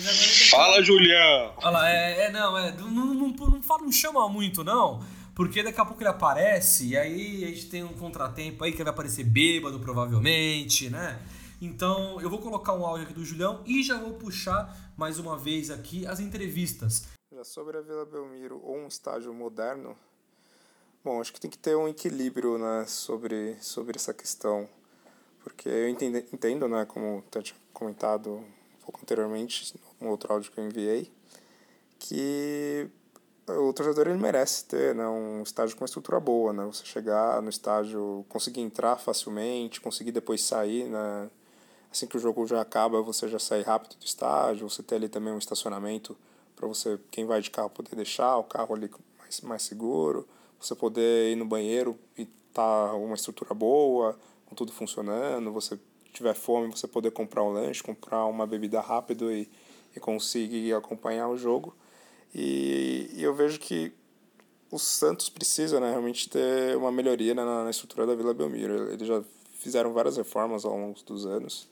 Fala, 0.49 0.83
Julião! 0.83 1.53
Olha 1.57 1.69
lá, 1.69 1.89
é, 1.89 2.21
é, 2.25 2.31
não, 2.31 2.57
é, 2.57 2.71
não, 2.71 2.89
não, 2.91 3.13
não, 3.13 3.27
não, 3.29 3.63
fala, 3.63 3.83
não 3.83 3.91
chama 3.91 4.27
muito, 4.29 4.63
não. 4.63 5.03
Porque 5.35 5.63
daqui 5.63 5.79
a 5.79 5.85
pouco 5.85 6.01
ele 6.01 6.09
aparece 6.09 6.89
e 6.89 6.97
aí 6.97 7.45
a 7.45 7.47
gente 7.47 7.69
tem 7.69 7.83
um 7.83 7.93
contratempo 7.93 8.63
aí 8.63 8.71
que 8.71 8.77
ele 8.77 8.83
vai 8.83 8.93
aparecer 8.93 9.23
bêbado, 9.23 9.79
provavelmente, 9.79 10.89
né? 10.89 11.19
Então 11.61 12.19
eu 12.21 12.29
vou 12.29 12.39
colocar 12.39 12.73
um 12.73 12.85
áudio 12.85 13.05
aqui 13.05 13.13
do 13.13 13.23
Julião 13.23 13.61
e 13.65 13.81
já 13.83 13.97
vou 13.97 14.13
puxar 14.13 14.93
mais 14.97 15.17
uma 15.17 15.37
vez 15.37 15.69
aqui 15.71 16.05
as 16.05 16.19
entrevistas. 16.19 17.07
Já 17.33 17.43
sobre 17.43 17.77
a 17.77 17.81
Vila 17.81 18.05
Belmiro 18.05 18.59
ou 18.63 18.77
um 18.77 18.87
estádio 18.87 19.33
moderno, 19.33 19.95
bom, 21.09 21.19
acho 21.19 21.33
que 21.33 21.39
tem 21.39 21.49
que 21.49 21.57
ter 21.57 21.75
um 21.75 21.87
equilíbrio 21.87 22.59
né, 22.59 22.85
sobre, 22.87 23.57
sobre 23.61 23.97
essa 23.97 24.13
questão. 24.13 24.69
porque 25.41 25.67
eu 25.67 25.89
entendo, 25.89 26.17
entendo 26.31 26.67
né, 26.67 26.85
como 26.85 27.23
eu 27.33 27.41
tinha 27.41 27.57
comentado 27.73 28.33
um 28.35 28.85
pouco 28.85 28.99
anteriormente, 29.01 29.73
no 29.99 30.09
outro 30.09 30.31
áudio 30.31 30.51
que 30.51 30.59
eu 30.59 30.65
enviei, 30.67 31.11
que 31.97 32.87
o 33.47 33.73
torcedor 33.73 34.07
ele 34.07 34.19
merece 34.19 34.65
ter 34.65 34.93
né, 34.93 35.07
um 35.07 35.41
estádio 35.41 35.75
com 35.75 35.81
uma 35.81 35.87
estrutura 35.87 36.19
boa, 36.19 36.53
né? 36.53 36.63
Você 36.65 36.85
chegar 36.85 37.41
no 37.41 37.49
estádio, 37.49 38.23
conseguir 38.29 38.61
entrar 38.61 38.95
facilmente, 38.97 39.81
conseguir 39.81 40.11
depois 40.11 40.43
sair, 40.43 40.85
né? 40.85 41.29
Assim 41.91 42.05
que 42.05 42.17
o 42.17 42.19
jogo 42.19 42.45
já 42.45 42.61
acaba, 42.61 43.01
você 43.01 43.27
já 43.27 43.39
sair 43.39 43.63
rápido 43.63 43.97
do 43.97 44.05
estádio, 44.05 44.69
você 44.69 44.83
ter 44.83 44.95
ali 44.95 45.09
também 45.09 45.33
um 45.33 45.39
estacionamento 45.39 46.15
para 46.55 46.67
você, 46.67 46.99
quem 47.09 47.25
vai 47.25 47.41
de 47.41 47.49
carro, 47.49 47.71
poder 47.71 47.95
deixar 47.95 48.37
o 48.37 48.43
carro 48.43 48.75
ali 48.75 48.91
mais, 49.17 49.41
mais 49.41 49.63
seguro, 49.63 50.27
você 50.59 50.75
poder 50.75 51.31
ir 51.31 51.35
no 51.35 51.45
banheiro 51.45 51.97
e 52.17 52.25
tá 52.53 52.93
uma 52.93 53.15
estrutura 53.15 53.53
boa, 53.53 54.17
com 54.45 54.55
tudo 54.55 54.71
funcionando, 54.71 55.51
você 55.51 55.79
tiver 56.11 56.33
fome, 56.33 56.67
você 56.67 56.87
poder 56.87 57.11
comprar 57.11 57.43
um 57.43 57.51
lanche, 57.51 57.83
comprar 57.83 58.25
uma 58.25 58.45
bebida 58.45 58.81
rápido 58.81 59.31
e, 59.31 59.49
e 59.95 59.99
conseguir 59.99 60.73
acompanhar 60.73 61.29
o 61.29 61.37
jogo. 61.37 61.75
E, 62.33 63.09
e 63.13 63.23
eu 63.23 63.33
vejo 63.33 63.59
que 63.59 63.93
o 64.71 64.77
Santos 64.77 65.29
precisa 65.29 65.79
né, 65.79 65.89
realmente 65.89 66.29
ter 66.29 66.75
uma 66.77 66.91
melhoria 66.91 67.33
na, 67.33 67.63
na 67.63 67.69
estrutura 67.69 68.05
da 68.05 68.15
Vila 68.15 68.33
Belmiro. 68.33 68.91
Eles 68.91 69.07
já 69.07 69.23
fizeram 69.59 69.93
várias 69.93 70.17
reformas 70.17 70.63
ao 70.65 70.77
longo 70.77 70.99
dos 71.03 71.25
anos, 71.25 71.67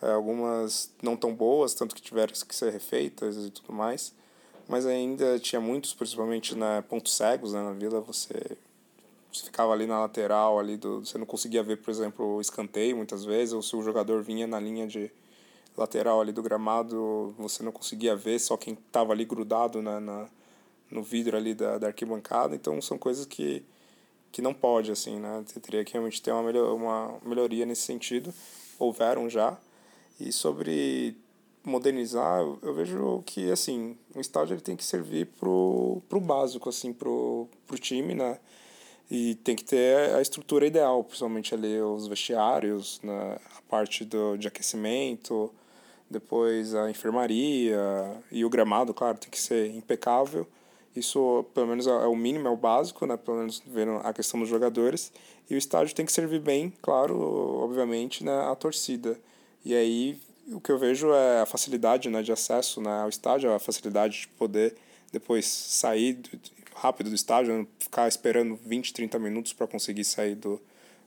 é, 0.00 0.12
algumas 0.12 0.90
não 1.02 1.16
tão 1.16 1.34
boas, 1.34 1.74
tanto 1.74 1.94
que 1.94 2.00
tiveram 2.00 2.32
que 2.32 2.54
ser 2.54 2.72
refeitas 2.72 3.36
e 3.36 3.50
tudo 3.50 3.72
mais, 3.72 4.14
mas 4.70 4.86
ainda 4.86 5.36
tinha 5.40 5.60
muitos, 5.60 5.92
principalmente 5.92 6.54
na 6.54 6.80
pontos 6.80 7.12
cegos 7.16 7.52
né, 7.52 7.60
na 7.60 7.72
Vila, 7.72 8.00
você, 8.00 8.56
você 9.32 9.44
ficava 9.44 9.72
ali 9.72 9.84
na 9.84 9.98
lateral, 9.98 10.60
ali 10.60 10.76
do, 10.76 11.04
você 11.04 11.18
não 11.18 11.26
conseguia 11.26 11.60
ver, 11.60 11.78
por 11.78 11.90
exemplo, 11.90 12.36
o 12.36 12.40
escanteio 12.40 12.96
muitas 12.96 13.24
vezes, 13.24 13.52
ou 13.52 13.62
se 13.62 13.74
o 13.74 13.82
jogador 13.82 14.22
vinha 14.22 14.46
na 14.46 14.60
linha 14.60 14.86
de 14.86 15.10
lateral 15.76 16.20
ali 16.20 16.30
do 16.30 16.40
gramado, 16.40 17.34
você 17.36 17.64
não 17.64 17.72
conseguia 17.72 18.14
ver, 18.14 18.38
só 18.38 18.56
quem 18.56 18.74
estava 18.74 19.12
ali 19.12 19.24
grudado 19.24 19.82
na, 19.82 19.98
na, 19.98 20.28
no 20.88 21.02
vidro 21.02 21.36
ali 21.36 21.52
da, 21.52 21.76
da 21.76 21.88
arquibancada. 21.88 22.54
Então 22.54 22.80
são 22.80 22.96
coisas 22.96 23.26
que, 23.26 23.64
que 24.30 24.40
não 24.40 24.54
pode, 24.54 24.92
assim, 24.92 25.18
né? 25.18 25.42
Você 25.44 25.58
teria 25.58 25.84
que 25.84 25.94
realmente 25.94 26.22
ter 26.22 26.30
uma, 26.30 26.44
melhor, 26.44 26.72
uma 26.76 27.18
melhoria 27.24 27.66
nesse 27.66 27.82
sentido. 27.82 28.32
Houveram 28.78 29.28
já. 29.28 29.58
E 30.20 30.30
sobre 30.30 31.16
modernizar, 31.64 32.40
eu 32.62 32.74
vejo 32.74 33.22
que, 33.26 33.50
assim, 33.50 33.96
o 34.14 34.20
estádio 34.20 34.54
ele 34.54 34.60
tem 34.60 34.76
que 34.76 34.84
servir 34.84 35.26
pro, 35.38 36.02
pro 36.08 36.20
básico, 36.20 36.68
assim, 36.68 36.92
pro, 36.92 37.48
pro 37.66 37.78
time, 37.78 38.14
né? 38.14 38.38
E 39.10 39.34
tem 39.36 39.56
que 39.56 39.64
ter 39.64 40.14
a 40.14 40.22
estrutura 40.22 40.66
ideal, 40.66 41.02
principalmente 41.02 41.52
ali 41.54 41.80
os 41.80 42.06
vestiários, 42.06 43.00
né? 43.02 43.38
a 43.58 43.62
parte 43.68 44.04
do, 44.04 44.36
de 44.36 44.46
aquecimento, 44.46 45.52
depois 46.08 46.74
a 46.74 46.88
enfermaria 46.88 47.76
e 48.30 48.44
o 48.44 48.48
gramado, 48.48 48.94
claro, 48.94 49.18
tem 49.18 49.28
que 49.28 49.40
ser 49.40 49.74
impecável. 49.74 50.46
Isso, 50.94 51.44
pelo 51.54 51.68
menos, 51.68 51.86
é 51.86 52.06
o 52.06 52.16
mínimo, 52.16 52.48
é 52.48 52.50
o 52.50 52.56
básico, 52.56 53.06
né? 53.06 53.16
Pelo 53.16 53.38
menos 53.38 53.62
vendo 53.66 53.96
a 54.04 54.12
questão 54.12 54.40
dos 54.40 54.48
jogadores. 54.48 55.12
E 55.48 55.54
o 55.54 55.58
estádio 55.58 55.94
tem 55.94 56.04
que 56.04 56.12
servir 56.12 56.40
bem, 56.40 56.72
claro, 56.82 57.16
obviamente, 57.62 58.24
né? 58.24 58.32
a 58.50 58.54
torcida. 58.54 59.18
E 59.64 59.74
aí, 59.74 60.18
o 60.52 60.60
que 60.60 60.72
eu 60.72 60.78
vejo 60.78 61.12
é 61.12 61.40
a 61.40 61.46
facilidade 61.46 62.08
né? 62.08 62.22
de 62.22 62.32
acesso 62.32 62.80
né? 62.80 63.02
ao 63.02 63.08
estádio, 63.08 63.52
a 63.52 63.58
facilidade 63.58 64.22
de 64.22 64.28
poder 64.28 64.76
depois 65.12 65.46
sair 65.46 66.18
rápido 66.74 67.10
do 67.10 67.16
estádio, 67.16 67.58
não 67.58 67.66
ficar 67.78 68.08
esperando 68.08 68.58
20, 68.64 68.92
30 68.92 69.18
minutos 69.18 69.52
para 69.52 69.66
conseguir 69.66 70.04
sair 70.04 70.34
do, 70.34 70.60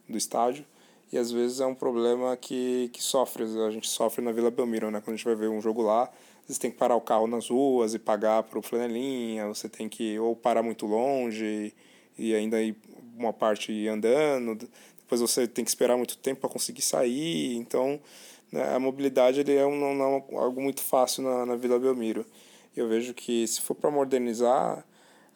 do 0.08 0.18
estádio 0.18 0.66
e 1.14 1.18
às 1.18 1.32
vezes 1.32 1.60
é 1.60 1.66
um 1.66 1.76
problema 1.76 2.36
que, 2.36 2.90
que 2.92 3.02
sofre, 3.02 3.44
a 3.44 3.70
gente 3.70 3.88
sofre 3.88 4.24
na 4.24 4.32
Vila 4.32 4.50
Belmiro, 4.50 4.90
né? 4.90 5.00
Quando 5.00 5.14
a 5.14 5.16
gente 5.16 5.26
vai 5.26 5.36
ver 5.36 5.48
um 5.48 5.62
jogo 5.62 5.84
lá, 5.84 6.12
você 6.48 6.60
tem 6.60 6.72
que 6.72 6.78
parar 6.78 6.96
o 6.96 7.02
carro 7.02 7.28
nas 7.28 7.50
ruas 7.50 7.94
e 7.94 8.00
pagar 8.00 8.42
para 8.42 8.58
o 8.58 8.64
flanelinha, 8.64 9.48
você 9.48 9.70
tem 9.70 9.88
que 9.88 10.18
ou 10.18 10.36
parar 10.36 10.64
muito 10.64 10.88
longe 10.88 11.72
e 12.18 12.34
ainda 12.34 12.60
ir 12.60 12.76
uma 13.16 13.32
parte 13.32 13.88
andando, 13.88 14.68
depois 14.98 15.22
você 15.22 15.48
tem 15.48 15.64
que 15.64 15.70
esperar 15.70 15.96
muito 15.98 16.18
tempo 16.18 16.42
para 16.42 16.50
conseguir 16.50 16.82
sair, 16.82 17.58
então 17.58 18.00
né, 18.54 18.76
a 18.76 18.80
mobilidade 18.80 19.40
ele 19.40 19.56
é, 19.56 19.66
um, 19.66 19.96
não 19.96 20.24
é 20.30 20.36
algo 20.36 20.62
muito 20.62 20.82
fácil 20.82 21.24
na, 21.24 21.44
na 21.44 21.56
Vila 21.56 21.80
Belmiro. 21.80 22.24
Eu 22.78 22.88
vejo 22.88 23.12
que 23.12 23.48
se 23.48 23.60
for 23.60 23.74
para 23.74 23.90
modernizar, 23.90 24.86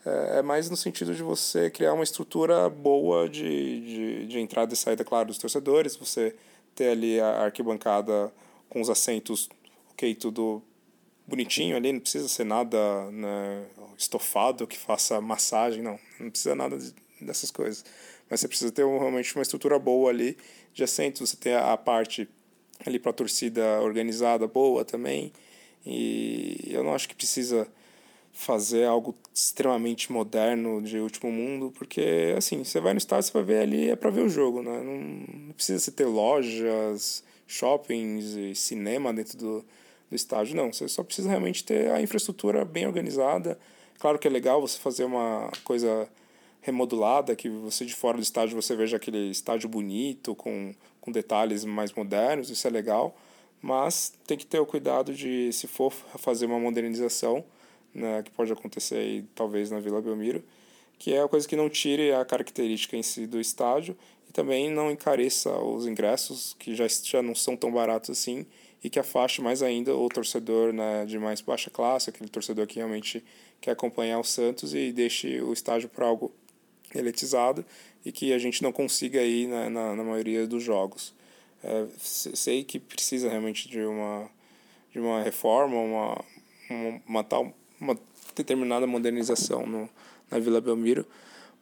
é, 0.05 0.37
é 0.37 0.41
mais 0.43 0.69
no 0.69 0.77
sentido 0.77 1.15
de 1.15 1.23
você 1.23 1.71
criar 1.71 1.93
uma 1.93 2.03
estrutura 2.03 2.69
boa 2.69 3.27
de, 3.27 3.81
de, 3.81 4.27
de 4.27 4.39
entrada 4.39 4.71
e 4.71 4.77
saída, 4.77 5.03
claro, 5.03 5.29
dos 5.29 5.39
torcedores, 5.39 5.95
você 5.95 6.35
ter 6.75 6.89
ali 6.89 7.19
a 7.19 7.45
arquibancada 7.45 8.31
com 8.69 8.79
os 8.81 8.89
assentos, 8.89 9.49
ok, 9.93 10.13
tudo 10.13 10.61
bonitinho 11.25 11.75
ali, 11.75 11.91
não 11.91 11.99
precisa 11.99 12.27
ser 12.27 12.43
nada 12.43 13.09
né, 13.09 13.65
estofado 13.97 14.67
que 14.67 14.77
faça 14.77 15.19
massagem, 15.19 15.81
não, 15.81 15.99
não 16.19 16.29
precisa 16.29 16.53
nada 16.53 16.77
dessas 17.19 17.49
coisas. 17.49 17.83
Mas 18.29 18.41
você 18.41 18.47
precisa 18.47 18.71
ter 18.71 18.85
realmente 18.85 19.33
uma 19.35 19.41
estrutura 19.41 19.79
boa 19.79 20.11
ali 20.11 20.37
de 20.71 20.83
assentos, 20.83 21.27
você 21.27 21.35
tem 21.35 21.55
a, 21.55 21.73
a 21.73 21.77
parte 21.77 22.29
ali 22.85 22.99
para 22.99 23.11
a 23.11 23.13
torcida 23.13 23.81
organizada 23.81 24.47
boa 24.47 24.85
também, 24.85 25.31
e 25.85 26.67
eu 26.69 26.83
não 26.83 26.93
acho 26.93 27.07
que 27.07 27.15
precisa 27.15 27.67
fazer 28.37 28.85
algo 28.85 29.15
extremamente 29.33 30.11
moderno 30.11 30.79
de 30.81 30.99
último 30.99 31.31
mundo, 31.31 31.73
porque 31.75 32.35
assim, 32.37 32.63
você 32.63 32.79
vai 32.79 32.93
no 32.93 32.99
estádio, 32.99 33.23
você 33.23 33.33
vai 33.33 33.43
ver 33.43 33.61
ali 33.61 33.89
é 33.89 33.95
para 33.95 34.11
ver 34.11 34.21
o 34.21 34.29
jogo, 34.29 34.61
né? 34.61 34.79
Não, 34.83 35.53
precisa 35.53 35.79
você 35.79 35.91
ter 35.91 36.05
lojas, 36.05 37.23
shoppings 37.47 38.35
e 38.35 38.53
cinema 38.53 39.11
dentro 39.11 39.37
do, 39.37 39.65
do 40.09 40.15
estádio, 40.15 40.55
não. 40.55 40.71
Você 40.71 40.87
só 40.87 41.03
precisa 41.03 41.29
realmente 41.29 41.63
ter 41.63 41.89
a 41.89 41.99
infraestrutura 41.99 42.63
bem 42.63 42.85
organizada. 42.85 43.57
Claro 43.97 44.19
que 44.19 44.27
é 44.27 44.31
legal 44.31 44.61
você 44.61 44.77
fazer 44.77 45.05
uma 45.05 45.49
coisa 45.63 46.07
remodulada, 46.61 47.35
que 47.35 47.49
você 47.49 47.85
de 47.85 47.95
fora 47.95 48.17
do 48.17 48.23
estádio 48.23 48.61
você 48.61 48.75
veja 48.75 48.97
aquele 48.97 49.31
estádio 49.31 49.67
bonito, 49.67 50.35
com, 50.35 50.75
com 51.07 51.11
detalhes 51.13 51.63
mais 51.63 51.93
modernos, 51.93 52.49
isso 52.49 52.67
é 52.67 52.69
legal, 52.69 53.17
mas 53.61 54.13
tem 54.27 54.37
que 54.37 54.45
ter 54.45 54.59
o 54.59 54.65
cuidado 54.65 55.13
de, 55.13 55.53
se 55.53 55.65
for 55.65 55.89
fazer 55.89 56.45
uma 56.45 56.59
modernização, 56.59 57.45
né, 57.93 58.21
que 58.23 58.29
pode 58.31 58.51
acontecer 58.51 58.95
aí, 58.95 59.25
talvez 59.33 59.71
na 59.71 59.79
Vila 59.79 60.01
Belmiro, 60.01 60.43
que 60.99 61.13
é 61.13 61.21
a 61.21 61.27
coisa 61.29 61.47
que 61.47 61.55
não 61.55 61.69
tire 61.69 62.11
a 62.11 62.25
característica 62.25 62.97
em 62.97 63.03
si 63.03 63.25
do 63.25 63.39
estádio 63.39 63.95
e 64.27 64.33
também 64.33 64.69
não 64.69 64.91
encareça 64.91 65.49
os 65.59 65.87
ingressos, 65.87 66.53
que 66.59 66.75
já, 66.75 66.85
já 66.89 67.21
não 67.21 67.33
são 67.33 67.55
tão 67.55 67.71
baratos 67.71 68.09
assim, 68.09 68.45
e 68.83 68.89
que 68.89 68.99
afaste 68.99 69.41
mais 69.41 69.63
ainda 69.63 69.95
o 69.95 70.09
torcedor 70.09 70.73
né, 70.73 71.05
de 71.05 71.17
mais 71.17 71.39
baixa 71.39 71.69
classe, 71.69 72.09
aquele 72.09 72.29
torcedor 72.29 72.67
que 72.67 72.75
realmente 72.75 73.23
quer 73.61 73.71
acompanhar 73.71 74.19
o 74.19 74.25
Santos 74.25 74.73
e 74.73 74.91
deixe 74.91 75.39
o 75.39 75.53
estádio 75.53 75.87
para 75.87 76.05
algo 76.05 76.33
elitizado 76.93 77.65
e 78.05 78.11
que 78.11 78.33
a 78.33 78.37
gente 78.37 78.63
não 78.63 78.71
consiga 78.71 79.21
ir 79.21 79.47
na, 79.47 79.69
na, 79.69 79.95
na 79.95 80.03
maioria 80.03 80.47
dos 80.47 80.63
jogos. 80.63 81.13
É, 81.63 81.85
sei 81.97 82.63
que 82.63 82.79
precisa 82.79 83.29
realmente 83.29 83.67
de 83.67 83.81
uma, 83.81 84.29
de 84.91 84.99
uma 84.99 85.23
reforma, 85.23 85.75
uma, 85.75 86.25
uma, 86.69 87.01
uma 87.07 87.23
tal 87.23 87.53
uma 87.79 87.97
determinada 88.35 88.87
modernização 88.87 89.65
no, 89.65 89.89
na 90.29 90.39
Vila 90.39 90.59
Belmiro, 90.59 91.05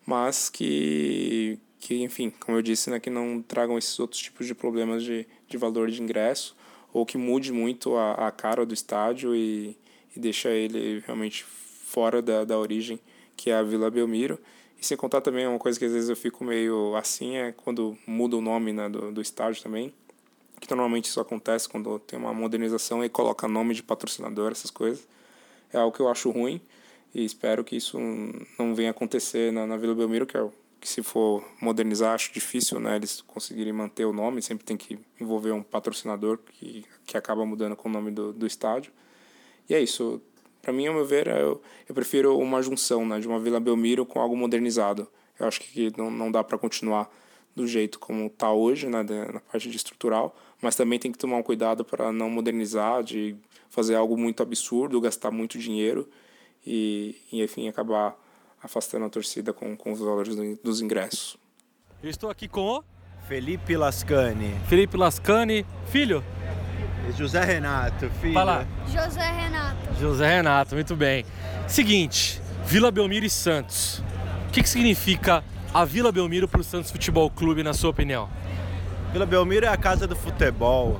mas 0.05 0.49
que, 0.49 1.59
que, 1.79 2.01
enfim, 2.03 2.31
como 2.39 2.57
eu 2.57 2.61
disse, 2.61 2.89
né, 2.89 2.99
que 2.99 3.09
não 3.09 3.41
tragam 3.41 3.77
esses 3.77 3.99
outros 3.99 4.21
tipos 4.21 4.47
de 4.47 4.55
problemas 4.55 5.03
de, 5.03 5.27
de 5.47 5.57
valor 5.57 5.89
de 5.89 6.01
ingresso 6.01 6.55
ou 6.93 7.05
que 7.05 7.17
mude 7.17 7.51
muito 7.51 7.95
a, 7.95 8.27
a 8.27 8.31
cara 8.31 8.65
do 8.65 8.73
estádio 8.73 9.35
e, 9.35 9.77
e 10.15 10.19
deixa 10.19 10.49
ele 10.49 11.03
realmente 11.05 11.43
fora 11.43 12.21
da, 12.21 12.45
da 12.45 12.57
origem 12.57 12.99
que 13.35 13.49
é 13.49 13.55
a 13.55 13.63
Vila 13.63 13.91
Belmiro. 13.91 14.39
E 14.85 14.87
sem 14.87 14.95
contar 14.95 15.19
também 15.19 15.47
uma 15.47 15.57
coisa 15.57 15.79
que 15.79 15.85
às 15.85 15.91
vezes 15.91 16.09
eu 16.09 16.15
fico 16.15 16.43
meio 16.43 16.95
assim 16.95 17.37
é 17.37 17.51
quando 17.51 17.97
muda 18.05 18.37
o 18.37 18.41
nome 18.41 18.71
né, 18.71 18.87
do, 18.87 19.11
do 19.11 19.19
estádio 19.19 19.63
também, 19.63 19.91
que 20.61 20.69
normalmente 20.69 21.05
isso 21.05 21.19
acontece 21.19 21.67
quando 21.67 21.97
tem 21.97 22.19
uma 22.19 22.31
modernização 22.31 23.03
e 23.03 23.09
coloca 23.09 23.47
nome 23.47 23.73
de 23.73 23.81
patrocinador, 23.81 24.51
essas 24.51 24.69
coisas 24.69 25.07
é 25.73 25.79
algo 25.79 25.91
que 25.91 25.99
eu 25.99 26.07
acho 26.07 26.29
ruim 26.29 26.61
e 27.15 27.25
espero 27.25 27.63
que 27.63 27.75
isso 27.75 27.97
não 28.59 28.75
venha 28.75 28.91
acontecer 28.91 29.51
na, 29.51 29.65
na 29.65 29.75
Vila 29.75 29.95
Belmiro, 29.95 30.27
que 30.27 30.37
é 30.37 30.47
que 30.79 30.87
se 30.87 31.01
for 31.01 31.43
modernizar 31.59 32.13
acho 32.13 32.31
difícil, 32.31 32.79
né, 32.79 32.95
eles 32.95 33.21
conseguirem 33.21 33.73
manter 33.73 34.05
o 34.05 34.13
nome, 34.13 34.39
sempre 34.39 34.63
tem 34.63 34.77
que 34.77 34.99
envolver 35.19 35.51
um 35.51 35.63
patrocinador 35.63 36.37
que, 36.37 36.85
que 37.07 37.17
acaba 37.17 37.43
mudando 37.43 37.75
com 37.75 37.89
o 37.89 37.91
nome 37.91 38.11
do, 38.11 38.31
do 38.31 38.45
estádio. 38.45 38.91
E 39.67 39.73
é 39.73 39.81
isso. 39.81 40.21
Para 40.65 40.73
mim, 40.73 40.87
ao 40.87 40.95
meu 40.95 41.05
ver, 41.05 41.27
eu, 41.27 41.61
eu 41.87 41.93
prefiro 41.93 42.35
uma 42.39 42.59
junção 42.59 43.05
né, 43.05 43.19
de 43.19 43.27
uma 43.27 43.39
Vila 43.39 43.59
Belmiro 43.59 44.03
com 44.03 44.19
algo 44.19 44.35
modernizado. 44.35 45.07
Eu 45.39 45.47
acho 45.47 45.61
que 45.61 45.93
não, 45.95 46.09
não 46.09 46.31
dá 46.31 46.43
para 46.43 46.57
continuar 46.57 47.07
do 47.55 47.67
jeito 47.67 47.99
como 47.99 48.25
está 48.25 48.51
hoje, 48.51 48.87
né, 48.87 49.03
na 49.03 49.39
parte 49.41 49.69
de 49.69 49.77
estrutural, 49.77 50.35
mas 50.59 50.75
também 50.75 50.97
tem 50.97 51.11
que 51.11 51.19
tomar 51.19 51.37
um 51.37 51.43
cuidado 51.43 51.85
para 51.85 52.11
não 52.11 52.31
modernizar, 52.31 53.03
de 53.03 53.35
fazer 53.69 53.93
algo 53.93 54.17
muito 54.17 54.41
absurdo, 54.41 54.99
gastar 54.99 55.29
muito 55.29 55.59
dinheiro 55.59 56.09
e, 56.65 57.15
e 57.31 57.43
enfim, 57.43 57.67
acabar 57.67 58.19
afastando 58.59 59.05
a 59.05 59.09
torcida 59.09 59.53
com, 59.53 59.77
com 59.77 59.91
os 59.91 59.99
valores 59.99 60.35
do, 60.35 60.55
dos 60.63 60.81
ingressos. 60.81 61.37
Eu 62.01 62.09
estou 62.09 62.27
aqui 62.27 62.47
com 62.47 62.79
o 62.79 62.83
Felipe 63.27 63.77
Lascani. 63.77 64.49
Felipe 64.67 64.97
Lascani, 64.97 65.63
filho? 65.91 66.23
José 67.17 67.43
Renato, 67.43 68.09
filho. 68.21 68.33
Fala. 68.33 68.67
José 68.87 69.31
Renato. 69.31 69.75
José 69.99 70.35
Renato, 70.35 70.75
muito 70.75 70.95
bem. 70.95 71.25
Seguinte, 71.67 72.41
Vila 72.65 72.91
Belmiro 72.91 73.25
e 73.25 73.29
Santos. 73.29 74.03
O 74.47 74.51
que, 74.51 74.63
que 74.63 74.69
significa 74.69 75.43
a 75.73 75.85
Vila 75.85 76.11
Belmiro 76.11 76.47
para 76.47 76.61
o 76.61 76.63
Santos 76.63 76.91
Futebol 76.91 77.29
Clube, 77.29 77.63
na 77.63 77.73
sua 77.73 77.89
opinião? 77.89 78.29
Vila 79.11 79.25
Belmiro 79.25 79.65
é 79.65 79.69
a 79.69 79.77
casa 79.77 80.07
do 80.07 80.15
futebol, 80.15 80.99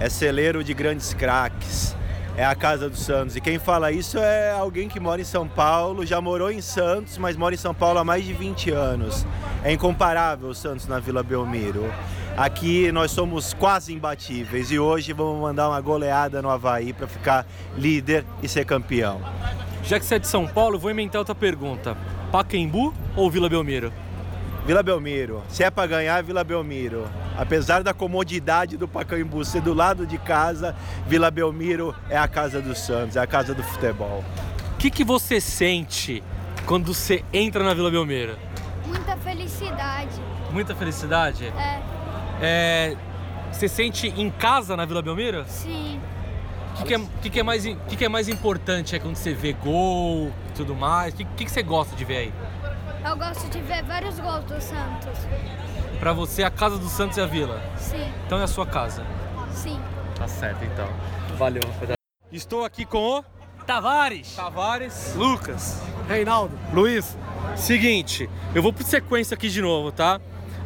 é 0.00 0.08
celeiro 0.08 0.64
de 0.64 0.74
grandes 0.74 1.14
craques, 1.14 1.94
é 2.36 2.44
a 2.44 2.54
casa 2.54 2.88
do 2.88 2.96
Santos. 2.96 3.36
E 3.36 3.40
quem 3.40 3.58
fala 3.58 3.92
isso 3.92 4.18
é 4.18 4.50
alguém 4.50 4.88
que 4.88 4.98
mora 4.98 5.20
em 5.20 5.24
São 5.24 5.46
Paulo, 5.46 6.04
já 6.04 6.20
morou 6.20 6.50
em 6.50 6.60
Santos, 6.60 7.18
mas 7.18 7.36
mora 7.36 7.54
em 7.54 7.58
São 7.58 7.74
Paulo 7.74 7.98
há 7.98 8.04
mais 8.04 8.24
de 8.24 8.32
20 8.32 8.70
anos. 8.70 9.26
É 9.62 9.72
incomparável 9.72 10.48
o 10.48 10.54
Santos 10.54 10.86
na 10.88 10.98
Vila 10.98 11.22
Belmiro. 11.22 11.92
Aqui 12.36 12.90
nós 12.90 13.10
somos 13.10 13.52
quase 13.52 13.92
imbatíveis 13.92 14.72
e 14.72 14.78
hoje 14.78 15.12
vamos 15.12 15.38
mandar 15.38 15.68
uma 15.68 15.80
goleada 15.82 16.40
no 16.40 16.48
Havaí 16.48 16.94
para 16.94 17.06
ficar 17.06 17.46
líder 17.76 18.24
e 18.42 18.48
ser 18.48 18.64
campeão. 18.64 19.20
Já 19.84 20.00
que 20.00 20.06
você 20.06 20.14
é 20.14 20.18
de 20.18 20.26
São 20.26 20.46
Paulo, 20.46 20.78
vou 20.78 20.90
inventar 20.90 21.18
outra 21.18 21.34
pergunta. 21.34 21.94
Pacaembu 22.30 22.94
ou 23.14 23.30
Vila 23.30 23.50
Belmiro? 23.50 23.92
Vila 24.64 24.82
Belmiro. 24.82 25.42
Se 25.48 25.62
é 25.62 25.70
para 25.70 25.86
ganhar, 25.86 26.22
Vila 26.22 26.42
Belmiro. 26.42 27.06
Apesar 27.36 27.82
da 27.82 27.92
comodidade 27.92 28.78
do 28.78 28.88
Pacaembu 28.88 29.44
ser 29.44 29.60
do 29.60 29.74
lado 29.74 30.06
de 30.06 30.16
casa, 30.16 30.74
Vila 31.06 31.30
Belmiro 31.30 31.94
é 32.08 32.16
a 32.16 32.26
casa 32.26 32.62
do 32.62 32.74
Santos, 32.74 33.16
é 33.16 33.20
a 33.20 33.26
casa 33.26 33.54
do 33.54 33.62
futebol. 33.62 34.24
O 34.72 34.76
que, 34.78 34.90
que 34.90 35.04
você 35.04 35.38
sente 35.38 36.24
quando 36.64 36.94
você 36.94 37.22
entra 37.30 37.62
na 37.62 37.74
Vila 37.74 37.90
Belmiro? 37.90 38.38
Muita 38.86 39.16
felicidade. 39.18 40.20
Muita 40.50 40.74
felicidade? 40.74 41.46
É. 41.46 42.01
É, 42.40 42.96
você 43.50 43.68
sente 43.68 44.08
em 44.08 44.30
casa 44.30 44.76
na 44.76 44.84
Vila 44.84 45.02
Belmiro? 45.02 45.44
Sim. 45.46 46.00
O 46.72 46.76
que, 46.76 46.84
que, 46.84 46.94
é, 46.94 47.00
que, 47.22 47.30
que, 47.30 47.40
é 47.40 47.42
mais, 47.42 47.64
que, 47.64 47.96
que 47.96 48.04
é 48.04 48.08
mais 48.08 48.28
importante 48.28 48.96
é 48.96 48.98
quando 48.98 49.16
você 49.16 49.34
vê 49.34 49.52
gol 49.52 50.32
e 50.48 50.52
tudo 50.54 50.74
mais? 50.74 51.12
O 51.12 51.16
que, 51.18 51.24
que, 51.24 51.44
que 51.44 51.50
você 51.50 51.62
gosta 51.62 51.94
de 51.94 52.04
ver 52.04 52.16
aí? 52.16 52.34
Eu 53.04 53.16
gosto 53.16 53.48
de 53.50 53.60
ver 53.60 53.82
vários 53.84 54.18
gols 54.18 54.44
do 54.44 54.60
Santos. 54.60 55.18
Pra 56.00 56.12
você, 56.12 56.42
a 56.42 56.50
casa 56.50 56.78
do 56.78 56.88
Santos 56.88 57.18
é 57.18 57.22
a 57.22 57.26
Vila? 57.26 57.62
Sim. 57.76 58.10
Então 58.26 58.38
é 58.38 58.44
a 58.44 58.48
sua 58.48 58.66
casa? 58.66 59.04
Sim. 59.52 59.78
Tá 60.16 60.26
certo, 60.26 60.64
então. 60.64 60.88
Valeu. 61.36 61.62
Estou 62.32 62.64
aqui 62.64 62.84
com 62.84 63.18
o... 63.18 63.24
Tavares. 63.66 64.34
Tavares. 64.34 65.14
Lucas. 65.14 65.82
Reinaldo. 66.08 66.58
Luiz. 66.72 67.16
Seguinte, 67.56 68.28
eu 68.54 68.62
vou 68.62 68.72
por 68.72 68.82
sequência 68.82 69.34
aqui 69.34 69.48
de 69.48 69.60
novo, 69.62 69.92
tá? 69.92 70.20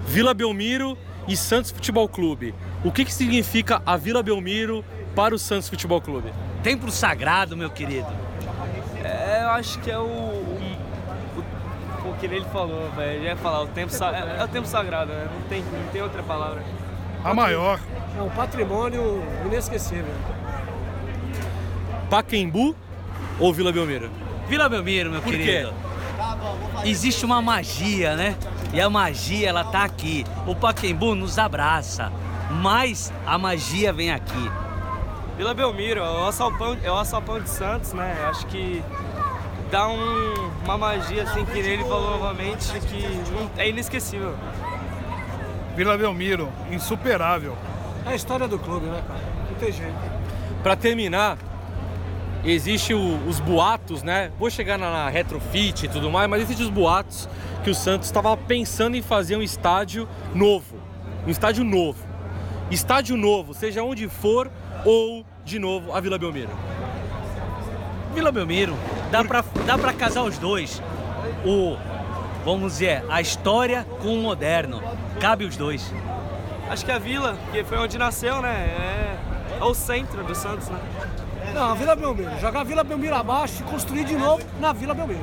Vila 0.06 0.32
Belmiro 0.32 0.96
e 1.28 1.36
Santos 1.36 1.70
Futebol 1.70 2.08
Clube. 2.08 2.54
O 2.84 2.92
que, 2.92 3.04
que 3.04 3.12
significa 3.12 3.82
a 3.84 3.96
Vila 3.96 4.22
Belmiro 4.22 4.84
para 5.14 5.34
o 5.34 5.38
Santos 5.38 5.68
Futebol 5.68 6.00
Clube? 6.00 6.32
Templo 6.62 6.90
sagrado, 6.90 7.56
meu 7.56 7.70
querido. 7.70 8.08
É, 9.02 9.42
eu 9.42 9.50
acho 9.50 9.78
que 9.80 9.90
é 9.90 9.98
o. 9.98 10.02
o, 10.02 10.74
o, 11.36 12.10
o 12.10 12.14
que 12.18 12.26
ele 12.26 12.44
falou, 12.46 12.90
velho. 12.92 13.22
Já 13.22 13.28
ia 13.30 13.36
falar, 13.36 13.62
o 13.62 13.66
tempo 13.68 13.92
é, 13.94 14.40
é 14.40 14.44
o 14.44 14.48
tempo 14.48 14.66
sagrado, 14.66 15.12
né? 15.12 15.28
Não 15.32 15.48
tem, 15.48 15.62
não 15.62 15.92
tem 15.92 16.02
outra 16.02 16.22
palavra. 16.22 16.62
A 17.24 17.34
maior. 17.34 17.80
É 18.16 18.22
um 18.22 18.30
patrimônio 18.30 19.22
inesquecível. 19.44 20.14
Pacaembu 22.08 22.74
ou 23.40 23.52
Vila 23.52 23.72
Belmiro? 23.72 24.10
Vila 24.48 24.68
Belmiro, 24.68 25.10
meu 25.10 25.20
Por 25.20 25.32
quê? 25.32 25.68
Existe 26.84 27.24
uma 27.24 27.40
magia, 27.42 28.14
né? 28.16 28.36
E 28.72 28.80
a 28.80 28.88
magia, 28.90 29.48
ela 29.48 29.64
tá 29.64 29.84
aqui. 29.84 30.24
O 30.46 30.54
Paquembu 30.54 31.14
nos 31.14 31.38
abraça, 31.38 32.12
mas 32.50 33.12
a 33.26 33.38
magia 33.38 33.92
vem 33.92 34.10
aqui. 34.12 34.50
Vila 35.36 35.52
Belmiro, 35.54 36.00
é 36.00 36.10
o 36.10 36.26
Assalpão, 36.26 36.76
é 36.82 36.90
o 36.90 36.96
Assalpão 36.96 37.40
de 37.40 37.48
Santos, 37.48 37.92
né? 37.92 38.16
Eu 38.22 38.28
Acho 38.28 38.46
que 38.46 38.82
dá 39.70 39.86
um- 39.88 40.50
uma 40.64 40.78
magia, 40.78 41.24
assim, 41.24 41.44
que 41.44 41.58
ele 41.58 41.82
falou 41.84 42.12
novamente, 42.12 42.68
que 42.80 43.02
não- 43.32 43.50
é 43.56 43.68
inesquecível. 43.68 44.34
Vila 45.76 45.96
Belmiro, 45.98 46.48
insuperável. 46.70 47.56
É 48.06 48.10
a 48.10 48.14
história 48.14 48.48
do 48.48 48.58
clube, 48.58 48.86
né, 48.86 49.02
cara? 49.06 49.20
Não 49.50 49.58
tem 49.58 49.72
jeito. 49.72 49.94
Pra 50.62 50.74
terminar, 50.74 51.36
existe 52.52 52.94
o- 52.94 53.18
os 53.28 53.40
boatos, 53.40 54.02
né? 54.02 54.30
Vou 54.38 54.50
chegar 54.50 54.78
na, 54.78 54.90
na 54.90 55.08
retrofit 55.08 55.86
e 55.86 55.88
tudo 55.88 56.10
mais, 56.10 56.28
mas 56.28 56.42
existem 56.42 56.66
os 56.66 56.72
boatos 56.72 57.28
que 57.64 57.70
o 57.70 57.74
Santos 57.74 58.06
estava 58.08 58.36
pensando 58.36 58.96
em 58.96 59.02
fazer 59.02 59.36
um 59.36 59.42
estádio 59.42 60.08
novo. 60.34 60.76
Um 61.26 61.30
estádio 61.30 61.64
novo. 61.64 62.04
Estádio 62.70 63.16
novo, 63.16 63.54
seja 63.54 63.82
onde 63.82 64.08
for, 64.08 64.50
ou, 64.84 65.24
de 65.44 65.58
novo, 65.58 65.92
a 65.92 66.00
Vila 66.00 66.18
Belmiro. 66.18 66.50
Vila 68.14 68.32
Belmiro, 68.32 68.74
dá 69.10 69.22
pra, 69.24 69.44
dá 69.66 69.76
pra 69.78 69.92
casar 69.92 70.22
os 70.22 70.38
dois. 70.38 70.82
O, 71.44 71.76
vamos 72.44 72.72
dizer, 72.72 73.04
a 73.08 73.20
história 73.20 73.86
com 74.00 74.14
o 74.18 74.22
moderno. 74.22 74.82
Cabe 75.20 75.44
os 75.44 75.56
dois. 75.56 75.92
Acho 76.68 76.84
que 76.84 76.90
a 76.90 76.98
Vila, 76.98 77.36
que 77.52 77.62
foi 77.62 77.78
onde 77.78 77.96
nasceu, 77.98 78.40
né? 78.42 78.48
É, 78.50 79.58
é 79.60 79.64
o 79.64 79.74
centro 79.74 80.24
do 80.24 80.34
Santos, 80.34 80.68
né? 80.68 80.78
Não, 81.56 81.70
a 81.70 81.74
Vila 81.74 81.96
Belmiro. 81.96 82.38
Jogar 82.38 82.60
a 82.60 82.64
Vila 82.64 82.84
Belmiro 82.84 83.14
abaixo 83.14 83.62
e 83.62 83.64
construir 83.64 84.04
de 84.04 84.14
novo 84.14 84.44
na 84.60 84.74
Vila 84.74 84.92
Belmiro. 84.92 85.22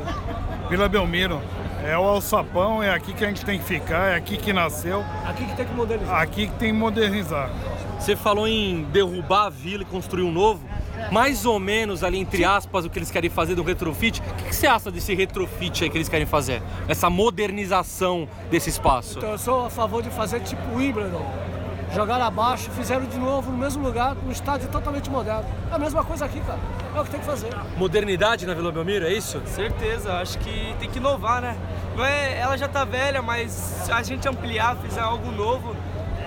Vila 0.68 0.90
Belmiro. 0.90 1.40
É 1.86 1.96
o 1.96 2.02
alçapão, 2.02 2.82
é 2.82 2.90
aqui 2.90 3.14
que 3.14 3.24
a 3.24 3.28
gente 3.28 3.46
tem 3.46 3.60
que 3.60 3.66
ficar, 3.66 4.14
é 4.14 4.16
aqui 4.16 4.36
que 4.38 4.52
nasceu. 4.52 5.06
Aqui 5.28 5.46
que 5.46 5.56
tem 5.56 5.68
que 5.68 5.74
modernizar. 5.76 6.20
Aqui 6.20 6.48
que 6.48 6.54
tem 6.54 6.74
que 6.74 6.80
modernizar. 6.80 7.52
Você 8.00 8.16
falou 8.16 8.48
em 8.48 8.84
derrubar 8.86 9.46
a 9.46 9.50
vila 9.52 9.84
e 9.84 9.86
construir 9.86 10.24
um 10.24 10.32
novo. 10.32 10.66
Mais 11.12 11.46
ou 11.46 11.60
menos 11.60 12.04
ali, 12.04 12.18
entre 12.18 12.44
aspas, 12.44 12.84
o 12.84 12.90
que 12.90 12.98
eles 12.98 13.12
querem 13.12 13.30
fazer 13.30 13.54
do 13.54 13.62
retrofit. 13.62 14.20
O 14.20 14.34
que 14.34 14.46
que 14.46 14.56
você 14.56 14.66
acha 14.66 14.90
desse 14.90 15.14
retrofit 15.14 15.84
aí 15.84 15.90
que 15.90 15.98
eles 15.98 16.10
querem 16.10 16.26
fazer? 16.26 16.64
Essa 16.88 17.12
modernização 17.12 18.28
desse 18.50 18.72
espaço? 18.72 19.20
Então 19.20 19.34
eu 19.34 19.38
sou 19.38 19.66
a 19.68 19.70
favor 19.70 20.02
de 20.02 20.10
fazer 20.10 20.40
tipo 20.40 20.76
Wimbledon. 20.76 21.53
Jogaram 21.94 22.26
abaixo, 22.26 22.72
fizeram 22.72 23.06
de 23.06 23.20
novo 23.20 23.52
no 23.52 23.58
mesmo 23.58 23.84
lugar, 23.84 24.16
num 24.16 24.32
estádio 24.32 24.68
totalmente 24.70 25.12
moderno. 25.12 25.46
É 25.72 25.76
a 25.76 25.78
mesma 25.78 26.04
coisa 26.04 26.26
aqui, 26.26 26.40
cara. 26.40 26.58
É 26.96 27.00
o 27.00 27.04
que 27.04 27.12
tem 27.12 27.20
que 27.20 27.26
fazer. 27.26 27.50
Modernidade 27.78 28.48
na 28.48 28.56
Vila 28.56 28.72
Belmiro, 28.72 29.06
é 29.06 29.14
isso? 29.14 29.40
Certeza, 29.46 30.14
acho 30.14 30.40
que 30.40 30.76
tem 30.80 30.90
que 30.90 30.98
inovar, 30.98 31.40
né? 31.40 31.56
Não 31.96 32.04
é, 32.04 32.40
ela 32.40 32.58
já 32.58 32.68
tá 32.68 32.84
velha, 32.84 33.22
mas 33.22 33.52
se 33.52 33.92
a 33.92 34.02
gente 34.02 34.28
ampliar, 34.28 34.76
fizer 34.78 35.02
algo 35.02 35.32
novo, 35.32 35.76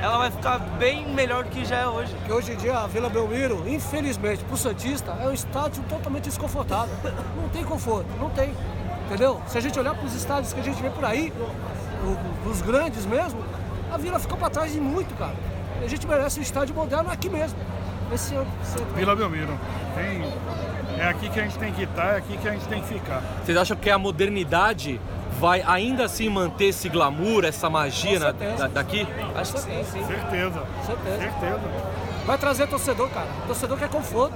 ela 0.01 0.19
vai 0.19 0.31
ficar 0.31 0.59
bem 0.59 1.13
melhor 1.13 1.43
do 1.43 1.51
que 1.51 1.65
já 1.65 1.79
é 1.79 1.89
hoje. 1.89 2.15
Porque 2.15 2.33
hoje 2.33 2.53
em 2.53 2.57
dia 2.57 2.79
a 2.79 2.87
Vila 2.87 3.09
Belmiro, 3.09 3.65
infelizmente, 3.69 4.45
pro 4.45 4.57
Santista, 4.57 5.17
é 5.21 5.27
um 5.27 5.33
estádio 5.33 5.83
totalmente 5.89 6.25
desconfortável. 6.25 6.95
Não 7.37 7.49
tem 7.49 7.65
conforto, 7.65 8.07
não 8.21 8.31
tem. 8.31 8.55
Entendeu? 9.07 9.41
Se 9.49 9.59
a 9.59 9.61
gente 9.61 9.77
olhar 9.77 9.97
pros 9.97 10.15
estádios 10.15 10.53
que 10.53 10.61
a 10.61 10.63
gente 10.63 10.81
vê 10.81 10.91
por 10.91 11.05
aí, 11.05 11.33
os 12.49 12.63
grandes 12.63 13.05
mesmo, 13.05 13.43
a 13.93 13.97
Vila 13.97 14.21
ficou 14.21 14.39
pra 14.39 14.49
trás 14.49 14.73
de 14.73 14.81
muito, 14.81 15.13
cara. 15.17 15.35
A 15.85 15.89
gente 15.89 16.07
merece 16.07 16.39
um 16.41 16.43
estádio 16.43 16.75
moderno 16.75 17.11
aqui 17.11 17.29
mesmo. 17.29 17.59
Esse 18.13 18.35
é 18.35 18.45
centro. 18.63 18.95
Vila 18.95 19.17
Belmiro. 19.17 19.59
Tem... 19.95 20.23
É 20.99 21.09
aqui 21.09 21.29
que 21.29 21.39
a 21.39 21.43
gente 21.43 21.59
tem 21.59 21.73
que 21.73 21.83
estar, 21.83 22.15
é 22.15 22.17
aqui 22.17 22.37
que 22.39 22.49
a 22.49 22.53
gente 22.53 22.67
tem 22.69 22.81
que 22.81 22.89
ficar. 22.89 23.23
Vocês 23.45 23.57
acham 23.59 23.77
que 23.77 23.91
a 23.91 23.99
modernidade 23.99 24.99
vai 25.39 25.63
ainda 25.67 26.05
assim 26.07 26.29
manter 26.31 26.67
esse 26.67 26.89
glamour, 26.89 27.45
essa 27.45 27.69
magia 27.69 28.19
na- 28.19 28.33
da- 28.33 28.67
daqui? 28.69 29.07
Acho 29.35 29.53
que 29.53 29.61
sim, 29.61 29.85
sim. 29.93 30.05
Certeza. 30.07 30.63
Certeza. 30.87 31.19
Certeza. 31.19 31.61
Vai 32.25 32.39
trazer 32.39 32.67
torcedor, 32.67 33.11
cara. 33.11 33.27
Torcedor 33.47 33.77
quer 33.77 33.91
conforto. 33.91 34.35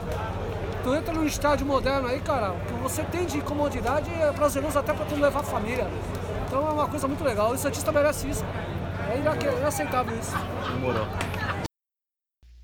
Tu 0.84 0.94
entra 0.94 1.14
num 1.14 1.24
estádio 1.24 1.66
moderno 1.66 2.08
aí, 2.08 2.20
cara, 2.20 2.52
o 2.52 2.60
que 2.60 2.72
você 2.82 3.02
tem 3.04 3.24
de 3.24 3.40
comodidade 3.40 4.10
é 4.12 4.30
prazeroso 4.32 4.78
até 4.78 4.92
pra 4.92 5.06
tu 5.06 5.14
levar 5.14 5.40
a 5.40 5.42
família. 5.42 5.86
Então 6.46 6.66
é 6.68 6.72
uma 6.72 6.86
coisa 6.88 7.06
muito 7.08 7.24
legal. 7.24 7.52
E 7.52 7.54
o 7.54 7.58
Santista 7.58 7.90
merece 7.90 8.28
isso. 8.28 8.44
É 9.10 9.18
ina- 9.18 9.58
inaceitável 9.58 10.18
isso. 10.18 10.32
Demorou. 10.72 11.06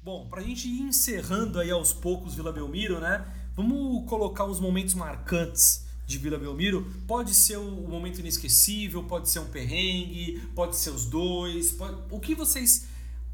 Bom, 0.03 0.29
pra 0.29 0.41
gente 0.43 0.69
ir 0.69 0.83
encerrando 0.83 1.59
aí 1.59 1.71
aos 1.71 1.93
poucos 1.93 2.35
Vila 2.35 2.53
Belmiro, 2.53 3.01
né? 3.01 3.27
Vamos 3.55 4.09
colocar 4.09 4.45
os 4.45 4.61
momentos 4.61 4.95
marcantes 4.95 5.85
de 6.07 6.19
Vila 6.19 6.39
Belmiro. 6.39 6.87
Pode 7.09 7.35
ser 7.35 7.57
um 7.59 7.89
momento 7.89 8.21
inesquecível, 8.21 9.03
pode 9.05 9.29
ser 9.29 9.41
um 9.41 9.47
perrengue, 9.47 10.41
pode 10.55 10.77
ser 10.77 10.91
os 10.91 11.07
dois. 11.07 11.73
pode- 11.73 11.97
O 12.11 12.21
que 12.21 12.35
vocês. 12.35 12.87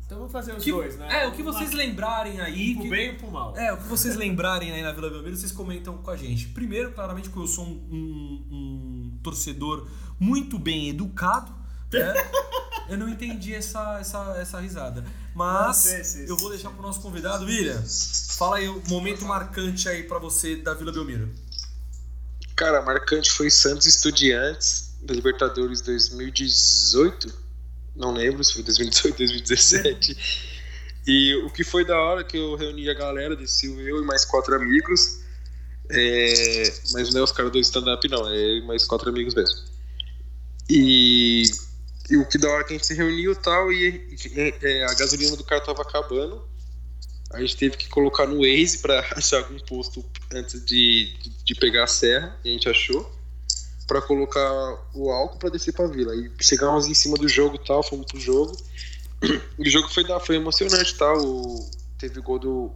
Então 0.06 0.18
vamos 0.18 0.32
fazer 0.32 0.54
os 0.56 0.64
que- 0.64 0.70
dois, 0.70 0.96
né? 0.96 1.24
É, 1.24 1.26
o 1.28 1.32
que 1.32 1.42
vocês 1.42 1.72
lembrarem 1.72 2.40
aí. 2.40 2.74
Pro 2.74 2.82
que- 2.84 2.90
bem 2.90 3.10
e 3.10 3.12
pro 3.18 3.30
mal. 3.30 3.54
É, 3.56 3.72
o 3.72 3.76
que 3.76 3.84
vocês 3.88 4.16
lembrarem 4.16 4.72
aí 4.72 4.82
na 4.82 4.92
Vila 4.92 5.10
Belmiro, 5.10 5.36
vocês 5.36 5.52
comentam 5.52 5.98
com 5.98 6.10
a 6.10 6.16
gente. 6.16 6.48
Primeiro, 6.48 6.92
claramente, 6.92 7.28
que 7.28 7.36
eu 7.36 7.46
sou 7.46 7.64
um, 7.66 7.70
um- 7.90 8.46
um 8.50 9.18
torcedor 9.22 9.86
muito 10.18 10.58
bem 10.58 10.88
educado. 10.88 11.52
Né? 11.92 12.12
Eu 12.92 12.98
não 12.98 13.08
entendi 13.08 13.54
essa, 13.54 13.98
essa, 13.98 14.36
essa 14.38 14.60
risada. 14.60 15.02
Mas 15.34 15.66
Não, 15.66 15.72
sei, 15.72 16.04
sei, 16.04 16.30
eu 16.30 16.36
vou 16.36 16.50
deixar 16.50 16.68
pro 16.68 16.82
nosso 16.82 17.00
convidado, 17.00 17.46
William. 17.46 17.82
Fala 18.36 18.58
aí 18.58 18.68
o 18.68 18.82
momento 18.88 19.24
marcante 19.24 19.88
aí 19.88 20.02
pra 20.02 20.18
você 20.18 20.56
da 20.56 20.74
Vila 20.74 20.92
Belmiro. 20.92 21.32
Cara, 22.54 22.82
marcante 22.82 23.30
foi 23.30 23.50
Santos 23.50 23.86
Estudiantes 23.86 24.94
da 25.00 25.14
Libertadores 25.14 25.80
2018. 25.80 27.32
Não 27.96 28.12
lembro 28.12 28.44
se 28.44 28.52
foi 28.52 28.62
2018, 28.62 29.16
2017. 29.16 30.52
E 31.04 31.34
o 31.44 31.50
que 31.50 31.64
foi 31.64 31.84
da 31.84 31.98
hora 31.98 32.22
que 32.22 32.36
eu 32.36 32.54
reuni 32.54 32.88
a 32.88 32.94
galera, 32.94 33.34
desceu 33.34 33.80
eu 33.80 34.00
e 34.00 34.06
mais 34.06 34.24
quatro 34.24 34.54
amigos. 34.54 35.18
É, 35.90 36.72
mas 36.92 37.12
não 37.12 37.22
é 37.22 37.24
os 37.24 37.32
caras 37.32 37.50
do 37.50 37.58
stand-up, 37.58 38.08
não, 38.08 38.30
é 38.30 38.36
eu 38.36 38.58
e 38.58 38.62
mais 38.64 38.84
quatro 38.84 39.10
amigos 39.10 39.34
mesmo. 39.34 39.58
E, 40.70 41.42
e 42.10 42.16
o 42.16 42.26
que 42.26 42.38
da 42.38 42.50
hora 42.50 42.64
que 42.64 42.72
a 42.72 42.76
gente 42.76 42.86
se 42.86 42.94
reuniu 42.94 43.32
e 43.32 43.36
tal, 43.36 43.72
e, 43.72 44.16
e, 44.34 44.54
é, 44.62 44.84
a 44.84 44.94
gasolina 44.94 45.36
do 45.36 45.44
carro 45.44 45.64
tava 45.64 45.82
acabando. 45.82 46.42
A 47.32 47.40
gente 47.40 47.56
teve 47.56 47.76
que 47.76 47.88
colocar 47.88 48.26
no 48.26 48.40
Waze 48.40 48.78
para 48.78 49.00
achar 49.16 49.38
algum 49.38 49.58
posto 49.60 50.04
antes 50.32 50.64
de, 50.64 51.16
de, 51.18 51.30
de 51.44 51.54
pegar 51.54 51.84
a 51.84 51.86
serra, 51.86 52.38
e 52.44 52.50
a 52.50 52.52
gente 52.52 52.68
achou 52.68 53.10
para 53.86 54.00
colocar 54.00 54.88
o 54.94 55.10
álcool 55.10 55.38
para 55.38 55.50
descer 55.50 55.72
pra 55.72 55.86
vila. 55.86 56.14
E 56.14 56.30
chegamos 56.40 56.86
em 56.86 56.94
cima 56.94 57.16
do 57.16 57.28
jogo 57.28 57.56
e 57.56 57.64
tal, 57.64 57.82
fomos 57.82 58.06
pro 58.06 58.20
jogo. 58.20 58.56
O 59.56 59.68
jogo 59.68 59.88
foi, 59.88 60.04
foi 60.20 60.36
emocionante 60.36 60.96
tal. 60.96 61.16
O, 61.24 61.70
teve 61.96 62.18
o 62.18 62.22
gol 62.22 62.38
do 62.40 62.72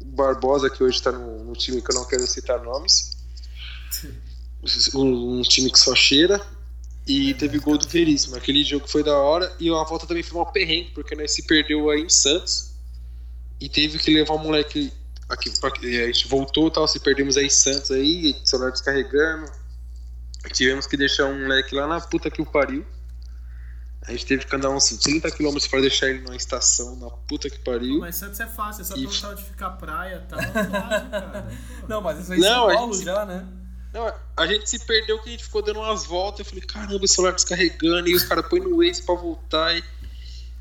Barbosa, 0.00 0.70
que 0.70 0.84
hoje 0.84 1.02
tá 1.02 1.10
no, 1.10 1.44
no 1.44 1.52
time 1.54 1.82
que 1.82 1.90
eu 1.90 1.94
não 1.96 2.04
quero 2.04 2.24
citar 2.26 2.62
nomes. 2.62 3.10
Um, 4.94 5.40
um 5.40 5.42
time 5.42 5.70
que 5.70 5.78
só 5.78 5.94
cheira. 5.94 6.40
E 7.10 7.34
teve 7.34 7.58
gol 7.58 7.76
do 7.76 7.88
Veríssimo. 7.88 8.36
Aquele 8.36 8.62
jogo 8.62 8.86
foi 8.86 9.02
da 9.02 9.16
hora. 9.18 9.52
E 9.58 9.68
a 9.68 9.82
volta 9.82 10.06
também 10.06 10.22
foi 10.22 10.38
uma 10.40 10.52
perrengue, 10.52 10.92
porque 10.94 11.16
nós 11.16 11.32
se 11.32 11.42
perdeu 11.42 11.90
aí 11.90 12.02
em 12.02 12.08
Santos. 12.08 12.70
E 13.60 13.68
teve 13.68 13.98
que 13.98 14.14
levar 14.14 14.34
o 14.34 14.38
moleque 14.38 14.92
aqui. 15.28 15.50
Pra, 15.60 15.70
a 15.70 16.06
gente 16.06 16.28
voltou 16.28 16.70
tal, 16.70 16.86
se 16.86 17.00
perdemos 17.00 17.36
aí 17.36 17.46
em 17.46 17.50
Santos 17.50 17.90
aí, 17.90 18.36
celular 18.44 18.70
descarregando. 18.70 19.50
Tivemos 20.52 20.86
que 20.86 20.96
deixar 20.96 21.24
um 21.26 21.40
moleque 21.42 21.74
lá 21.74 21.86
na 21.88 22.00
puta 22.00 22.30
que 22.30 22.40
o 22.40 22.46
pariu. 22.46 22.86
A 24.06 24.12
gente 24.12 24.24
teve 24.26 24.46
que 24.46 24.56
andar 24.56 24.70
uns 24.70 24.88
30 24.88 25.30
km 25.32 25.56
para 25.68 25.80
deixar 25.80 26.08
ele 26.08 26.20
numa 26.20 26.36
estação 26.36 26.96
na 26.96 27.10
puta 27.10 27.50
que 27.50 27.58
pariu. 27.58 27.98
Mas 28.00 28.16
Santos 28.16 28.38
é 28.40 28.46
fácil, 28.46 28.82
é 28.82 28.84
só 28.84 28.94
E- 28.96 29.02
perguntar 29.06 29.30
onde 29.30 29.42
fica 29.44 29.66
a 29.66 29.70
praia 29.70 30.24
e 30.24 30.28
tal. 30.28 30.38
suave, 30.40 31.10
cara. 31.10 31.48
Não, 31.88 32.00
mas 32.00 32.20
isso 32.20 32.32
aí 32.32 32.38
é 32.38 32.42
São 32.42 32.66
Paulo 32.68 32.94
gente- 32.94 33.04
já, 33.04 33.26
né? 33.26 33.46
Não, 33.92 34.12
a 34.36 34.46
gente 34.46 34.68
se 34.70 34.78
perdeu 34.86 35.18
que 35.20 35.28
a 35.28 35.32
gente 35.32 35.44
ficou 35.44 35.62
dando 35.62 35.80
umas 35.80 36.06
voltas. 36.06 36.40
Eu 36.40 36.44
falei, 36.46 36.62
caramba, 36.64 37.04
o 37.04 37.08
celular 37.08 37.32
descarregando. 37.34 38.08
E 38.08 38.14
os 38.14 38.22
caras 38.24 38.46
põem 38.48 38.60
no 38.60 38.76
Waze 38.76 39.02
pra 39.02 39.14
voltar. 39.14 39.76
E... 39.76 39.82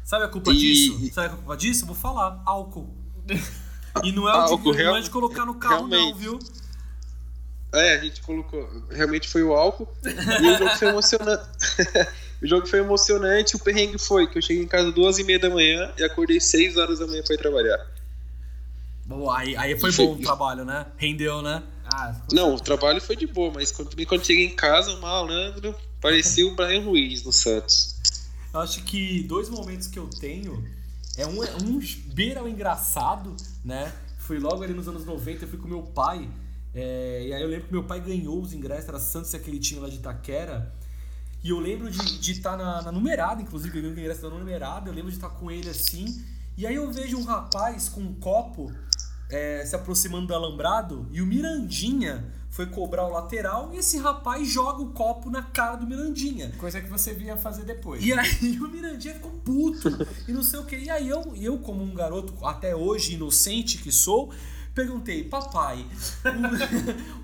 Sabe 0.04 0.26
a 0.26 0.28
culpa 0.28 0.52
E- 0.52 0.58
disso? 0.58 1.14
Sabe 1.14 1.28
a 1.28 1.38
culpa 1.38 1.56
disso? 1.58 1.86
Vou 1.86 1.96
falar. 1.96 2.42
Álcool. 2.46 2.90
E 4.04 4.12
não 4.12 4.30
é, 4.30 4.32
o 4.32 4.46
de, 4.46 4.52
Álcool, 4.52 4.72
não 4.72 4.80
é 4.80 4.84
real- 4.84 5.02
de 5.02 5.10
colocar 5.10 5.46
no 5.46 5.56
carro, 5.56 5.88
não, 5.88 5.98
realmente. 5.98 6.18
viu? 6.20 6.40
É, 7.74 7.96
a 7.96 8.04
gente 8.04 8.22
colocou. 8.22 8.70
Realmente 8.90 9.28
foi 9.28 9.42
o 9.44 9.52
álcool. 9.54 9.88
E 10.06 10.48
o 10.48 10.58
jogo 10.58 10.76
foi 10.78 10.88
emocionante. 10.90 11.50
o 12.42 12.48
jogo 12.48 12.68
foi 12.68 12.80
emocionante. 12.80 13.56
O 13.56 13.60
perrengue 13.60 13.98
foi 13.98 14.28
que 14.28 14.38
eu 14.38 14.42
cheguei 14.44 14.64
em 14.64 14.68
casa 14.68 14.92
duas 14.92 15.18
e 15.18 15.24
meia 15.24 15.40
da 15.40 15.50
manhã 15.50 15.92
e 15.98 16.04
acordei 16.04 16.40
6 16.40 16.78
horas 16.78 17.00
da 17.00 17.08
manhã 17.08 17.24
pra 17.24 17.34
ir 17.34 17.40
trabalhar. 17.40 17.80
Bom, 19.06 19.30
aí, 19.32 19.56
aí 19.58 19.78
foi 19.78 19.92
bom 19.92 20.14
o 20.14 20.20
trabalho, 20.22 20.64
né? 20.64 20.86
Rendeu, 20.96 21.42
né? 21.42 21.64
Ah, 21.94 22.16
Não, 22.32 22.56
o 22.56 22.60
trabalho 22.60 23.02
foi 23.02 23.16
de 23.16 23.28
boa, 23.28 23.52
mas 23.54 23.72
quando, 23.72 23.96
quando 24.06 24.26
cheguei 24.26 24.46
em 24.46 24.56
casa, 24.56 24.96
malandro, 24.98 25.76
parecia 26.02 26.48
o 26.48 26.56
Brian 26.56 26.82
Ruiz 26.82 27.24
no 27.24 27.32
Santos. 27.32 27.96
Eu 28.54 28.60
acho 28.62 28.84
que 28.84 29.24
dois 29.24 29.50
momentos 29.50 29.88
que 29.88 30.00
eu 30.00 30.08
tenho 30.08 30.64
é 31.18 31.26
um, 31.26 31.44
é 31.44 31.56
um 31.64 31.80
beira 32.14 32.44
o 32.44 32.48
engraçado, 32.48 33.36
né? 33.64 33.94
Foi 34.18 34.40
logo 34.40 34.64
ali 34.64 34.74
nos 34.74 34.88
anos 34.88 35.06
90, 35.06 35.44
eu 35.46 35.50
fui 35.50 35.58
com 35.58 35.68
meu 35.68 35.84
pai. 35.84 36.30
é, 36.74 37.26
e 37.28 37.34
aí 37.34 37.42
eu 37.42 37.48
lembro 37.48 37.68
que 37.68 37.74
meu 37.74 37.84
pai 37.84 38.00
ganhou 38.00 38.42
os 38.42 38.54
ingressos, 38.54 38.90
era 38.90 39.00
Santos 39.00 39.34
e 39.34 39.36
aquele 39.36 39.60
time 39.60 39.80
lá 39.80 39.90
de 39.90 39.96
Itaquera. 39.96 40.74
E 41.44 41.50
eu 41.50 41.60
lembro 41.60 41.90
de 41.90 42.32
estar 42.32 42.58
na, 42.58 42.82
na 42.82 42.92
numerada, 42.92 43.42
inclusive, 43.42 43.78
eu 43.78 43.82
ganhei 43.82 43.98
o 43.98 44.00
ingresso 44.00 44.22
da 44.22 44.30
numerada, 44.30 44.90
eu 44.90 44.94
lembro 44.94 45.10
de 45.10 45.18
estar 45.18 45.30
com 45.30 45.50
ele 45.50 45.70
assim. 45.70 46.24
E 46.58 46.68
aí 46.68 46.76
eu 46.76 46.92
vejo 46.92 47.18
um 47.18 47.24
rapaz 47.24 47.88
com 47.88 48.02
um 48.02 48.14
copo 48.14 48.70
é, 49.30 49.64
se 49.66 49.76
aproximando 49.76 50.28
do 50.28 50.34
alambrado 50.34 51.08
e 51.12 51.22
o 51.22 51.26
Mirandinha 51.26 52.34
foi 52.50 52.66
cobrar 52.66 53.06
o 53.06 53.12
lateral 53.12 53.72
e 53.74 53.78
esse 53.78 53.98
rapaz 54.00 54.48
joga 54.48 54.82
o 54.82 54.92
copo 54.92 55.30
na 55.30 55.44
cara 55.44 55.76
do 55.76 55.86
Mirandinha. 55.86 56.52
Coisa 56.58 56.82
que 56.82 56.90
você 56.90 57.14
vinha 57.14 57.38
fazer 57.38 57.64
depois. 57.64 58.04
E 58.04 58.12
aí 58.12 58.58
o 58.60 58.68
Mirandinha 58.68 59.14
ficou 59.14 59.32
puto 59.32 59.88
e 60.28 60.32
não 60.32 60.42
sei 60.42 60.60
o 60.60 60.66
que. 60.66 60.76
E 60.76 60.90
aí 60.90 61.08
eu, 61.08 61.34
eu 61.36 61.60
como 61.60 61.84
um 61.84 61.94
garoto 61.94 62.34
até 62.46 62.76
hoje 62.76 63.14
inocente 63.14 63.78
que 63.78 63.92
sou, 63.92 64.34
perguntei, 64.80 65.26
papai, 65.26 65.86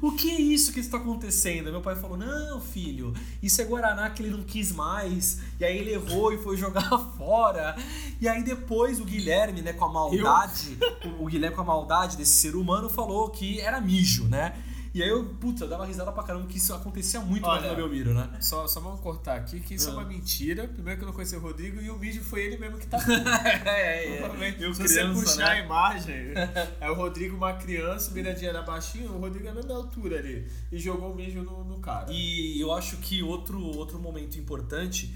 o, 0.01 0.07
o 0.11 0.11
que 0.11 0.29
é 0.29 0.41
isso 0.41 0.73
que 0.73 0.81
está 0.81 0.97
acontecendo? 0.97 1.71
Meu 1.71 1.79
pai 1.79 1.95
falou, 1.95 2.17
não, 2.17 2.59
filho, 2.59 3.13
isso 3.41 3.61
é 3.61 3.63
Guaraná 3.63 4.09
que 4.09 4.21
ele 4.21 4.35
não 4.35 4.43
quis 4.43 4.73
mais. 4.73 5.39
E 5.57 5.63
aí 5.63 5.77
ele 5.77 5.93
errou 5.93 6.33
e 6.33 6.37
foi 6.37 6.57
jogar 6.57 6.89
fora. 7.17 7.77
E 8.19 8.27
aí 8.27 8.43
depois 8.43 8.99
o 8.99 9.05
Guilherme, 9.05 9.61
né, 9.61 9.71
com 9.71 9.85
a 9.85 9.89
maldade, 9.89 10.77
o, 11.17 11.23
o 11.23 11.25
Guilherme 11.27 11.55
com 11.55 11.61
a 11.61 11.65
maldade 11.65 12.17
desse 12.17 12.33
ser 12.33 12.57
humano 12.57 12.89
falou 12.89 13.29
que 13.29 13.61
era 13.61 13.79
mijo, 13.79 14.25
né? 14.25 14.53
E 14.95 15.03
aí 15.03 15.09
eu, 15.09 15.25
putz, 15.25 15.59
eu 15.59 15.67
dava 15.67 15.85
risada 15.85 16.09
pra 16.09 16.23
caramba 16.23 16.47
que 16.47 16.57
isso 16.57 16.73
acontecia 16.73 17.19
muito 17.19 17.45
Olha, 17.45 17.69
no 17.69 17.75
Belmiro, 17.75 18.13
né? 18.13 18.29
Só, 18.39 18.65
só 18.65 18.79
vamos 18.79 19.01
cortar 19.01 19.35
aqui, 19.35 19.59
que 19.59 19.73
isso 19.73 19.89
é 19.89 19.91
Ah. 19.91 19.95
uma 19.95 20.05
mentira. 20.05 20.69
Primeiro 20.69 20.97
que 20.97 21.03
eu 21.03 21.07
não 21.07 21.13
conheci 21.13 21.35
o 21.35 21.39
Rodrigo 21.41 21.81
e 21.81 21.89
o 21.89 21.97
vídeo 21.97 22.23
foi 22.23 22.45
ele 22.45 22.57
mesmo 22.57 22.77
que 22.77 22.87
tá. 22.87 22.97
é, 23.65 24.05
é. 24.05 24.17
Provavelmente, 24.19 24.63
Eu 24.63 24.73
Se 24.73 24.87
você 24.87 25.03
puxar 25.09 25.47
né? 25.49 25.51
a 25.51 25.59
imagem, 25.65 26.15
é 26.79 26.89
o 26.89 26.93
Rodrigo 26.93 27.35
uma 27.35 27.51
criança, 27.55 28.09
o 28.09 28.13
Mirandinha 28.13 28.51
era 28.51 28.61
baixinho, 28.61 29.11
o 29.11 29.19
Rodrigo 29.19 29.45
é 29.47 29.51
a 29.51 29.53
mesma 29.53 29.75
altura 29.75 30.17
ali. 30.17 30.47
E 30.71 30.79
jogou 30.79 31.11
o 31.11 31.15
mijo 31.15 31.41
no, 31.43 31.65
no 31.65 31.79
cara. 31.79 32.05
E 32.09 32.57
eu 32.61 32.71
acho 32.71 32.95
que 32.95 33.21
outro, 33.21 33.61
outro 33.61 33.99
momento 33.99 34.37
importante, 34.39 35.13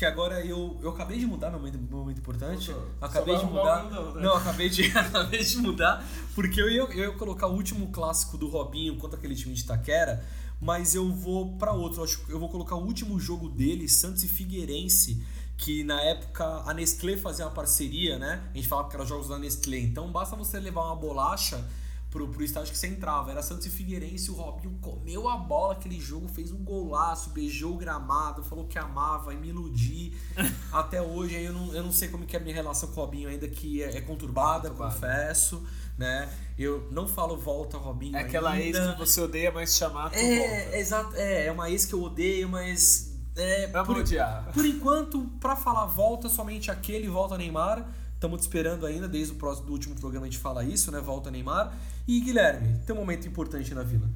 que 0.00 0.06
agora 0.06 0.42
eu, 0.42 0.78
eu 0.82 0.88
acabei 0.88 1.18
de 1.18 1.26
mudar 1.26 1.50
meu 1.50 1.58
momento, 1.58 1.78
meu 1.78 1.98
momento 1.98 2.20
importante. 2.20 2.72
Só 2.72 2.86
Acabei 3.02 3.36
de 3.36 3.44
mudar. 3.44 3.84
não, 3.90 4.14
né? 4.14 4.22
Não, 4.22 4.34
acabei 4.34 4.70
de, 4.70 4.84
acabei 4.96 5.44
de 5.44 5.58
mudar, 5.58 6.02
porque 6.34 6.58
eu 6.58 6.70
ia, 6.70 6.80
eu 6.84 7.10
ia 7.10 7.12
colocar 7.12 7.48
o 7.48 7.52
último 7.52 7.88
clássico 7.88 8.38
do 8.38 8.48
Robinho 8.48 8.96
contra 8.96 9.18
aquele 9.18 9.34
time 9.34 9.52
de 9.52 9.60
Itaquera, 9.60 10.24
mas 10.58 10.94
eu 10.94 11.12
vou 11.12 11.54
pra 11.58 11.72
outro. 11.72 12.00
Eu 12.00 12.04
acho 12.04 12.24
eu 12.30 12.40
vou 12.40 12.48
colocar 12.48 12.76
o 12.76 12.82
último 12.82 13.20
jogo 13.20 13.50
dele, 13.50 13.86
Santos 13.90 14.24
e 14.24 14.28
Figueirense. 14.28 15.22
Que 15.58 15.84
na 15.84 16.00
época 16.00 16.46
a 16.64 16.72
Nestlé 16.72 17.18
fazia 17.18 17.44
uma 17.44 17.50
parceria, 17.50 18.18
né? 18.18 18.42
A 18.54 18.56
gente 18.56 18.68
falava 18.68 18.88
que 18.88 18.96
eram 18.96 19.04
jogos 19.04 19.28
da 19.28 19.38
Nestlé. 19.38 19.80
Então 19.80 20.10
basta 20.10 20.34
você 20.34 20.58
levar 20.58 20.82
uma 20.86 20.96
bolacha 20.96 21.62
pro, 22.10 22.28
pro 22.28 22.42
estádio 22.42 22.72
que 22.72 22.78
você 22.78 22.88
entrava. 22.88 23.30
Era 23.30 23.42
Santos 23.42 23.66
e 23.66 23.70
Figueirense, 23.70 24.30
o 24.30 24.34
Robinho 24.34 24.76
comeu 24.80 25.28
a 25.28 25.36
bola 25.36 25.74
aquele 25.74 26.00
jogo, 26.00 26.28
fez 26.28 26.50
um 26.50 26.62
golaço, 26.62 27.30
beijou 27.30 27.74
o 27.74 27.76
gramado, 27.76 28.42
falou 28.42 28.66
que 28.66 28.78
amava 28.78 29.32
e 29.32 29.36
me 29.36 29.48
iludi. 29.48 30.12
Até 30.72 31.00
hoje 31.00 31.36
aí 31.36 31.44
eu 31.44 31.52
não, 31.52 31.74
eu 31.74 31.82
não 31.82 31.92
sei 31.92 32.08
como 32.08 32.26
que 32.26 32.36
é 32.36 32.40
a 32.40 32.42
minha 32.42 32.54
relação 32.54 32.90
com 32.90 33.00
o 33.00 33.04
Robinho 33.04 33.28
ainda, 33.28 33.48
que 33.48 33.82
é, 33.82 33.96
é 33.96 34.00
conturbada, 34.00 34.70
confesso, 34.70 35.64
né? 35.96 36.28
Eu 36.58 36.88
não 36.90 37.06
falo 37.06 37.36
volta 37.36 37.78
Robinho 37.78 38.16
É 38.16 38.20
aquela 38.20 38.58
ex 38.58 38.76
ainda. 38.76 38.92
que 38.92 38.98
você 38.98 39.20
odeia, 39.20 39.50
mas 39.50 39.76
chamar 39.76 40.10
tu. 40.10 40.16
É, 40.18 40.78
exato, 40.78 41.14
é, 41.16 41.46
é 41.46 41.52
uma 41.52 41.70
ex 41.70 41.84
que 41.84 41.94
eu 41.94 42.02
odeio, 42.02 42.48
mas 42.48 43.10
é, 43.36 43.68
Vamos 43.68 43.86
por, 43.86 43.98
odiar. 43.98 44.50
por 44.52 44.64
enquanto, 44.66 45.24
pra 45.40 45.56
falar 45.56 45.86
volta, 45.86 46.28
somente 46.28 46.70
aquele 46.70 47.08
volta 47.08 47.38
Neymar. 47.38 47.86
Estamos 48.20 48.40
te 48.40 48.42
esperando 48.42 48.84
ainda, 48.84 49.08
desde 49.08 49.32
o 49.32 49.36
próximo 49.36 49.68
do 49.68 49.72
último 49.72 49.94
programa 49.94 50.26
a 50.26 50.28
gente 50.28 50.38
fala 50.38 50.62
isso, 50.62 50.92
né? 50.92 51.00
Volta 51.00 51.30
Neymar. 51.30 51.74
E 52.06 52.20
Guilherme, 52.20 52.78
tem 52.84 52.94
um 52.94 52.98
momento 52.98 53.26
importante 53.26 53.72
na 53.72 53.82
vila. 53.82 54.10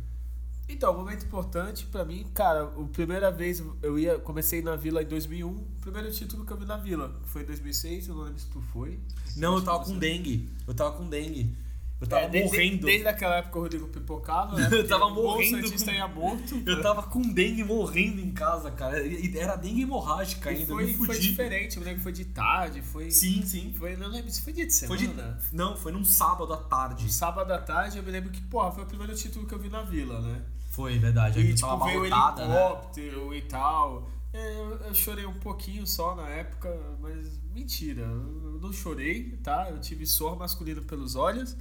Então, 0.68 0.92
um 0.92 0.98
momento 0.98 1.24
importante 1.24 1.86
pra 1.86 2.04
mim, 2.04 2.26
cara, 2.34 2.64
a 2.64 2.84
primeira 2.92 3.30
vez 3.30 3.62
eu 3.80 3.98
ia, 3.98 4.18
comecei 4.18 4.60
na 4.60 4.76
Vila 4.76 5.02
em 5.02 5.06
2001, 5.06 5.48
o 5.48 5.64
primeiro 5.80 6.12
título 6.12 6.44
que 6.44 6.52
eu 6.52 6.56
vi 6.58 6.66
na 6.66 6.76
Vila 6.76 7.18
foi 7.24 7.44
em 7.44 7.46
2006, 7.46 8.08
eu 8.08 8.14
não 8.14 8.24
lembro 8.24 8.38
se 8.38 8.46
tu 8.48 8.60
foi. 8.60 9.00
Não, 9.38 9.56
eu 9.56 9.64
tava 9.64 9.82
com 9.82 9.96
dengue. 9.96 10.50
Eu 10.68 10.74
tava 10.74 10.98
com 10.98 11.08
dengue. 11.08 11.56
Eu 12.04 12.08
tava 12.08 12.22
É, 12.24 12.28
desde, 12.28 12.56
morrendo. 12.56 12.86
Desde 12.86 13.06
aquela 13.08 13.36
época 13.36 13.58
o 13.58 13.62
Rodrigo 13.62 13.88
pipocava, 13.88 14.56
né? 14.56 14.68
Eu 14.72 14.86
tava 14.86 15.06
o 15.06 15.14
morrendo. 15.14 15.62
Santista 15.66 15.90
com- 15.90 15.96
ia 15.96 16.06
morto. 16.08 16.62
Eu 16.66 16.82
tava 16.82 17.02
com 17.04 17.22
dengue 17.22 17.64
morrendo 17.64 18.20
em 18.20 18.30
casa, 18.32 18.70
cara. 18.70 19.02
E 19.04 19.36
Era 19.38 19.56
dengue 19.56 19.82
hemorrágica 19.82 20.52
E 20.52 20.56
ainda. 20.58 20.66
foi, 20.74 20.82
eu 20.84 20.88
me 20.88 20.94
foi 21.06 21.18
diferente, 21.18 21.76
eu 21.76 21.82
lembro 21.82 21.96
que 21.98 22.02
foi 22.02 22.12
de 22.12 22.24
tarde, 22.26 22.82
foi... 22.82 23.10
Sim, 23.10 23.42
sim. 23.44 23.72
Foi, 23.76 23.96
não 23.96 24.08
lembro 24.08 24.30
se 24.30 24.42
foi 24.42 24.52
dia 24.52 24.66
de 24.66 24.86
Foi 24.86 24.98
semana. 24.98 25.38
de... 25.50 25.56
Não, 25.56 25.76
foi 25.76 25.92
num 25.92 26.04
sábado 26.04 26.52
à 26.52 26.58
tarde. 26.58 27.12
Sábado 27.12 27.50
à 27.52 27.58
tarde, 27.58 27.96
eu 27.98 28.02
me 28.04 28.10
lembro 28.10 28.30
que, 28.30 28.40
porra, 28.42 28.70
foi 28.70 28.84
o 28.84 28.86
primeiro 28.86 29.14
título 29.14 29.46
que 29.46 29.54
eu 29.54 29.58
vi 29.58 29.68
na 29.70 29.82
Vila, 29.82 30.20
né? 30.20 30.42
Foi, 30.70 30.98
verdade. 30.98 31.40
E, 31.40 31.54
tipo, 31.54 31.66
tava 31.68 31.86
veio 31.86 32.00
o 32.00 32.02
né? 32.02 32.08
helicóptero 32.08 33.34
e 33.34 33.42
tal. 33.42 34.08
É, 34.32 34.56
Eu, 34.60 34.76
eu 34.88 34.94
chorei 34.94 35.24
um 35.24 35.38
pouquinho 35.38 35.86
só 35.86 36.14
na 36.16 36.28
época, 36.28 36.76
mas 37.00 37.30
mentira. 37.54 38.02
Eu 38.02 38.58
não 38.60 38.72
chorei, 38.72 39.38
tá? 39.42 39.68
Eu 39.70 39.80
tive 39.80 40.04
suor 40.06 40.36
masculino 40.36 40.82
pelos 40.82 41.14
olhos. 41.14 41.56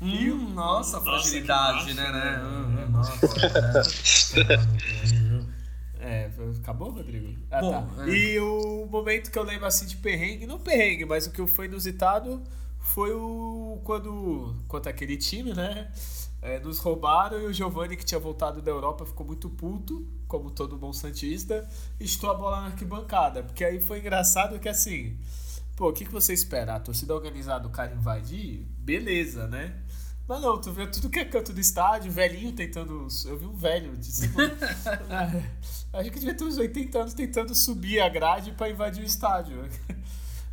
E 0.00 0.30
Hum, 0.30 0.54
nossa, 0.54 1.00
fragilidade, 1.00 1.86
que 1.86 1.94
né, 1.94 2.12
né? 2.12 2.40
Hum, 2.42 2.86
hum, 2.86 2.90
nossa. 2.92 3.26
É, 6.00 6.30
acabou, 6.60 6.90
Rodrigo? 6.90 7.34
Ah, 7.50 7.60
Bom, 7.60 7.70
tá. 7.96 8.06
é. 8.06 8.10
E 8.10 8.38
o 8.38 8.86
momento 8.86 9.30
que 9.30 9.38
eu 9.38 9.42
lembro 9.42 9.66
assim 9.66 9.84
de 9.84 9.96
perrengue, 9.96 10.46
não 10.46 10.58
perrengue, 10.58 11.04
mas 11.04 11.26
o 11.26 11.32
que 11.32 11.44
foi 11.46 11.66
inusitado 11.66 12.42
foi 12.78 13.12
o. 13.12 13.80
quando. 13.84 14.54
contra 14.68 14.90
aquele 14.90 15.16
time, 15.16 15.52
né? 15.52 15.90
É, 16.40 16.60
nos 16.60 16.78
roubaram 16.78 17.40
e 17.40 17.46
o 17.46 17.52
Giovani, 17.52 17.96
que 17.96 18.04
tinha 18.04 18.20
voltado 18.20 18.62
da 18.62 18.70
Europa, 18.70 19.04
ficou 19.04 19.26
muito 19.26 19.50
puto, 19.50 20.06
como 20.28 20.52
todo 20.52 20.76
bom 20.76 20.92
Santista, 20.92 21.68
e 21.98 22.04
estou 22.04 22.30
a 22.30 22.34
bola 22.34 22.60
na 22.60 22.66
arquibancada. 22.66 23.42
Porque 23.42 23.64
aí 23.64 23.80
foi 23.80 23.98
engraçado 23.98 24.58
que 24.60 24.68
assim, 24.68 25.18
pô, 25.76 25.88
o 25.88 25.92
que, 25.92 26.04
que 26.04 26.12
você 26.12 26.32
espera? 26.32 26.76
A 26.76 26.80
torcida 26.80 27.12
organizada, 27.12 27.66
o 27.66 27.70
cara 27.70 27.92
invadir? 27.92 28.64
Beleza, 28.78 29.48
né? 29.48 29.74
Mas 30.28 30.42
não, 30.42 30.60
tu 30.60 30.70
vê 30.70 30.86
tudo 30.86 31.08
que 31.08 31.18
é 31.18 31.24
canto 31.24 31.54
do 31.54 31.60
estádio, 31.60 32.12
velhinho 32.12 32.52
tentando. 32.52 33.08
Eu 33.24 33.38
vi 33.38 33.46
um 33.46 33.54
velho 33.54 33.96
de 33.96 34.06
cima. 34.06 34.42
Acho 35.90 36.10
que 36.10 36.18
devia 36.18 36.34
ter 36.34 36.44
uns 36.44 36.58
80 36.58 36.98
anos 36.98 37.14
tentando 37.14 37.54
subir 37.54 38.00
a 38.00 38.10
grade 38.10 38.52
para 38.52 38.68
invadir 38.68 39.02
o 39.02 39.06
estádio. 39.06 39.66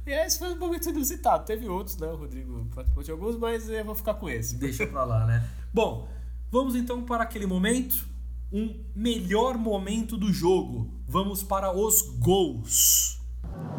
E 0.07 0.11
esse 0.11 0.39
foi 0.39 0.53
um 0.53 0.57
momento 0.57 0.89
inusitado. 0.89 1.43
Teve 1.43 1.68
outros, 1.68 1.97
né? 1.97 2.07
O 2.07 2.15
Rodrigo 2.15 2.65
participou 2.73 3.03
de 3.03 3.11
alguns, 3.11 3.38
mas 3.38 3.69
eu 3.69 3.84
vou 3.84 3.95
ficar 3.95 4.14
com 4.14 4.30
esse. 4.30 4.56
Deixa 4.56 4.88
pra 4.88 5.03
lá, 5.03 5.26
né? 5.26 5.45
Bom, 5.73 6.07
vamos 6.49 6.73
então 6.76 7.02
para 7.02 7.23
aquele 7.23 7.45
momento, 7.45 8.07
um 8.53 8.81
melhor 8.95 9.57
momento 9.57 10.15
do 10.15 10.31
jogo. 10.31 10.89
Vamos 11.06 11.43
para 11.43 11.76
os 11.76 12.02
gols. 12.19 13.19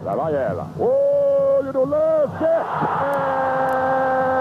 Lá 0.03 0.15
vai 0.15 0.35
ela. 0.35 0.71
Olho 0.79 1.73
no 1.73 1.87
lance! 1.87 2.45
É 2.45 4.36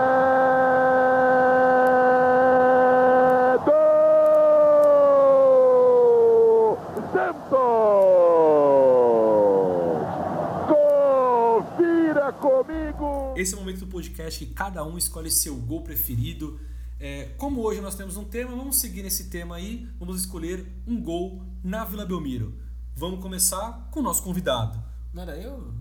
comigo! 13.46 13.46
Esse 13.46 13.54
é 13.54 13.58
o 13.58 13.60
momento 13.60 13.80
do 13.80 13.88
podcast 13.88 14.44
que 14.44 14.54
cada 14.54 14.84
um 14.84 14.98
escolhe 14.98 15.30
seu 15.30 15.56
gol 15.56 15.84
preferido. 15.84 16.60
É, 17.00 17.26
como 17.38 17.62
hoje 17.62 17.80
nós 17.80 17.94
temos 17.94 18.18
um 18.18 18.24
tema, 18.24 18.56
vamos 18.56 18.78
seguir 18.78 19.04
nesse 19.04 19.26
tema 19.26 19.58
aí. 19.58 19.88
Vamos 20.00 20.20
escolher 20.20 20.66
um 20.88 21.00
gol 21.00 21.44
na 21.64 21.86
Vila 21.86 22.06
Belmiro. 22.06 22.58
Vamos 22.96 23.22
começar 23.22 23.90
com 23.92 24.00
o 24.00 24.04
nosso 24.04 24.24
convidado. 24.24 24.82
Não 25.14 25.22
era 25.22 25.38
eu? 25.38 25.72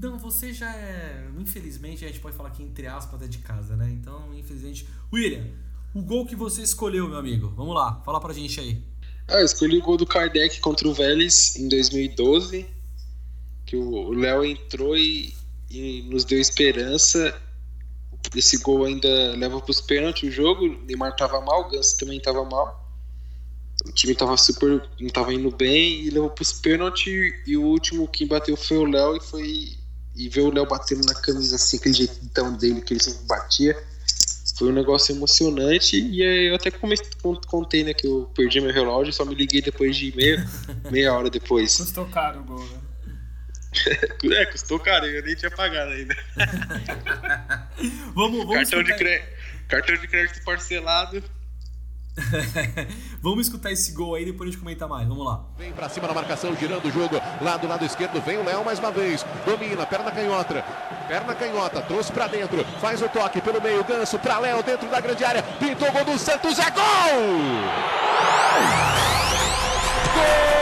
Não, 0.00 0.18
você 0.18 0.52
já 0.52 0.72
é. 0.74 1.28
Infelizmente, 1.38 2.04
a 2.04 2.08
gente 2.08 2.20
pode 2.20 2.36
falar 2.36 2.50
aqui 2.50 2.62
entre 2.62 2.86
aspas, 2.86 3.20
é 3.22 3.26
de 3.26 3.38
casa, 3.38 3.76
né? 3.76 3.90
Então, 3.90 4.32
infelizmente. 4.34 4.86
William, 5.12 5.46
o 5.94 6.02
gol 6.02 6.24
que 6.24 6.36
você 6.36 6.62
escolheu, 6.62 7.08
meu 7.08 7.18
amigo. 7.18 7.52
Vamos 7.56 7.74
lá, 7.74 8.00
fala 8.04 8.20
pra 8.20 8.32
gente 8.32 8.60
aí. 8.60 8.80
Ah, 9.28 9.40
eu 9.40 9.44
escolhi 9.44 9.78
o 9.78 9.82
gol 9.82 9.96
do 9.96 10.06
Kardec 10.06 10.60
contra 10.60 10.86
o 10.86 10.94
Vélez 10.94 11.56
em 11.56 11.68
2012. 11.68 12.66
Que 13.64 13.76
o 13.76 14.12
Léo 14.12 14.44
entrou 14.44 14.96
e, 14.96 15.32
e 15.72 16.02
nos 16.02 16.24
deu 16.24 16.38
esperança. 16.38 17.34
Esse 18.36 18.58
gol 18.58 18.84
ainda 18.84 19.34
leva 19.36 19.60
pros 19.60 19.80
pênaltis 19.80 20.28
o 20.28 20.32
jogo. 20.32 20.66
O 20.66 20.84
Neymar 20.84 21.16
tava 21.16 21.40
mal, 21.40 21.62
o 21.62 21.70
Ganso 21.70 21.98
também 21.98 22.20
tava 22.20 22.44
mal. 22.44 22.80
O 23.86 23.92
time 23.92 24.14
tava 24.14 24.36
super. 24.36 24.88
não 25.00 25.08
tava 25.08 25.32
indo 25.32 25.50
bem 25.50 26.02
e 26.02 26.10
levou 26.10 26.30
pros 26.30 26.52
pênaltis. 26.52 27.34
E 27.46 27.56
o 27.56 27.62
último 27.62 28.06
que 28.06 28.26
bateu 28.26 28.56
foi 28.56 28.76
o 28.76 28.84
Léo 28.84 29.16
e 29.16 29.20
foi. 29.20 29.78
E 30.14 30.28
ver 30.28 30.42
o 30.42 30.52
Léo 30.52 30.66
batendo 30.66 31.06
na 31.06 31.14
camisa 31.14 31.56
assim, 31.56 31.78
aquele 31.78 31.94
jeitão 31.94 32.54
dele 32.54 32.82
que 32.82 32.92
ele 32.92 33.02
sempre 33.02 33.26
batia. 33.26 33.76
Foi 34.58 34.68
um 34.68 34.72
negócio 34.72 35.16
emocionante. 35.16 35.98
E 35.98 36.22
aí 36.22 36.48
eu 36.48 36.54
até 36.54 36.70
comecei, 36.70 37.06
contei, 37.48 37.82
né, 37.82 37.94
que 37.94 38.06
eu 38.06 38.30
perdi 38.34 38.60
meu 38.60 38.72
relógio, 38.72 39.12
só 39.12 39.24
me 39.24 39.34
liguei 39.34 39.62
depois 39.62 39.96
de 39.96 40.14
meia, 40.14 40.46
meia 40.92 41.14
hora 41.14 41.30
depois. 41.30 41.78
Custou 41.78 42.04
caro 42.06 42.40
o 42.40 42.44
gol, 42.44 42.60
né? 42.60 42.81
é, 44.32 44.46
custou 44.46 44.78
caro, 44.78 45.06
eu 45.06 45.22
nem 45.22 45.34
tinha 45.34 45.50
pagado 45.50 45.92
ainda. 45.92 46.14
vamos, 48.14 48.44
vamos 48.44 48.54
cartão, 48.54 48.82
de 48.82 48.94
crédito, 48.96 49.28
cartão 49.68 49.96
de 49.96 50.08
crédito 50.08 50.44
parcelado. 50.44 51.22
Vamos 53.22 53.46
escutar 53.46 53.72
esse 53.72 53.92
gol 53.92 54.14
aí, 54.14 54.24
depois 54.24 54.48
a 54.48 54.52
gente 54.52 54.60
comenta 54.60 54.86
mais. 54.86 55.08
Vamos 55.08 55.24
lá. 55.24 55.44
Vem 55.56 55.72
pra 55.72 55.88
cima 55.88 56.06
na 56.06 56.14
marcação, 56.14 56.54
girando 56.54 56.86
o 56.86 56.90
jogo. 56.90 57.20
Lá 57.40 57.56
do 57.56 57.66
lado 57.66 57.84
esquerdo 57.84 58.20
vem 58.20 58.36
o 58.36 58.44
Léo 58.44 58.62
mais 58.64 58.78
uma 58.78 58.90
vez. 58.90 59.24
Domina, 59.46 59.86
perna 59.86 60.10
canhota. 60.10 60.62
Perna 61.08 61.34
canhota, 61.34 61.80
trouxe 61.82 62.12
pra 62.12 62.26
dentro. 62.26 62.64
Faz 62.80 63.00
o 63.00 63.08
toque 63.08 63.40
pelo 63.40 63.62
meio, 63.62 63.82
ganso 63.84 64.18
pra 64.18 64.38
Léo 64.38 64.62
dentro 64.62 64.88
da 64.88 65.00
grande 65.00 65.24
área. 65.24 65.42
Pintou 65.42 65.88
o 65.88 65.92
gol 65.92 66.04
do 66.04 66.18
Santos, 66.18 66.58
é 66.58 66.70
gol! 66.70 66.82
Santos! 70.12 70.61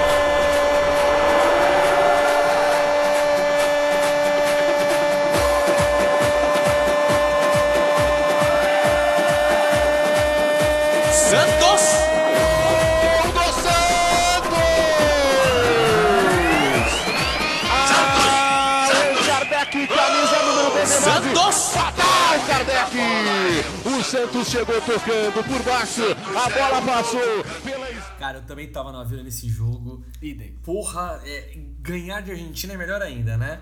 Santos 24.10 24.48
chegou 24.48 24.74
tocando 24.80 25.44
por 25.46 25.62
baixo. 25.62 26.02
A 26.02 26.50
bola 26.50 26.82
passou 26.84 27.20
pela 27.62 27.90
Cara, 28.18 28.38
eu 28.38 28.42
também 28.42 28.68
tava 28.68 28.90
na 28.90 29.04
vila 29.04 29.22
nesse 29.22 29.48
jogo. 29.48 30.04
Idem. 30.20 30.52
Porra, 30.64 31.20
é, 31.24 31.56
ganhar 31.80 32.20
de 32.20 32.32
Argentina 32.32 32.74
é 32.74 32.76
melhor 32.76 33.00
ainda, 33.00 33.36
né? 33.36 33.60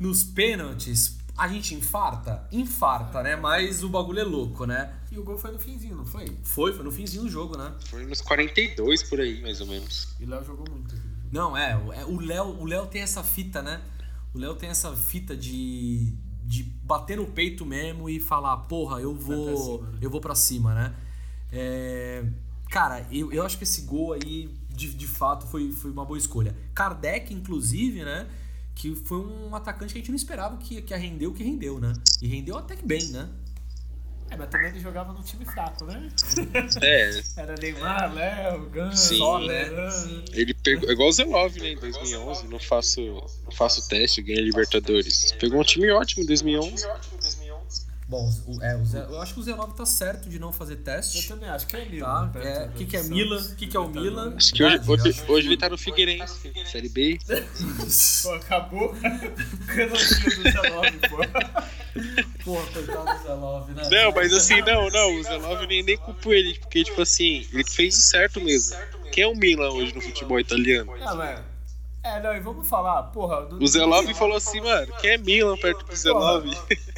Nos 0.00 0.24
pênaltis, 0.24 1.18
a 1.36 1.46
gente 1.48 1.74
infarta? 1.74 2.48
Infarta, 2.50 3.22
né? 3.22 3.36
Mas 3.36 3.82
o 3.84 3.88
bagulho 3.88 4.20
é 4.20 4.24
louco, 4.24 4.64
né? 4.64 4.92
E 5.12 5.18
o 5.18 5.22
gol 5.24 5.36
foi 5.36 5.52
no 5.52 5.58
finzinho, 5.58 5.94
não 5.96 6.06
foi? 6.06 6.36
Foi, 6.42 6.72
foi 6.72 6.84
no 6.84 6.90
finzinho 6.90 7.24
do 7.24 7.28
jogo, 7.30 7.56
né? 7.58 7.72
Foi 7.90 8.04
nos 8.06 8.20
42 8.22 9.02
por 9.04 9.20
aí, 9.20 9.40
mais 9.42 9.60
ou 9.60 9.66
menos. 9.66 10.08
E 10.18 10.24
o 10.24 10.28
Léo 10.30 10.44
jogou 10.44 10.66
muito. 10.70 10.94
Não, 11.30 11.56
é, 11.56 11.76
o- 11.76 11.92
é, 11.92 12.04
o 12.04 12.18
Léo, 12.20 12.46
o 12.60 12.64
Léo 12.64 12.86
tem 12.86 13.02
essa 13.02 13.22
fita, 13.22 13.60
né? 13.62 13.80
O 14.34 14.38
Léo 14.38 14.54
tem 14.54 14.68
essa 14.70 14.94
fita 14.96 15.36
de, 15.36 16.12
de 16.46 16.62
bater 16.62 17.16
no 17.16 17.26
peito 17.26 17.66
mesmo 17.66 18.08
e 18.08 18.20
falar, 18.20 18.56
porra, 18.58 19.00
eu 19.00 19.14
vou, 19.14 19.84
eu 20.00 20.08
vou 20.08 20.20
para 20.20 20.34
cima, 20.34 20.74
né? 20.74 20.94
É, 21.52 22.24
cara, 22.70 23.04
eu, 23.10 23.32
eu 23.32 23.42
acho 23.44 23.58
que 23.58 23.64
esse 23.64 23.82
gol 23.82 24.12
aí, 24.12 24.48
de, 24.70 24.94
de 24.94 25.06
fato, 25.06 25.46
foi, 25.46 25.72
foi 25.72 25.90
uma 25.90 26.04
boa 26.04 26.16
escolha. 26.16 26.56
Kardec, 26.72 27.34
inclusive, 27.34 28.04
né? 28.04 28.28
Que 28.76 28.94
foi 28.94 29.18
um 29.18 29.56
atacante 29.56 29.92
que 29.92 29.98
a 29.98 30.00
gente 30.00 30.10
não 30.10 30.16
esperava 30.16 30.56
que, 30.58 30.80
que 30.82 30.94
ia 30.94 30.98
render 30.98 31.26
o 31.26 31.32
que 31.32 31.42
rendeu, 31.42 31.80
né? 31.80 31.92
E 32.22 32.28
rendeu 32.28 32.56
até 32.56 32.76
que 32.76 32.86
bem, 32.86 33.04
né? 33.08 33.28
É, 34.30 34.36
mas 34.36 34.48
também 34.48 34.68
ele 34.68 34.80
jogava 34.80 35.12
num 35.12 35.22
time 35.22 35.44
fraco, 35.44 35.84
né? 35.84 36.08
É. 36.82 37.22
Era 37.40 37.54
Neymar, 37.60 38.12
Léo, 38.12 38.68
Ganso, 38.70 39.08
Sim. 39.08 39.18
Soler. 39.18 39.72
Ele 40.32 40.52
pegou. 40.54 40.88
é 40.88 40.92
Igual 40.92 41.08
o 41.08 41.12
Zelov, 41.12 41.56
né? 41.58 41.70
Em 41.70 41.76
2011. 41.76 42.48
Não 42.48 42.58
faço, 42.58 43.00
não 43.00 43.52
faço 43.52 43.88
teste, 43.88 44.22
ganha 44.22 44.40
Libertadores. 44.40 45.32
Pegou 45.32 45.60
um 45.60 45.64
time 45.64 45.90
ótimo 45.90 46.24
em 46.24 46.26
2011. 46.26 46.86
Bom, 48.08 48.32
o, 48.46 48.62
é, 48.62 48.76
o 48.76 48.84
Zé, 48.84 49.00
eu 49.00 49.20
acho 49.20 49.34
que 49.34 49.40
o 49.40 49.42
Zé9 49.42 49.74
tá 49.74 49.84
certo 49.84 50.28
de 50.28 50.38
não 50.38 50.52
fazer 50.52 50.76
teste. 50.76 51.22
Eu 51.22 51.36
também 51.36 51.48
acho 51.48 51.66
que 51.66 51.76
é 51.76 51.84
Milan. 51.84 52.28
Tá? 52.28 52.40
É, 52.40 52.66
O 52.66 52.70
que, 52.70 52.86
que 52.86 52.96
é. 52.96 53.02
Milan? 53.02 53.36
O 53.36 53.56
que, 53.56 53.66
que 53.66 53.76
é 53.76 53.80
o 53.80 53.88
Milan? 53.88 54.34
Acho 54.36 54.54
que 54.54 54.62
hoje, 54.62 54.78
hoje, 54.86 55.24
hoje 55.26 55.48
ele 55.48 55.56
tá 55.56 55.68
no 55.68 55.76
Figueirense, 55.76 56.52
Série 56.70 56.88
B. 56.88 57.18
Pô, 58.22 58.34
acabou 58.34 58.94
o 58.94 59.88
do 59.88 60.50
Zelov, 60.52 60.92
pô. 61.10 61.16
Pô, 62.44 62.66
coitado 62.72 63.18
do 63.18 63.22
Zelov, 63.24 63.70
né? 63.72 63.88
Não, 63.90 64.12
mas 64.12 64.32
assim, 64.32 64.60
não, 64.62 64.88
não, 64.88 65.16
o 65.18 65.22
Zelov 65.24 65.62
eu 65.62 65.66
nem, 65.66 65.82
nem 65.82 65.96
culpo 65.96 66.32
ele, 66.32 66.56
porque, 66.60 66.84
tipo 66.84 67.02
assim, 67.02 67.44
ele 67.52 67.64
fez 67.64 67.98
o 67.98 68.02
certo 68.02 68.40
mesmo. 68.40 68.76
Quem 69.10 69.24
é 69.24 69.26
o 69.26 69.34
Milan 69.34 69.70
hoje 69.70 69.92
no 69.92 70.00
futebol 70.00 70.38
italiano? 70.38 70.92
Ah, 71.00 71.14
mas... 71.16 71.55
É, 72.06 72.22
não, 72.22 72.36
e 72.36 72.40
vamos 72.40 72.68
falar, 72.68 73.02
porra... 73.04 73.40
no- 73.42 73.62
O 73.62 73.66
Zelov 73.66 74.06
falou 74.14 74.36
assim, 74.36 74.60
mano, 74.60 74.92
quem 75.00 75.10
é 75.10 75.18
Milan 75.18 75.56
perto 75.56 75.84
do 75.84 75.94
Zelov? 75.96 76.46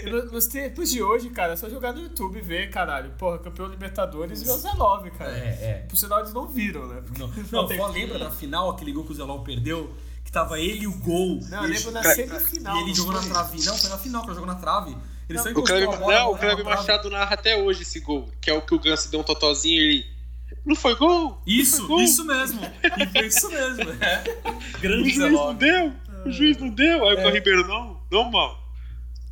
E 0.03 0.11
no- 0.11 0.25
Nos 0.33 0.47
tempos 0.47 0.91
de 0.91 1.03
hoje, 1.03 1.31
cara, 1.31 1.55
é 1.55 1.57
só 1.57 1.69
jogar 1.69 1.93
no 1.93 2.01
YouTube 2.03 2.39
e 2.39 2.43
ver, 2.43 2.71
caralho. 2.71 3.11
Porra, 3.19 3.39
campeão 3.39 3.67
Libertadores 3.67 4.43
e 4.43 4.51
o 4.51 4.57
Zelov, 4.59 5.09
cara. 5.13 5.31
É, 5.37 5.49
é. 5.49 5.87
Por 5.89 5.97
sinal, 5.97 6.21
eles 6.21 6.33
não 6.33 6.47
viram, 6.47 6.87
né? 6.87 7.03
Porque 7.07 7.23
Não, 7.51 7.67
tem- 7.67 7.79
só 7.79 7.87
lembra 7.87 8.19
da 8.19 8.31
final, 8.31 8.71
aquele 8.71 8.93
gol 8.93 9.05
que 9.05 9.13
o 9.13 9.15
Zelov 9.15 9.45
perdeu? 9.45 9.91
Que 10.25 10.31
tava 10.33 10.61
ele 10.61 10.83
e 10.83 10.87
o 10.87 10.93
gol. 10.99 11.41
Não, 11.49 11.65
eu 11.65 11.71
lembro 11.71 11.91
na 11.91 12.03
Cara, 12.03 12.15
semifinal, 12.15 12.77
E 12.77 12.81
ele 12.81 12.89
não 12.89 12.95
jogou 12.95 13.13
na 13.15 13.23
trave. 13.23 13.65
Não, 13.65 13.77
foi 13.79 13.89
na 13.91 13.99
final 13.99 14.23
que 14.23 14.29
ele 14.29 14.35
jogou 14.35 14.47
na 14.55 14.59
trave. 14.61 14.97
Ele 15.29 15.39
só 15.39 15.49
O 15.49 15.51
encostou 15.53 15.77
Kleber, 15.79 15.95
a 15.95 15.99
bola. 16.01 16.15
não, 16.19 16.33
o 16.33 16.39
Kleber. 16.39 16.65
Machado 16.65 17.09
narra 17.11 17.35
até 17.35 17.57
hoje 17.57 17.83
esse 17.83 18.01
gol, 18.01 18.29
que 18.41 18.51
é 18.51 18.55
o 18.55 18.61
que 18.61 18.75
o 18.75 18.79
Ganso 18.79 19.11
deu 19.11 19.21
um 19.21 19.23
totozinho 19.25 19.81
e 19.81 19.85
ele. 19.89 20.18
Não 20.65 20.75
foi 20.77 20.95
gol? 20.97 21.41
Isso, 21.47 21.79
foi 21.79 21.87
gol. 21.87 22.03
isso 22.03 22.25
mesmo. 22.25 22.61
E 22.99 23.07
foi 23.07 23.27
isso 23.27 23.49
mesmo. 23.51 23.91
É. 24.03 24.25
O 24.79 24.81
Grande 24.81 25.11
juiz 25.11 25.33
não 25.33 25.55
deu? 25.55 25.93
O 26.27 26.31
juiz 26.31 26.57
não 26.59 26.69
deu? 26.69 27.09
Aí 27.09 27.17
É. 27.17 27.27
o 27.27 27.31
Ribeiro, 27.31 27.67
não, 27.67 28.01
não, 28.11 28.31
mal. 28.31 28.59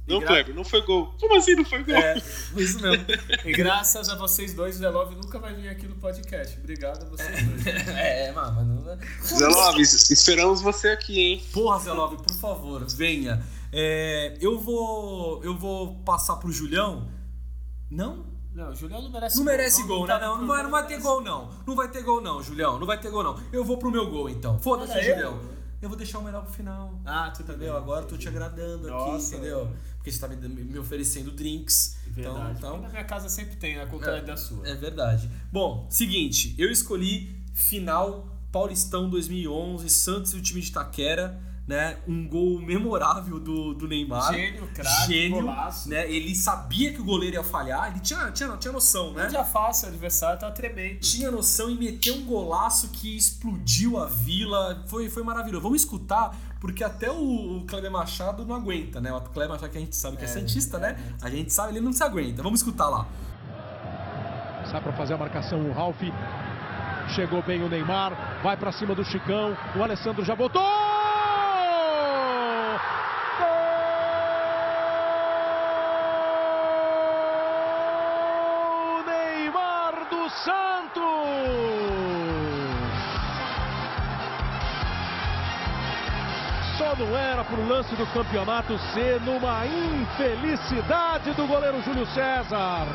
Não, 0.08 0.18
gra- 0.20 0.28
Kleber, 0.28 0.54
não 0.54 0.64
foi 0.64 0.82
gol. 0.82 1.12
Como 1.20 1.36
assim 1.36 1.56
não 1.56 1.64
foi 1.64 1.82
gol? 1.82 1.96
É, 1.96 2.20
foi 2.20 2.62
isso 2.62 2.80
mesmo. 2.80 3.04
E 3.44 3.52
graças 3.52 4.08
a 4.08 4.14
vocês 4.14 4.54
dois, 4.54 4.76
o 4.76 4.78
Zelov 4.78 5.12
nunca 5.16 5.38
vai 5.40 5.52
vir 5.54 5.68
aqui 5.68 5.86
no 5.88 5.96
podcast. 5.96 6.56
Obrigado 6.60 7.02
a 7.04 7.08
vocês 7.08 7.42
dois. 7.44 7.66
É, 7.88 8.30
mano, 8.32 8.84
não... 8.84 8.98
Zelov, 9.24 9.80
es- 9.80 10.10
esperamos 10.10 10.60
você 10.62 10.90
aqui, 10.90 11.20
hein? 11.20 11.42
Porra, 11.52 11.80
Zelov, 11.80 12.16
por 12.22 12.34
favor, 12.36 12.86
venha. 12.88 13.42
É, 13.72 14.36
eu 14.40 14.60
vou. 14.60 15.42
Eu 15.44 15.56
vou 15.58 15.96
passar 16.04 16.36
pro 16.36 16.52
Julião. 16.52 17.08
Não? 17.90 18.24
Não, 18.56 18.70
o 18.70 18.74
Julião 18.74 19.02
não 19.02 19.10
merece 19.10 19.36
Não 19.36 19.44
gol. 19.44 19.52
merece 19.52 19.80
Não, 19.80 19.86
gol, 19.88 19.98
não 20.00 20.06
né? 20.06 20.18
tá 20.18 20.26
Não, 20.26 20.34
no 20.36 20.40
não 20.40 20.48
vai, 20.48 20.62
não 20.62 20.70
vai 20.70 20.86
ter 20.86 20.98
gol, 21.00 21.20
não. 21.22 21.50
Não 21.66 21.76
vai 21.76 21.88
ter 21.90 22.02
gol, 22.02 22.20
não, 22.22 22.42
Julião. 22.42 22.78
Não 22.78 22.86
vai 22.86 22.98
ter 22.98 23.10
gol, 23.10 23.22
não. 23.22 23.38
Eu 23.52 23.62
vou 23.62 23.76
pro 23.76 23.90
meu 23.90 24.08
gol, 24.10 24.30
então. 24.30 24.58
Foda-se, 24.58 24.94
Julião. 25.02 25.38
Eu 25.82 25.90
vou 25.90 25.98
deixar 25.98 26.20
o 26.20 26.24
melhor 26.24 26.42
pro 26.42 26.52
final. 26.54 26.98
Ah, 27.04 27.30
tudo 27.30 27.52
Entendeu? 27.52 27.74
bem. 27.74 27.82
Agora 27.82 28.04
eu 28.04 28.08
tô 28.08 28.16
te 28.16 28.26
agradando 28.28 28.86
aqui, 28.88 28.96
Nossa. 29.12 29.34
entendeu? 29.36 29.68
Porque 29.98 30.10
você 30.10 30.18
tá 30.18 30.26
me, 30.26 30.36
me 30.48 30.78
oferecendo 30.78 31.30
drinks. 31.30 31.98
Verdade. 32.08 32.38
Então, 32.56 32.76
então, 32.76 32.80
Na 32.80 32.88
minha 32.88 33.04
casa 33.04 33.28
sempre 33.28 33.56
tem, 33.56 33.78
a 33.78 33.86
contrário 33.86 34.24
da 34.24 34.38
sua. 34.38 34.66
é 34.66 34.74
verdade. 34.74 35.30
Bom, 35.52 35.86
seguinte, 35.90 36.54
eu 36.56 36.70
escolhi 36.70 37.44
final 37.52 38.26
Paulistão 38.50 39.10
2011, 39.10 39.86
Santos 39.90 40.32
e 40.32 40.36
o 40.38 40.40
time 40.42 40.62
de 40.62 40.72
Taquera, 40.72 41.38
né? 41.66 41.96
Um 42.06 42.28
gol 42.28 42.60
memorável 42.60 43.40
do, 43.40 43.74
do 43.74 43.88
Neymar. 43.88 44.32
Gênio, 44.32 44.68
craque, 44.72 45.06
Gênio, 45.12 45.40
golaço. 45.42 45.88
né? 45.88 46.08
Ele 46.10 46.34
sabia 46.34 46.92
que 46.92 47.00
o 47.00 47.04
goleiro 47.04 47.34
ia 47.36 47.42
falhar, 47.42 47.90
ele 47.90 47.98
tinha, 48.00 48.30
tinha, 48.30 48.56
tinha 48.56 48.72
noção, 48.72 49.12
né? 49.12 49.24
Não 49.24 49.30
já 49.30 49.44
fácil, 49.44 49.86
o 49.86 49.90
adversário 49.90 50.38
tá 50.38 50.50
tremendo. 50.50 51.00
Tinha 51.00 51.30
noção 51.30 51.68
e 51.68 51.76
meteu 51.76 52.14
um 52.14 52.24
golaço 52.24 52.88
que 52.90 53.16
explodiu 53.16 53.98
a 53.98 54.06
vila. 54.06 54.84
Foi, 54.86 55.10
foi 55.10 55.24
maravilhoso. 55.24 55.62
Vamos 55.62 55.80
escutar, 55.80 56.36
porque 56.60 56.84
até 56.84 57.10
o, 57.10 57.58
o 57.58 57.64
Kleber 57.66 57.90
Machado 57.90 58.44
não 58.46 58.54
aguenta, 58.54 59.00
né? 59.00 59.12
O 59.12 59.20
Kleber 59.22 59.48
Machado 59.48 59.70
que 59.72 59.78
a 59.78 59.80
gente 59.80 59.96
sabe 59.96 60.16
que 60.16 60.22
é, 60.22 60.26
É, 60.26 60.28
Santista, 60.28 60.78
né? 60.78 60.96
A 61.20 61.28
gente 61.28 61.52
sabe, 61.52 61.72
ele 61.72 61.80
não 61.80 61.92
se 61.92 62.02
aguenta. 62.02 62.42
Vamos 62.44 62.60
escutar 62.60 62.88
lá. 62.88 63.06
Sai 64.70 64.80
para 64.80 64.92
fazer 64.92 65.14
a 65.14 65.18
marcação 65.18 65.68
o 65.68 65.72
Ralf. 65.72 66.00
Chegou 67.14 67.42
bem 67.42 67.62
o 67.62 67.68
Neymar. 67.68 68.40
Vai 68.42 68.56
para 68.56 68.70
cima 68.72 68.94
do 68.94 69.04
Chicão. 69.04 69.56
O 69.76 69.82
Alessandro 69.82 70.24
já 70.24 70.34
botou! 70.36 70.85
Era 87.46 87.54
pro 87.54 87.68
lance 87.68 87.94
do 87.94 88.06
campeonato 88.08 88.76
ser 88.92 89.20
numa 89.20 89.64
infelicidade 89.66 91.32
do 91.32 91.46
goleiro 91.46 91.80
Júlio 91.82 92.06
César. 92.06 92.86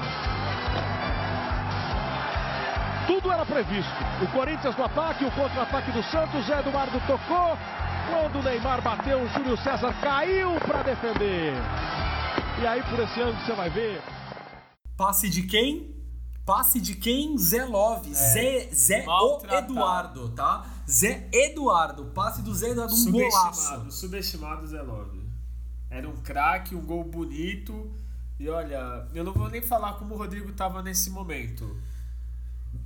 Tudo 3.07 3.31
era 3.31 3.45
previsto. 3.45 3.91
O 4.21 4.27
Corinthians 4.27 4.75
no 4.77 4.85
ataque, 4.85 5.25
o 5.25 5.31
contra-ataque 5.31 5.91
do 5.91 6.03
Santos, 6.03 6.47
Eduardo 6.49 6.99
tocou. 7.07 7.57
Quando 8.09 8.39
o 8.39 8.43
Neymar 8.43 8.81
bateu, 8.81 9.21
o 9.21 9.27
Júlio 9.29 9.57
César 9.57 9.93
caiu 10.01 10.51
para 10.59 10.83
defender. 10.83 11.53
E 12.61 12.67
aí, 12.67 12.83
por 12.83 12.99
esse 12.99 13.21
ângulo, 13.21 13.39
você 13.45 13.53
vai 13.53 13.69
ver. 13.69 14.01
Passe 14.97 15.29
de 15.29 15.43
quem? 15.43 16.00
Passe 16.51 16.81
de 16.81 16.95
quem? 16.95 17.37
Zé 17.37 17.63
Love. 17.63 18.13
Zé, 18.13 18.69
Zé 18.73 19.05
o. 19.07 19.39
Eduardo, 19.49 20.27
tá? 20.31 20.65
Zé 20.85 21.29
Eduardo. 21.31 22.07
Passe 22.07 22.41
do 22.41 22.53
Zé 22.53 22.71
Eduardo, 22.71 22.93
um 22.93 23.09
golaço. 23.09 23.61
Subestimado, 23.61 23.91
subestimado 23.93 24.67
Zé 24.67 24.81
Love. 24.81 25.21
Era 25.89 26.09
um 26.09 26.17
craque, 26.17 26.75
um 26.75 26.81
gol 26.81 27.05
bonito. 27.05 27.89
E 28.37 28.49
olha, 28.49 29.07
eu 29.13 29.23
não 29.23 29.31
vou 29.31 29.49
nem 29.49 29.61
falar 29.61 29.93
como 29.93 30.13
o 30.13 30.17
Rodrigo 30.17 30.51
tava 30.51 30.83
nesse 30.83 31.09
momento. 31.09 31.73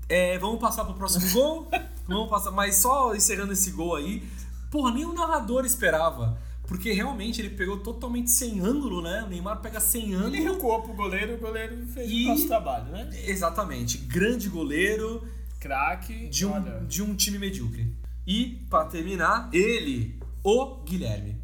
É, 0.08 0.38
vamos 0.38 0.60
passar 0.60 0.86
pro 0.86 0.94
próximo 0.94 1.28
gol? 1.32 1.68
vamos 2.08 2.30
passar, 2.30 2.52
mas 2.52 2.76
só 2.76 3.16
encerrando 3.16 3.54
esse 3.54 3.72
gol 3.72 3.96
aí. 3.96 4.30
Porra, 4.70 4.92
nem 4.92 5.06
o 5.06 5.14
narrador 5.14 5.66
esperava. 5.66 6.38
Porque 6.68 6.92
realmente 6.92 7.42
ele 7.42 7.52
pegou 7.52 7.78
totalmente 7.78 8.32
sem 8.32 8.60
ângulo, 8.60 9.02
né? 9.02 9.24
O 9.24 9.28
Neymar 9.30 9.62
pega 9.62 9.80
sem 9.80 10.14
ângulo. 10.16 10.36
Ele 10.36 10.44
recuou 10.44 10.82
pro 10.82 10.94
goleiro, 10.94 11.36
o 11.36 11.38
goleiro 11.38 11.86
fez 11.88 12.10
E- 12.10 12.26
o 12.26 12.28
nosso 12.30 12.48
trabalho, 12.48 12.86
né? 12.92 13.10
Exatamente. 13.28 14.00
Grande 14.00 14.50
goleiro 14.50 15.24
Craque. 15.60 16.28
de 16.28 16.46
um, 16.46 16.52
olha, 16.54 16.80
de 16.88 17.02
um 17.04 17.16
time 17.16 17.38
medíocre. 17.38 17.94
E, 18.26 18.66
pra 18.70 18.86
terminar, 18.86 19.50
ele, 19.54 20.20
o 20.44 20.78
Guilherme. 20.84 21.36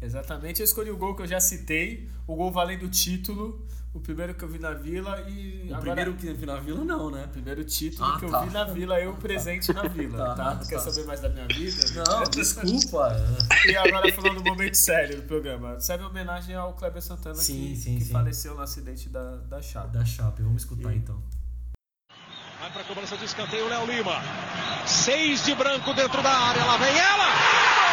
Exatamente, 0.00 0.60
eu 0.60 0.64
escolhi 0.64 0.90
o 0.90 0.96
gol 0.96 1.16
que 1.16 1.22
eu 1.22 1.26
já 1.26 1.40
citei, 1.40 2.08
o 2.26 2.36
gol 2.36 2.52
valendo 2.52 2.84
o 2.84 2.88
título, 2.88 3.66
o 3.94 4.00
primeiro 4.00 4.34
que 4.34 4.44
eu 4.44 4.48
vi 4.48 4.58
na 4.58 4.72
Vila 4.74 5.20
e 5.28 5.62
O 5.70 5.74
agora... 5.74 5.80
primeiro 5.80 6.14
que 6.14 6.26
eu 6.28 6.34
vi 6.34 6.46
na 6.46 6.56
vila, 6.56 6.84
não, 6.84 7.10
né? 7.10 7.26
Primeiro 7.32 7.64
título 7.64 8.04
Ah, 8.08 8.18
que 8.20 8.26
tá. 8.30 8.38
eu 8.42 8.46
vi 8.46 8.52
na 8.52 8.64
Vila, 8.64 9.00
eu 9.00 9.14
presente 9.14 9.72
na 9.72 9.82
Vila, 9.82 10.18
Tá, 10.34 10.34
tá? 10.34 10.60
Quer 10.68 10.76
tá. 10.76 10.80
saber 10.90 11.06
mais 11.06 11.20
da 11.20 11.28
minha 11.30 11.46
vida? 11.46 12.04
Não, 12.06 12.22
desculpa. 12.30 13.16
E 13.66 13.76
agora 13.76 14.12
falando 14.12 14.42
do 14.42 14.44
momento 14.44 14.74
sério 14.74 15.16
do 15.16 15.22
programa, 15.22 15.80
serve 15.80 16.04
homenagem 16.04 16.54
ao 16.54 16.74
Kleber 16.74 17.02
Santana 17.02 17.34
Sim, 17.34 17.70
que, 17.70 17.76
sim, 17.76 17.98
que 17.98 18.04
sim. 18.04 18.12
faleceu 18.12 18.54
no 18.54 18.60
acidente 18.62 19.08
da, 19.08 19.36
da 19.36 19.60
Chape. 19.62 19.88
Da 19.88 20.04
Chape, 20.04 20.42
vamos 20.42 20.62
escutar 20.62 20.94
então. 20.94 21.20
Vai 22.60 22.70
para 22.72 22.82
a 22.82 22.84
cobrança 22.84 23.16
de 23.16 23.24
escanteio, 23.24 23.68
Léo 23.68 23.86
Lima. 23.86 24.20
Seis 24.86 25.44
de 25.44 25.54
branco 25.54 25.94
dentro 25.94 26.22
da 26.22 26.30
área. 26.30 26.64
Lá 26.64 26.76
vem 26.76 26.96
ela. 26.98 27.87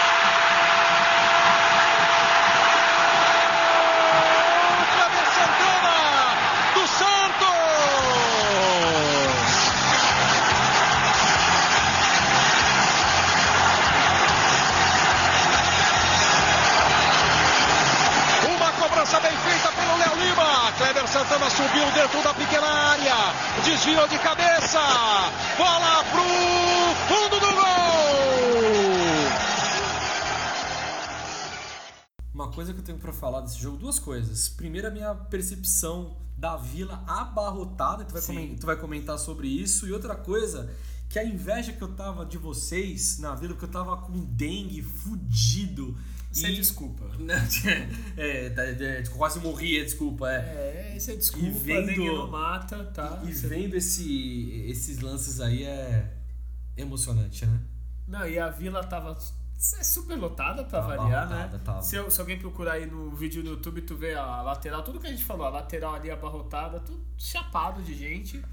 Desviou 23.85 24.07
de 24.07 24.17
cabeça. 24.17 24.79
Bola 25.59 26.03
pro 26.05 26.23
fundo 27.07 27.39
do 27.39 27.51
gol. 27.53 27.61
Uma 32.33 32.51
coisa 32.51 32.73
que 32.73 32.79
eu 32.79 32.83
tenho 32.83 32.97
pra 32.97 33.13
falar 33.13 33.41
desse 33.41 33.59
jogo, 33.59 33.77
duas 33.77 33.99
coisas. 33.99 34.49
Primeiro, 34.49 34.87
a 34.87 34.89
minha 34.89 35.13
percepção 35.13 36.17
da 36.35 36.57
vila 36.57 37.03
abarrotada, 37.05 38.03
tu 38.05 38.13
vai, 38.13 38.21
Sim. 38.23 38.33
comen- 38.33 38.55
tu 38.55 38.65
vai 38.65 38.75
comentar 38.75 39.19
sobre 39.19 39.47
isso. 39.47 39.85
E 39.87 39.91
outra 39.93 40.15
coisa, 40.15 40.67
que 41.07 41.19
a 41.19 41.23
inveja 41.23 41.71
que 41.71 41.81
eu 41.83 41.93
tava 41.93 42.25
de 42.25 42.39
vocês 42.39 43.19
na 43.19 43.35
vila, 43.35 43.53
porque 43.53 43.65
eu 43.65 43.71
tava 43.71 43.97
com 43.97 44.13
dengue 44.19 44.81
fudido. 44.81 45.95
Sem 46.35 46.51
e- 46.51 46.55
desculpa. 46.55 47.05
é, 48.17 48.49
tá- 48.49 48.63
é, 48.63 49.03
quase 49.15 49.39
morria, 49.39 49.83
desculpa. 49.83 50.29
É. 50.29 50.91
É, 50.93 50.97
isso 50.97 51.11
é 51.11 51.15
desculpa, 51.15 51.47
E 51.47 51.51
vendo- 51.51 52.05
não 52.05 52.27
mata, 52.29 52.83
tá? 52.85 53.21
E 53.25 53.33
Você- 53.33 53.47
vendo 53.47 53.75
esse, 53.75 54.65
esses 54.67 54.99
lances 54.99 55.39
aí 55.39 55.63
é 55.63 56.11
emocionante, 56.77 57.45
né? 57.45 57.59
Não, 58.07 58.27
e 58.27 58.37
a 58.37 58.49
vila 58.49 58.83
tava 58.83 59.11
é 59.79 59.83
super 59.83 60.15
lotada 60.17 60.63
pra 60.65 60.81
Tava 60.81 60.95
variar, 60.97 61.23
abarrotada, 61.23 61.57
né? 61.57 61.63
tava. 61.63 61.81
Se, 61.81 61.95
eu- 61.95 62.11
se 62.11 62.19
alguém 62.19 62.37
procurar 62.37 62.73
aí 62.73 62.85
no 62.85 63.15
vídeo 63.15 63.41
no 63.43 63.51
YouTube, 63.51 63.81
tu 63.81 63.95
vê 63.95 64.13
a 64.13 64.41
lateral, 64.41 64.83
tudo 64.83 64.99
que 64.99 65.07
a 65.07 65.11
gente 65.11 65.23
falou, 65.23 65.47
a 65.47 65.49
lateral 65.49 65.95
ali 65.95 66.11
abarrotada, 66.11 66.79
tudo 66.81 67.01
chapado 67.17 67.81
de 67.81 67.93
gente. 67.95 68.43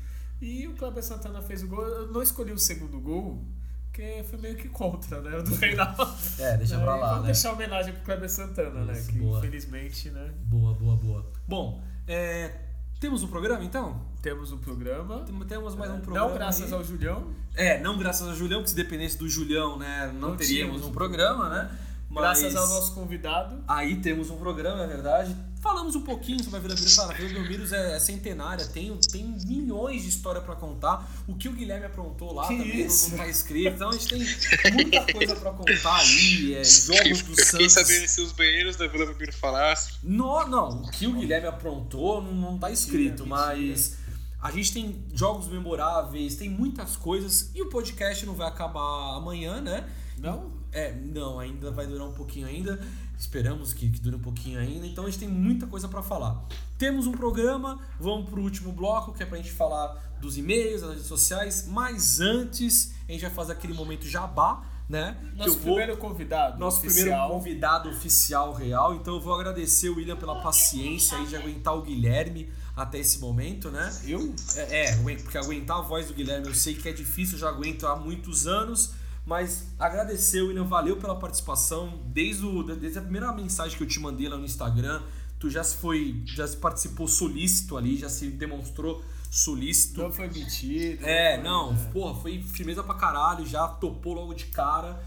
E 0.41 0.67
o 0.67 0.75
Kleber 0.75 1.03
Santana 1.05 1.43
fez 1.43 1.63
o 1.63 1.69
gol. 1.69 1.83
Eu 1.85 2.13
não 2.13 2.23
escolhi 2.23 2.53
o 2.53 2.59
segundo 2.59 2.99
gol, 3.01 3.45
porque 3.93 4.25
foi 4.25 4.39
meio 4.39 4.57
que 4.57 4.69
contra, 4.71 5.21
né? 5.21 5.37
O 5.37 5.43
do 5.43 5.55
Reinaldo. 5.55 6.09
É, 6.39 6.57
deixa 6.57 6.79
pra 6.81 6.97
lá, 6.97 7.07
Vamos 7.09 7.21
né? 7.21 7.27
deixar 7.27 7.53
homenagem 7.53 7.93
pro 7.93 8.03
Kleber 8.05 8.31
Santana, 8.31 8.91
Isso, 8.93 9.03
né? 9.07 9.13
Que 9.13 9.19
boa. 9.19 9.39
infelizmente, 9.39 10.09
né? 10.11 10.31
Boa, 10.45 10.73
boa, 10.75 10.97
boa. 10.97 11.27
Bom, 11.47 11.83
é, 12.09 12.53
temos 12.99 13.23
um 13.23 13.29
programa 13.29 13.63
então? 13.63 14.01
Temos 14.23 14.51
um 14.51 14.59
programa. 14.59 15.21
Tem- 15.25 15.39
Temos 15.41 15.75
mais 15.77 15.91
um 15.91 16.01
programa. 16.01 16.29
Não 16.29 16.35
graças 16.35 16.73
aí. 16.73 16.79
ao 16.79 16.83
Julião. 16.83 17.27
É, 17.55 17.79
não 17.81 17.99
graças 17.99 18.27
ao 18.27 18.35
Julião, 18.35 18.63
que 18.63 18.71
se 18.71 18.77
dependesse 18.77 19.19
do 19.19 19.29
Julião, 19.29 19.79
né, 19.79 20.11
não, 20.15 20.31
Não 20.31 20.37
teríamos 20.37 20.83
um 20.83 20.89
um 20.89 20.93
programa, 20.93 21.51
né? 21.51 21.71
Graças 22.11 22.45
Mas 22.45 22.57
ao 22.57 22.69
nosso 22.69 22.95
convidado. 22.95 23.63
Aí 23.69 23.97
temos 24.01 24.31
um 24.31 24.37
programa, 24.37 24.85
é 24.85 24.87
verdade. 24.87 25.37
Falamos 25.63 25.95
um 25.95 26.01
pouquinho 26.01 26.43
sobre 26.43 26.59
a 26.59 26.61
Vila 26.61 26.75
Belmiro. 26.75 26.97
Cara, 26.97 27.13
a 27.13 27.15
Vila 27.15 27.29
Belmiro 27.35 27.75
é, 27.75 27.97
é 27.97 28.01
centenária, 28.01 28.67
tem, 28.67 28.97
tem 28.97 29.25
milhões 29.47 30.03
de 30.03 30.09
história 30.09 30.41
pra 30.41 30.57
contar. 30.57 31.09
O 31.29 31.37
que 31.37 31.49
o 31.49 31.53
Guilherme 31.53 31.87
aprontou 31.87 32.35
lá 32.35 32.49
Que 32.49 32.57
também 32.57 32.81
isso? 32.85 33.11
não 33.11 33.19
tá 33.19 33.29
escrito. 33.29 33.75
Então 33.77 33.89
a 33.89 33.93
gente 33.93 34.09
tem 34.09 34.73
muita 34.73 35.13
coisa 35.13 35.37
pra 35.37 35.53
contar 35.53 35.97
aí. 35.99 36.55
É, 36.57 36.65
jogos 36.65 37.23
do 37.23 37.41
Santos. 37.41 37.73
sabendo 37.75 38.09
se 38.09 38.21
os 38.21 38.33
banheiros 38.33 38.75
da 38.75 38.89
Vila 38.89 39.07
Belmiro 39.07 39.33
falassem. 39.33 39.95
Não, 40.03 40.49
não, 40.49 40.83
o 40.83 40.91
que 40.91 41.07
o 41.07 41.13
Guilherme 41.13 41.47
aprontou 41.47 42.21
não, 42.21 42.35
não 42.35 42.59
tá 42.59 42.69
escrito, 42.69 43.25
mas 43.25 43.97
a 44.41 44.51
gente 44.51 44.73
tem 44.73 45.05
jogos 45.15 45.47
memoráveis, 45.47 46.35
tem 46.35 46.51
muitas 46.51 46.97
coisas 46.97 47.53
e 47.55 47.63
o 47.63 47.69
podcast 47.69 48.27
não 48.27 48.35
vai 48.35 48.49
acabar 48.49 49.17
amanhã, 49.17 49.61
né? 49.61 49.89
Não? 50.19 50.51
É, 50.73 50.93
não, 50.93 51.39
ainda 51.39 51.71
vai 51.71 51.87
durar 51.87 52.09
um 52.09 52.13
pouquinho 52.15 52.49
ainda. 52.49 52.81
Esperamos 53.23 53.73
que, 53.73 53.89
que 53.89 54.01
dure 54.01 54.17
um 54.17 54.21
pouquinho 54.21 54.59
ainda. 54.59 54.85
Então 54.85 55.05
a 55.05 55.07
gente 55.09 55.21
tem 55.21 55.29
muita 55.29 55.65
coisa 55.65 55.87
pra 55.89 56.03
falar. 56.03 56.45
Temos 56.77 57.07
um 57.07 57.13
programa, 57.13 57.79
vamos 58.01 58.29
pro 58.29 58.43
último 58.43 58.73
bloco, 58.73 59.13
que 59.13 59.23
é 59.23 59.27
pra 59.27 59.39
gente 59.39 59.53
falar 59.53 60.17
dos 60.21 60.37
e-mails, 60.37 60.81
das 60.81 60.91
redes 60.91 61.07
sociais. 61.07 61.69
Mas 61.69 62.21
antes, 62.21 62.93
a 63.09 63.13
gente 63.13 63.21
vai 63.21 63.31
fazer 63.31 63.53
aquele 63.53 63.75
momento 63.75 64.09
jabá, 64.09 64.65
né? 64.89 65.17
Nosso 65.37 65.53
vou... 65.61 65.77
primeiro 65.77 65.97
convidado. 65.99 66.59
Nosso 66.59 66.79
oficial. 66.79 67.05
primeiro 67.05 67.29
convidado 67.33 67.91
oficial 67.91 68.53
real. 68.53 68.97
Então 68.97 69.15
eu 69.15 69.21
vou 69.21 69.33
agradecer 69.33 69.89
o 69.89 69.95
William 69.95 70.17
pela 70.17 70.43
paciência 70.43 71.17
aí 71.17 71.25
de 71.25 71.37
aguentar 71.37 71.77
o 71.77 71.83
Guilherme 71.83 72.53
até 72.75 72.99
esse 72.99 73.21
momento, 73.21 73.71
né? 73.71 73.89
Eu? 74.05 74.35
É, 74.57 74.87
é, 74.87 74.97
porque 74.97 75.39
aguentar 75.39 75.79
a 75.79 75.83
voz 75.83 76.09
do 76.09 76.15
Guilherme 76.15 76.49
eu 76.49 76.55
sei 76.55 76.75
que 76.75 76.89
é 76.89 76.93
difícil, 76.93 77.37
eu 77.37 77.41
já 77.41 77.51
aguento 77.51 77.87
há 77.87 77.95
muitos 77.95 78.49
anos. 78.49 78.95
Mas 79.25 79.73
agradecer, 79.79 80.43
William, 80.43 80.65
valeu 80.65 80.97
pela 80.97 81.15
participação. 81.15 82.01
Desde, 82.07 82.45
o, 82.45 82.63
desde 82.63 82.99
a 82.99 83.03
primeira 83.03 83.33
mensagem 83.33 83.77
que 83.77 83.83
eu 83.83 83.89
te 83.89 84.01
mandei 84.01 84.29
lá 84.29 84.37
no 84.37 84.45
Instagram, 84.45 85.01
tu 85.39 85.49
já 85.49 85.63
se 85.63 85.77
foi, 85.77 86.23
já 86.27 86.47
se 86.47 86.57
participou 86.57 87.07
solícito 87.07 87.77
ali, 87.77 87.97
já 87.97 88.09
se 88.09 88.29
demonstrou 88.29 89.03
solícito. 89.31 90.03
Não 90.03 90.13
foi 90.13 90.29
mentido. 90.29 91.05
É, 91.05 91.41
não, 91.43 91.73
é. 91.73 91.77
porra, 91.93 92.21
foi 92.21 92.43
firmeza 92.43 92.83
pra 92.83 92.95
caralho, 92.95 93.47
já 93.47 93.67
topou 93.69 94.13
logo 94.13 94.35
de 94.35 94.47
cara. 94.47 95.03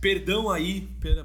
Perdão 0.00 0.48
aí 0.48 0.82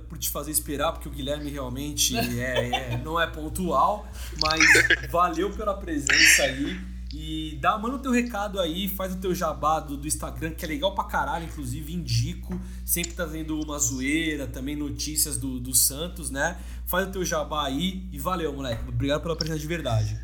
por 0.10 0.18
te 0.18 0.30
fazer 0.30 0.52
esperar, 0.52 0.94
porque 0.94 1.08
o 1.08 1.12
Guilherme 1.12 1.50
realmente 1.50 2.18
é, 2.40 2.94
é- 2.94 2.98
não 3.04 3.20
é 3.20 3.28
pontual, 3.28 4.08
mas 4.42 5.10
valeu 5.10 5.52
pela 5.52 5.76
presença 5.76 6.44
aí. 6.44 6.93
E 7.14 7.60
dá, 7.62 7.78
manda 7.78 7.98
o 7.98 8.00
teu 8.00 8.12
recado 8.12 8.60
aí, 8.60 8.88
faz 8.88 9.14
o 9.14 9.18
teu 9.18 9.36
jabá 9.36 9.80
do, 9.80 9.96
do 9.96 10.08
Instagram, 10.08 10.52
que 10.52 10.66
é 10.66 10.68
legal 10.68 10.96
pra 10.96 11.04
caralho, 11.04 11.46
inclusive, 11.46 11.94
indico. 11.94 12.60
Sempre 12.84 13.14
trazendo 13.14 13.60
uma 13.62 13.78
zoeira, 13.78 14.48
também 14.48 14.76
notícias 14.76 15.38
do, 15.38 15.60
do 15.60 15.76
Santos, 15.76 16.32
né? 16.32 16.58
Faz 16.88 17.08
o 17.08 17.12
teu 17.12 17.24
jabá 17.24 17.68
aí 17.68 18.04
e 18.12 18.18
valeu, 18.18 18.52
moleque. 18.52 18.90
Obrigado 18.90 19.22
pela 19.22 19.36
presença 19.36 19.60
de 19.60 19.68
verdade. 19.68 20.20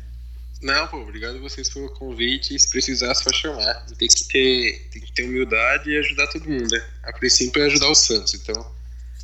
Não, 0.60 0.88
pô, 0.88 0.98
obrigado 0.98 1.36
a 1.36 1.40
vocês 1.40 1.70
pelo 1.70 1.88
convite. 1.90 2.58
Se 2.58 2.68
precisar, 2.68 3.12
é 3.12 3.14
só 3.14 3.32
chamar. 3.32 3.86
Tem 3.96 4.08
que 4.08 4.24
ter, 4.24 4.88
tem 4.92 5.00
que 5.00 5.12
ter 5.12 5.24
humildade 5.24 5.90
e 5.90 5.96
ajudar 5.96 6.26
todo 6.26 6.50
mundo, 6.50 6.68
né? 6.72 6.84
A 7.04 7.12
princípio 7.12 7.62
é 7.62 7.66
ajudar 7.66 7.88
o 7.88 7.94
Santos. 7.94 8.34
Então, 8.34 8.74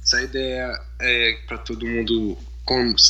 se 0.05 0.15
a 0.15 0.23
ideia 0.23 0.81
é 1.01 1.39
pra 1.49 1.59
todo 1.59 1.85
mundo 1.85 2.39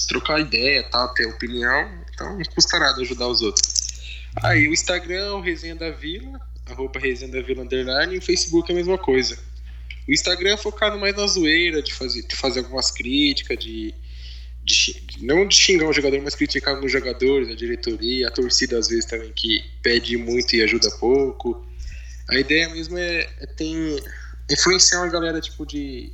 trocar 0.08 0.40
ideia, 0.40 0.82
tal, 0.90 1.12
ter 1.14 1.26
opinião, 1.26 1.88
então 2.12 2.36
não 2.36 2.44
custa 2.54 2.78
nada 2.78 3.00
ajudar 3.02 3.28
os 3.28 3.42
outros. 3.42 3.85
Aí 4.42 4.68
o 4.68 4.72
Instagram, 4.72 5.34
o 5.34 5.40
Resenha 5.40 5.74
da 5.74 5.90
Vila, 5.90 6.40
arroba 6.66 7.00
Resenha 7.00 7.32
da 7.32 7.40
Vila 7.40 7.62
Underline, 7.62 8.14
e 8.14 8.18
o 8.18 8.22
Facebook 8.22 8.70
é 8.70 8.74
a 8.74 8.76
mesma 8.76 8.98
coisa. 8.98 9.38
O 10.06 10.12
Instagram 10.12 10.50
é 10.50 10.56
focado 10.56 10.98
mais 10.98 11.16
na 11.16 11.26
zoeira, 11.26 11.82
de 11.82 11.92
fazer, 11.92 12.22
de 12.22 12.36
fazer 12.36 12.60
algumas 12.60 12.90
críticas, 12.90 13.58
de, 13.58 13.94
de 14.62 15.02
não 15.20 15.46
de 15.46 15.54
xingar 15.54 15.88
um 15.88 15.92
jogador, 15.92 16.20
mas 16.22 16.34
criticar 16.34 16.74
alguns 16.74 16.92
jogadores, 16.92 17.48
a 17.48 17.54
diretoria, 17.54 18.28
a 18.28 18.30
torcida 18.30 18.78
às 18.78 18.88
vezes 18.88 19.06
também 19.06 19.32
que 19.32 19.64
pede 19.82 20.16
muito 20.16 20.54
e 20.54 20.62
ajuda 20.62 20.90
pouco. 20.92 21.66
A 22.28 22.36
ideia 22.36 22.68
mesmo 22.68 22.98
é, 22.98 23.28
é 23.40 23.46
ter, 23.46 24.02
influenciar 24.50 25.00
uma 25.00 25.10
galera 25.10 25.40
tipo 25.40 25.64
de, 25.64 26.12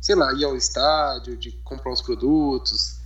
sei 0.00 0.14
lá, 0.14 0.32
ir 0.34 0.44
ao 0.44 0.56
estádio, 0.56 1.36
de 1.36 1.52
comprar 1.64 1.92
os 1.92 2.02
produtos, 2.02 3.01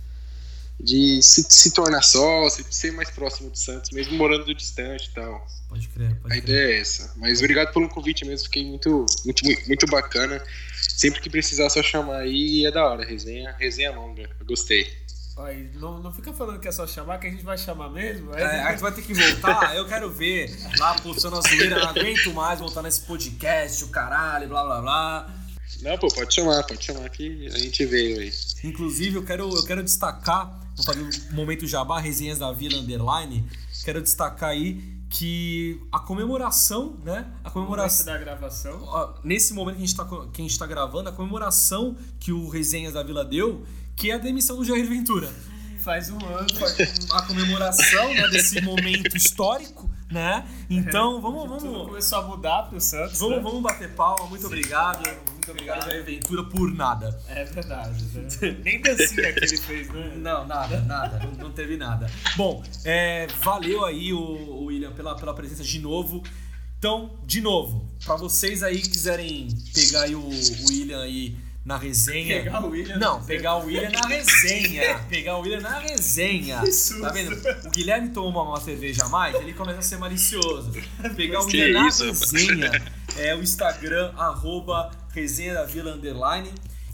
de 0.79 1.21
se, 1.21 1.43
se 1.49 1.71
tornar 1.71 2.01
sócio, 2.03 2.63
de 2.63 2.75
ser 2.75 2.91
mais 2.91 3.09
próximo 3.09 3.49
do 3.49 3.57
Santos, 3.57 3.91
mesmo 3.91 4.15
morando 4.17 4.53
distante 4.53 5.09
e 5.09 5.13
tal. 5.13 5.45
Pode 5.67 5.87
crer, 5.89 6.15
pode 6.21 6.33
A 6.33 6.37
ideia 6.37 6.75
é 6.75 6.79
essa. 6.79 7.13
Mas 7.17 7.39
obrigado 7.39 7.73
pelo 7.73 7.89
convite 7.89 8.25
mesmo, 8.25 8.45
fiquei 8.45 8.65
muito, 8.65 9.05
muito, 9.25 9.43
muito 9.67 9.85
bacana. 9.87 10.41
Sempre 10.73 11.19
que 11.19 11.29
precisar, 11.29 11.69
só 11.69 11.81
chamar 11.83 12.17
aí 12.19 12.61
e 12.61 12.65
é 12.65 12.71
da 12.71 12.85
hora. 12.85 13.05
Resenha, 13.05 13.55
resenha 13.59 13.91
longa. 13.91 14.29
Eu 14.39 14.45
gostei. 14.45 14.87
Aí, 15.37 15.69
não, 15.75 15.99
não 15.99 16.11
fica 16.11 16.33
falando 16.33 16.59
que 16.59 16.67
é 16.67 16.71
só 16.71 16.87
chamar, 16.87 17.19
que 17.19 17.27
a 17.27 17.29
gente 17.29 17.43
vai 17.43 17.57
chamar 17.57 17.89
mesmo. 17.89 18.33
Aí, 18.33 18.41
É, 18.41 18.61
aí 18.63 18.75
tu 18.75 18.81
vai 18.81 18.91
ter 18.91 19.03
que 19.03 19.13
voltar, 19.13 19.75
eu 19.75 19.87
quero 19.87 20.09
ver 20.11 20.51
lá 20.79 20.95
postando 20.95 21.37
a 21.37 21.41
zoeira, 21.41 21.79
não 21.79 21.89
aguento 21.89 22.33
mais 22.33 22.59
voltar 22.59 22.81
nesse 22.81 23.01
podcast, 23.01 23.83
o 23.83 23.89
caralho, 23.89 24.47
blá 24.47 24.63
blá 24.63 24.81
blá. 24.81 25.46
Não, 25.81 25.97
pô, 25.97 26.07
pode 26.07 26.33
chamar, 26.33 26.63
pode 26.63 26.83
chamar 26.83 27.09
que 27.09 27.47
a 27.47 27.57
gente 27.57 27.85
veio 27.85 28.19
aí. 28.19 28.31
Inclusive, 28.63 29.17
eu 29.17 29.23
quero, 29.23 29.49
eu 29.55 29.63
quero 29.63 29.83
destacar, 29.83 30.59
vou 30.75 30.85
fazer 30.85 31.01
um 31.01 31.35
momento 31.35 31.67
jabá, 31.67 31.99
resenhas 31.99 32.39
da 32.39 32.51
Vila 32.51 32.77
Underline, 32.79 33.45
quero 33.83 34.01
destacar 34.01 34.49
aí 34.49 34.81
que 35.09 35.79
a 35.91 35.99
comemoração, 35.99 36.97
né? 37.03 37.25
A 37.43 37.49
comemoração. 37.49 38.05
da 38.05 38.17
gravação. 38.17 39.15
Nesse 39.23 39.53
momento 39.53 39.75
que 39.77 39.83
a 39.83 39.85
gente, 39.85 39.95
tá, 39.95 40.03
co- 40.05 40.27
que 40.27 40.41
a 40.41 40.45
gente 40.45 40.57
tá 40.59 40.65
gravando, 40.65 41.09
a 41.09 41.11
comemoração 41.13 41.95
que 42.19 42.31
o 42.31 42.49
Resenhas 42.49 42.93
da 42.93 43.03
Vila 43.03 43.23
deu, 43.23 43.65
que 43.95 44.11
é 44.11 44.15
a 44.15 44.17
demissão 44.17 44.57
do 44.57 44.65
Jair 44.65 44.87
Ventura. 44.87 45.31
Faz 45.79 46.09
um 46.09 46.17
ano. 46.25 46.47
A 47.11 47.21
comemoração 47.21 48.13
né, 48.13 48.27
desse 48.29 48.59
momento 48.61 49.15
histórico, 49.15 49.89
né? 50.11 50.47
Então, 50.69 51.19
vamos, 51.21 51.43
Tudo 51.43 51.71
vamos, 51.71 51.87
começou 51.87 52.19
a 52.19 52.21
mudar 52.23 52.63
pro 52.63 52.79
Santos. 52.79 53.19
vamos, 53.19 53.37
né? 53.37 53.43
vamos 53.43 53.61
bater 53.61 53.89
palma. 53.93 54.25
Muito 54.27 54.45
obrigado. 54.45 55.07
Muito 55.31 55.51
obrigado, 55.51 55.85
Jair 55.85 56.03
Ventura, 56.03 56.43
por 56.43 56.73
nada. 56.73 57.19
É 57.29 57.45
verdade. 57.45 58.03
né? 58.13 58.57
Nem 58.63 58.81
dancinha 58.81 59.33
que 59.33 59.45
ele 59.45 59.57
fez, 59.57 59.89
né? 59.89 60.13
Não, 60.17 60.45
nada, 60.45 60.81
nada. 60.81 61.19
Não, 61.19 61.45
não 61.45 61.51
teve 61.51 61.77
nada. 61.77 62.09
Bom, 62.35 62.63
é, 62.83 63.27
valeu 63.43 63.85
aí, 63.85 64.13
o, 64.13 64.19
o 64.19 64.65
William, 64.65 64.91
pela, 64.91 65.15
pela 65.15 65.33
presença 65.33 65.63
de 65.63 65.79
novo. 65.79 66.23
Então, 66.77 67.17
de 67.25 67.41
novo, 67.41 67.89
pra 68.05 68.15
vocês 68.15 68.61
aí 68.61 68.79
que 68.79 68.89
quiserem 68.89 69.47
pegar 69.73 70.03
aí 70.03 70.15
o, 70.15 70.19
o 70.19 70.67
William 70.69 71.01
aí 71.01 71.35
na 71.67 71.75
resenha. 71.77 72.43
Pegar 72.43 72.63
o 72.63 72.69
William 72.69 72.97
Não, 72.97 73.21
pegar 73.25 73.55
o 73.57 73.65
William 73.65 73.89
na 73.89 74.07
resenha. 74.07 74.99
pegar 75.09 75.35
o 75.37 75.41
William 75.41 75.59
na 75.59 75.79
resenha. 75.79 76.61
Que 76.61 76.71
susto. 76.71 77.01
Tá 77.01 77.09
vendo? 77.09 77.35
O 77.65 77.69
Guilherme 77.69 78.09
toma 78.09 78.41
uma 78.41 78.59
cerveja 78.61 79.03
a 79.03 79.09
mais, 79.09 79.35
ele 79.35 79.53
começa 79.53 79.79
a 79.79 79.81
ser 79.81 79.97
malicioso. 79.97 80.71
Pegar 81.17 81.41
o 81.41 81.45
William 81.45 81.81
na 81.81 81.89
isso, 81.89 82.05
resenha 82.05 82.71
é 83.17 83.35
o 83.35 83.43
Instagram, 83.43 84.13
arroba 84.15 84.91
resenha 85.13 85.55
da 85.55 85.65
Vila 85.65 85.93
Underline. 85.95 86.49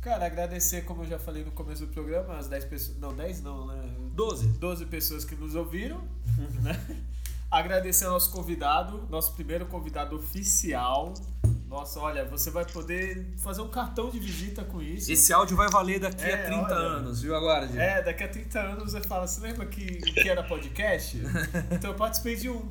Cara, 0.00 0.24
agradecer, 0.24 0.86
como 0.86 1.02
eu 1.02 1.08
já 1.08 1.18
falei 1.18 1.44
no 1.44 1.50
começo 1.50 1.84
do 1.84 1.92
programa, 1.92 2.38
as 2.38 2.48
10 2.48 2.64
pessoas. 2.64 2.98
Não, 2.98 3.14
10 3.14 3.42
não, 3.42 3.66
né? 3.66 3.94
12. 4.14 4.48
12 4.58 4.86
pessoas 4.86 5.24
que 5.24 5.34
nos 5.34 5.54
ouviram, 5.54 6.00
né? 6.62 7.04
Agradecer 7.50 8.06
ao 8.06 8.12
nosso 8.12 8.30
convidado, 8.30 9.06
nosso 9.10 9.34
primeiro 9.34 9.66
convidado 9.66 10.16
oficial. 10.16 11.12
Nossa, 11.70 12.00
olha, 12.00 12.24
você 12.24 12.50
vai 12.50 12.64
poder 12.64 13.32
fazer 13.38 13.60
um 13.62 13.68
cartão 13.68 14.10
de 14.10 14.18
visita 14.18 14.64
com 14.64 14.82
isso. 14.82 15.10
Esse 15.12 15.32
áudio 15.32 15.56
vai 15.56 15.68
valer 15.70 16.00
daqui 16.00 16.24
É, 16.24 16.34
a 16.34 16.46
30 16.46 16.64
olha. 16.64 16.74
anos, 16.74 17.22
viu? 17.22 17.32
Aguarde. 17.36 17.78
É, 17.78 18.02
daqui 18.02 18.24
a 18.24 18.28
30 18.28 18.58
anos 18.60 18.92
você 18.92 19.00
fala, 19.00 19.24
você 19.28 19.40
lembra 19.40 19.64
que, 19.66 19.86
que 19.98 20.28
era 20.28 20.42
podcast? 20.42 21.16
então 21.70 21.92
eu 21.92 21.96
participei 21.96 22.34
de 22.34 22.50
um. 22.50 22.68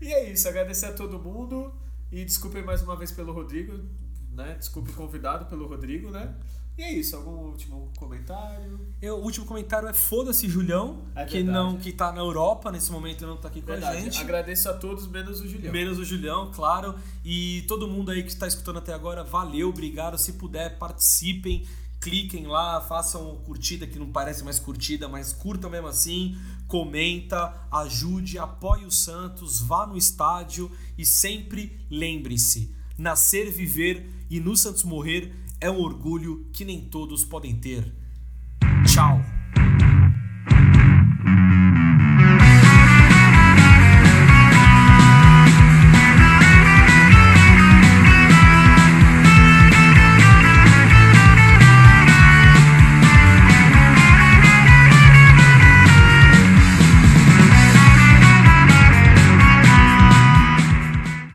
E 0.00 0.12
é 0.12 0.30
isso, 0.30 0.48
agradecer 0.48 0.86
a 0.86 0.92
todo 0.92 1.16
mundo 1.18 1.72
e 2.10 2.24
desculpem 2.24 2.60
mais 2.62 2.82
uma 2.82 2.96
vez 2.96 3.12
pelo 3.12 3.32
Rodrigo, 3.32 3.78
né? 4.32 4.56
Desculpe 4.58 4.90
o 4.90 4.94
convidado 4.94 5.46
pelo 5.46 5.68
Rodrigo, 5.68 6.10
né? 6.10 6.34
E 6.78 6.82
é 6.82 6.90
isso, 6.92 7.14
algum 7.16 7.50
último 7.50 7.92
comentário? 7.98 8.80
Eu, 9.00 9.16
o 9.18 9.22
último 9.24 9.44
comentário 9.44 9.86
é 9.88 9.92
foda-se 9.92 10.48
Julião, 10.48 11.02
É 11.14 11.24
que 11.26 11.34
verdade. 11.42 11.52
não 11.58 11.76
que 11.76 11.92
tá 11.92 12.10
na 12.12 12.20
Europa 12.20 12.72
nesse 12.72 12.90
momento 12.90 13.22
e 13.24 13.26
não 13.26 13.36
tá 13.36 13.48
aqui 13.48 13.60
com 13.60 13.70
a 13.72 13.74
Verdade, 13.74 14.00
gente. 14.00 14.18
agradeço 14.18 14.68
a 14.70 14.72
todos, 14.74 15.06
menos 15.06 15.40
o 15.40 15.48
Julião. 15.48 15.72
Menos 15.72 15.98
o 15.98 16.04
Julião, 16.04 16.50
claro. 16.52 16.94
E 17.24 17.62
todo 17.68 17.86
mundo 17.86 18.10
aí 18.10 18.22
que 18.22 18.30
está 18.30 18.46
escutando 18.46 18.78
até 18.78 18.92
agora, 18.94 19.22
valeu, 19.22 19.68
obrigado. 19.68 20.16
Se 20.16 20.32
puder, 20.32 20.78
participem, 20.78 21.66
cliquem 22.00 22.46
lá, 22.46 22.80
façam 22.80 23.36
curtida, 23.44 23.86
que 23.86 23.98
não 23.98 24.10
parece 24.10 24.42
mais 24.42 24.58
curtida, 24.58 25.06
mas 25.08 25.32
curtam 25.32 25.68
mesmo 25.68 25.88
assim. 25.88 26.36
Comenta, 26.66 27.54
ajude, 27.70 28.38
apoie 28.38 28.86
o 28.86 28.90
Santos, 28.90 29.60
vá 29.60 29.86
no 29.86 29.96
estádio 29.96 30.70
e 30.96 31.04
sempre 31.04 31.78
lembre-se: 31.90 32.74
nascer, 32.96 33.50
viver 33.50 34.10
e 34.30 34.40
no 34.40 34.56
Santos 34.56 34.82
morrer 34.84 35.34
é 35.62 35.70
um 35.70 35.80
orgulho 35.80 36.48
que 36.52 36.64
nem 36.64 36.80
todos 36.80 37.24
podem 37.24 37.54
ter. 37.54 37.94
Tchau! 38.84 39.31